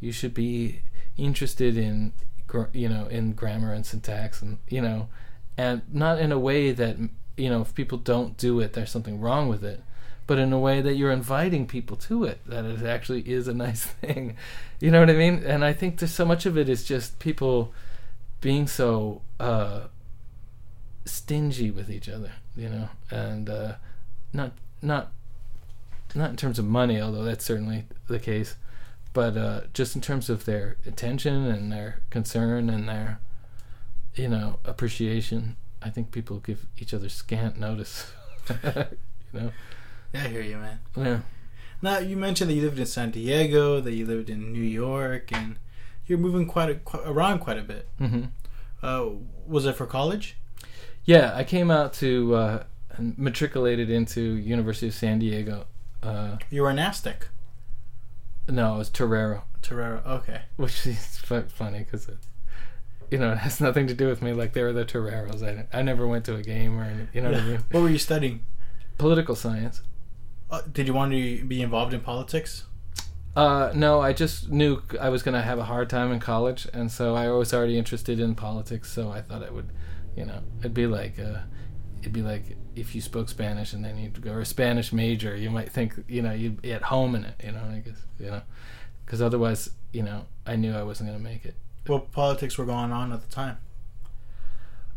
you 0.00 0.10
should 0.10 0.32
be 0.32 0.80
interested 1.18 1.76
in, 1.76 2.14
gr- 2.46 2.72
you 2.72 2.88
know, 2.88 3.06
in 3.06 3.32
grammar 3.32 3.72
and 3.72 3.84
syntax, 3.84 4.40
and 4.40 4.58
you 4.68 4.80
know, 4.80 5.08
and 5.56 5.82
not 5.92 6.18
in 6.18 6.32
a 6.32 6.38
way 6.38 6.72
that 6.72 6.96
you 7.36 7.50
know, 7.50 7.60
if 7.60 7.74
people 7.74 7.98
don't 7.98 8.36
do 8.36 8.60
it, 8.60 8.72
there's 8.72 8.90
something 8.90 9.20
wrong 9.20 9.48
with 9.48 9.64
it. 9.64 9.82
But 10.26 10.38
in 10.38 10.52
a 10.52 10.58
way 10.58 10.80
that 10.80 10.94
you're 10.94 11.12
inviting 11.12 11.66
people 11.66 11.96
to 11.98 12.24
it, 12.24 12.40
that 12.46 12.64
it 12.64 12.82
actually 12.82 13.20
is 13.22 13.46
a 13.46 13.54
nice 13.66 13.84
thing. 13.84 14.36
You 14.80 14.90
know 14.90 15.00
what 15.00 15.10
I 15.10 15.14
mean? 15.14 15.44
And 15.44 15.64
I 15.64 15.72
think 15.72 15.98
there's 15.98 16.14
so 16.14 16.24
much 16.24 16.46
of 16.46 16.58
it 16.58 16.68
is 16.68 16.84
just 16.84 17.18
people 17.18 17.72
being 18.40 18.66
so 18.66 19.22
uh, 19.38 19.82
stingy 21.04 21.70
with 21.70 21.90
each 21.90 22.08
other, 22.08 22.32
you 22.56 22.68
know, 22.68 22.88
and 23.10 23.48
uh, 23.48 23.74
not 24.32 24.52
not 24.82 25.10
not 26.14 26.30
in 26.30 26.36
terms 26.36 26.58
of 26.58 26.64
money, 26.64 27.00
although 27.00 27.24
that's 27.24 27.44
certainly 27.44 27.84
the 28.08 28.18
case, 28.18 28.56
but 29.12 29.36
uh, 29.36 29.62
just 29.74 29.94
in 29.94 30.02
terms 30.02 30.28
of 30.28 30.44
their 30.44 30.76
attention 30.86 31.46
and 31.46 31.72
their 31.72 32.02
concern 32.10 32.68
and 32.70 32.88
their 32.88 33.20
you 34.16 34.28
know 34.28 34.58
appreciation. 34.64 35.56
I 35.82 35.90
think 35.90 36.10
people 36.10 36.38
give 36.40 36.66
each 36.78 36.92
other 36.94 37.08
scant 37.08 37.58
notice. 37.58 38.10
you 38.64 38.74
know. 39.32 39.52
Yeah, 40.12 40.24
I 40.24 40.28
hear 40.28 40.40
you, 40.42 40.56
man. 40.56 40.78
Yeah. 40.96 41.20
Now 41.82 41.98
you 41.98 42.16
mentioned 42.16 42.50
that 42.50 42.54
you 42.54 42.62
lived 42.62 42.78
in 42.78 42.86
San 42.86 43.10
Diego, 43.10 43.80
that 43.80 43.92
you 43.92 44.06
lived 44.06 44.30
in 44.30 44.52
New 44.52 44.62
York, 44.62 45.30
and 45.32 45.56
you're 46.06 46.18
moving 46.18 46.46
quite, 46.46 46.70
a, 46.70 46.74
quite 46.76 47.02
around 47.06 47.40
quite 47.40 47.58
a 47.58 47.62
bit. 47.62 47.88
hmm 47.98 48.24
Uh, 48.82 49.06
was 49.46 49.66
it 49.66 49.76
for 49.76 49.86
college? 49.86 50.36
Yeah, 51.04 51.32
I 51.34 51.44
came 51.44 51.70
out 51.70 51.92
to 51.94 52.34
uh, 52.34 52.62
and 52.96 53.16
matriculated 53.18 53.90
into 53.90 54.20
University 54.20 54.88
of 54.88 54.94
San 54.94 55.18
Diego. 55.18 55.66
Uh, 56.02 56.38
You 56.50 56.62
were 56.62 56.70
an 56.70 56.78
Aztec. 56.78 57.28
no, 58.48 58.74
it 58.76 58.78
was 58.78 58.90
Torero, 58.90 59.44
Torero. 59.62 60.02
Okay. 60.06 60.42
which 60.56 60.86
is 60.86 61.18
funny 61.48 61.80
because 61.80 62.08
you 63.10 63.18
know, 63.18 63.32
it 63.32 63.38
has 63.38 63.60
nothing 63.60 63.86
to 63.86 63.94
do 63.94 64.08
with 64.08 64.22
me. 64.22 64.32
Like 64.32 64.52
they 64.52 64.62
were 64.62 64.72
the 64.72 64.84
Toreros. 64.84 65.42
I, 65.42 65.66
I 65.72 65.82
never 65.82 66.06
went 66.06 66.24
to 66.26 66.34
a 66.34 66.42
game 66.42 66.78
or 66.78 66.84
any, 66.84 67.08
you 67.12 67.20
know 67.20 67.30
what 67.30 67.40
I 67.40 67.44
mean. 67.44 67.64
What 67.70 67.82
were 67.82 67.90
you 67.90 67.98
studying? 67.98 68.44
Political 68.98 69.36
science. 69.36 69.82
Uh, 70.50 70.62
did 70.72 70.86
you 70.86 70.94
want 70.94 71.12
to 71.12 71.44
be 71.44 71.60
involved 71.60 71.92
in 71.92 72.00
politics? 72.00 72.64
Uh, 73.34 73.70
no, 73.74 74.00
I 74.00 74.14
just 74.14 74.48
knew 74.50 74.82
I 74.98 75.10
was 75.10 75.22
gonna 75.22 75.42
have 75.42 75.58
a 75.58 75.64
hard 75.64 75.90
time 75.90 76.10
in 76.10 76.20
college, 76.20 76.66
and 76.72 76.90
so 76.90 77.14
I 77.14 77.28
was 77.28 77.52
already 77.52 77.76
interested 77.76 78.18
in 78.18 78.34
politics. 78.34 78.90
So 78.90 79.10
I 79.10 79.20
thought 79.20 79.42
I 79.42 79.50
would, 79.50 79.68
you 80.16 80.24
know, 80.24 80.40
it'd 80.60 80.72
be 80.72 80.86
like, 80.86 81.18
uh, 81.18 81.40
it'd 82.00 82.14
be 82.14 82.22
like 82.22 82.56
if 82.74 82.94
you 82.94 83.02
spoke 83.02 83.28
Spanish 83.28 83.74
and 83.74 83.84
then 83.84 83.98
you'd 83.98 84.22
go 84.22 84.32
or 84.32 84.40
a 84.40 84.46
Spanish 84.46 84.90
major, 84.90 85.36
you 85.36 85.50
might 85.50 85.70
think, 85.70 85.94
you 86.08 86.22
know, 86.22 86.32
you'd 86.32 86.62
be 86.62 86.72
at 86.72 86.82
home 86.82 87.14
in 87.14 87.24
it, 87.24 87.34
you 87.44 87.52
know. 87.52 87.60
I 87.60 87.82
guess, 87.84 87.98
you 88.18 88.30
know, 88.30 88.40
because 89.04 89.20
otherwise, 89.20 89.68
you 89.92 90.02
know, 90.02 90.24
I 90.46 90.56
knew 90.56 90.74
I 90.74 90.82
wasn't 90.82 91.10
gonna 91.10 91.22
make 91.22 91.44
it. 91.44 91.56
What 91.86 92.10
politics 92.12 92.58
were 92.58 92.64
going 92.64 92.92
on 92.92 93.12
at 93.12 93.20
the 93.28 93.34
time? 93.34 93.58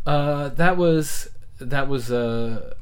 Uh, 0.05 0.49
that 0.49 0.77
was 0.77 1.29
that 1.59 1.87
was 1.87 2.11
uh, 2.11 2.73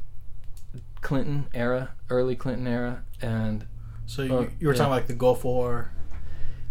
Clinton 1.02 1.48
era, 1.54 1.90
early 2.10 2.36
Clinton 2.36 2.68
era, 2.68 3.04
and 3.22 3.66
So 4.06 4.22
you, 4.22 4.34
Oh, 4.34 4.48
you 4.60 4.68
were 4.68 4.74
yeah. 4.74 4.78
talking 4.78 4.92
like 4.92 5.08
the 5.08 5.14
Gulf 5.14 5.44
War. 5.44 5.92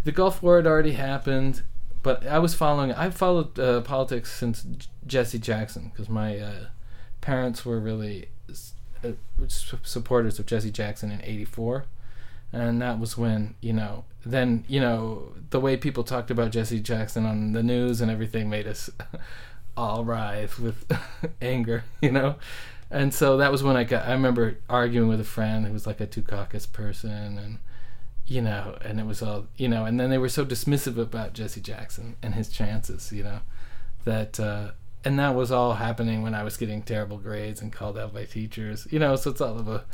the 0.04 0.12
Gulf 0.12 0.42
War 0.42 0.56
had 0.56 0.66
already 0.66 0.92
happened, 0.92 1.62
but 2.02 2.26
I 2.26 2.38
was 2.38 2.54
following. 2.54 2.92
I 2.92 3.10
followed 3.10 3.58
uh, 3.58 3.80
politics 3.82 4.32
since 4.32 4.62
J- 4.62 4.86
Jesse 5.06 5.38
Jackson 5.38 5.90
because 5.92 6.08
my 6.08 6.38
uh, 6.38 6.54
parents 7.20 7.64
were 7.66 7.80
really 7.80 8.28
s- 8.48 8.74
uh, 9.04 9.12
supporters 9.48 10.38
of 10.38 10.46
Jesse 10.46 10.70
Jackson 10.70 11.10
in 11.10 11.20
'84, 11.22 11.84
and 12.52 12.81
that 12.82 12.98
was 12.98 13.16
when 13.16 13.55
you 13.60 13.73
know. 13.73 14.05
Then 14.24 14.64
you 14.68 14.81
know 14.81 15.32
the 15.51 15.60
way 15.60 15.77
people 15.77 16.05
talked 16.05 16.31
about 16.31 16.51
Jesse 16.51 16.81
Jackson 16.81 17.24
on 17.24 17.52
the 17.52 17.62
news 17.62 18.01
and 18.01 18.10
everything 18.10 18.51
made 18.51 18.66
us 18.66 18.90
all 19.77 20.05
writhe 20.05 20.59
with 20.59 20.85
anger, 21.40 21.85
you 22.01 22.10
know. 22.10 22.36
And 22.90 23.12
so 23.12 23.36
that 23.39 23.51
was 23.51 23.62
when 23.62 23.77
I 23.77 23.85
got. 23.85 24.06
I 24.06 24.12
remember 24.12 24.59
arguing 24.68 25.09
with 25.09 25.20
a 25.20 25.24
friend 25.24 25.66
who 25.66 25.73
was 25.73 25.86
like 25.86 26.01
a 26.01 26.06
Dukakis 26.06 26.73
person, 26.73 27.39
and 27.39 27.59
you 28.27 28.43
know, 28.43 28.77
and 28.82 28.98
it 28.98 29.06
was 29.06 29.23
all, 29.23 29.47
you 29.56 29.68
know, 29.68 29.85
and 29.85 30.01
then 30.01 30.10
they 30.10 30.18
were 30.18 30.28
so 30.28 30.44
dismissive 30.44 30.98
about 30.98 31.32
Jesse 31.32 31.60
Jackson 31.60 32.16
and 32.23 32.35
his 32.35 32.48
chances, 32.48 33.12
you 33.12 33.23
know, 33.23 33.40
that, 34.05 34.40
uh, 34.40 34.73
and 35.05 35.18
that 35.18 35.35
was 35.35 35.52
all 35.52 35.74
happening 35.74 36.23
when 36.23 36.35
I 36.35 36.43
was 36.43 36.56
getting 36.56 36.82
terrible 36.82 37.18
grades 37.18 37.60
and 37.60 37.73
called 37.73 37.97
out 37.97 38.12
by 38.12 38.24
teachers, 38.24 38.89
you 38.90 38.98
know, 38.98 39.14
so 39.14 39.31
it's 39.31 39.40
all 39.40 39.59
of 39.59 39.68
a, 39.68 39.85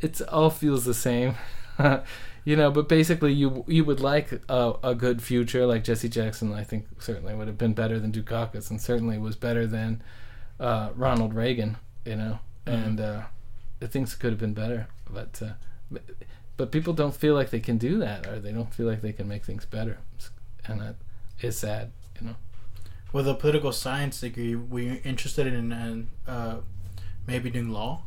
it's 0.00 0.22
all 0.22 0.48
feels 0.48 0.86
the 0.86 0.94
same, 0.94 1.34
you 2.44 2.56
know, 2.56 2.70
but 2.70 2.88
basically 2.88 3.32
you, 3.32 3.64
you 3.66 3.84
would 3.84 4.00
like 4.00 4.32
a, 4.48 4.74
a 4.82 4.94
good 4.94 5.22
future 5.22 5.66
like 5.66 5.84
Jesse 5.84 6.08
Jackson, 6.08 6.52
I 6.52 6.64
think 6.64 6.86
certainly 7.00 7.34
would 7.34 7.48
have 7.48 7.58
been 7.58 7.74
better 7.74 7.98
than 7.98 8.12
Dukakis 8.12 8.70
and 8.70 8.80
certainly 8.80 9.18
was 9.18 9.36
better 9.36 9.66
than, 9.66 10.02
uh, 10.60 10.90
Ronald 10.94 11.34
Reagan, 11.34 11.76
you 12.04 12.16
know, 12.16 12.38
and, 12.66 13.00
uh, 13.00 13.22
things 13.82 14.14
could 14.14 14.30
have 14.30 14.40
been 14.40 14.54
better, 14.54 14.88
but, 15.10 15.40
uh, 15.42 15.52
but- 15.90 16.02
but 16.56 16.72
people 16.72 16.94
don't 16.94 17.14
feel 17.14 17.34
like 17.34 17.50
they 17.50 17.60
can 17.60 17.76
do 17.76 17.98
that 17.98 18.26
or 18.26 18.40
they 18.40 18.50
don't 18.50 18.72
feel 18.72 18.86
like 18.86 19.02
they 19.02 19.12
can 19.12 19.28
make 19.28 19.44
things 19.44 19.66
better. 19.66 19.98
And 20.64 20.80
that 20.80 20.96
is 21.42 21.58
sad 21.58 21.92
you 22.18 22.28
know? 22.28 22.36
With 23.12 23.28
a 23.28 23.34
political 23.34 23.72
science 23.72 24.20
degree, 24.20 24.54
were 24.54 24.80
you 24.80 25.00
interested 25.04 25.46
in, 25.46 25.70
in 25.70 26.08
uh, 26.26 26.56
maybe 27.26 27.50
doing 27.50 27.68
law? 27.68 28.02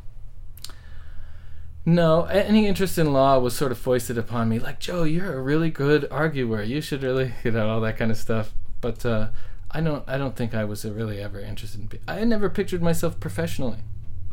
No 1.86 2.24
any 2.24 2.66
interest 2.66 2.98
in 2.98 3.12
law 3.12 3.38
was 3.38 3.56
sort 3.56 3.72
of 3.72 3.78
foisted 3.78 4.18
upon 4.18 4.48
me 4.48 4.58
like 4.58 4.78
joe 4.78 5.02
you're 5.02 5.34
a 5.34 5.40
really 5.42 5.70
good 5.70 6.06
arguer 6.10 6.62
you 6.62 6.80
should 6.80 7.02
really 7.02 7.32
you 7.44 7.50
know 7.50 7.68
all 7.70 7.80
that 7.80 7.96
kind 7.96 8.10
of 8.10 8.16
stuff 8.16 8.52
but 8.80 9.04
uh, 9.06 9.28
i 9.70 9.80
don't 9.80 10.04
i 10.08 10.18
don't 10.18 10.36
think 10.36 10.54
i 10.54 10.64
was 10.64 10.84
really 10.84 11.20
ever 11.22 11.40
interested 11.40 11.80
in 11.80 11.98
i 12.06 12.22
never 12.24 12.50
pictured 12.50 12.82
myself 12.82 13.18
professionally 13.18 13.78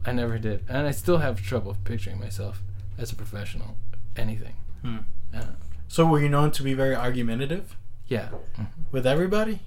i 0.06 0.12
never 0.12 0.38
did 0.38 0.64
and 0.68 0.86
i 0.88 0.92
still 0.92 1.20
have 1.20 1.42
trouble 1.42 1.78
picturing 1.86 2.20
myself 2.20 2.62
as 2.98 3.12
a 3.12 3.16
professional 3.16 3.76
anything 4.16 4.54
Hmm. 4.84 4.98
So 5.88 6.06
were 6.06 6.20
you 6.22 6.30
known 6.30 6.52
to 6.52 6.64
be 6.64 6.74
very 6.74 6.96
argumentative 6.96 7.76
yeah 8.08 8.30
Mhm. 8.58 8.68
with 8.92 9.06
everybody? 9.08 9.62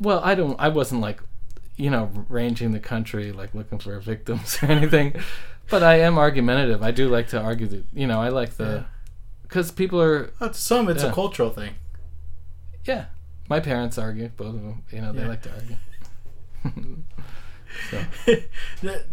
Well, 0.00 0.20
I 0.24 0.34
don't. 0.34 0.56
I 0.60 0.68
wasn't 0.68 1.00
like, 1.00 1.20
you 1.76 1.90
know, 1.90 2.10
ranging 2.28 2.72
the 2.72 2.80
country 2.80 3.32
like 3.32 3.54
looking 3.54 3.78
for 3.78 3.98
victims 4.00 4.58
or 4.62 4.66
anything. 4.66 5.14
But 5.70 5.82
I 5.82 5.96
am 6.00 6.18
argumentative. 6.18 6.82
I 6.82 6.90
do 6.90 7.08
like 7.08 7.28
to 7.28 7.40
argue. 7.40 7.66
The, 7.66 7.82
you 7.92 8.06
know, 8.06 8.20
I 8.20 8.28
like 8.28 8.56
the 8.56 8.84
because 9.42 9.70
people 9.70 10.00
are 10.00 10.30
Uh, 10.40 10.48
to 10.48 10.54
some, 10.54 10.88
it's 10.88 11.02
Yeah. 11.02 11.10
a 11.10 11.14
cultural 11.14 11.50
thing. 11.50 11.74
yeah, 12.84 13.06
My 13.48 13.60
parents 13.60 13.96
argue, 13.98 14.28
both 14.36 14.54
of 14.56 14.62
them. 14.62 14.82
You 14.90 15.00
know, 15.02 15.12
they 15.12 15.22
Yeah. 15.22 15.28
like 15.28 15.42
to 15.42 15.50
argue. 15.52 15.76
so 17.90 18.04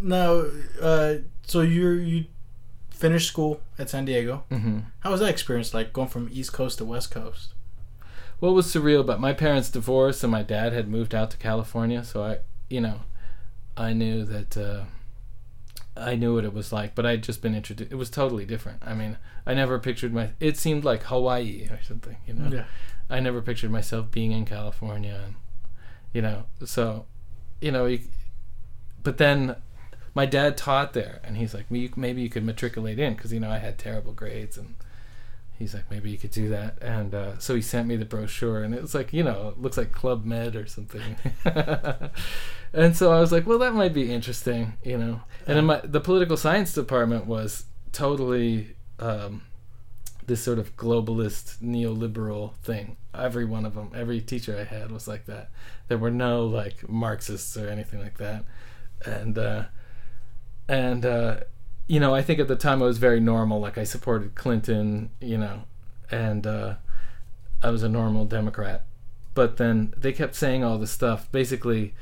now, 0.02 0.44
uh, 0.82 1.16
so 1.46 1.62
you 1.62 1.90
you 1.92 2.26
finished 2.90 3.28
school 3.28 3.60
at 3.78 3.90
San 3.90 4.06
Diego. 4.06 4.44
hmm 4.50 4.80
How 5.02 5.12
was 5.12 5.20
that 5.20 5.30
experience 5.30 5.74
like 5.74 5.92
going 5.94 6.08
from 6.08 6.30
East 6.32 6.54
Coast 6.54 6.78
to 6.80 6.86
West 6.86 7.12
Coast? 7.12 7.54
what 8.40 8.54
was 8.54 8.66
surreal 8.68 9.00
about 9.00 9.22
my 9.22 9.32
parents' 9.34 9.70
divorce 9.70 10.22
and 10.24 10.30
my 10.32 10.44
dad 10.44 10.74
had 10.74 10.88
moved 10.90 11.16
out 11.16 11.32
to 11.32 11.38
California, 11.38 12.04
so 12.04 12.24
I, 12.24 12.40
you 12.70 12.82
know, 12.82 13.02
I 13.78 13.94
knew 13.94 14.26
that 14.26 14.58
uh, 14.58 14.84
I 15.96 16.16
knew 16.16 16.36
what 16.36 16.46
it 16.46 16.54
was 16.54 16.74
like, 16.74 16.96
but 16.96 17.06
I'd 17.06 17.24
just 17.24 17.42
been 17.42 17.54
introduced. 17.54 17.92
It 17.92 17.96
was 17.96 18.10
totally 18.10 18.46
different. 18.46 18.82
I 18.84 18.94
mean, 18.94 19.18
I 19.46 19.54
never 19.54 19.78
pictured 19.80 20.14
my. 20.14 20.32
It 20.40 20.58
seemed 20.58 20.84
like 20.84 21.04
Hawaii 21.04 21.68
or 21.70 21.80
something, 21.84 22.18
you 22.26 22.34
know. 22.34 22.50
Yeah. 22.56 22.66
I 23.10 23.20
never 23.20 23.42
pictured 23.42 23.70
myself 23.70 24.10
being 24.10 24.32
in 24.32 24.46
California, 24.46 25.22
and 25.26 25.36
you 26.14 26.22
know, 26.22 26.46
so 26.66 27.06
you 27.62 27.72
know, 27.72 27.86
you, 27.86 28.00
but 29.04 29.18
then 29.18 29.56
my 30.16 30.26
dad 30.26 30.58
taught 30.58 30.94
there, 30.94 31.22
and 31.24 31.38
he's 31.38 31.54
like, 31.54 31.70
maybe 31.70 32.22
you 32.22 32.30
could 32.30 32.46
matriculate 32.46 33.00
in 33.00 33.14
because 33.14 33.32
you 33.32 33.40
know 33.40 33.52
I 33.52 33.60
had 33.60 33.78
terrible 33.78 34.14
grades, 34.14 34.58
and 34.58 34.76
he's 35.58 35.74
like, 35.74 35.90
maybe 35.90 36.10
you 36.10 36.18
could 36.18 36.32
do 36.32 36.50
that, 36.50 36.82
and 36.82 37.14
uh, 37.14 37.38
so 37.40 37.56
he 37.56 37.62
sent 37.62 37.88
me 37.88 37.96
the 37.96 38.06
brochure, 38.06 38.64
and 38.64 38.74
it 38.74 38.82
was 38.82 38.96
like, 38.96 39.14
you 39.14 39.24
know, 39.24 39.50
it 39.50 39.62
looks 39.62 39.78
like 39.78 39.92
Club 39.92 40.26
Med 40.26 40.56
or 40.56 40.66
something, 40.66 41.16
and 42.74 42.96
so 42.96 43.12
I 43.12 43.20
was 43.20 43.32
like, 43.32 43.46
well, 43.46 43.60
that 43.60 43.74
might 43.74 43.94
be 43.94 44.12
interesting, 44.12 44.74
you 44.84 44.98
know, 44.98 45.22
and 45.48 45.58
in 45.58 45.66
my 45.66 45.82
the 45.84 46.00
political 46.00 46.38
science 46.38 46.74
department 46.74 47.26
was 47.26 47.66
totally. 47.92 48.76
Um, 49.00 49.42
this 50.28 50.42
sort 50.42 50.60
of 50.60 50.76
globalist 50.78 51.62
neoliberal 51.62 52.56
thing. 52.58 52.98
Every 53.14 53.46
one 53.46 53.66
of 53.66 53.76
them, 53.76 53.92
every 53.94 54.22
teacher 54.22 54.58
I 54.58 54.64
had 54.64 54.92
was 54.92 55.08
like 55.08 55.26
that. 55.26 55.50
There 55.88 55.98
were 55.98 56.12
no 56.12 56.46
like 56.46 56.88
Marxists 56.88 57.58
or 57.58 57.68
anything 57.68 58.00
like 58.00 58.18
that, 58.18 58.46
and 59.06 59.38
uh, 59.38 59.64
and 60.68 61.06
uh, 61.06 61.42
you 61.88 62.00
know, 62.00 62.16
I 62.16 62.22
think 62.22 62.40
at 62.40 62.48
the 62.48 62.56
time 62.56 62.82
I 62.82 62.86
was 62.86 62.98
very 62.98 63.20
normal. 63.20 63.60
Like 63.60 63.78
I 63.78 63.84
supported 63.84 64.36
Clinton, 64.36 65.10
you 65.20 65.38
know, 65.38 65.64
and 66.10 66.48
uh, 66.48 66.76
I 67.62 67.70
was 67.70 67.84
a 67.84 67.90
normal 67.90 68.26
Democrat. 68.26 68.86
But 69.34 69.58
then 69.58 69.94
they 69.98 70.14
kept 70.14 70.36
saying 70.36 70.64
all 70.64 70.78
this 70.78 70.92
stuff, 70.92 71.32
basically 71.32 71.94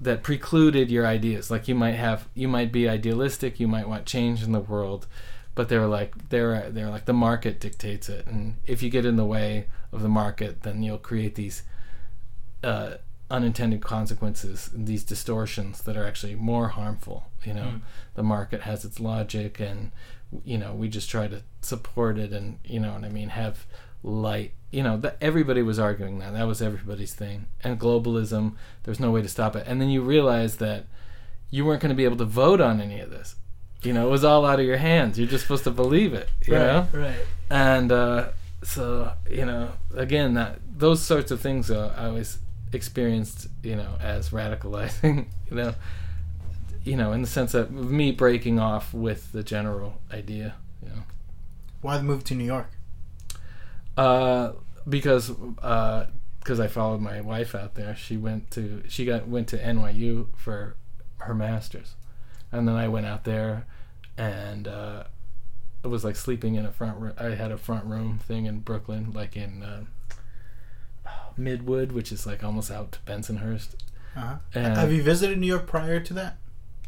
that 0.00 0.22
precluded 0.22 0.90
your 0.90 1.06
ideas. 1.06 1.50
Like 1.50 1.68
you 1.68 1.74
might 1.74 1.94
have, 1.94 2.28
you 2.34 2.48
might 2.48 2.70
be 2.70 2.88
idealistic, 2.88 3.58
you 3.58 3.66
might 3.66 3.88
want 3.88 4.04
change 4.04 4.42
in 4.42 4.52
the 4.52 4.60
world, 4.60 5.06
but 5.54 5.68
they 5.68 5.78
were 5.78 5.86
like 5.86 6.28
they're 6.28 6.70
they're 6.70 6.90
like 6.90 7.06
the 7.06 7.14
market 7.14 7.58
dictates 7.58 8.08
it, 8.08 8.26
and 8.26 8.56
if 8.66 8.82
you 8.82 8.90
get 8.90 9.06
in 9.06 9.16
the 9.16 9.24
way 9.24 9.68
of 9.90 10.02
the 10.02 10.08
market, 10.08 10.62
then 10.62 10.82
you'll 10.82 10.98
create 10.98 11.34
these 11.34 11.62
uh, 12.62 12.96
unintended 13.30 13.80
consequences, 13.80 14.70
these 14.74 15.02
distortions 15.04 15.82
that 15.82 15.96
are 15.96 16.06
actually 16.06 16.34
more 16.36 16.68
harmful. 16.68 17.26
You 17.44 17.54
know, 17.54 17.62
Mm. 17.64 17.80
the 18.14 18.22
market 18.22 18.62
has 18.62 18.84
its 18.84 19.00
logic, 19.00 19.58
and 19.60 19.90
you 20.44 20.58
know 20.58 20.74
we 20.74 20.88
just 20.88 21.08
try 21.10 21.26
to 21.28 21.42
support 21.60 22.18
it, 22.18 22.32
and 22.32 22.58
you 22.64 22.80
know 22.80 22.92
what 22.94 23.04
I 23.04 23.08
mean, 23.08 23.30
have 23.30 23.66
light. 24.02 24.52
You 24.70 24.82
know, 24.82 24.96
that 24.98 25.16
everybody 25.20 25.62
was 25.62 25.78
arguing 25.78 26.18
that. 26.18 26.32
That 26.34 26.46
was 26.46 26.60
everybody's 26.60 27.14
thing. 27.14 27.46
And 27.64 27.80
globalism, 27.80 28.54
there's 28.82 29.00
no 29.00 29.10
way 29.10 29.22
to 29.22 29.28
stop 29.28 29.56
it. 29.56 29.64
And 29.66 29.80
then 29.80 29.88
you 29.88 30.02
realize 30.02 30.56
that 30.56 30.84
you 31.50 31.64
weren't 31.64 31.80
going 31.80 31.90
to 31.90 31.96
be 31.96 32.04
able 32.04 32.16
to 32.18 32.24
vote 32.24 32.60
on 32.60 32.80
any 32.80 33.00
of 33.00 33.08
this. 33.10 33.36
You 33.82 33.92
know, 33.92 34.08
it 34.08 34.10
was 34.10 34.24
all 34.24 34.44
out 34.44 34.58
of 34.60 34.66
your 34.66 34.76
hands. 34.78 35.18
You're 35.18 35.28
just 35.28 35.44
supposed 35.44 35.64
to 35.64 35.70
believe 35.70 36.12
it. 36.12 36.28
You 36.46 36.54
know, 36.54 36.88
right. 36.92 37.24
and 37.50 37.90
uh, 37.92 38.28
so 38.62 39.12
you 39.30 39.44
know, 39.46 39.70
again, 39.94 40.34
that 40.34 40.58
those 40.78 41.02
sorts 41.02 41.30
of 41.30 41.40
things 41.40 41.70
uh, 41.70 41.94
I 41.96 42.06
always 42.06 42.38
experienced, 42.76 43.48
you 43.62 43.74
know, 43.74 43.96
as 44.00 44.30
radicalizing. 44.30 45.26
You 45.48 45.56
know, 45.56 45.74
you 46.82 46.96
know, 46.96 47.12
in 47.12 47.22
the 47.22 47.28
sense 47.28 47.54
of 47.54 47.70
me 47.70 48.10
breaking 48.10 48.58
off 48.58 48.92
with 48.92 49.30
the 49.30 49.44
general 49.44 50.00
idea. 50.12 50.56
You 50.82 50.88
know. 50.88 51.02
Why 51.82 51.98
the 51.98 52.02
move 52.02 52.24
to 52.24 52.34
New 52.34 52.44
York? 52.44 52.68
Uh, 53.96 54.52
because 54.88 55.30
because 56.40 56.60
I 56.60 56.66
followed 56.66 57.00
my 57.00 57.20
wife 57.20 57.54
out 57.54 57.76
there. 57.76 57.94
She 57.94 58.16
went 58.16 58.50
to 58.52 58.82
she 58.88 59.04
got 59.04 59.28
went 59.28 59.46
to 59.48 59.58
NYU 59.58 60.28
for 60.36 60.74
her 61.18 61.34
masters, 61.34 61.94
and 62.50 62.66
then 62.66 62.74
I 62.74 62.88
went 62.88 63.06
out 63.06 63.22
there, 63.22 63.66
and 64.18 64.66
uh, 64.66 65.04
it 65.84 65.88
was 65.88 66.04
like 66.04 66.16
sleeping 66.16 66.56
in 66.56 66.66
a 66.66 66.72
front 66.72 66.98
room. 66.98 67.12
I 67.18 67.30
had 67.30 67.52
a 67.52 67.56
front 67.56 67.84
room 67.84 68.18
thing 68.18 68.46
in 68.46 68.60
Brooklyn, 68.60 69.12
like 69.12 69.36
in 69.36 69.62
uh, 69.62 69.84
Midwood, 71.38 71.92
which 71.92 72.10
is 72.12 72.26
like 72.26 72.42
almost 72.44 72.70
out 72.70 72.92
to 72.92 72.98
Bensonhurst. 73.00 73.68
Uh-huh. 74.16 74.36
Have 74.52 74.92
you 74.92 75.02
visited 75.02 75.38
New 75.38 75.46
York 75.46 75.66
prior 75.66 76.00
to 76.00 76.14
that? 76.14 76.36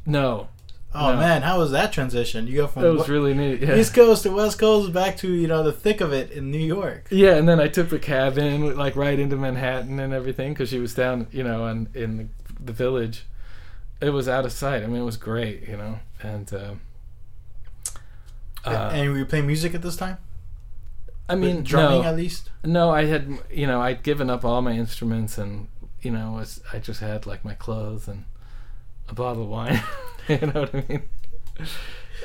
no, 0.07 0.49
Oh 0.95 1.13
No. 1.13 1.19
man, 1.19 1.43
how 1.43 1.59
was 1.59 1.71
that 1.73 1.93
transition? 1.93 2.47
You 2.47 2.57
go 2.63 2.67
from 2.67 2.83
it 2.83 2.89
was 2.89 3.01
what- 3.01 3.09
really 3.11 3.35
neat. 3.35 3.61
Yeah. 3.61 3.77
East 3.77 3.93
Coast 3.93 4.23
to 4.23 4.31
West 4.31 4.59
Coast 4.59 4.91
back 4.91 5.19
to 5.19 5.31
you 5.31 5.47
know 5.47 5.63
the 5.63 5.71
thick 5.73 6.01
of 6.01 6.15
it 6.15 6.31
in 6.31 6.51
New 6.51 6.57
York. 6.59 7.09
Yeah, 7.11 7.35
and 7.35 7.47
then 7.47 7.61
I 7.61 7.69
took 7.69 7.91
the 7.91 7.99
cab 7.99 8.39
in, 8.39 8.75
like 8.75 8.97
right 8.97 9.19
into 9.19 9.37
Manhattan 9.37 10.01
and 10.01 10.15
everything, 10.15 10.55
because 10.55 10.71
she 10.71 10.79
was 10.79 10.95
down, 10.95 11.27
you 11.31 11.45
know, 11.45 11.67
in, 11.67 11.89
in 11.95 12.17
the, 12.17 12.27
the 12.65 12.73
village. 12.73 13.27
It 14.01 14.11
was 14.11 14.29
out 14.29 14.47
of 14.47 14.53
sight. 14.53 14.83
I 14.83 14.87
mean, 14.87 15.03
it 15.03 15.05
was 15.05 15.19
great, 15.19 15.69
you 15.69 15.77
know, 15.77 15.99
and 16.23 16.51
uh, 16.55 16.71
uh, 18.65 18.91
and 18.93 19.11
were 19.13 19.19
you 19.19 19.27
playing 19.27 19.47
music 19.47 19.75
at 19.75 19.83
this 19.83 19.97
time? 19.97 20.17
I 21.29 21.35
mean, 21.35 21.63
drumming 21.63 22.03
no, 22.03 22.09
at 22.09 22.17
least. 22.17 22.51
no, 22.65 22.91
I 22.91 23.05
had, 23.05 23.39
you 23.51 23.67
know, 23.67 23.81
I'd 23.83 24.03
given 24.03 24.31
up 24.31 24.45
all 24.45 24.63
my 24.63 24.73
instruments, 24.73 25.37
and 25.37 25.69
you 26.01 26.11
know, 26.11 26.33
was 26.33 26.63
I 26.73 26.79
just 26.79 27.01
had 27.01 27.27
like 27.27 27.45
my 27.45 27.55
clothes 27.55 28.09
and 28.09 28.25
a 29.09 29.15
bottle 29.15 29.43
of 29.43 29.49
wine. 29.49 29.83
you 30.29 30.39
know 30.39 30.61
what 30.61 30.75
I 30.75 30.85
mean? 30.89 31.03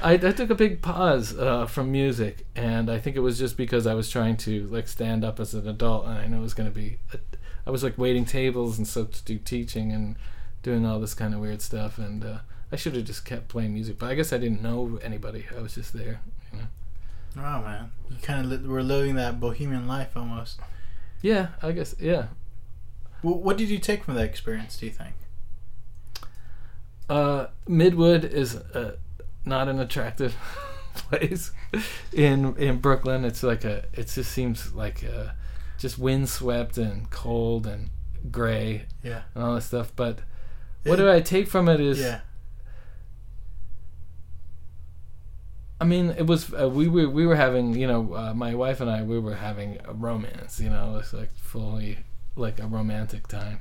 I, 0.02 0.14
I 0.14 0.18
took 0.18 0.50
a 0.50 0.56
big 0.56 0.82
pause 0.82 1.38
uh, 1.38 1.66
from 1.66 1.92
music, 1.92 2.46
and 2.56 2.90
I 2.90 3.00
think 3.00 3.16
it 3.16 3.22
was 3.22 3.38
just 3.38 3.58
because 3.58 3.86
I 3.86 3.94
was 3.94 4.10
trying 4.10 4.38
to 4.38 4.68
like 4.68 4.88
stand 4.88 5.24
up 5.24 5.40
as 5.40 5.54
an 5.54 5.68
adult, 5.68 6.06
and 6.06 6.18
I 6.18 6.28
knew 6.28 6.38
it 6.38 6.42
was 6.42 6.54
going 6.54 6.70
to 6.70 6.76
be. 6.76 6.98
A, 7.14 7.20
I 7.66 7.72
was 7.72 7.84
like 7.84 7.98
waiting 7.98 8.26
tables 8.26 8.78
and 8.78 8.86
so 8.86 9.06
to 9.06 9.24
do 9.24 9.38
teaching 9.38 9.94
and 9.94 10.18
doing 10.64 10.86
all 10.86 11.00
this 11.00 11.14
kind 11.14 11.34
of 11.34 11.40
weird 11.40 11.62
stuff, 11.62 11.98
and 11.98 12.24
uh, 12.24 12.38
I 12.72 12.76
should 12.76 12.96
have 12.96 13.06
just 13.06 13.26
kept 13.26 13.48
playing 13.48 13.74
music, 13.74 14.00
but 14.00 14.10
I 14.10 14.16
guess 14.16 14.34
I 14.34 14.38
didn't 14.38 14.62
know 14.62 15.00
anybody. 15.04 15.46
I 15.56 15.62
was 15.62 15.76
just 15.76 15.94
there, 15.94 16.22
Oh 17.38 17.62
man, 17.62 17.92
you 18.10 18.18
kind 18.22 18.46
of 18.46 18.62
li- 18.62 18.68
were 18.68 18.84
living 18.84 19.16
that 19.16 19.40
bohemian 19.40 19.88
life 19.88 20.16
almost. 20.16 20.60
Yeah, 21.22 21.48
I 21.62 21.72
guess. 21.72 21.96
Yeah. 22.00 22.28
W- 23.24 23.42
what 23.42 23.58
did 23.58 23.70
you 23.70 23.80
take 23.80 24.04
from 24.04 24.16
that 24.16 24.26
experience? 24.26 24.78
Do 24.78 24.86
you 24.86 24.92
think? 24.92 25.16
Uh, 27.10 27.48
Midwood 27.68 28.24
is 28.24 28.56
uh, 28.56 28.96
not 29.46 29.68
an 29.68 29.80
attractive 29.80 30.36
place 30.96 31.52
in 32.12 32.56
in 32.58 32.78
Brooklyn. 32.78 33.26
It's 33.26 33.44
like 33.44 33.64
a. 33.66 33.86
It 33.94 34.08
just 34.08 34.32
seems 34.32 34.74
like 34.74 35.04
uh 35.04 35.30
just 35.78 35.98
windswept 36.00 36.78
and 36.78 37.10
cold 37.10 37.68
and 37.68 37.90
gray 38.32 38.86
Yeah. 39.04 39.24
and 39.36 39.44
all 39.44 39.56
this 39.56 39.66
stuff. 39.66 39.92
But 39.96 40.20
what 40.86 40.96
do 40.98 41.12
I 41.12 41.20
take 41.20 41.48
from 41.48 41.68
it 41.68 41.82
is, 41.82 42.00
Yeah. 42.00 42.22
I 45.84 45.86
mean, 45.86 46.12
it 46.12 46.26
was 46.26 46.54
uh, 46.54 46.70
we 46.70 46.88
were 46.88 47.10
we 47.10 47.28
were 47.28 47.36
having 47.36 47.76
you 47.76 47.88
know 47.88 48.14
uh, 48.14 48.34
my 48.34 48.56
wife 48.56 48.80
and 48.80 48.90
I 48.90 49.04
we 49.04 49.20
were 49.20 49.36
having 49.36 49.80
a 49.84 49.94
romance. 49.94 50.62
You 50.62 50.70
know, 50.70 50.96
it's 50.98 51.12
like 51.12 51.34
fully 51.36 51.98
like 52.38 52.58
a 52.62 52.68
romantic 52.68 53.28
time. 53.28 53.60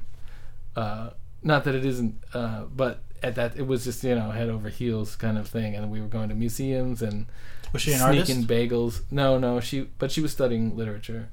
Uh, 0.77 1.11
not 1.43 1.65
that 1.65 1.75
it 1.75 1.85
isn't, 1.85 2.15
uh, 2.33 2.67
but 2.83 3.03
at 3.25 3.35
that 3.35 3.57
it 3.57 3.67
was 3.67 3.83
just 3.83 4.05
you 4.05 4.15
know 4.15 4.31
head 4.31 4.49
over 4.49 4.69
heels 4.69 5.17
kind 5.17 5.37
of 5.37 5.49
thing, 5.49 5.75
and 5.75 5.91
we 5.91 6.01
were 6.01 6.07
going 6.07 6.29
to 6.29 6.37
museums 6.37 7.03
and 7.03 7.27
Was 7.73 7.83
she 7.83 7.93
an 7.93 8.01
artist? 8.01 8.27
sneaking 8.27 8.45
artist? 8.45 8.71
bagels. 8.71 9.03
No, 9.11 9.37
no, 9.37 9.59
she 9.59 9.89
but 9.99 10.13
she 10.13 10.21
was 10.21 10.31
studying 10.31 10.77
literature. 10.77 11.29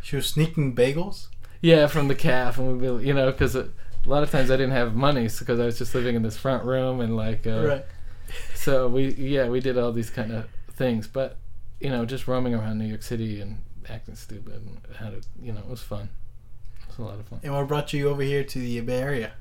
She 0.00 0.14
was 0.14 0.28
sneaking 0.28 0.76
bagels. 0.76 1.26
Yeah, 1.60 1.88
from 1.88 2.06
the 2.06 2.14
calf, 2.14 2.58
and 2.58 2.80
we, 2.80 3.06
you 3.08 3.12
know, 3.12 3.32
because 3.32 3.56
a 3.56 3.68
lot 4.06 4.22
of 4.22 4.30
times 4.30 4.52
I 4.52 4.56
didn't 4.56 4.76
have 4.82 4.94
money 4.94 5.28
because 5.36 5.58
I 5.58 5.64
was 5.66 5.76
just 5.78 5.96
living 5.96 6.14
in 6.14 6.22
this 6.22 6.36
front 6.36 6.64
room 6.64 7.00
and 7.00 7.16
like, 7.16 7.44
uh, 7.44 7.66
right. 7.66 7.84
So 8.54 8.88
we, 8.88 9.12
yeah, 9.14 9.48
we 9.48 9.60
did 9.60 9.76
all 9.78 9.92
these 9.92 10.10
kind 10.10 10.32
of 10.32 10.46
things, 10.72 11.06
but 11.06 11.36
you 11.80 11.90
know, 11.90 12.04
just 12.04 12.26
roaming 12.28 12.54
around 12.54 12.78
New 12.78 12.86
York 12.86 13.02
City 13.02 13.40
and 13.40 13.58
acting 13.88 14.14
stupid 14.16 14.54
and 14.66 14.96
had 14.96 15.12
it, 15.14 15.26
you 15.40 15.52
know, 15.52 15.60
it 15.60 15.68
was 15.68 15.80
fun. 15.82 16.08
It 16.82 16.88
was 16.88 16.98
a 16.98 17.02
lot 17.02 17.18
of 17.18 17.26
fun. 17.26 17.40
And 17.42 17.54
what 17.54 17.66
brought 17.68 17.92
you 17.92 18.08
over 18.08 18.22
here 18.22 18.44
to 18.44 18.58
the 18.58 18.80
Bay 18.80 19.00
Area? 19.00 19.32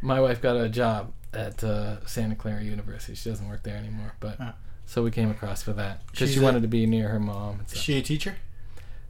My 0.00 0.20
wife 0.20 0.40
got 0.42 0.56
a 0.56 0.68
job 0.68 1.12
at 1.32 1.62
uh, 1.64 2.04
Santa 2.06 2.34
Clara 2.34 2.62
University. 2.62 3.14
She 3.14 3.30
doesn't 3.30 3.48
work 3.48 3.62
there 3.62 3.76
anymore, 3.76 4.14
but 4.20 4.36
Oh. 4.40 4.52
so 4.84 5.02
we 5.02 5.10
came 5.10 5.30
across 5.30 5.62
for 5.62 5.72
that 5.74 6.06
because 6.08 6.32
she 6.32 6.40
a- 6.40 6.42
wanted 6.42 6.62
to 6.62 6.68
be 6.68 6.84
near 6.86 7.08
her 7.08 7.20
mom. 7.20 7.60
Is 7.70 7.80
she 7.80 7.96
a 7.98 8.02
teacher? 8.02 8.36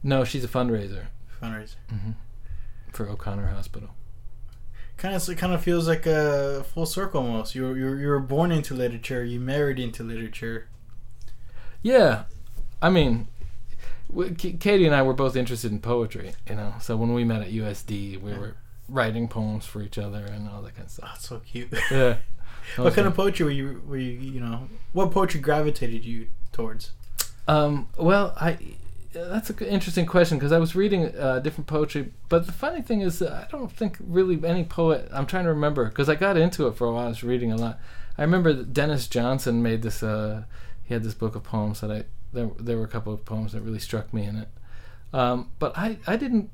no, 0.01 0.23
she's 0.23 0.43
a 0.43 0.47
fundraiser 0.49 1.05
Fundraiser. 1.41 1.75
hmm 1.89 2.11
for 2.91 3.09
O'Connor 3.09 3.47
Hospital. 3.47 3.89
Kind 4.97 5.15
of, 5.15 5.27
it 5.27 5.37
kind 5.37 5.53
of 5.53 5.61
feels 5.61 5.87
like 5.87 6.05
a 6.05 6.63
full 6.73 6.85
circle 6.85 7.21
almost. 7.21 7.55
You 7.55 7.63
were, 7.63 7.77
you 7.77 7.85
were, 7.85 7.99
you 7.99 8.07
were 8.07 8.19
born 8.19 8.51
into 8.51 8.73
literature. 8.73 9.23
You 9.23 9.39
married 9.39 9.79
into 9.79 10.03
literature. 10.03 10.67
Yeah, 11.81 12.23
I 12.81 12.89
mean, 12.89 13.27
Katie 14.37 14.85
and 14.85 14.95
I 14.95 15.01
were 15.01 15.13
both 15.13 15.35
interested 15.35 15.71
in 15.71 15.79
poetry, 15.79 16.33
you 16.47 16.55
know. 16.55 16.75
So 16.81 16.95
when 16.95 17.13
we 17.13 17.23
met 17.23 17.41
at 17.41 17.51
USD, 17.51 18.21
we 18.21 18.31
were 18.33 18.55
writing 18.87 19.27
poems 19.27 19.65
for 19.65 19.81
each 19.81 19.97
other 19.97 20.25
and 20.25 20.47
all 20.47 20.61
that 20.61 20.75
kind 20.75 20.85
of 20.85 20.91
stuff. 20.91 21.09
that's 21.13 21.27
so 21.27 21.39
cute. 21.39 21.69
Yeah. 21.91 22.17
what 22.75 22.93
kind 22.93 23.07
of 23.07 23.15
poetry 23.15 23.45
were 23.45 23.51
you? 23.51 23.81
Were 23.87 23.97
you? 23.97 24.11
You 24.11 24.39
know, 24.39 24.69
what 24.93 25.11
poetry 25.11 25.41
gravitated 25.41 26.05
you 26.05 26.27
towards? 26.51 26.91
Um, 27.47 27.89
well, 27.97 28.33
I 28.39 28.57
that's 29.13 29.49
an 29.49 29.59
interesting 29.59 30.05
question 30.05 30.37
because 30.37 30.51
I 30.51 30.59
was 30.59 30.75
reading 30.75 31.15
uh, 31.17 31.39
different 31.39 31.67
poetry, 31.67 32.11
but 32.29 32.45
the 32.45 32.51
funny 32.51 32.81
thing 32.81 33.01
is, 33.01 33.19
that 33.19 33.31
I 33.31 33.47
don't 33.51 33.71
think 33.71 33.97
really 33.99 34.39
any 34.45 34.63
poet. 34.63 35.07
I'm 35.11 35.25
trying 35.25 35.45
to 35.45 35.49
remember 35.51 35.85
because 35.85 36.09
I 36.09 36.15
got 36.15 36.37
into 36.37 36.67
it 36.67 36.75
for 36.75 36.87
a 36.87 36.91
while. 36.91 37.05
I 37.05 37.09
was 37.09 37.23
reading 37.23 37.51
a 37.51 37.55
lot. 37.55 37.79
I 38.17 38.23
remember 38.23 38.53
Denis 38.53 39.07
Johnson 39.07 39.61
made 39.63 39.81
this. 39.81 40.03
Uh, 40.03 40.43
he 40.83 40.93
had 40.93 41.03
this 41.03 41.13
book 41.13 41.35
of 41.35 41.43
poems 41.43 41.81
that 41.81 41.91
I 41.91 42.05
there. 42.33 42.49
There 42.59 42.77
were 42.77 42.83
a 42.83 42.89
couple 42.89 43.13
of 43.13 43.23
poems 43.25 43.53
that 43.53 43.61
really 43.61 43.79
struck 43.79 44.13
me 44.13 44.23
in 44.23 44.35
it, 44.35 44.49
um, 45.13 45.51
but 45.59 45.77
I 45.77 45.97
I 46.07 46.17
didn't. 46.17 46.49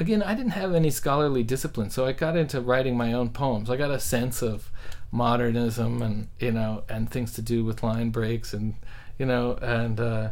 Again, 0.00 0.22
I 0.22 0.34
didn't 0.34 0.52
have 0.52 0.74
any 0.74 0.90
scholarly 0.90 1.42
discipline, 1.42 1.90
so 1.90 2.06
I 2.06 2.12
got 2.12 2.36
into 2.36 2.60
writing 2.60 2.96
my 2.96 3.12
own 3.12 3.30
poems. 3.30 3.68
I 3.68 3.76
got 3.76 3.90
a 3.90 3.98
sense 3.98 4.42
of 4.42 4.70
modernism 5.10 6.02
and 6.02 6.28
you 6.38 6.52
know 6.52 6.84
and 6.88 7.10
things 7.10 7.32
to 7.32 7.42
do 7.42 7.64
with 7.64 7.82
line 7.82 8.10
breaks 8.10 8.52
and 8.52 8.74
you 9.18 9.24
know 9.24 9.54
and 9.62 9.98
uh, 9.98 10.28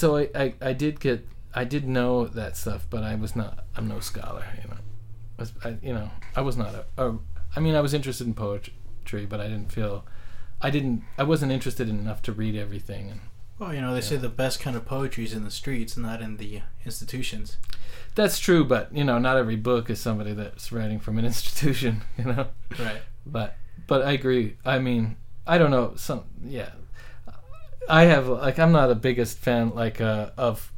so 0.00 0.16
I, 0.16 0.28
I 0.34 0.54
I 0.60 0.72
did 0.72 0.98
get 1.00 1.26
I 1.54 1.64
did 1.64 1.86
know 1.86 2.26
that 2.26 2.56
stuff, 2.56 2.86
but 2.88 3.02
I 3.02 3.14
was 3.14 3.36
not 3.36 3.64
I'm 3.76 3.86
no 3.88 4.00
scholar, 4.00 4.44
you 4.62 4.68
know. 4.70 4.76
I 5.38 5.42
was, 5.42 5.52
I, 5.64 5.68
you 5.82 5.92
know, 5.94 6.10
I 6.36 6.40
was 6.42 6.56
not 6.56 6.74
a, 6.74 6.84
a 6.96 7.18
I 7.56 7.60
mean, 7.60 7.74
I 7.74 7.80
was 7.80 7.92
interested 7.94 8.26
in 8.26 8.34
poetry, 8.34 9.26
but 9.26 9.40
I 9.40 9.48
didn't 9.48 9.72
feel 9.72 10.04
I 10.62 10.70
didn't 10.70 11.02
I 11.18 11.22
wasn't 11.24 11.52
interested 11.52 11.88
in 11.88 11.98
enough 11.98 12.22
to 12.22 12.32
read 12.32 12.56
everything 12.56 13.10
and 13.10 13.20
Well, 13.58 13.74
you 13.74 13.80
know, 13.80 13.92
they 13.94 14.00
say 14.00 14.16
the 14.16 14.28
best 14.28 14.60
kind 14.60 14.76
of 14.76 14.84
poetry 14.86 15.24
is 15.24 15.32
in 15.34 15.44
the 15.44 15.50
streets, 15.50 15.96
not 15.96 16.22
in 16.22 16.36
the 16.38 16.62
institutions. 16.86 17.58
that's 18.14 18.38
true, 18.38 18.64
but 18.64 18.94
you 18.94 19.04
know, 19.04 19.18
not 19.18 19.36
every 19.36 19.56
book 19.56 19.90
is 19.90 20.00
somebody 20.00 20.32
that's 20.32 20.72
writing 20.72 20.98
from 21.00 21.18
an 21.18 21.24
institution, 21.32 22.02
you 22.16 22.24
know. 22.24 22.46
Right. 22.78 23.02
But 23.26 23.56
but 23.86 24.02
I 24.02 24.12
agree. 24.12 24.56
I 24.64 24.78
mean, 24.78 25.16
I 25.46 25.58
don't 25.58 25.70
know. 25.70 25.94
Some 25.96 26.24
yeah, 26.44 26.70
I 27.88 28.04
have 28.04 28.28
like 28.28 28.58
I'm 28.58 28.72
not 28.72 28.90
a 28.90 28.94
biggest 28.94 29.38
fan 29.38 29.70
like 29.74 30.00
uh, 30.00 30.30
of. 30.36 30.72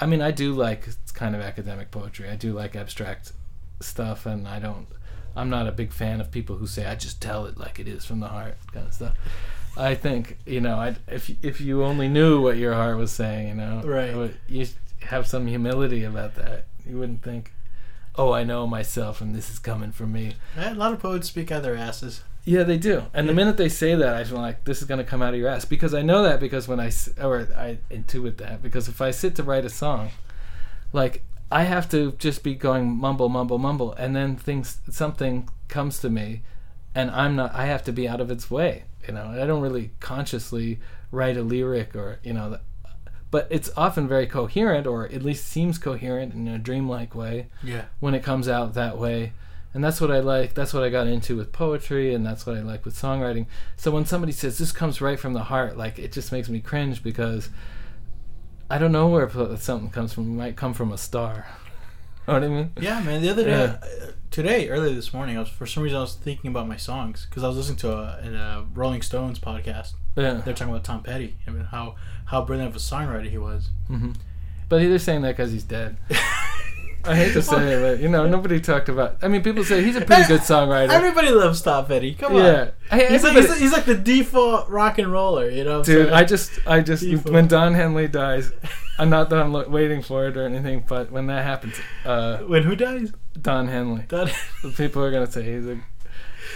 I 0.00 0.06
mean, 0.06 0.20
I 0.20 0.30
do 0.32 0.52
like 0.52 0.88
kind 1.14 1.34
of 1.34 1.40
academic 1.40 1.90
poetry. 1.90 2.28
I 2.28 2.36
do 2.36 2.52
like 2.52 2.74
abstract 2.76 3.32
stuff, 3.80 4.26
and 4.26 4.46
I 4.48 4.58
don't. 4.58 4.86
I'm 5.34 5.48
not 5.48 5.66
a 5.66 5.72
big 5.72 5.92
fan 5.92 6.20
of 6.20 6.30
people 6.30 6.56
who 6.56 6.66
say 6.66 6.84
I 6.86 6.94
just 6.94 7.22
tell 7.22 7.46
it 7.46 7.56
like 7.56 7.78
it 7.80 7.88
is 7.88 8.04
from 8.04 8.20
the 8.20 8.28
heart 8.28 8.56
kind 8.72 8.86
of 8.88 8.92
stuff. 8.94 9.16
I 9.76 9.94
think 9.94 10.36
you 10.44 10.60
know, 10.60 10.76
I 10.76 10.96
if 11.08 11.30
if 11.42 11.60
you 11.60 11.84
only 11.84 12.08
knew 12.08 12.40
what 12.42 12.56
your 12.58 12.74
heart 12.74 12.96
was 12.98 13.12
saying, 13.12 13.48
you 13.48 13.54
know, 13.54 13.82
Right. 13.84 14.34
you 14.48 14.66
have 15.02 15.26
some 15.26 15.46
humility 15.46 16.04
about 16.04 16.34
that. 16.34 16.66
You 16.86 16.98
wouldn't 16.98 17.22
think, 17.22 17.52
oh, 18.16 18.32
I 18.32 18.44
know 18.44 18.66
myself, 18.66 19.20
and 19.20 19.34
this 19.34 19.48
is 19.50 19.58
coming 19.58 19.92
from 19.92 20.12
me. 20.12 20.34
A 20.56 20.74
lot 20.74 20.92
of 20.92 21.00
poets 21.00 21.28
speak 21.28 21.50
out 21.50 21.62
their 21.62 21.76
asses. 21.76 22.22
Yeah, 22.44 22.64
they 22.64 22.76
do. 22.78 23.04
And 23.14 23.28
the 23.28 23.32
minute 23.34 23.56
they 23.56 23.68
say 23.68 23.94
that, 23.94 24.14
I 24.14 24.24
feel 24.24 24.38
like 24.38 24.64
this 24.64 24.82
is 24.82 24.88
going 24.88 24.98
to 24.98 25.04
come 25.04 25.22
out 25.22 25.32
of 25.34 25.38
your 25.38 25.48
ass 25.48 25.64
because 25.64 25.94
I 25.94 26.02
know 26.02 26.22
that 26.24 26.40
because 26.40 26.66
when 26.66 26.80
I 26.80 26.90
or 27.20 27.48
I 27.56 27.78
intuit 27.90 28.38
that 28.38 28.62
because 28.62 28.88
if 28.88 29.00
I 29.00 29.12
sit 29.12 29.36
to 29.36 29.42
write 29.44 29.64
a 29.64 29.70
song, 29.70 30.10
like 30.92 31.22
I 31.50 31.64
have 31.64 31.88
to 31.90 32.12
just 32.12 32.42
be 32.42 32.54
going 32.54 32.90
mumble, 32.90 33.28
mumble, 33.28 33.58
mumble, 33.58 33.92
and 33.92 34.16
then 34.16 34.36
things 34.36 34.78
something 34.90 35.48
comes 35.68 36.00
to 36.00 36.10
me, 36.10 36.42
and 36.94 37.10
I'm 37.10 37.36
not. 37.36 37.54
I 37.54 37.66
have 37.66 37.84
to 37.84 37.92
be 37.92 38.08
out 38.08 38.20
of 38.20 38.30
its 38.30 38.50
way. 38.50 38.84
You 39.06 39.14
know, 39.14 39.26
I 39.40 39.46
don't 39.46 39.62
really 39.62 39.90
consciously 40.00 40.80
write 41.10 41.36
a 41.36 41.42
lyric 41.42 41.94
or 41.94 42.18
you 42.24 42.32
know, 42.32 42.58
but 43.30 43.46
it's 43.50 43.70
often 43.76 44.08
very 44.08 44.26
coherent 44.26 44.86
or 44.86 45.04
at 45.06 45.22
least 45.22 45.46
seems 45.46 45.78
coherent 45.78 46.34
in 46.34 46.48
a 46.48 46.58
dreamlike 46.58 47.14
way 47.14 47.46
Yeah. 47.62 47.84
when 48.00 48.14
it 48.14 48.22
comes 48.24 48.48
out 48.48 48.74
that 48.74 48.98
way. 48.98 49.32
And 49.74 49.82
that's 49.82 50.00
what 50.00 50.10
I 50.10 50.20
like. 50.20 50.54
That's 50.54 50.74
what 50.74 50.82
I 50.82 50.90
got 50.90 51.06
into 51.06 51.36
with 51.36 51.50
poetry, 51.52 52.14
and 52.14 52.26
that's 52.26 52.46
what 52.46 52.56
I 52.56 52.60
like 52.60 52.84
with 52.84 52.94
songwriting. 52.94 53.46
So 53.76 53.90
when 53.90 54.04
somebody 54.04 54.32
says 54.32 54.58
this 54.58 54.70
comes 54.72 55.00
right 55.00 55.18
from 55.18 55.32
the 55.32 55.44
heart, 55.44 55.78
like 55.78 55.98
it 55.98 56.12
just 56.12 56.30
makes 56.30 56.48
me 56.48 56.60
cringe 56.60 57.02
because 57.02 57.48
I 58.70 58.78
don't 58.78 58.92
know 58.92 59.08
where 59.08 59.28
something 59.56 59.90
comes 59.90 60.12
from. 60.12 60.24
It 60.24 60.36
might 60.36 60.56
come 60.56 60.74
from 60.74 60.92
a 60.92 60.98
star. 60.98 61.46
know 62.28 62.34
what 62.34 62.44
I 62.44 62.48
mean? 62.48 62.72
Yeah, 62.80 63.00
man. 63.00 63.22
The 63.22 63.30
other 63.30 63.44
day, 63.44 63.50
Yeah. 63.50 63.78
uh, 63.82 64.10
today, 64.30 64.68
earlier 64.68 64.94
this 64.94 65.12
morning, 65.12 65.36
I 65.36 65.40
was 65.40 65.48
for 65.48 65.66
some 65.66 65.82
reason 65.82 65.98
I 65.98 66.02
was 66.02 66.14
thinking 66.14 66.50
about 66.50 66.68
my 66.68 66.76
songs 66.76 67.26
because 67.28 67.42
I 67.42 67.48
was 67.48 67.56
listening 67.56 67.78
to 67.78 67.92
a, 67.92 68.20
in 68.22 68.34
a 68.34 68.66
Rolling 68.74 69.02
Stones 69.02 69.38
podcast. 69.38 69.92
Yeah. 70.16 70.34
They're 70.44 70.54
talking 70.54 70.72
about 70.72 70.84
Tom 70.84 71.02
Petty 71.02 71.36
and 71.46 71.66
how 71.66 71.96
how 72.26 72.44
brilliant 72.44 72.70
of 72.70 72.76
a 72.76 72.78
songwriter 72.78 73.30
he 73.30 73.38
was. 73.38 73.70
Mm-hmm. 73.90 74.12
But 74.68 74.78
they're 74.80 74.98
saying 74.98 75.22
that 75.22 75.36
because 75.36 75.52
he's 75.52 75.64
dead. 75.64 75.96
I 77.04 77.14
hate 77.14 77.32
to 77.32 77.42
say 77.52 77.74
it, 77.74 77.80
but 77.80 78.00
you 78.00 78.08
know, 78.08 78.26
nobody 78.26 78.60
talked 78.60 78.88
about. 78.88 79.18
I 79.22 79.28
mean, 79.28 79.42
people 79.42 79.64
say 79.64 79.82
he's 79.82 79.96
a 79.96 80.00
pretty 80.00 80.26
good 80.26 80.40
songwriter. 80.40 80.90
Everybody 80.90 81.30
loves 81.30 81.62
Tom 81.62 81.86
Petty. 81.86 82.14
Come 82.14 82.36
yeah, 82.36 82.70
on. 82.90 82.98
Hey, 82.98 83.08
He's 83.08 83.24
like, 83.24 83.34
he's, 83.34 83.58
he's 83.58 83.72
like 83.72 83.84
the 83.84 83.94
default 83.94 84.68
rock 84.68 84.98
and 84.98 85.10
roller, 85.10 85.50
you 85.50 85.64
know? 85.64 85.82
Dude, 85.82 86.10
I 86.10 86.24
just, 86.24 86.58
I 86.66 86.80
just, 86.80 87.02
Default. 87.02 87.32
when 87.32 87.48
Don 87.48 87.74
Henley 87.74 88.08
dies, 88.08 88.52
I'm 88.98 89.10
not 89.10 89.30
that 89.30 89.38
I'm 89.38 89.52
lo- 89.52 89.68
waiting 89.68 90.02
for 90.02 90.26
it 90.28 90.36
or 90.36 90.44
anything, 90.44 90.84
but 90.86 91.10
when 91.10 91.26
that 91.26 91.44
happens, 91.44 91.74
uh, 92.04 92.38
when 92.38 92.62
who 92.62 92.76
dies? 92.76 93.12
Don 93.40 93.68
Henley, 93.68 94.04
the 94.08 94.32
people 94.76 95.02
are 95.02 95.10
gonna 95.10 95.30
say 95.30 95.42
he's 95.42 95.66
a, 95.66 95.80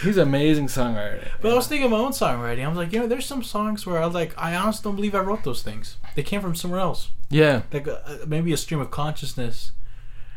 he's 0.03 0.17
an 0.19 0.29
amazing 0.29 0.67
songwriter. 0.67 1.27
but 1.41 1.51
I 1.51 1.55
was 1.55 1.67
thinking 1.67 1.87
of 1.87 1.91
my 1.93 1.99
own 1.99 2.13
songwriting. 2.13 2.65
I 2.65 2.69
was 2.69 2.77
like, 2.77 2.93
you 2.93 3.01
know, 3.01 3.07
there's 3.07 3.25
some 3.27 3.43
songs 3.43 3.87
where 3.87 4.01
I 4.01 4.05
was 4.05 4.15
like, 4.15 4.35
I 4.37 4.55
honestly 4.55 4.83
don't 4.85 4.97
believe 4.97 5.15
I 5.15 5.21
wrote 5.21 5.43
those 5.45 5.63
things. 5.63 5.97
They 6.15 6.23
came 6.23 6.41
from 6.43 6.55
somewhere 6.55 6.81
else, 6.81 7.11
yeah, 7.31 7.63
like 7.73 7.89
uh, 7.89 7.99
maybe 8.27 8.53
a 8.53 8.57
stream 8.57 8.81
of 8.81 8.91
consciousness. 8.91 9.73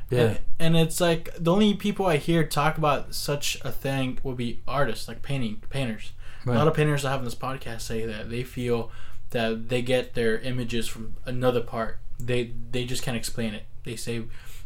Yeah, 0.09 0.21
And, 0.21 0.39
and 0.59 0.77
it's 0.77 0.99
like 0.99 1.29
the 1.37 1.51
only 1.51 1.73
people 1.73 2.05
I 2.05 2.17
hear 2.17 2.43
talk 2.43 2.77
about 2.77 3.13
such 3.13 3.57
a 3.63 3.71
thing 3.71 4.19
would 4.23 4.37
be 4.37 4.61
artists, 4.67 5.07
like 5.07 5.21
painting 5.21 5.61
painters. 5.69 6.13
A 6.45 6.51
lot 6.51 6.67
of 6.67 6.73
painters 6.73 7.05
I 7.05 7.11
have 7.11 7.19
on 7.19 7.25
this 7.25 7.35
podcast 7.35 7.81
say 7.81 8.05
that 8.07 8.29
they 8.31 8.43
feel 8.43 8.91
that 9.31 9.69
they 9.69 9.83
get 9.83 10.15
their 10.15 10.39
images 10.39 10.87
from 10.87 11.15
another 11.25 11.61
part. 11.61 11.99
They 12.19 12.53
they 12.71 12.85
just 12.85 13.03
can't 13.03 13.17
explain 13.17 13.53
it. 13.53 13.65
They 13.83 13.95
say 13.95 14.23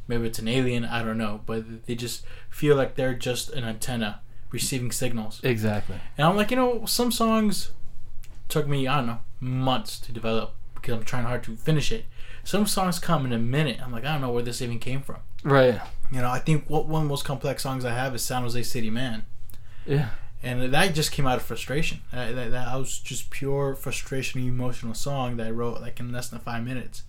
maybe 0.07 0.27
it's 0.27 0.39
an 0.39 0.47
alien, 0.47 0.85
I 0.85 1.03
don't 1.03 1.17
know, 1.17 1.41
but 1.45 1.85
they 1.87 1.95
just 1.95 2.25
feel 2.49 2.75
like 2.75 2.95
they're 2.95 3.13
just 3.13 3.49
an 3.49 3.63
antenna 3.63 4.21
receiving 4.51 4.91
signals. 4.91 5.41
exactly. 5.43 5.97
And 6.17 6.27
I'm 6.27 6.37
like, 6.37 6.51
you 6.51 6.57
know, 6.57 6.85
some 6.85 7.11
songs 7.11 7.71
took 8.47 8.67
me, 8.67 8.87
I 8.87 8.97
don't 8.97 9.07
know, 9.07 9.19
months 9.39 9.99
to 10.01 10.11
develop 10.11 10.53
because 10.75 10.93
I'm 10.93 11.03
trying 11.03 11.25
hard 11.25 11.43
to 11.45 11.55
finish 11.57 11.91
it. 11.91 12.05
Some 12.43 12.67
songs 12.67 12.99
come 12.99 13.25
in 13.25 13.33
a 13.33 13.39
minute. 13.39 13.81
I'm 13.81 13.91
like, 13.91 14.05
I 14.05 14.13
don't 14.13 14.21
know 14.21 14.31
where 14.31 14.43
this 14.43 14.61
even 14.61 14.79
came 14.79 15.01
from. 15.01 15.17
Right. 15.43 15.79
You 16.11 16.21
know, 16.21 16.29
I 16.29 16.39
think 16.39 16.69
what 16.69 16.87
one 16.87 17.01
of 17.01 17.07
the 17.07 17.09
most 17.09 17.25
complex 17.25 17.63
songs 17.63 17.85
I 17.85 17.93
have 17.93 18.13
is 18.15 18.23
San 18.23 18.43
Jose 18.43 18.63
City 18.63 18.89
Man. 18.89 19.25
Yeah. 19.85 20.09
And 20.41 20.73
that 20.73 20.93
just 20.93 21.11
came 21.11 21.25
out 21.25 21.37
of 21.37 21.43
frustration. 21.43 22.01
Uh, 22.11 22.27
that, 22.27 22.35
that, 22.35 22.51
that 22.51 22.75
was 22.75 22.99
just 22.99 23.29
pure 23.29 23.75
frustration, 23.75 24.41
emotional 24.41 24.93
song 24.93 25.37
that 25.37 25.47
I 25.47 25.51
wrote 25.51 25.81
like 25.81 25.99
in 25.99 26.11
less 26.11 26.29
than 26.29 26.39
five 26.39 26.63
minutes. 26.63 27.03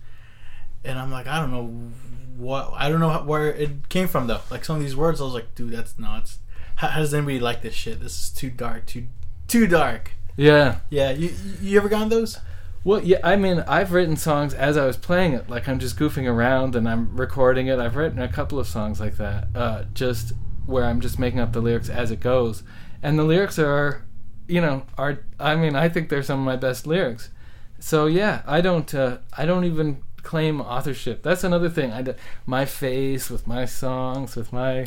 And 0.83 0.97
I'm 0.97 1.11
like, 1.11 1.27
I 1.27 1.39
don't 1.39 1.51
know 1.51 1.91
what, 2.37 2.71
I 2.75 2.89
don't 2.89 2.99
know 2.99 3.09
how, 3.09 3.23
where 3.23 3.51
it 3.51 3.89
came 3.89 4.07
from 4.07 4.27
though. 4.27 4.41
Like 4.49 4.63
some 4.63 4.77
of 4.77 4.81
these 4.81 4.95
words, 4.95 5.19
I 5.19 5.25
was 5.25 5.33
like, 5.33 5.53
dude, 5.55 5.71
that's 5.71 5.99
nuts. 5.99 6.39
How, 6.75 6.87
how 6.87 6.99
does 6.99 7.13
anybody 7.13 7.39
like 7.39 7.61
this 7.61 7.73
shit? 7.73 7.99
This 7.99 8.23
is 8.23 8.29
too 8.29 8.49
dark, 8.49 8.85
too, 8.85 9.07
too 9.47 9.67
dark. 9.67 10.11
Yeah. 10.37 10.79
Yeah, 10.89 11.11
you 11.11 11.33
you 11.61 11.77
ever 11.77 11.89
gotten 11.89 12.09
those? 12.09 12.39
Well, 12.85 13.03
yeah, 13.03 13.17
I 13.23 13.35
mean, 13.35 13.63
I've 13.67 13.93
written 13.93 14.15
songs 14.15 14.53
as 14.53 14.77
I 14.77 14.85
was 14.85 14.95
playing 14.95 15.33
it, 15.33 15.49
like 15.49 15.67
I'm 15.67 15.79
just 15.79 15.97
goofing 15.97 16.29
around 16.29 16.75
and 16.75 16.87
I'm 16.87 17.17
recording 17.17 17.65
it. 17.65 17.79
I've 17.79 17.95
written 17.95 18.21
a 18.21 18.31
couple 18.31 18.59
of 18.59 18.67
songs 18.67 18.99
like 18.99 19.17
that, 19.17 19.47
uh, 19.55 19.85
just 19.95 20.33
where 20.67 20.85
I'm 20.85 21.01
just 21.01 21.17
making 21.17 21.39
up 21.39 21.51
the 21.51 21.61
lyrics 21.61 21.89
as 21.89 22.11
it 22.11 22.19
goes, 22.19 22.61
and 23.01 23.17
the 23.17 23.23
lyrics 23.23 23.57
are, 23.57 24.05
you 24.47 24.61
know, 24.61 24.85
are 24.99 25.17
I 25.39 25.55
mean, 25.55 25.75
I 25.75 25.89
think 25.89 26.09
they're 26.09 26.21
some 26.21 26.39
of 26.41 26.45
my 26.45 26.57
best 26.57 26.85
lyrics. 26.85 27.31
So 27.79 28.05
yeah, 28.05 28.43
I 28.45 28.61
don't, 28.61 28.93
uh, 28.93 29.17
I 29.35 29.47
don't 29.47 29.63
even 29.65 30.03
claim 30.21 30.61
authorship. 30.61 31.23
That's 31.23 31.43
another 31.43 31.69
thing. 31.69 31.91
I, 31.91 32.13
my 32.45 32.65
face 32.65 33.31
with 33.31 33.47
my 33.47 33.65
songs 33.65 34.35
with 34.35 34.53
my, 34.53 34.85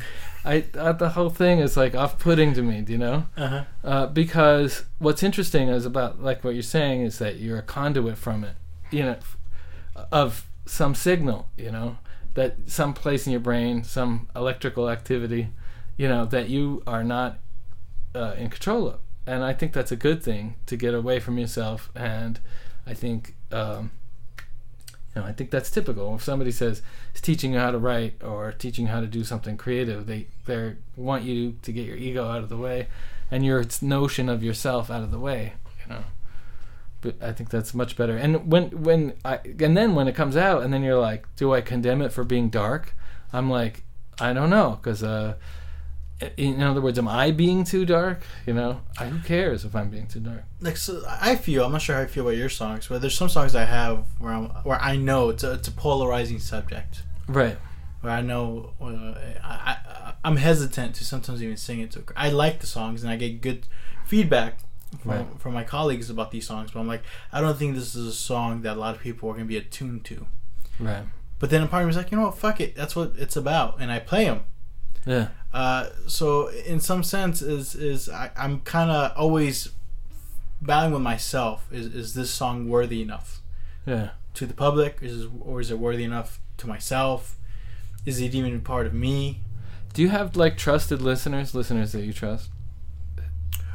I 0.49 0.65
uh, 0.79 0.93
the 0.93 1.11
whole 1.11 1.31
thing 1.31 1.59
is 1.59 1.77
like 1.77 1.95
off-putting 1.95 2.55
to 2.55 2.62
me. 2.62 2.81
Do 2.81 2.93
you 2.93 2.99
know? 2.99 3.27
Uh 3.37 3.47
huh. 3.49 3.65
uh, 3.85 4.07
because 4.07 4.85
what's 4.99 5.23
interesting 5.23 5.69
is 5.69 5.85
about 5.85 6.23
like 6.23 6.43
what 6.45 6.55
you're 6.55 6.62
saying 6.62 7.03
is 7.03 7.19
that 7.19 7.37
you're 7.37 7.59
a 7.59 7.62
conduit 7.62 8.16
from 8.19 8.45
it, 8.45 8.57
you 8.91 9.03
know, 9.03 9.16
f- 9.27 9.37
of 10.11 10.47
some 10.65 10.95
signal, 10.95 11.49
you 11.57 11.70
know, 11.70 11.99
that 12.35 12.57
some 12.66 12.95
place 12.95 13.27
in 13.27 13.33
your 13.33 13.41
brain, 13.41 13.85
some 13.85 14.29
electrical 14.35 14.89
activity, 14.89 15.51
you 15.97 16.09
know, 16.09 16.25
that 16.25 16.49
you 16.49 16.83
are 16.87 17.05
not 17.05 17.39
uh, 18.15 18.35
in 18.39 18.49
control 18.49 18.89
of, 18.89 19.01
and 19.27 19.45
I 19.45 19.53
think 19.53 19.73
that's 19.73 19.93
a 19.93 19.97
good 19.97 20.23
thing 20.23 20.55
to 20.66 20.77
get 20.77 20.95
away 20.95 21.20
from 21.20 21.39
yourself, 21.39 21.91
and 21.95 22.41
I 22.87 22.95
think. 22.95 23.35
Um, 23.53 23.91
know, 25.19 25.24
I 25.24 25.32
think 25.32 25.51
that's 25.51 25.70
typical. 25.70 26.15
If 26.15 26.23
somebody 26.23 26.51
says 26.51 26.82
is 27.15 27.20
teaching 27.20 27.53
you 27.53 27.59
how 27.59 27.70
to 27.70 27.78
write 27.78 28.23
or 28.23 28.53
teaching 28.53 28.86
you 28.86 28.93
how 28.93 29.01
to 29.01 29.07
do 29.07 29.24
something 29.24 29.57
creative, 29.57 30.07
they 30.07 30.27
they 30.47 30.74
want 30.97 31.24
you 31.24 31.57
to 31.62 31.73
get 31.73 31.86
your 31.86 31.97
ego 31.97 32.27
out 32.27 32.43
of 32.43 32.49
the 32.49 32.57
way 32.57 32.89
and 33.31 33.45
your 33.45 33.65
notion 33.82 34.28
of 34.28 34.43
yourself 34.43 34.90
out 34.90 35.03
of 35.03 35.11
the 35.11 35.19
way. 35.19 35.55
You 35.82 35.95
know, 35.95 36.05
but 37.01 37.23
I 37.23 37.32
think 37.32 37.51
that's 37.51 37.74
much 37.74 37.97
better. 37.97 38.16
And 38.16 38.51
when 38.51 38.82
when 38.82 39.15
I 39.24 39.40
and 39.45 39.77
then 39.77 39.95
when 39.95 40.09
it 40.09 40.15
comes 40.15 40.36
out, 40.36 40.62
and 40.62 40.73
then 40.73 40.82
you're 40.82 41.01
like, 41.01 41.27
do 41.36 41.55
I 41.55 41.61
condemn 41.61 42.03
it 42.03 42.12
for 42.12 42.24
being 42.24 42.49
dark? 42.49 42.95
I'm 43.32 43.51
like, 43.51 43.82
I 44.20 44.32
don't 44.32 44.51
know, 44.51 44.78
because 44.82 45.03
uh, 45.03 45.35
in 46.36 46.62
other 46.62 46.81
words, 46.81 46.99
am 46.99 47.07
I 47.09 47.31
being 47.31 47.65
too 47.65 47.85
dark? 47.86 48.23
You 48.47 48.55
know, 48.55 48.81
I, 48.99 49.07
who 49.07 49.19
cares 49.27 49.65
if 49.65 49.74
I'm 49.77 49.89
being 49.90 50.07
too 50.09 50.20
dark? 50.20 50.45
like 50.61 50.77
so 50.77 51.03
I 51.09 51.36
feel 51.36 51.65
I'm 51.65 51.73
not 51.73 51.82
sure 51.82 51.95
how 51.97 52.03
I 52.03 52.07
feel 52.07 52.24
about 52.27 52.36
your 52.36 52.49
songs, 52.49 52.89
but 52.89 53.01
there's 53.01 53.16
some 53.16 53.28
songs 53.28 53.55
I 53.55 53.65
have 53.65 54.05
where 54.19 54.32
I'm 54.32 54.47
where 54.65 54.81
I 54.81 54.97
know 54.97 55.28
it's 55.28 55.45
a, 55.45 55.53
it's 55.53 55.69
a 55.69 55.73
polarizing 55.73 56.39
subject. 56.40 57.03
Right. 57.28 57.57
Where 58.01 58.12
I 58.12 58.23
know 58.23 58.74
uh, 58.81 59.15
I, 59.45 59.77
I 59.86 60.12
I'm 60.24 60.36
hesitant 60.36 60.95
to 60.97 61.05
sometimes 61.05 61.43
even 61.43 61.57
sing 61.57 61.81
it 61.81 61.93
to. 61.93 62.03
I 62.16 62.31
like 62.31 62.61
the 62.61 62.66
songs 62.66 63.03
and 63.03 63.12
I 63.12 63.16
get 63.16 63.40
good 63.40 63.66
feedback 64.05 64.59
from, 65.03 65.11
Right. 65.11 65.27
from 65.39 65.53
my 65.55 65.65
colleagues 65.65 66.09
about 66.11 66.31
these 66.31 66.47
songs, 66.47 66.70
but 66.73 66.81
I'm 66.81 66.89
like 66.89 67.03
I 67.32 67.40
don't 67.40 67.57
think 67.59 67.74
this 67.77 67.95
is 67.95 68.07
a 68.07 68.12
song 68.12 68.62
that 68.62 68.77
a 68.77 68.81
lot 68.81 68.95
of 68.97 69.01
people 69.01 69.28
are 69.28 69.35
gonna 69.35 69.45
be 69.45 69.57
attuned 69.57 70.05
to. 70.07 70.27
Right. 70.81 71.05
But 71.39 71.51
then 71.51 71.62
a 71.62 71.69
part 71.69 71.82
of 71.82 71.86
me 71.86 71.90
is 71.90 71.97
like, 71.97 72.11
you 72.11 72.19
know 72.19 72.24
what, 72.24 72.39
fuck 72.39 72.61
it, 72.61 72.74
that's 72.74 72.97
what 72.97 73.12
it's 73.16 73.36
about, 73.36 73.77
and 73.81 73.93
I 73.93 74.01
play 74.01 74.24
them. 74.24 74.40
Yeah. 75.09 75.29
Uh, 75.53 75.89
so 76.07 76.49
in 76.49 76.81
some 76.81 77.03
sense, 77.03 77.41
is 77.43 77.75
is 77.75 78.09
I, 78.09 78.31
I'm 78.37 78.61
kind 78.61 78.91
of 78.91 79.13
always 79.17 79.71
battling 80.61 80.93
with 80.93 81.03
myself. 81.03 81.67
Is 81.73 81.87
is 81.95 82.13
this 82.15 82.31
song 82.31 82.69
worthy 82.69 83.01
enough 83.03 83.41
Yeah. 83.87 84.11
to 84.35 84.45
the 84.47 84.55
public? 84.55 84.99
Is 85.01 85.27
or 85.41 85.61
is 85.61 85.71
it 85.71 85.79
worthy 85.79 86.05
enough 86.05 86.39
to 86.59 86.67
myself? 86.67 87.37
Is 88.05 88.21
it 88.21 88.35
even 88.35 88.61
part 88.61 88.87
of 88.87 88.93
me? 88.95 89.41
Do 89.95 90.03
you 90.03 90.11
have 90.11 90.37
like 90.37 90.57
trusted 90.59 91.01
listeners, 91.01 91.55
listeners 91.55 91.93
that 91.93 92.03
you 92.05 92.13
trust? 92.13 92.51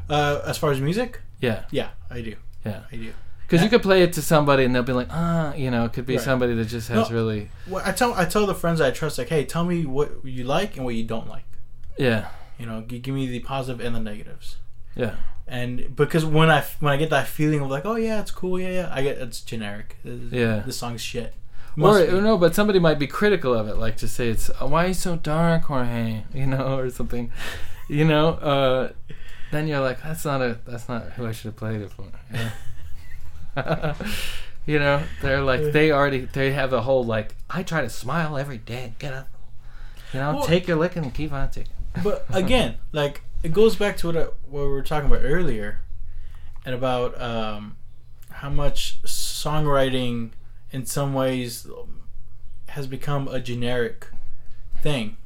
Uh, 0.10 0.42
as 0.46 0.58
far 0.58 0.72
as 0.72 0.80
music, 0.80 1.22
Yeah. 1.42 1.64
yeah, 1.72 1.90
I 2.10 2.22
do. 2.22 2.36
Yeah. 2.66 2.82
I 2.92 2.96
do. 2.98 3.14
Because 3.54 3.64
you 3.64 3.70
could 3.70 3.84
play 3.84 4.02
it 4.02 4.14
to 4.14 4.22
somebody 4.22 4.64
and 4.66 4.74
they'll 4.74 4.84
be 4.84 4.94
like, 4.94 5.10
ah, 5.12 5.54
you 5.54 5.70
know, 5.70 5.86
it 5.86 5.94
could 5.94 6.06
be 6.08 6.16
Right. 6.16 6.24
somebody 6.26 6.56
that 6.56 6.66
just 6.66 6.88
has 6.90 7.10
No. 7.10 7.16
really, 7.16 7.50
Well, 7.68 7.84
I 7.86 7.92
tell 7.92 8.14
I 8.16 8.26
tell 8.26 8.46
the 8.48 8.56
friends 8.56 8.82
I 8.82 8.90
trust, 8.92 9.18
like, 9.20 9.30
hey, 9.30 9.46
tell 9.46 9.64
me 9.64 9.86
what 9.86 10.10
you 10.24 10.44
like 10.44 10.76
and 10.76 10.86
what 10.86 10.96
you 10.96 11.04
don't 11.04 11.30
like. 11.30 11.46
yeah, 11.98 12.30
You 12.58 12.66
know, 12.66 12.82
g- 12.82 13.00
give 13.00 13.14
me 13.14 13.28
the 13.28 13.40
positive 13.40 13.86
and 13.86 13.96
the 13.96 14.00
negatives. 14.00 14.58
yeah, 14.96 15.16
And 15.48 15.96
because 15.96 16.26
when 16.26 16.50
I 16.50 16.62
when 16.80 16.92
I 16.94 16.98
get 16.98 17.10
that 17.12 17.28
feeling 17.28 17.60
of 17.62 17.70
like, 17.70 17.86
oh 17.86 17.96
yeah, 17.96 18.20
it's 18.22 18.32
cool, 18.32 18.60
yeah, 18.60 18.70
yeah, 18.70 18.90
I 18.92 19.04
get 19.04 19.18
it's 19.20 19.42
generic. 19.42 19.98
Yeah. 20.04 20.64
this 20.66 20.78
song's 20.78 21.02
shit. 21.02 21.34
or 21.80 22.06
be. 22.06 22.12
no, 22.22 22.38
but 22.38 22.54
somebody 22.56 22.80
might 22.80 22.98
be 23.00 23.08
critical 23.08 23.54
of 23.54 23.68
it, 23.68 23.78
like 23.78 23.98
to 23.98 24.08
say 24.08 24.30
it's 24.30 24.50
oh, 24.62 24.68
why 24.68 24.86
are 24.86 24.88
you 24.90 24.94
so 24.94 25.16
dark, 25.16 25.64
Jorge, 25.66 26.24
you 26.34 26.48
know, 26.48 26.78
or 26.80 26.90
something, 26.90 27.32
you 27.88 28.06
know. 28.06 28.30
Uh, 28.52 28.90
then 29.52 29.68
you're 29.68 29.82
like, 29.82 30.02
that's 30.02 30.26
not 30.26 30.42
a, 30.42 30.58
that's 30.66 30.90
not 30.90 31.04
who 31.14 31.28
I 31.28 31.32
should 31.32 31.50
have 31.50 31.56
played 31.58 31.82
it 31.82 31.92
for. 31.92 32.04
You 32.32 32.38
know? 32.40 32.50
you 34.66 34.80
know, 34.80 35.04
they're 35.22 35.42
like 35.42 35.72
they 35.72 35.92
already 35.92 36.22
they 36.26 36.52
have 36.54 36.74
a 36.74 36.82
whole 36.82 37.04
like 37.04 37.36
I 37.50 37.64
try 37.64 37.82
to 37.82 37.90
smile 37.90 38.38
every 38.38 38.58
day, 38.58 38.94
get 39.00 39.14
up, 39.14 39.28
you 40.14 40.20
know, 40.20 40.36
Well- 40.36 40.46
take 40.46 40.68
your 40.68 40.78
licking 40.78 41.04
and 41.04 41.14
keep 41.14 41.32
on 41.32 41.50
taking. 41.52 41.72
but 42.04 42.26
again, 42.34 42.76
like 42.92 43.22
it 43.44 43.52
goes 43.54 43.76
back 43.76 43.98
to 43.98 44.08
what 44.08 44.18
I, 44.18 44.22
what 44.50 44.62
we 44.64 44.68
were 44.68 44.82
talking 44.82 45.10
about 45.10 45.22
earlier, 45.24 45.82
and 46.66 46.74
about 46.74 47.20
um, 47.22 47.76
how 48.32 48.50
much 48.50 49.02
songwriting, 49.04 50.32
in 50.72 50.86
some 50.86 51.14
ways, 51.14 51.68
has 52.70 52.88
become 52.88 53.28
a 53.28 53.40
generic 53.40 54.08
thing, 54.82 55.18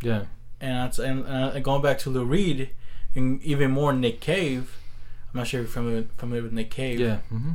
Yeah, 0.00 0.24
and 0.60 0.72
that's 0.86 0.98
and 0.98 1.26
uh, 1.26 1.58
going 1.60 1.82
back 1.82 1.98
to 1.98 2.10
Lou 2.10 2.24
Reed, 2.24 2.70
and 3.14 3.42
even 3.42 3.70
more 3.70 3.92
Nick 3.92 4.20
Cave. 4.20 4.78
I'm 5.34 5.40
not 5.40 5.46
sure 5.48 5.60
if 5.60 5.66
you're 5.66 5.72
familiar, 5.74 6.06
familiar 6.16 6.42
with 6.44 6.52
Nick 6.52 6.70
Cave. 6.70 6.98
yeah, 6.98 7.16
hmm 7.28 7.52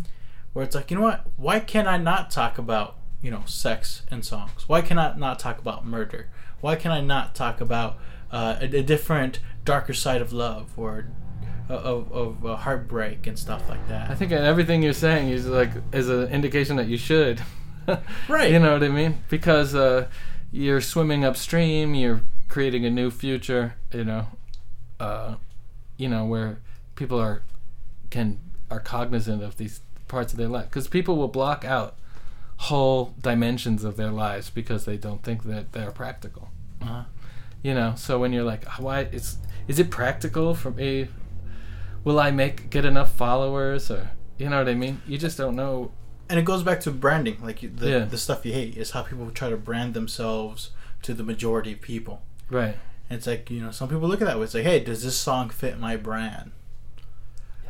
where 0.54 0.66
it's 0.66 0.76
like, 0.76 0.92
you 0.92 0.98
know 0.98 1.04
what? 1.04 1.26
Why 1.38 1.60
can 1.60 1.88
I 1.88 1.98
not 1.98 2.32
talk 2.32 2.58
about, 2.58 2.98
you 3.22 3.32
know, 3.32 3.44
sex 3.46 4.04
in 4.12 4.22
songs? 4.22 4.68
Why 4.68 4.82
can 4.82 4.98
I 4.98 5.16
not 5.16 5.40
talk 5.40 5.60
about 5.60 5.86
murder? 5.86 6.28
Why 6.60 6.76
can 6.76 6.92
I 6.92 7.02
not 7.02 7.36
talk 7.36 7.62
about 7.62 7.98
uh, 8.32 8.58
a, 8.60 8.66
a 8.66 8.84
different, 8.84 9.40
darker 9.66 9.94
side 9.94 10.22
of 10.22 10.34
love 10.34 10.72
or 10.78 11.08
uh, 11.70 11.74
of, 11.74 12.12
of 12.12 12.46
uh, 12.46 12.56
heartbreak 12.58 13.28
and 13.28 13.40
stuff 13.40 13.68
like 13.70 13.88
that? 13.88 14.10
I 14.12 14.16
think 14.16 14.32
everything 14.32 14.84
you're 14.84 14.94
saying 14.94 15.30
is 15.30 15.48
like 15.48 15.72
is 15.92 16.10
an 16.10 16.28
indication 16.30 16.76
that 16.78 16.88
you 16.88 16.98
should. 16.98 17.42
Right. 18.30 18.52
You 18.52 18.60
know 18.60 18.74
what 18.74 18.84
I 18.84 18.90
mean? 18.90 19.24
Because 19.28 19.76
uh, 19.76 20.08
you're 20.52 20.82
swimming 20.82 21.26
upstream, 21.26 21.94
you're 21.96 22.22
creating 22.48 22.86
a 22.86 22.90
new 22.90 23.10
future. 23.10 23.74
You 23.92 24.06
know, 24.06 24.28
uh, 25.00 25.36
you 25.98 26.08
know 26.08 26.24
where 26.26 26.60
people 26.96 27.20
are 27.20 27.42
can 28.12 28.40
are 28.70 28.80
cognizant 28.80 29.44
of 29.44 29.58
these 29.58 29.82
parts 30.12 30.32
of 30.34 30.38
their 30.38 30.48
life. 30.48 30.66
Because 30.66 30.88
people 30.88 31.16
will 31.18 31.28
block 31.30 31.66
out 31.66 31.96
whole 32.58 33.16
dimensions 33.20 33.84
of 33.84 33.98
their 33.98 34.12
lives 34.12 34.52
because 34.52 34.86
they 34.86 34.98
don't 34.98 35.24
think 35.24 35.44
that 35.46 35.72
they're 35.72 35.90
practical. 35.92 36.50
Uh-huh. 36.82 37.04
You 37.64 37.74
know, 37.74 37.94
so 37.96 38.20
when 38.20 38.32
you're 38.34 38.44
like, 38.44 38.66
why 38.80 39.02
is 39.12 39.38
is 39.68 39.80
it 39.80 39.90
practical 39.90 40.54
for 40.54 40.70
me? 40.72 41.08
Will 42.04 42.20
I 42.20 42.30
make 42.32 42.70
get 42.70 42.86
enough 42.86 43.12
followers 43.16 43.90
or 43.90 44.12
you 44.38 44.50
know 44.50 44.58
what 44.58 44.70
I 44.70 44.74
mean? 44.76 45.02
You 45.08 45.18
just 45.18 45.38
don't 45.38 45.56
know. 45.56 45.92
And 46.30 46.40
it 46.40 46.46
goes 46.46 46.64
back 46.64 46.80
to 46.82 46.92
branding, 46.92 47.38
like 47.44 47.60
the 47.78 47.90
Yeah. 47.90 48.06
the 48.06 48.18
stuff 48.18 48.46
you 48.46 48.54
hate 48.54 48.78
is 48.78 48.92
how 48.92 49.04
people 49.04 49.30
try 49.32 49.50
to 49.50 49.58
brand 49.58 49.94
themselves 49.94 50.72
to 51.04 51.14
the 51.14 51.24
majority 51.24 51.74
of 51.74 51.82
people. 51.82 52.22
Right. 52.50 52.76
And 53.10 53.18
it's 53.18 53.28
like 53.28 53.50
you 53.52 53.62
know, 53.62 53.72
some 53.72 53.90
people 53.90 54.08
look 54.08 54.22
at 54.22 54.28
that 54.28 54.38
way. 54.38 54.44
It's 54.46 54.54
like, 54.54 54.64
hey, 54.64 54.80
does 54.84 55.04
this 55.04 55.18
song 55.18 55.50
fit 55.50 55.80
my 55.80 55.96
brand? 55.98 56.52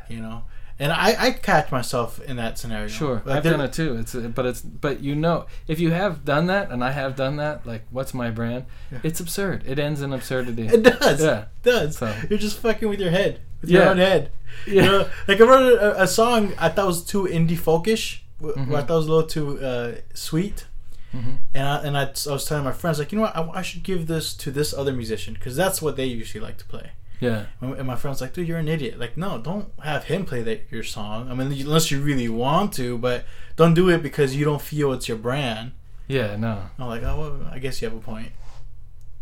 You 0.10 0.20
know, 0.20 0.44
and 0.82 0.92
I 0.92 1.10
I 1.28 1.32
catch 1.32 1.72
myself 1.72 2.20
in 2.30 2.36
that 2.38 2.58
scenario. 2.60 2.88
Sure, 2.90 3.22
Like, 3.26 3.38
I've 3.38 3.44
done 3.44 3.62
it 3.62 3.74
too. 3.74 3.92
It's 4.02 4.14
but 4.38 4.46
it's 4.46 4.62
but 4.62 4.96
you 5.08 5.14
know 5.16 5.46
if 5.68 5.80
you 5.80 5.92
have 5.92 6.14
done 6.34 6.46
that 6.48 6.72
and 6.72 6.84
I 6.84 6.92
have 6.92 7.16
done 7.16 7.36
that, 7.44 7.66
like 7.72 7.84
what's 7.96 8.14
my 8.14 8.30
brand? 8.40 8.66
Yeah. 8.92 9.00
It's 9.04 9.20
absurd. 9.20 9.64
It 9.66 9.78
ends 9.80 10.02
in 10.02 10.12
absurdity. 10.14 10.68
It 10.68 10.84
does. 10.84 11.22
Yeah. 11.24 11.40
It 11.42 11.64
does. 11.64 11.98
So- 11.98 12.14
You're 12.30 12.40
just 12.48 12.58
fucking 12.60 12.90
with 12.90 13.00
your 13.00 13.12
head. 13.12 13.34
With 13.62 13.70
Yeah. 13.70 13.80
your 13.82 13.90
own 13.92 13.98
head. 14.10 14.24
You 14.68 14.76
Yeah. 14.76 14.86
know, 14.86 15.10
like 15.30 15.40
I 15.40 15.44
wrote 15.46 15.74
a, 15.88 16.02
a 16.04 16.08
song 16.08 16.54
I 16.60 16.68
thought 16.70 16.88
was 16.88 17.04
too 17.06 17.24
indie 17.24 17.58
folkish. 17.68 18.06
Mhm. 18.42 18.68
Where 18.70 18.82
I 18.82 18.84
thought 18.84 18.98
was 18.98 19.08
a 19.08 19.12
little 19.14 19.30
too 19.38 19.48
uh, 19.72 19.92
sweet. 20.14 20.66
hmm 21.12 21.36
And 21.54 21.66
I, 21.74 21.76
and 21.86 21.94
I, 21.98 22.04
I 22.30 22.34
was 22.38 22.46
telling 22.46 22.64
my 22.72 22.72
friends 22.82 22.98
like, 23.00 23.12
you 23.12 23.18
know 23.20 23.26
what, 23.28 23.38
I, 23.38 23.42
I 23.60 23.62
should 23.62 23.84
give 23.84 24.08
this 24.08 24.34
to 24.44 24.50
this 24.52 24.74
other 24.74 24.94
musician 25.02 25.34
because 25.36 25.56
that's 25.56 25.80
what 25.84 25.94
they 25.96 26.06
usually 26.06 26.44
like 26.48 26.58
to 26.64 26.66
play. 26.74 26.88
Yeah. 27.22 27.46
And 27.62 27.86
my 27.86 27.96
friends 27.96 28.20
like, 28.20 28.34
dude, 28.34 28.48
you're 28.48 28.58
an 28.58 28.68
idiot. 28.68 29.00
Like, 29.00 29.16
no, 29.16 29.38
don't 29.38 29.72
have 29.84 30.06
him 30.06 30.26
play 30.26 30.42
that 30.42 30.64
your 30.72 30.84
song. 30.84 31.30
I 31.32 31.36
mean, 31.36 31.52
unless 31.52 31.92
you 31.92 32.02
really 32.02 32.28
want 32.28 32.74
to, 32.74 32.98
but 32.98 33.26
don't 33.56 33.76
do 33.76 33.90
it 33.90 34.02
because 34.02 34.36
you 34.36 34.44
don't 34.44 34.62
feel 34.62 34.92
it's 34.92 35.08
your 35.08 35.18
brand. 35.18 35.72
Yeah. 36.08 36.36
No. 36.36 36.64
I'm 36.80 36.88
like, 36.88 37.04
oh, 37.04 37.20
well, 37.20 37.50
I 37.52 37.60
guess 37.60 37.80
you 37.82 37.88
have 37.88 37.98
a 37.98 38.02
point. 38.02 38.32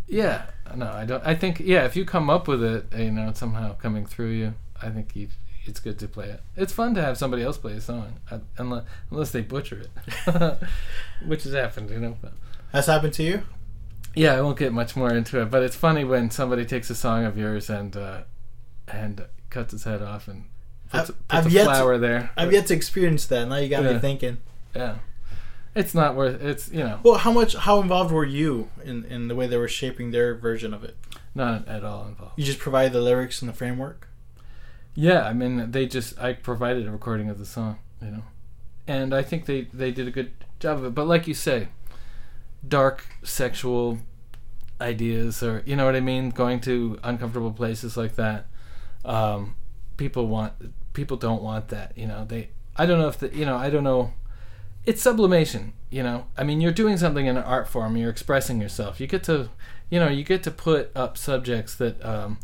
Yeah. 0.08 0.46
No. 0.74 0.88
I 0.88 1.04
don't. 1.04 1.22
I 1.26 1.36
think 1.36 1.60
yeah. 1.60 1.86
If 1.86 1.98
you 1.98 2.06
come 2.06 2.30
up 2.30 2.48
with 2.48 2.64
it, 2.64 2.86
you 2.98 3.12
know, 3.12 3.34
somehow 3.36 3.76
coming 3.76 4.06
through 4.06 4.32
you, 4.32 4.54
I 4.82 4.90
think 4.90 5.14
you, 5.14 5.28
it's 5.66 5.82
good 5.82 6.00
to 6.00 6.08
play 6.08 6.30
it. 6.30 6.42
It's 6.56 6.72
fun 6.72 6.96
to 6.96 7.02
have 7.02 7.18
somebody 7.18 7.44
else 7.44 7.58
play 7.58 7.74
a 7.74 7.82
song, 7.82 8.14
uh, 8.32 8.40
unless 8.58 8.86
unless 9.12 9.32
they 9.32 9.42
butcher 9.42 9.82
it, 9.82 10.58
which 11.26 11.44
has 11.44 11.54
happened, 11.54 11.90
you 11.90 12.00
know. 12.00 12.18
But. 12.22 12.32
That's 12.72 12.88
happened 12.88 13.14
to 13.14 13.24
you? 13.24 13.44
Yeah, 14.16 14.34
I 14.36 14.42
won't 14.42 14.58
get 14.58 14.74
much 14.74 14.96
more 14.96 15.14
into 15.14 15.42
it, 15.42 15.46
but 15.52 15.64
it's 15.64 15.76
funny 15.76 16.04
when 16.04 16.30
somebody 16.32 16.66
takes 16.66 16.90
a 16.90 16.96
song 16.96 17.26
of 17.26 17.38
yours 17.38 17.70
and 17.70 17.96
uh, 17.96 18.22
and 18.88 19.26
cuts 19.50 19.74
its 19.74 19.84
head 19.84 20.02
off 20.02 20.28
and 20.28 20.46
puts, 20.92 21.10
I've- 21.10 21.14
puts 21.14 21.24
I've 21.30 21.46
a 21.48 21.50
yet 21.52 21.64
to- 21.66 21.70
flower 21.70 21.98
there. 21.98 22.32
I've 22.36 22.52
yet 22.52 22.68
to 22.68 22.74
experience 22.74 23.26
that. 23.28 23.48
Now 23.48 23.58
you 23.58 23.70
got 23.70 23.84
Yeah. 23.84 23.94
me 23.94 24.00
thinking. 24.00 24.38
Yeah, 24.76 24.96
it's 25.76 25.94
not 25.96 26.16
worth. 26.16 26.42
It's 26.42 26.70
you 26.72 26.80
know 26.80 27.00
Well, 27.04 27.20
how 27.20 27.32
much, 27.32 27.56
how 27.56 27.82
involved 27.82 28.12
were 28.12 28.26
you 28.26 28.70
in, 28.84 29.04
in 29.06 29.28
the 29.28 29.36
way 29.36 29.48
they 29.48 29.58
were 29.58 29.68
shaping 29.68 30.12
their 30.12 30.36
version 30.36 30.74
of 30.74 30.84
it? 30.84 30.96
not 31.36 31.68
at 31.68 31.84
all 31.84 32.08
involved. 32.08 32.34
You 32.38 32.44
just 32.44 32.58
provided 32.60 32.92
the 32.92 33.02
lyrics 33.02 33.42
and 33.42 33.48
the 33.48 33.54
framework. 33.54 34.08
Yeah, 34.96 35.24
I 35.24 35.34
mean 35.34 35.72
they 35.72 35.86
just 35.86 36.20
I 36.20 36.34
provided 36.34 36.88
a 36.88 36.92
recording 36.92 37.30
of 37.30 37.38
the 37.38 37.46
song, 37.46 37.78
you 38.02 38.10
know, 38.10 38.24
and 38.88 39.14
I 39.14 39.22
think 39.22 39.46
they 39.46 39.68
they 39.74 39.92
did 39.92 40.08
a 40.08 40.12
good 40.12 40.32
job 40.60 40.80
of 40.80 40.86
it. 40.86 40.96
But 40.96 41.08
like 41.08 41.28
you 41.28 41.34
say, 41.36 41.68
dark 42.68 43.06
sexual 43.24 44.00
ideas 44.82 45.44
or 45.44 45.64
you 45.66 45.76
know 45.76 45.86
what 45.86 45.96
I 45.96 46.00
mean, 46.00 46.30
going 46.30 46.60
to 46.62 47.00
uncomfortable 47.04 47.52
places 47.52 47.98
like 47.98 48.16
that. 48.16 48.48
Um, 49.06 49.56
people 49.98 50.28
want 50.28 50.54
people 50.94 51.18
don't 51.18 51.42
want 51.42 51.70
that. 51.70 51.98
You 51.98 52.08
know 52.08 52.26
they. 52.26 52.50
I 52.76 52.86
don't 52.86 53.00
know 53.00 53.08
if 53.08 53.20
the 53.20 53.36
you 53.36 53.46
know 53.46 53.58
I 53.58 53.70
don't 53.70 53.84
know. 53.84 54.14
It's 54.86 55.02
sublimation. 55.02 55.74
You 55.90 56.04
know 56.04 56.26
I 56.38 56.44
mean 56.44 56.62
you're 56.62 56.72
doing 56.72 56.98
something 56.98 57.26
in 57.26 57.38
an 57.38 57.44
art 57.44 57.68
form. 57.68 57.98
You're 57.98 58.10
expressing 58.10 58.62
yourself. 58.62 59.00
You 59.00 59.08
get 59.08 59.24
to 59.24 59.50
you 59.90 60.00
know 60.00 60.08
you 60.08 60.24
get 60.24 60.44
to 60.44 60.52
put 60.52 60.92
up 60.96 61.18
subjects 61.18 61.76
that. 61.76 62.04
Um, 62.06 62.40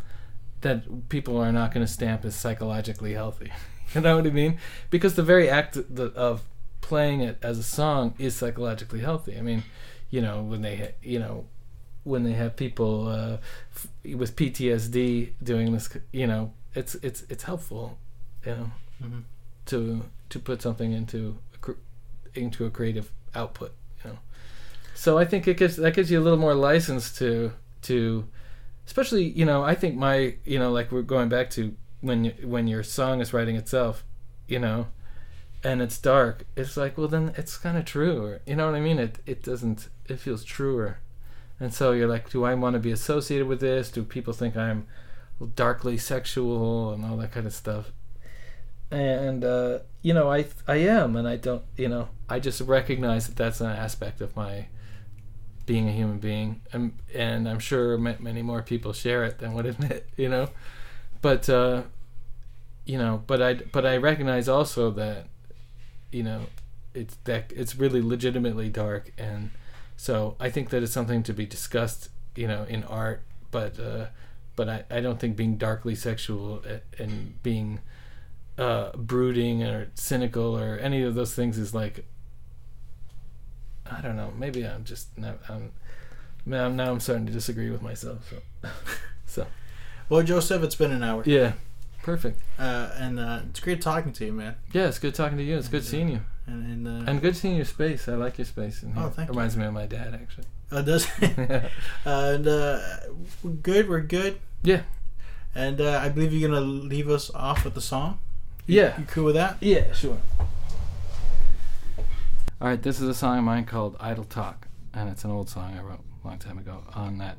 that 0.61 1.09
people 1.09 1.37
are 1.37 1.51
not 1.51 1.71
going 1.71 1.85
to 1.85 1.91
stamp 1.91 2.25
as 2.25 2.35
psychologically 2.35 3.13
healthy. 3.13 3.51
you 3.93 4.01
know 4.01 4.15
what 4.17 4.25
I 4.25 4.31
mean? 4.31 4.57
Because 4.89 5.13
the 5.13 5.21
very 5.21 5.47
act 5.47 5.77
of- 5.77 6.15
of 6.15 6.41
playing 6.81 7.21
it 7.21 7.37
as 7.43 7.59
a 7.59 7.63
song 7.63 8.15
is 8.17 8.35
psychologically 8.35 9.01
healthy. 9.01 9.37
I 9.37 9.41
mean, 9.41 9.63
you 10.09 10.21
know, 10.21 10.41
when 10.43 10.61
they 10.61 10.93
you 11.01 11.19
know 11.19 11.45
when 12.03 12.23
they 12.23 12.33
have 12.33 12.55
people 12.55 13.07
uh, 13.07 13.37
f- 13.75 13.87
with 14.15 14.35
PTSD 14.35 15.31
doing 15.41 15.73
this, 15.73 15.89
you 16.11 16.27
know, 16.27 16.53
it's 16.75 16.95
it's 16.95 17.23
it's 17.29 17.43
helpful, 17.43 17.97
you 18.45 18.51
know, 18.51 18.71
Mhm. 19.03 19.23
to 19.67 20.03
to 20.29 20.39
put 20.39 20.61
something 20.61 20.91
into 20.91 21.37
a, 21.53 21.57
cr- 21.57 21.81
into 22.33 22.65
a 22.65 22.69
creative 22.69 23.11
output. 23.33 23.73
You 24.03 24.11
know, 24.11 24.17
so 24.93 25.17
I 25.17 25.25
think 25.25 25.47
it 25.47 25.57
gives 25.57 25.75
that 25.77 25.93
gives 25.95 26.11
you 26.11 26.19
a 26.19 26.23
little 26.23 26.39
more 26.39 26.53
license 26.53 27.11
to 27.17 27.51
to, 27.83 28.25
especially 28.85 29.23
you 29.23 29.45
know 29.45 29.63
I 29.63 29.75
think 29.75 29.95
my 29.95 30.35
you 30.45 30.59
know 30.59 30.71
like 30.71 30.91
we're 30.91 31.01
going 31.01 31.29
back 31.29 31.49
to 31.51 31.73
when 32.01 32.25
when 32.43 32.67
your 32.67 32.83
song 32.83 33.19
is 33.21 33.33
writing 33.33 33.55
itself, 33.55 34.03
you 34.47 34.59
know, 34.59 34.87
and 35.63 35.81
it's 35.81 35.97
dark. 35.97 36.45
It's 36.55 36.77
like 36.77 36.97
well 36.99 37.07
then 37.07 37.33
it's 37.35 37.57
kind 37.57 37.77
of 37.77 37.85
true, 37.85 38.23
or 38.23 38.41
you 38.45 38.55
know 38.55 38.67
what 38.67 38.75
I 38.75 38.79
mean. 38.81 38.99
It 38.99 39.17
it 39.25 39.41
doesn't 39.43 39.89
it 40.07 40.19
feels 40.19 40.43
truer. 40.43 40.99
And 41.59 41.73
so 41.73 41.91
you're 41.91 42.07
like, 42.07 42.29
do 42.29 42.43
I 42.43 42.53
want 42.53 42.73
to 42.73 42.79
be 42.79 42.91
associated 42.91 43.47
with 43.47 43.59
this? 43.61 43.89
Do 43.89 44.03
people 44.03 44.33
think 44.33 44.57
I'm 44.57 44.87
darkly 45.55 45.97
sexual 45.97 46.91
and 46.91 47.05
all 47.05 47.17
that 47.17 47.31
kind 47.31 47.45
of 47.45 47.53
stuff? 47.53 47.91
And 48.91 49.43
uh, 49.43 49.79
you 50.01 50.13
know, 50.13 50.31
I 50.31 50.45
I 50.67 50.75
am, 50.75 51.15
and 51.15 51.27
I 51.27 51.37
don't, 51.37 51.63
you 51.75 51.87
know, 51.87 52.09
I 52.29 52.39
just 52.39 52.61
recognize 52.61 53.27
that 53.27 53.35
that's 53.35 53.59
an 53.59 53.67
aspect 53.67 54.21
of 54.21 54.35
my 54.35 54.67
being 55.65 55.89
a 55.89 55.91
human 55.91 56.19
being, 56.19 56.61
and 56.71 56.93
and 57.13 57.49
I'm 57.49 57.59
sure 57.59 57.97
ma- 57.97 58.13
many 58.19 58.41
more 58.41 58.61
people 58.61 58.93
share 58.93 59.23
it 59.23 59.39
than 59.39 59.53
would 59.53 59.65
admit, 59.73 60.07
you 60.15 60.29
know. 60.29 60.49
But 61.21 61.49
uh, 61.49 61.83
you 62.85 62.97
know, 62.97 63.23
but 63.25 63.41
I 63.41 63.55
but 63.55 63.85
I 63.85 63.97
recognize 63.97 64.47
also 64.47 64.91
that, 64.91 65.27
you 66.11 66.23
know, 66.23 66.41
it's 66.93 67.17
that 67.23 67.51
it's 67.55 67.75
really 67.75 68.01
legitimately 68.01 68.69
dark 68.69 69.11
and 69.17 69.49
so 69.97 70.35
I 70.39 70.49
think 70.49 70.69
that 70.69 70.83
it's 70.83 70.91
something 70.91 71.23
to 71.23 71.33
be 71.33 71.45
discussed, 71.45 72.09
you 72.35 72.47
know, 72.47 72.63
in 72.69 72.83
art. 72.83 73.23
But 73.51 73.79
uh, 73.79 74.07
but 74.55 74.69
I, 74.69 74.83
I 74.89 74.99
don't 75.01 75.19
think 75.19 75.35
being 75.37 75.57
darkly 75.57 75.95
sexual 75.95 76.61
and 76.97 77.41
being 77.43 77.79
uh, 78.57 78.91
brooding 78.95 79.63
or 79.63 79.87
cynical 79.95 80.57
or 80.57 80.77
any 80.77 81.01
of 81.03 81.15
those 81.15 81.33
things 81.33 81.57
is 81.57 81.73
like 81.73 82.05
I 83.89 84.01
don't 84.01 84.15
know. 84.15 84.31
Maybe 84.37 84.65
I'm 84.65 84.83
just 84.83 85.17
now 85.17 85.35
I'm 85.47 85.71
now, 86.45 86.69
now 86.69 86.91
I'm 86.91 86.99
starting 86.99 87.25
to 87.27 87.31
disagree 87.31 87.69
with 87.69 87.81
myself. 87.81 88.29
So 88.29 88.69
so 89.25 89.47
Well, 90.09 90.23
Joseph, 90.23 90.63
it's 90.63 90.75
been 90.75 90.91
an 90.91 91.03
hour, 91.03 91.23
yeah, 91.25 91.53
perfect. 92.03 92.39
uh, 92.59 92.89
and 92.97 93.19
uh, 93.19 93.39
it's 93.49 93.59
great 93.59 93.81
talking 93.81 94.11
to 94.13 94.25
you, 94.25 94.33
man. 94.33 94.55
Yeah, 94.71 94.87
it's 94.87 94.99
good 94.99 95.15
talking 95.15 95.37
to 95.37 95.43
you. 95.43 95.57
It's 95.57 95.67
good 95.67 95.83
seeing 95.83 96.09
you, 96.09 96.21
And, 96.47 96.85
and, 96.87 97.07
uh, 97.07 97.09
and 97.11 97.21
good 97.21 97.35
seeing 97.35 97.55
your 97.55 97.65
space. 97.65 98.07
I 98.07 98.13
like 98.15 98.37
your 98.37 98.45
space. 98.45 98.83
In 98.83 98.93
here. 98.93 99.03
Oh, 99.05 99.09
thank 99.09 99.27
you. 99.29 99.33
Reminds 99.33 99.57
me 99.57 99.65
of 99.65 99.73
my 99.73 99.85
dad, 99.87 100.13
actually. 100.13 100.45
uh, 100.71 100.81
does 100.81 101.07
and 102.05 102.47
uh, 102.47 102.79
we're 103.43 103.51
good. 103.51 103.89
We're 103.89 104.01
good. 104.01 104.39
Yeah. 104.61 104.81
And 105.55 105.79
uh, 105.81 105.99
I 106.03 106.09
believe 106.09 106.33
you're 106.33 106.49
gonna 106.49 106.61
leave 106.61 107.09
us 107.09 107.31
off 107.33 107.63
with 107.65 107.73
the 107.75 107.81
song. 107.81 108.19
yeah. 108.67 108.99
You 108.99 109.05
cool 109.05 109.25
with 109.25 109.35
that? 109.35 109.57
Yeah, 109.61 109.91
sure. 109.93 110.17
All 112.61 112.67
right, 112.69 112.81
this 112.81 112.99
is 113.01 113.07
a 113.07 113.13
song 113.13 113.37
of 113.39 113.43
mine 113.43 113.65
called 113.65 113.95
"Idle 113.99 114.23
Talk," 114.25 114.67
and 114.93 115.09
it's 115.09 115.23
an 115.23 115.31
old 115.31 115.49
song 115.49 115.75
I 115.77 115.81
wrote 115.81 115.99
a 116.23 116.27
long 116.27 116.39
time 116.39 116.57
ago 116.57 116.83
on 116.93 117.17
that 117.19 117.37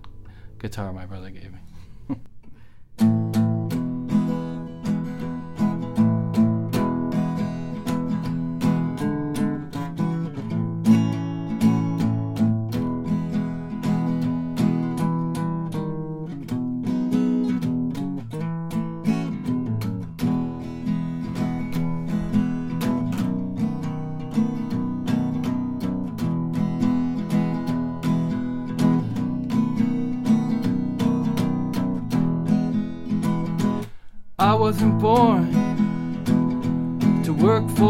guitar 0.58 0.92
my 0.92 1.06
brother 1.06 1.30
gave 1.30 1.52
me. 1.52 3.36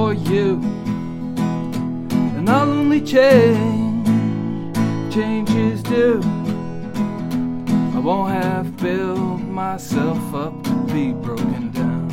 for 0.07 0.15
you, 0.15 0.61
and 2.37 2.49
I'll 2.49 2.71
only 2.71 3.01
change, 3.01 4.07
change 5.13 5.51
is 5.51 5.83
due. 5.83 6.21
I 7.93 7.99
won't 7.99 8.31
have 8.31 8.77
built 8.77 9.41
myself 9.41 10.23
up 10.33 10.63
to 10.63 10.75
be 10.95 11.11
broken 11.11 11.73
down. 11.73 12.07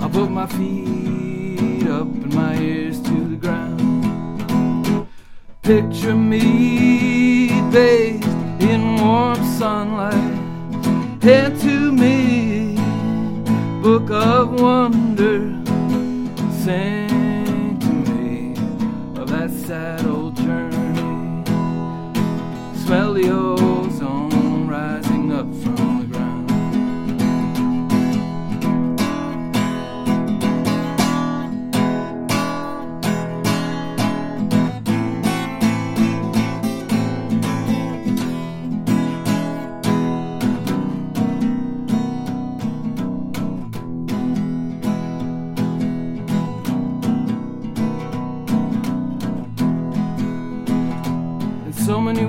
I'll 0.00 0.08
put 0.08 0.30
my 0.30 0.46
feet 0.46 1.86
up 1.88 2.06
and 2.06 2.34
my 2.34 2.56
ears 2.58 2.98
to 3.02 3.16
the 3.32 3.36
ground. 3.36 5.06
Picture 5.60 6.16
me 6.16 7.48
bathed 7.70 8.62
in 8.62 8.96
warm 8.96 9.44
sunlight 9.58 10.40
hand 11.22 11.60
to 11.60 11.92
me, 11.92 12.76
book 13.82 14.10
of 14.10 14.58
wonder, 14.58 15.61
sing 16.64 17.76
to 17.80 17.88
me 18.12 18.52
of 19.20 19.28
that 19.28 19.50
sad 19.50 20.06
old 20.06 20.36
journey. 20.36 21.44
Smell 22.84 23.14
the 23.14 23.28
ozone 23.30 23.51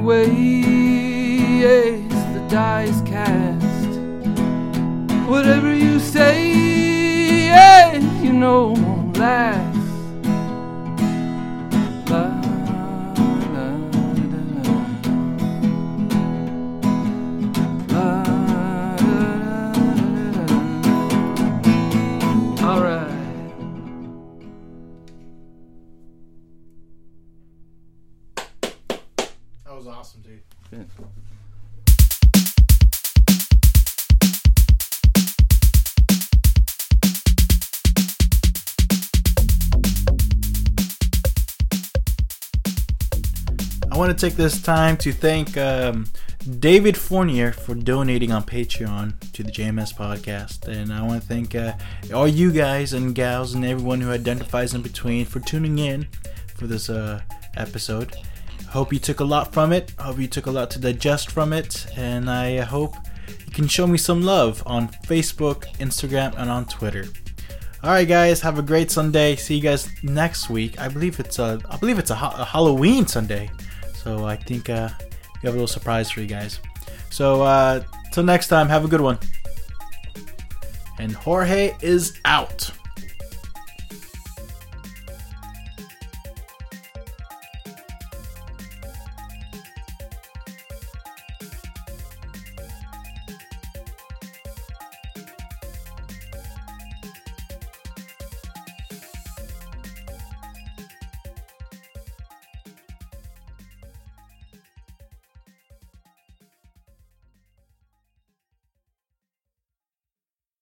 ways 0.03 1.63
the 2.33 2.47
die 2.49 2.83
is 2.83 3.01
cast. 3.01 3.99
Whatever 5.29 5.73
you 5.73 5.99
say 5.99 6.63
you 8.21 8.33
know 8.33 8.67
won't 8.69 9.17
last 9.17 9.52
want 44.07 44.19
to 44.19 44.27
take 44.27 44.35
this 44.35 44.61
time 44.61 44.97
to 44.97 45.13
thank 45.13 45.55
um, 45.55 46.05
David 46.59 46.97
Fournier 46.97 47.53
for 47.53 47.73
donating 47.73 48.33
on 48.33 48.43
Patreon 48.43 49.13
to 49.31 49.43
the 49.43 49.49
JMS 49.49 49.95
podcast. 49.95 50.67
And 50.67 50.91
I 50.91 51.01
want 51.03 51.21
to 51.21 51.27
thank 51.29 51.55
uh, 51.55 51.71
all 52.13 52.27
you 52.27 52.51
guys 52.51 52.91
and 52.91 53.15
gals 53.15 53.53
and 53.53 53.63
everyone 53.63 54.01
who 54.01 54.11
identifies 54.11 54.73
in 54.73 54.81
between 54.81 55.23
for 55.23 55.39
tuning 55.39 55.79
in 55.79 56.05
for 56.57 56.67
this 56.67 56.89
uh, 56.89 57.21
episode. 57.55 58.13
Hope 58.67 58.91
you 58.91 58.99
took 58.99 59.21
a 59.21 59.23
lot 59.23 59.53
from 59.53 59.71
it. 59.71 59.93
Hope 59.97 60.19
you 60.19 60.27
took 60.27 60.47
a 60.47 60.51
lot 60.51 60.69
to 60.71 60.79
digest 60.79 61.31
from 61.31 61.53
it. 61.53 61.87
And 61.95 62.29
I 62.29 62.59
hope 62.59 62.95
you 63.45 63.53
can 63.53 63.69
show 63.69 63.87
me 63.87 63.97
some 63.97 64.21
love 64.21 64.61
on 64.65 64.89
Facebook, 65.07 65.73
Instagram, 65.77 66.37
and 66.37 66.49
on 66.49 66.65
Twitter. 66.65 67.05
All 67.83 67.89
right, 67.89 68.07
guys, 68.07 68.41
have 68.41 68.59
a 68.59 68.61
great 68.61 68.91
Sunday. 68.91 69.37
See 69.37 69.55
you 69.55 69.61
guys 69.61 69.89
next 70.03 70.49
week. 70.49 70.79
I 70.79 70.89
believe 70.89 71.19
it's 71.21 71.39
a, 71.39 71.61
I 71.69 71.77
believe 71.77 71.99
it's 71.99 72.11
a, 72.11 72.15
a 72.15 72.45
Halloween 72.45 73.07
Sunday, 73.07 73.49
so 74.03 74.25
I 74.25 74.35
think 74.35 74.69
uh, 74.69 74.89
we 75.41 75.47
have 75.47 75.53
a 75.53 75.57
little 75.57 75.67
surprise 75.67 76.11
for 76.11 76.21
you 76.21 76.27
guys. 76.27 76.59
So 77.09 77.41
uh, 77.41 77.83
till 78.11 78.23
next 78.23 78.47
time, 78.47 78.67
have 78.67 78.83
a 78.83 78.87
good 78.87 79.01
one. 79.01 79.17
And 80.99 81.13
Jorge 81.13 81.75
is 81.81 82.19
out. 82.25 82.69